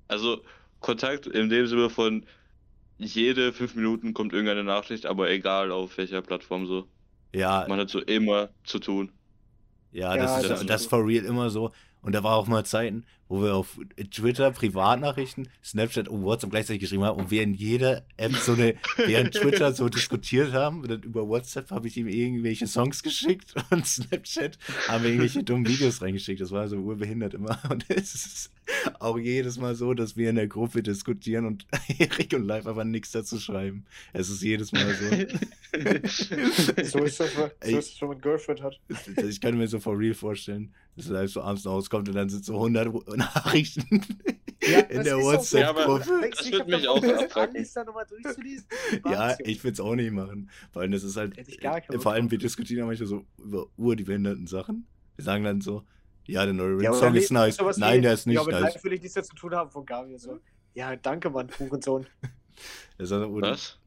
Also, 0.08 0.44
Kontakt 0.80 1.28
in 1.28 1.50
dem 1.50 1.68
Sinne 1.68 1.90
von 1.90 2.26
jede 3.04 3.54
fünf 3.54 3.76
Minuten 3.76 4.14
kommt 4.14 4.34
irgendeine 4.34 4.64
Nachricht, 4.64 5.06
aber 5.06 5.30
egal 5.30 5.72
auf 5.72 5.98
welcher 5.98 6.22
Plattform 6.22 6.66
so. 6.68 6.88
ja, 7.34 7.66
Man 7.68 7.80
hat 7.80 7.90
so 7.90 8.00
immer 8.02 8.50
zu 8.64 8.80
tun. 8.80 9.12
ja, 9.92 10.16
Ja, 10.16 10.18
das, 10.18 10.42
das 10.42 10.52
ist, 10.52 10.62
ist 10.62 10.70
das 10.70 10.86
for 10.86 11.06
real 11.06 11.26
immer 11.26 11.50
so. 11.50 11.72
Und 12.02 12.14
da 12.14 12.24
war 12.24 12.36
auch 12.36 12.48
mal 12.48 12.66
Zeiten, 12.66 13.06
wo 13.32 13.42
wir 13.42 13.56
auf 13.56 13.80
Twitter 14.12 14.52
Privatnachrichten, 14.52 15.48
Snapchat 15.64 16.10
und 16.10 16.24
WhatsApp 16.24 16.52
gleichzeitig 16.52 16.82
geschrieben 16.82 17.06
haben 17.06 17.18
und 17.18 17.32
wir 17.32 17.44
in 17.44 17.54
jeder 17.54 18.04
App 18.18 18.36
so 18.36 18.54
eine, 18.54 18.76
während 18.98 19.34
Twitter 19.34 19.72
so 19.72 19.88
diskutiert 19.88 20.52
haben, 20.52 20.82
und 20.82 20.92
dann 20.92 21.02
über 21.02 21.28
WhatsApp 21.28 21.72
habe 21.72 21.88
ich 21.88 21.96
ihm 21.96 22.10
irgendwelche 22.10 22.68
Songs 22.68 23.04
geschickt 23.04 23.54
und 23.70 23.88
Snapchat 23.88 24.60
haben 24.90 25.04
wir 25.04 25.12
irgendwelche 25.12 25.44
dummen 25.44 25.66
Videos 25.66 26.02
reingeschickt. 26.02 26.42
Das 26.42 26.52
war 26.52 26.68
so 26.68 26.76
urbehindert 26.78 27.34
immer. 27.34 27.58
Und 27.70 27.86
es 27.90 28.14
ist 28.14 28.52
auch 29.00 29.18
jedes 29.18 29.58
Mal 29.58 29.76
so, 29.76 29.94
dass 29.94 30.18
wir 30.18 30.30
in 30.30 30.36
der 30.36 30.48
Gruppe 30.48 30.84
diskutieren 30.84 31.46
und 31.46 31.66
Erik 32.00 32.34
und 32.34 32.46
Live 32.46 32.66
aber 32.68 32.86
nichts 32.86 33.12
dazu 33.12 33.40
schreiben. 33.40 33.86
Es 34.14 34.30
ist 34.30 34.42
jedes 34.42 34.72
Mal 34.72 34.94
so. 34.94 35.10
So 36.84 37.00
ist 37.04 37.20
das, 37.20 37.34
so 37.34 37.44
ist 37.44 37.60
das 37.64 38.02
wenn 38.02 38.08
man 38.10 38.22
Girlfriend 38.22 38.62
hat. 38.62 38.80
Ich 39.18 39.42
kann 39.42 39.58
mir 39.58 39.68
so 39.68 39.80
for 39.80 39.98
real 39.98 40.14
vorstellen, 40.14 40.74
dass 40.96 41.10
halt 41.10 41.30
so 41.30 41.42
abends 41.42 41.64
nach 41.64 41.72
Hause 41.72 41.90
und 42.10 42.14
dann 42.16 42.30
sind 42.30 42.46
so 42.46 42.54
100 42.54 43.08
Nachrichten 43.18 44.02
Ja, 44.62 44.80
in 44.82 45.04
der. 45.04 45.18
Ja, 45.18 45.24
WhatsApp-Gruppe. 45.24 46.30
Das 46.36 46.50
du, 46.50 46.60
hab 46.60 46.68
mich 46.68 46.88
auch 46.88 47.00
durchzulesen? 47.00 48.66
Ja, 49.06 49.36
ich 49.40 49.64
will 49.64 49.72
es 49.72 49.80
auch 49.80 49.96
nicht 49.96 50.12
machen. 50.12 50.50
Vor 50.72 50.82
allem, 50.82 50.92
das 50.92 51.04
ist 51.04 51.18
halt, 51.18 51.36
Bock 51.36 52.02
vor 52.02 52.12
allem, 52.14 52.30
wir 52.30 52.38
diskutieren 52.38 52.80
ja 52.80 52.86
manchmal 52.86 53.08
so 53.08 53.26
über 53.38 53.68
urbehinderten 53.78 54.48
Sachen. 54.48 54.88
Wir 55.16 55.26
sagen 55.26 55.44
dann 55.44 55.62
so, 55.62 55.84
ja, 56.28 56.46
der 56.46 56.54
neue 56.54 56.84
Ja, 56.84 56.92
Rin-Song 56.92 57.14
dann 57.14 57.16
ist 57.16 57.32
nice. 57.32 57.58
Nein, 57.78 57.98
wie, 57.98 58.02
der 58.02 58.14
ist 58.14 58.28
nicht 58.28 58.36
Ja, 58.36 58.44
mit 58.44 58.52
nice. 58.54 58.76
Live 58.76 58.84
will 58.84 58.94
ich 58.94 59.02
nichts 59.02 59.16
mehr 59.16 59.24
zu 59.24 59.36
tun 59.36 59.56
haben 59.56 59.72
von 59.72 59.86
Gabi. 59.86 60.18
So. 60.18 60.40
Ja, 60.74 60.96
danke, 60.96 61.30
Mann, 61.30 61.50
Hurensohn. 61.60 62.06
Das 62.98 63.80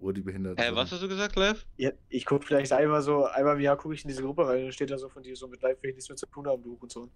ur, 0.00 0.12
Was? 0.12 0.18
urbehindert. 0.18 0.60
Hä, 0.60 0.70
was 0.74 0.90
hast 0.92 1.02
du 1.02 1.08
gesagt, 1.08 1.36
Live? 1.36 1.66
Ja, 1.76 1.90
ich 2.08 2.24
gucke 2.24 2.46
vielleicht 2.46 2.72
einmal 2.72 3.02
so, 3.02 3.24
einmal 3.26 3.56
im 3.56 3.60
Jahr 3.62 3.76
gucke 3.76 3.94
ich 3.94 4.02
in 4.04 4.08
diese 4.08 4.22
Gruppe 4.22 4.46
rein, 4.46 4.62
dann 4.62 4.72
steht 4.72 4.90
da 4.90 4.98
so 4.98 5.08
von 5.08 5.22
dir 5.22 5.34
so 5.36 5.48
mit 5.48 5.60
Live 5.62 5.82
will 5.82 5.90
ich 5.90 5.96
nichts 5.96 6.08
mehr 6.08 6.16
zu 6.16 6.26
tun 6.26 6.46
haben, 6.46 6.62
du 6.62 6.76
Hurensohn. 6.76 7.10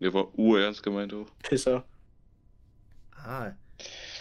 Der 0.00 0.12
war 0.12 0.36
urernst 0.38 0.82
gemeint 0.82 1.14
auch. 1.14 1.26
Pisser. 1.42 1.84
Ah, 3.16 3.52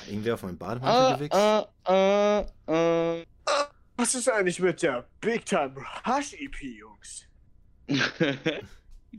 irgendwer 0.07 0.35
auf 0.35 0.43
meinen 0.43 0.57
Bademantel 0.57 1.17
gewichst? 1.17 1.33
ah, 1.33 1.67
ah, 1.85 2.45
ah. 2.67 3.17
Was 3.97 4.15
ist 4.15 4.29
eigentlich 4.29 4.59
mit 4.59 4.81
der 4.81 5.07
Big 5.19 5.45
Time 5.45 5.75
Hush 6.05 6.33
EP, 6.33 6.55
Jungs? 6.61 7.27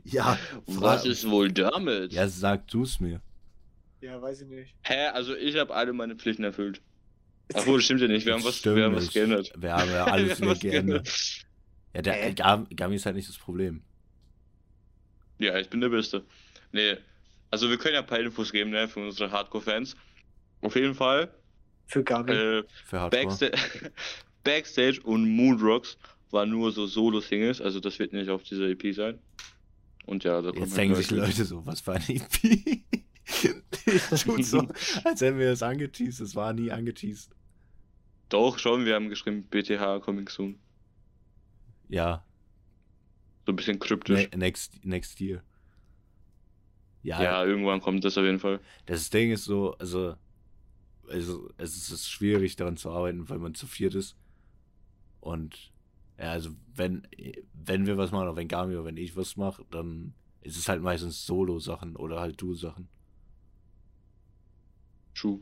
Ja, 0.05 0.39
Was 0.65 1.05
ist 1.05 1.29
wohl 1.29 1.51
damit? 1.51 2.13
Ja, 2.13 2.27
sag 2.27 2.67
du's 2.67 2.99
mir. 2.99 3.21
Ja, 4.01 4.19
weiß 4.19 4.41
ich 4.41 4.47
nicht. 4.47 4.75
Hä, 4.81 5.07
also 5.13 5.35
ich 5.35 5.55
habe 5.57 5.73
alle 5.73 5.93
meine 5.93 6.15
Pflichten 6.15 6.43
erfüllt. 6.43 6.81
Obwohl, 7.53 7.77
das 7.77 7.85
stimmt 7.85 8.01
ja 8.01 8.07
nicht. 8.07 8.25
Wir 8.25 8.33
haben 8.33 8.43
was, 8.43 8.57
Stimmt 8.57 8.77
wir 8.77 8.85
haben 8.85 8.95
was 8.95 9.11
geändert. 9.11 9.51
Wir 9.57 9.73
haben 9.73 9.89
ja 9.91 10.05
alles 10.05 10.27
wir 10.39 10.47
haben 10.47 10.51
was 10.53 10.59
geändert. 10.59 11.09
Ja, 11.93 12.01
der 12.01 12.27
Äh? 12.27 12.33
Gam- 12.33 12.67
Gami 12.75 12.95
ist 12.95 13.05
halt 13.05 13.15
nicht 13.15 13.29
das 13.29 13.37
Problem. 13.37 13.81
Ja, 15.39 15.57
ich 15.59 15.69
bin 15.69 15.81
der 15.81 15.89
Beste. 15.89 16.25
Nee, 16.71 16.97
also 17.51 17.69
wir 17.69 17.77
können 17.77 17.95
ja 17.95 17.99
ein 18.01 18.07
paar 18.07 18.19
Infos 18.19 18.51
geben, 18.51 18.71
ne, 18.71 18.87
für 18.87 19.01
unsere 19.01 19.29
Hardcore-Fans. 19.31 19.95
Auf 20.61 20.75
jeden 20.75 20.95
Fall, 20.95 21.29
Für 21.85 22.03
Gabi. 22.03 22.31
äh, 22.33 22.63
Für 22.85 23.01
Hardcore. 23.01 23.25
Backsta 23.25 23.47
Backstage 24.43 25.01
und 25.03 25.29
Moonrocks 25.29 25.97
waren 26.31 26.49
nur 26.49 26.71
so 26.71 26.87
Solo-Singles, 26.87 27.61
also 27.61 27.79
das 27.79 27.99
wird 27.99 28.13
nicht 28.13 28.29
auf 28.29 28.43
dieser 28.43 28.67
EP 28.69 28.93
sein. 28.95 29.19
Und 30.05 30.23
ja, 30.23 30.41
da 30.41 30.49
kommt 30.49 30.61
Jetzt 30.65 30.75
denken 30.77 30.95
sich 30.95 31.11
Leute- 31.11 31.45
so, 31.45 31.65
was 31.65 31.81
für 31.81 31.93
ein 31.93 32.03
EP? 32.09 32.83
Ich 33.85 34.01
tut 34.23 34.43
so, 34.45 34.67
als 35.05 35.21
hätten 35.21 35.39
wir 35.39 35.49
das 35.51 35.63
angeteased. 35.63 36.19
Es 36.21 36.35
war 36.35 36.53
nie 36.53 36.71
angeteased. 36.71 37.32
Doch, 38.33 38.59
schon, 38.59 38.85
wir 38.85 38.95
haben 38.95 39.07
geschrieben, 39.09 39.47
BTH 39.49 40.01
coming 40.01 40.27
soon. 40.27 40.59
Ja, 41.89 42.25
So 43.45 43.51
ein 43.53 43.55
bisschen 43.55 43.79
kryptisch. 43.79 44.29
ne 44.31 44.37
next, 44.37 44.83
next 44.85 45.19
year. 45.21 45.43
Ja, 47.03 47.21
Ja, 47.21 47.45
irgendwann 47.45 47.81
kommt 47.81 48.03
das 48.05 48.17
auf 48.17 48.23
jeden 48.25 48.39
Fall. 48.39 48.59
das 48.85 49.09
Ding 49.09 49.31
ist 49.31 49.45
so, 49.45 49.75
also, 49.77 50.15
also 51.09 51.49
es 51.57 51.89
ist 51.91 52.09
schwierig 52.09 52.55
daran 52.55 52.77
zu 52.77 52.91
arbeiten, 52.91 53.29
weil 53.29 53.39
man 53.39 53.55
zu 53.55 53.67
viert 53.67 53.95
ist. 53.95 54.17
Und 55.19 55.71
ja, 56.17 56.31
also 56.31 56.51
wenn, 56.75 57.07
wenn 57.53 57.85
wir 57.87 57.97
was 57.97 58.11
machen, 58.11 58.23
oder 58.27 58.35
wenn 58.35 58.47
Gami 58.47 58.75
oder 58.75 58.85
wenn 58.85 58.97
ich 58.97 59.15
was 59.15 59.35
mache, 59.37 59.65
dann 59.71 60.13
ist 60.41 60.57
es 60.57 60.67
halt 60.69 60.81
meistens 60.81 61.25
Solo-Sachen 61.25 61.95
oder 61.95 62.19
halt 62.19 62.41
Du-Sachen. 62.41 62.89
True. 65.15 65.39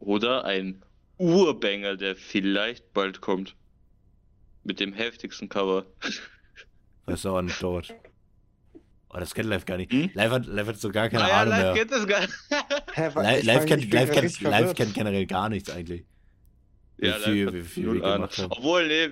Oder 0.00 0.44
ein 0.44 0.84
Urbanger, 1.20 1.96
der 1.96 2.16
vielleicht 2.16 2.92
bald 2.92 3.20
kommt. 3.20 3.54
Mit 4.64 4.80
dem 4.80 4.92
heftigsten 4.92 5.48
Cover. 5.48 5.86
Was 7.06 7.24
auch 7.26 7.40
nicht 7.42 7.62
dort. 7.62 7.94
Oh, 9.12 9.18
das 9.18 9.34
kennt 9.34 9.48
Live 9.48 9.64
gar 9.64 9.76
nicht. 9.76 9.90
Hm? 9.92 10.10
Live, 10.14 10.30
hat, 10.30 10.46
Live 10.46 10.68
hat 10.68 10.76
so 10.78 10.90
gar 10.90 11.08
keine 11.08 11.24
Ah 11.24 11.28
ja, 11.28 11.40
Ahnung 11.40 11.50
live 11.54 11.62
mehr. 11.74 11.74
geht 11.84 11.90
das 11.90 12.06
gar 12.06 12.20
nicht. 12.20 12.32
Live, 13.46 13.66
kennt, 13.66 13.92
live, 13.92 14.10
kennt, 14.12 14.40
live 14.40 14.74
kennt 14.74 14.94
generell 14.94 15.26
gar 15.26 15.48
nichts 15.48 15.68
eigentlich. 15.70 16.04
Wie 16.98 17.06
Ja, 17.08 17.14
viel, 17.14 17.44
live 17.46 17.54
wie 17.54 17.62
viel 17.62 17.84
null 17.86 17.96
wir 17.96 18.04
Ahnung. 18.04 18.16
gemacht 18.28 18.38
haben. 18.38 18.52
Obwohl, 18.52 18.86
nee, 18.86 19.08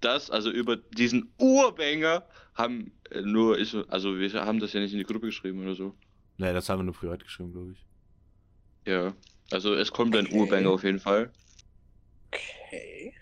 das, 0.00 0.30
also 0.30 0.50
über 0.50 0.76
diesen 0.76 1.32
Urbanger 1.38 2.26
haben 2.54 2.92
äh, 3.10 3.20
nur, 3.20 3.58
ich, 3.58 3.74
also 3.88 4.18
wir 4.18 4.32
haben 4.32 4.58
das 4.60 4.72
ja 4.72 4.80
nicht 4.80 4.92
in 4.92 4.98
die 4.98 5.04
Gruppe 5.04 5.26
geschrieben 5.26 5.62
oder 5.62 5.74
so. 5.74 5.94
Nee, 6.38 6.52
das 6.54 6.68
haben 6.70 6.78
wir 6.80 6.84
nur 6.84 6.94
privat 6.94 7.22
geschrieben, 7.22 7.52
glaube 7.52 7.72
ich. 7.72 8.90
Ja. 8.90 9.14
Also 9.50 9.74
es 9.74 9.92
kommt 9.92 10.16
ein 10.16 10.26
Okay. 10.26 10.38
Urbanger 10.38 10.70
auf 10.70 10.82
jeden 10.84 10.98
Fall. 11.00 11.30
Okay. 12.32 13.14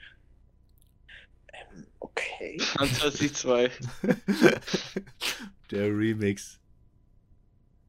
Ähm, 1.52 1.86
okay. 1.98 2.58
Fantasy 2.60 3.32
2. 3.32 3.70
Der 5.70 5.86
Remix. 5.88 6.58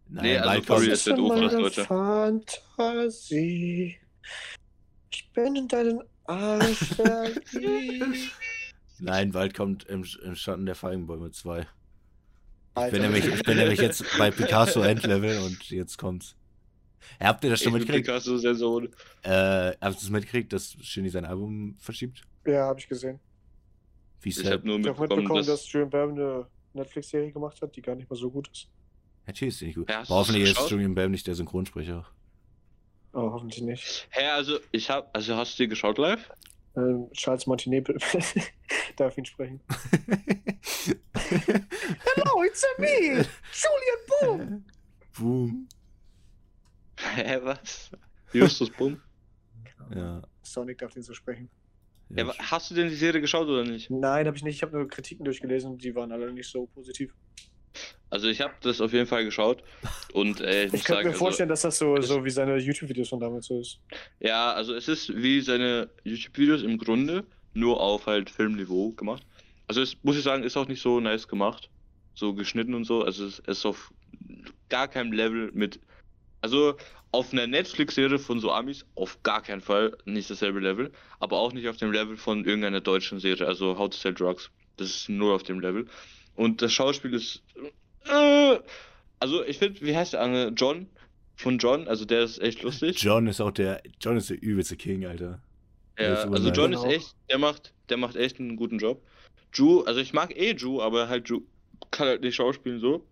Nein, 0.08 0.24
Nee, 0.24 0.38
also 0.38 0.64
sorry, 0.64 0.80
kommt- 0.86 0.94
es 0.94 1.06
wird 1.06 1.20
Ufer, 1.20 1.42
das 1.42 1.52
Deutsche. 1.54 1.86
Fantasie. 1.86 3.98
Ich 5.12 5.30
bin 5.34 5.56
in 5.56 5.68
deinen 5.68 6.02
Arsch 6.26 6.78
verliebt. 6.96 8.32
Nein, 9.00 9.32
bald 9.32 9.54
kommt 9.54 9.84
im, 9.86 10.06
im 10.24 10.36
Schatten 10.36 10.66
der 10.66 10.76
Feigenbäume 10.76 11.32
2. 11.32 11.68
Ich 12.86 12.92
bin, 12.92 13.02
nämlich, 13.02 13.26
ich 13.26 13.44
bin 13.44 13.58
nämlich 13.58 13.80
jetzt 13.80 14.04
bei 14.18 14.32
Picasso 14.32 14.82
Endlevel 14.82 15.40
und 15.44 15.70
jetzt 15.70 15.98
kommt's. 15.98 16.36
Habt 17.20 17.44
ihr 17.44 17.50
das 17.50 17.60
schon 17.60 17.68
Ich 17.70 17.74
bin 17.74 17.80
mitgekriegt? 17.82 18.08
Picasso 18.08 18.38
sehr 18.38 18.56
so. 18.56 18.82
Äh, 18.82 18.88
habt 19.24 19.78
ihr 19.82 19.92
das 19.92 20.10
mitgekriegt, 20.10 20.52
dass 20.54 20.74
Shindy 20.82 21.10
sein 21.10 21.26
Album 21.26 21.76
verschiebt? 21.80 22.24
Ja, 22.46 22.68
hab 22.68 22.80
ich 22.80 22.88
gesehen. 22.88 23.20
Wie 24.22 24.30
Ich 24.30 24.46
habe 24.46 24.66
nur 24.68 24.80
Ich 24.80 24.86
hab 24.88 25.00
mitbekommen, 25.00 25.20
mitbekommen, 25.24 25.38
dass. 25.40 25.48
dass 25.48 25.72
Julian 25.72 25.90
Bam 25.90 26.12
eine 26.12 26.48
Netflix-Serie 26.74 27.32
gemacht 27.32 27.62
hat, 27.62 27.76
die 27.76 27.82
gar 27.82 27.96
nicht 27.96 28.10
mal 28.10 28.16
so 28.16 28.30
gut 28.32 28.50
ist. 28.52 28.68
Natürlich 29.28 29.56
ist 29.56 29.62
nicht 29.62 29.76
gut. 29.76 29.90
Ja, 29.90 30.04
hoffentlich 30.10 30.44
ist? 30.52 30.70
Julian 30.70 30.96
Bam 30.96 31.12
nicht 31.12 31.28
der 31.28 31.36
Synchronsprecher. 31.36 32.06
Oh, 33.14 33.32
hoffentlich 33.32 33.62
nicht. 33.62 34.08
Hä, 34.12 34.26
also 34.28 34.58
ich 34.72 34.90
hab, 34.90 35.16
also 35.16 35.36
hast 35.36 35.58
du 35.60 35.64
die 35.64 35.70
geschaut 35.70 35.98
live? 35.98 36.32
Ähm, 36.78 37.10
Charles 37.12 37.46
Martinet 37.48 37.90
darf 38.96 39.18
ihn 39.18 39.26
sprechen. 39.26 39.60
Hello, 41.14 42.44
it's 42.44 42.66
me, 42.78 42.88
Julian 43.52 44.02
Boom. 44.08 44.64
Boom. 45.18 45.68
Hä, 47.16 47.40
was? 47.44 47.92
Justus 48.34 48.70
Bumm? 48.70 49.02
Ja. 49.94 50.22
Sonic 50.44 50.78
darf 50.78 50.96
ihn 50.96 51.04
so 51.04 51.14
sprechen. 51.14 51.50
ja. 52.10 52.26
Ja, 52.26 52.34
hast 52.40 52.72
du 52.72 52.76
denn 52.76 52.90
die 52.90 52.96
Serie 52.96 53.22
geschaut 53.22 53.48
oder 53.48 53.64
nicht? 53.64 53.90
Nein, 53.90 54.28
habe 54.28 54.38
ich 54.38 54.44
nicht. 54.44 54.56
Ich 54.56 54.64
habe 54.64 54.78
nur 54.78 54.88
Kritiken 54.88 55.26
durchgelesen, 55.26 55.78
die 55.78 55.96
waren 55.96 56.12
alle 56.12 56.32
nicht 56.32 56.50
so 56.50 56.68
positiv. 56.68 57.14
Also 58.10 58.28
ich 58.28 58.42
habe 58.42 58.54
das 58.62 58.82
auf 58.82 58.92
jeden 58.92 59.08
Fall 59.08 59.24
geschaut 59.24 59.64
und 60.14 60.42
äh, 60.42 60.66
ich 60.66 60.74
Ich 60.74 60.84
könnte 60.84 61.06
mir 61.06 61.14
vorstellen, 61.14 61.48
dass 61.48 61.62
das 61.62 61.78
so, 61.78 62.00
so 62.02 62.26
wie 62.26 62.30
seine 62.30 62.58
YouTube-Videos 62.58 63.08
von 63.08 63.22
damals 63.22 63.46
so 63.46 63.62
ist. 63.62 63.80
also, 63.90 64.04
ja, 64.20 64.54
also 64.54 64.74
es 64.76 64.90
ist 64.90 65.16
wie 65.16 65.40
seine 65.40 65.90
YouTube-Videos 66.04 66.64
im 66.64 66.78
Grunde, 66.78 67.24
nur 67.54 67.80
auf 67.80 68.08
halt 68.08 68.30
Filmniveau 68.30 68.92
gemacht. 68.92 69.26
Also 69.68 69.82
es 69.82 69.96
muss 70.04 70.18
ich 70.18 70.24
sagen, 70.24 70.44
ist 70.44 70.58
auch 70.58 70.68
nicht 70.68 70.82
so 70.82 71.00
nice 71.00 71.26
gemacht, 71.30 71.70
so 72.14 72.34
geschnitten 72.34 72.74
und 72.74 72.84
so. 72.84 73.04
Also 73.04 73.26
es 73.26 73.40
ist 73.40 73.66
auf 73.66 73.94
gar 74.68 74.90
keinem 74.90 75.14
Level 75.14 75.50
mit, 75.54 75.80
also 76.42 76.76
auf 77.12 77.34
einer 77.34 77.48
Netflix-Serie 77.48 78.20
von 78.20 78.40
so 78.40 78.52
Amis 78.52 78.86
auf 78.96 79.22
gar 79.24 79.42
keinen 79.42 79.62
Fall 79.62 79.98
nicht 80.06 80.30
dasselbe 80.30 80.60
Level, 80.60 80.92
aber 81.20 81.38
auch 81.40 81.52
nicht 81.54 81.68
auf 81.68 81.78
dem 81.78 81.92
Level 81.92 82.16
von 82.18 82.46
irgendeiner 82.46 82.82
deutschen 82.82 83.20
Serie, 83.20 83.46
also 83.48 83.78
How 83.78 83.90
to 83.90 83.98
Sell 83.98 84.14
Drugs. 84.14 84.50
Das 84.78 84.88
ist 84.90 85.10
nur 85.10 85.36
auf 85.36 85.44
dem 85.44 85.60
Level. 85.60 85.88
Und 86.36 86.62
das 86.62 86.72
Schauspiel 86.72 87.14
ist, 87.14 87.44
äh, 88.10 88.58
also 89.20 89.44
ich 89.44 89.58
finde, 89.58 89.82
wie 89.82 89.96
heißt 89.96 90.14
der 90.14 90.22
andere? 90.22 90.50
John? 90.50 90.88
Von 91.36 91.58
John, 91.58 91.88
also 91.88 92.06
der 92.06 92.22
ist 92.22 92.40
echt 92.40 92.62
lustig. 92.62 93.02
John 93.02 93.28
ist 93.28 93.42
auch 93.42 93.52
der. 93.52 93.82
John 94.00 94.16
ist 94.16 94.30
der 94.30 94.42
übelste 94.42 94.78
King, 94.78 95.06
Alter. 95.06 95.42
Ja, 95.98 96.14
also. 96.30 96.50
John 96.50 96.72
ist 96.72 96.82
Genau. 96.84 96.94
echt, 96.94 97.16
der 97.30 97.38
macht, 97.40 97.74
der 97.90 97.98
macht 97.98 98.16
echt 98.16 98.40
einen 98.40 98.56
guten 98.56 98.78
Job. 98.78 99.02
Drew, 99.56 99.82
also 99.82 100.00
ich 100.00 100.14
mag 100.14 100.36
eh 100.38 100.54
Drew, 100.54 100.82
aber 100.82 101.10
halt 101.10 101.30
Drew 101.30 101.42
kann 101.90 102.08
halt 102.08 102.22
nicht 102.22 102.36
schauspielen 102.36 102.80
so. 102.80 103.06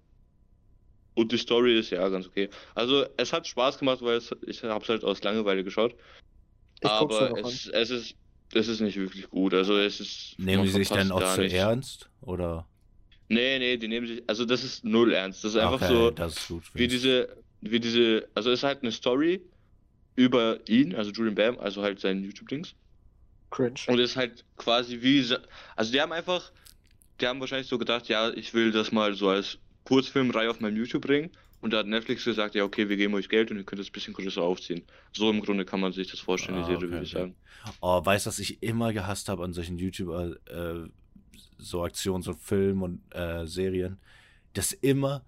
Und 1.20 1.34
die 1.34 1.38
Story 1.38 1.78
ist 1.78 1.90
ja 1.90 2.08
ganz 2.08 2.28
okay. 2.28 2.50
Also 2.76 3.06
es 3.18 3.34
hat 3.34 3.46
Spaß 3.46 3.78
gemacht, 3.78 4.02
weil 4.02 4.16
es, 4.16 4.34
ich 4.48 4.64
hab's 4.64 4.88
halt 4.88 5.04
aus 5.04 5.22
Langeweile 5.22 5.66
geschaut. 5.66 5.94
Ich 6.80 6.90
aber 6.90 7.38
es, 7.40 7.68
es 7.68 7.90
ist, 7.90 8.16
es 8.54 8.70
ist 8.70 8.80
nicht 8.80 8.96
wirklich 8.96 9.30
gut. 9.30 9.54
Also 9.54 9.78
es 9.78 10.00
ist. 10.00 10.36
Nehmen 10.40 10.64
die 10.64 10.70
sich 10.70 10.88
dann 10.88 11.08
verpasst 11.08 11.32
auch 11.32 11.36
zu 11.36 11.42
nichts. 11.42 11.58
ernst? 11.58 12.10
Oder? 12.22 12.66
Nee, 13.28 13.60
nee, 13.60 13.76
die 13.76 13.90
nehmen 13.90 14.08
sich. 14.08 14.24
Also, 14.28 14.46
das 14.46 14.64
ist 14.64 14.86
null 14.86 15.12
ernst. 15.12 15.44
Das 15.44 15.56
ist 15.56 15.58
einfach 15.58 15.82
okay, 15.82 15.94
so. 15.94 16.10
das 16.10 16.38
ist 16.38 16.48
gut. 16.48 16.64
wie 16.74 16.88
diese, 16.88 17.36
wie 17.60 17.82
diese, 17.82 18.30
also 18.34 18.50
es 18.52 18.60
ist 18.60 18.64
halt 18.64 18.82
eine 18.82 18.94
Story 18.94 19.42
über 20.16 20.58
ihn, 20.70 20.96
also 20.96 21.12
Julian 21.12 21.36
Bam, 21.36 21.60
also 21.60 21.82
halt 21.82 22.00
sein 22.00 22.24
YouTube-Dings. 22.24 22.76
Cringe. 23.52 23.80
Und 23.88 24.00
es 24.00 24.12
ist 24.12 24.16
halt 24.16 24.46
quasi 24.56 25.02
wie, 25.02 25.36
also 25.76 25.92
die 25.92 26.00
haben 26.00 26.14
einfach, 26.14 26.50
die 27.20 27.28
haben 27.28 27.42
wahrscheinlich 27.42 27.68
so 27.68 27.78
gedacht, 27.78 28.08
ja, 28.08 28.30
ich 28.32 28.54
will 28.54 28.72
das 28.72 28.94
mal 28.94 29.14
so 29.16 29.28
als 29.28 29.60
Kurzfilmreihe 29.90 30.50
auf 30.52 30.60
meinem 30.60 30.78
YouTube 30.78 31.02
bringen. 31.02 31.32
Und 31.62 31.74
da 31.74 31.80
hat 31.80 31.88
Netflix 31.88 32.24
gesagt, 32.24 32.56
ja, 32.56 32.64
okay, 32.64 32.88
wir 32.88 32.96
geben 32.96 33.16
euch 33.16 33.28
Geld 33.28 33.50
und 33.52 33.58
ihr 33.58 33.64
könnt 33.64 33.82
es 33.82 33.90
ein 33.90 33.92
bisschen 33.92 34.14
größer 34.14 34.42
aufziehen. 34.42 34.84
So 35.12 35.30
im 35.30 35.42
Grunde 35.42 35.66
kann 35.66 35.82
man 35.82 35.92
sich 35.92 36.10
das 36.10 36.20
vorstellen, 36.22 36.58
die 36.60 36.64
Ah, 36.64 36.68
Serie, 36.68 36.78
okay, 36.86 36.92
würde 36.92 37.04
ich 37.06 37.16
okay. 37.16 37.34
sagen. 37.64 37.74
Oh, 37.82 38.06
weißt 38.06 38.26
du, 38.26 38.30
was 38.30 38.40
ich 38.40 38.62
immer 38.64 38.94
gehasst 38.94 39.28
habe 39.28 39.44
an 39.44 39.52
solchen 39.52 39.78
YouTuber, 39.78 40.36
äh, 40.46 40.88
so 41.58 41.82
Aktions- 41.84 42.28
und 42.30 42.40
Filmen 42.40 42.82
und 42.84 43.02
äh, 43.14 43.46
Serien? 43.46 43.98
Dass 44.54 44.72
immer, 44.72 45.26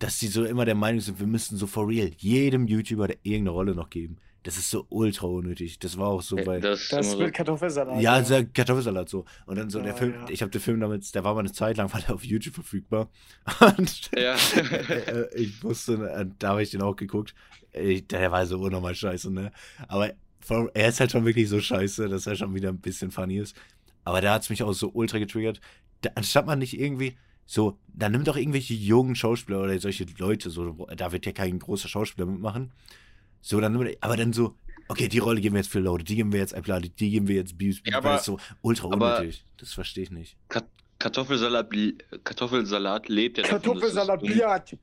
dass 0.00 0.18
die 0.18 0.26
so 0.26 0.44
immer 0.44 0.64
der 0.66 0.74
Meinung 0.74 1.00
sind, 1.00 1.18
wir 1.18 1.26
müssten 1.26 1.56
so 1.56 1.66
for 1.66 1.88
real 1.88 2.10
jedem 2.18 2.66
YouTuber 2.66 3.08
irgendeine 3.22 3.50
Rolle 3.50 3.74
noch 3.74 3.88
geben. 3.90 4.18
Das 4.42 4.56
ist 4.56 4.70
so 4.70 4.86
ultra 4.88 5.26
unnötig. 5.26 5.78
Das 5.80 5.98
war 5.98 6.08
auch 6.08 6.22
so 6.22 6.36
bei. 6.36 6.56
Äh, 6.56 6.60
Das 6.60 6.80
ist 6.82 6.92
Das 6.92 7.16
mit 7.16 7.34
Kartoffelsalat. 7.34 8.00
Ja, 8.00 8.12
also 8.14 8.42
Kartoffelsalat 8.54 9.08
so. 9.08 9.26
Und 9.46 9.56
dann 9.58 9.68
so 9.68 9.80
der 9.80 9.88
Ja, 9.88 9.94
Film, 9.94 10.14
ja. 10.14 10.26
ich 10.30 10.40
habe 10.40 10.50
den 10.50 10.60
Film 10.62 10.80
damals, 10.80 11.12
der 11.12 11.24
war 11.24 11.34
mal 11.34 11.40
eine 11.40 11.52
Zeit 11.52 11.76
lang, 11.76 11.92
war 11.92 12.00
der 12.00 12.14
auf 12.14 12.24
YouTube 12.24 12.54
verfügbar. 12.54 13.10
Und 13.76 14.10
Ja. 14.16 14.34
äh, 14.56 15.34
ich 15.36 15.62
wusste, 15.62 15.94
äh, 16.10 16.26
da 16.38 16.50
habe 16.50 16.62
ich 16.62 16.70
den 16.70 16.80
auch 16.82 16.96
geguckt. 16.96 17.34
Ich, 17.72 18.06
der 18.06 18.32
war 18.32 18.46
so 18.46 18.58
unnormal 18.58 18.94
scheiße, 18.94 19.30
ne? 19.30 19.52
Aber 19.88 20.10
vor- 20.40 20.70
er 20.74 20.88
ist 20.88 21.00
halt 21.00 21.10
schon 21.12 21.24
wirklich 21.26 21.48
so 21.48 21.60
scheiße, 21.60 22.08
dass 22.08 22.26
er 22.26 22.34
schon 22.36 22.54
wieder 22.54 22.70
ein 22.70 22.78
bisschen 22.80 23.10
funny 23.10 23.38
ist. 23.38 23.54
Aber 24.04 24.20
da 24.22 24.32
hat 24.34 24.42
es 24.42 24.50
mich 24.50 24.62
auch 24.62 24.72
so 24.72 24.90
ultra 24.94 25.18
getriggert. 25.18 25.60
Da, 26.00 26.10
anstatt 26.14 26.46
man 26.46 26.58
nicht 26.60 26.80
irgendwie 26.80 27.16
so, 27.44 27.78
dann 27.88 28.12
nimm 28.12 28.24
doch 28.24 28.36
irgendwelche 28.36 28.72
jungen 28.74 29.14
Schauspieler 29.16 29.60
oder 29.60 29.78
solche 29.80 30.06
Leute, 30.18 30.48
so, 30.48 30.86
da 30.96 31.12
wird 31.12 31.26
ja 31.26 31.32
kein 31.32 31.58
großer 31.58 31.88
Schauspieler 31.88 32.26
mitmachen. 32.26 32.72
So, 33.40 33.60
dann 33.60 33.72
nimm, 33.72 33.94
aber 34.00 34.16
dann 34.16 34.32
so, 34.32 34.56
okay, 34.88 35.08
die 35.08 35.18
Rolle 35.18 35.40
geben 35.40 35.54
wir 35.54 35.60
jetzt 35.62 35.70
für 35.72 35.80
Leute, 35.80 36.04
die 36.04 36.16
geben 36.16 36.32
wir 36.32 36.40
jetzt 36.40 36.54
Eiplade, 36.54 36.88
die 36.88 37.10
geben 37.10 37.28
wir 37.28 37.36
jetzt 37.36 37.56
Bios, 37.56 37.78
Ja, 37.86 37.92
weil 37.92 37.96
aber- 37.98 38.10
das 38.16 38.24
so 38.24 38.38
ultra 38.62 38.88
unnötig. 38.88 39.44
Das 39.56 39.72
verstehe 39.72 40.04
ich 40.04 40.10
nicht. 40.10 40.36
Kartoffelsalat, 40.98 41.70
Kartoffelsalat 42.24 43.08
lebt 43.08 43.38
ja 43.38 43.44
davon, 43.44 43.62
Kartoffelsalat, 43.62 44.20
Biat. 44.22 44.76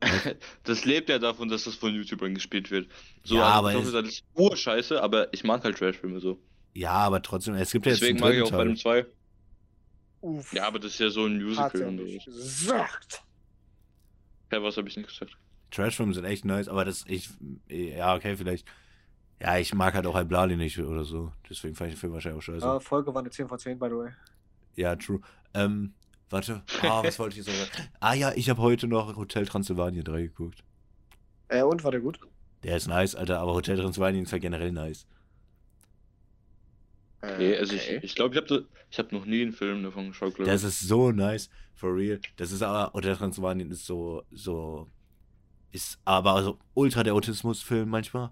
Das 0.62 0.84
lebt 0.84 1.08
ja 1.08 1.18
davon, 1.18 1.48
dass 1.48 1.64
das 1.64 1.74
von 1.74 1.92
YouTubern 1.92 2.32
gespielt 2.34 2.70
wird. 2.70 2.88
So, 3.24 3.34
Ja, 3.36 3.46
also 3.46 3.58
aber 3.58 3.68
Kartoffelsalat 3.72 4.06
ist 4.06 4.24
urscheiße, 4.34 5.02
aber 5.02 5.32
ich 5.34 5.42
mag 5.42 5.64
halt 5.64 5.76
Trashfilme 5.76 6.20
so. 6.20 6.38
Ja, 6.74 6.92
aber 6.92 7.20
trotzdem, 7.20 7.54
es 7.54 7.72
gibt 7.72 7.86
ja 7.86 7.92
jetzt 7.92 8.02
Deswegen 8.02 8.20
mag 8.20 8.34
ich 8.34 8.42
auch 8.42 8.50
bei 8.52 8.62
dem 8.64 8.76
2. 8.76 9.06
Uff. 10.20 10.52
Ja, 10.52 10.66
aber 10.68 10.78
das 10.78 10.92
ist 10.92 11.00
ja 11.00 11.10
so 11.10 11.24
ein 11.26 11.34
hat 11.56 11.72
Musical. 11.74 11.80
er 11.80 11.88
und 11.88 11.96
nicht 11.96 12.24
so. 12.24 12.30
gesagt. 12.30 13.22
Ja, 14.52 14.62
was 14.62 14.76
habe 14.76 14.88
ich 14.88 14.96
nicht 14.96 15.08
gesagt? 15.08 15.36
Trashfilme 15.70 16.14
sind 16.14 16.24
echt 16.24 16.44
nice, 16.44 16.68
aber 16.68 16.84
das, 16.84 17.04
ich, 17.06 17.30
ja, 17.68 18.14
okay, 18.14 18.36
vielleicht. 18.36 18.66
Ja, 19.40 19.56
ich 19.58 19.72
mag 19.72 19.94
halt 19.94 20.06
auch 20.06 20.20
Blali 20.24 20.56
nicht 20.56 20.78
oder 20.80 21.04
so. 21.04 21.32
Deswegen 21.48 21.74
fand 21.76 21.88
ich 21.90 21.94
den 21.96 22.00
Film 22.00 22.12
wahrscheinlich 22.12 22.38
auch 22.38 22.42
scheiße. 22.42 22.66
Ja, 22.66 22.80
Folge 22.80 23.14
war 23.14 23.20
eine 23.20 23.30
10 23.30 23.46
von 23.48 23.58
10, 23.58 23.78
by 23.78 23.86
the 23.86 23.94
way. 23.94 24.10
Ja, 24.74 24.96
true. 24.96 25.20
Ähm, 25.54 25.92
warte. 26.30 26.62
Ah, 26.82 27.02
was 27.04 27.18
wollte 27.18 27.38
ich 27.38 27.46
jetzt 27.46 27.56
sagen? 27.56 27.88
Ah 28.00 28.14
ja, 28.14 28.32
ich 28.34 28.50
habe 28.50 28.60
heute 28.60 28.88
noch 28.88 29.14
Hotel 29.16 29.46
Transylvanien 29.46 30.02
3 30.02 30.22
geguckt. 30.22 30.64
Äh, 31.48 31.62
und 31.62 31.84
war 31.84 31.92
der 31.92 32.00
gut? 32.00 32.18
Der 32.64 32.76
ist 32.76 32.88
nice, 32.88 33.14
Alter, 33.14 33.38
aber 33.38 33.54
Hotel 33.54 33.76
Transylvanien 33.76 34.24
ist 34.24 34.32
halt 34.32 34.42
generell 34.42 34.72
nice. 34.72 35.06
Nee, 37.38 37.56
also 37.56 37.74
okay. 37.74 37.96
ich, 37.96 38.04
ich 38.04 38.14
glaube, 38.14 38.34
ich 38.34 38.40
habe 38.40 38.66
ich 38.90 38.98
hab 38.98 39.12
noch 39.12 39.24
nie 39.24 39.42
einen 39.42 39.52
Film 39.52 39.82
davon 39.82 40.08
geschaut, 40.08 40.34
glaube 40.34 40.50
Das 40.50 40.62
ich. 40.62 40.68
ist 40.68 40.80
so 40.80 41.10
nice, 41.10 41.50
for 41.74 41.94
real. 41.94 42.20
Das 42.36 42.52
ist 42.52 42.62
aber, 42.62 42.92
Hotel 42.92 43.16
Transylvanien 43.16 43.70
ist 43.70 43.86
so, 43.86 44.22
so, 44.30 44.88
ist 45.72 45.98
aber 46.04 46.42
so 46.42 46.58
ultra 46.74 47.02
der 47.02 47.14
Autismus-Film 47.14 47.88
manchmal. 47.88 48.30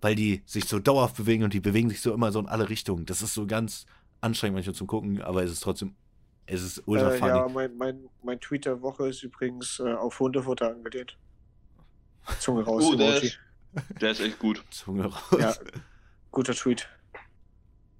Weil 0.00 0.14
die 0.14 0.42
sich 0.46 0.64
so 0.64 0.78
dauerhaft 0.78 1.16
bewegen 1.16 1.44
und 1.44 1.52
die 1.52 1.60
bewegen 1.60 1.90
sich 1.90 2.00
so 2.00 2.14
immer 2.14 2.32
so 2.32 2.40
in 2.40 2.48
alle 2.48 2.68
Richtungen. 2.70 3.04
Das 3.04 3.20
ist 3.20 3.34
so 3.34 3.46
ganz 3.46 3.84
anstrengend 4.22 4.54
manchmal 4.56 4.74
zum 4.74 4.86
Gucken, 4.86 5.20
aber 5.20 5.42
es 5.44 5.50
ist 5.52 5.60
trotzdem, 5.60 5.94
es 6.46 6.62
ist 6.62 6.82
ultra 6.86 7.12
äh, 7.14 7.18
funny. 7.18 7.30
ja, 7.30 7.48
mein, 7.48 7.76
mein, 7.76 8.08
mein 8.22 8.40
Tweet 8.40 8.64
der 8.64 8.80
Woche 8.80 9.08
ist 9.08 9.22
übrigens 9.22 9.78
äh, 9.78 9.92
auf 9.92 10.18
Hundefutter 10.20 10.70
angelehnt. 10.70 11.16
Zunge 12.38 12.62
raus, 12.64 12.84
Oh, 12.86 12.94
der 12.94 13.22
ist, 13.22 13.38
der 14.00 14.10
ist 14.12 14.20
echt 14.20 14.38
gut. 14.38 14.64
Zunge 14.70 15.04
raus. 15.04 15.22
Ja, 15.38 15.54
guter 16.30 16.54
Tweet. 16.54 16.88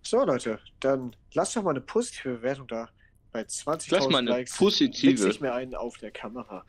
So, 0.02 0.24
Leute, 0.24 0.58
dann 0.80 1.14
lasst 1.34 1.54
doch 1.56 1.62
mal 1.62 1.70
eine 1.70 1.80
positive 1.80 2.36
Bewertung 2.36 2.66
da. 2.66 2.88
Bei 3.32 3.42
Lass 3.42 3.66
20.000 3.66 4.10
mal 4.10 4.18
eine 4.18 4.30
Likes. 4.30 4.56
positive. 4.56 5.12
Witz 5.12 5.34
ich 5.34 5.40
mir 5.40 5.52
einen 5.52 5.74
auf 5.74 5.98
der 5.98 6.10
Kamera. 6.10 6.64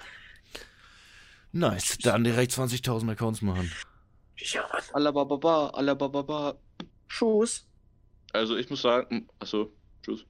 Nice, 1.53 1.97
dann 1.97 2.23
direkt 2.23 2.53
20.000 2.53 3.11
Accounts 3.11 3.41
machen. 3.41 3.71
Ja, 4.37 4.67
Mann. 4.71 4.81
Alababa, 4.93 5.67
alababa. 5.69 6.55
Schuss. 7.07 7.67
Also 8.33 8.55
ich 8.55 8.69
muss 8.69 8.81
sagen, 8.81 9.27
achso, 9.39 9.73
tschüss. 10.01 10.25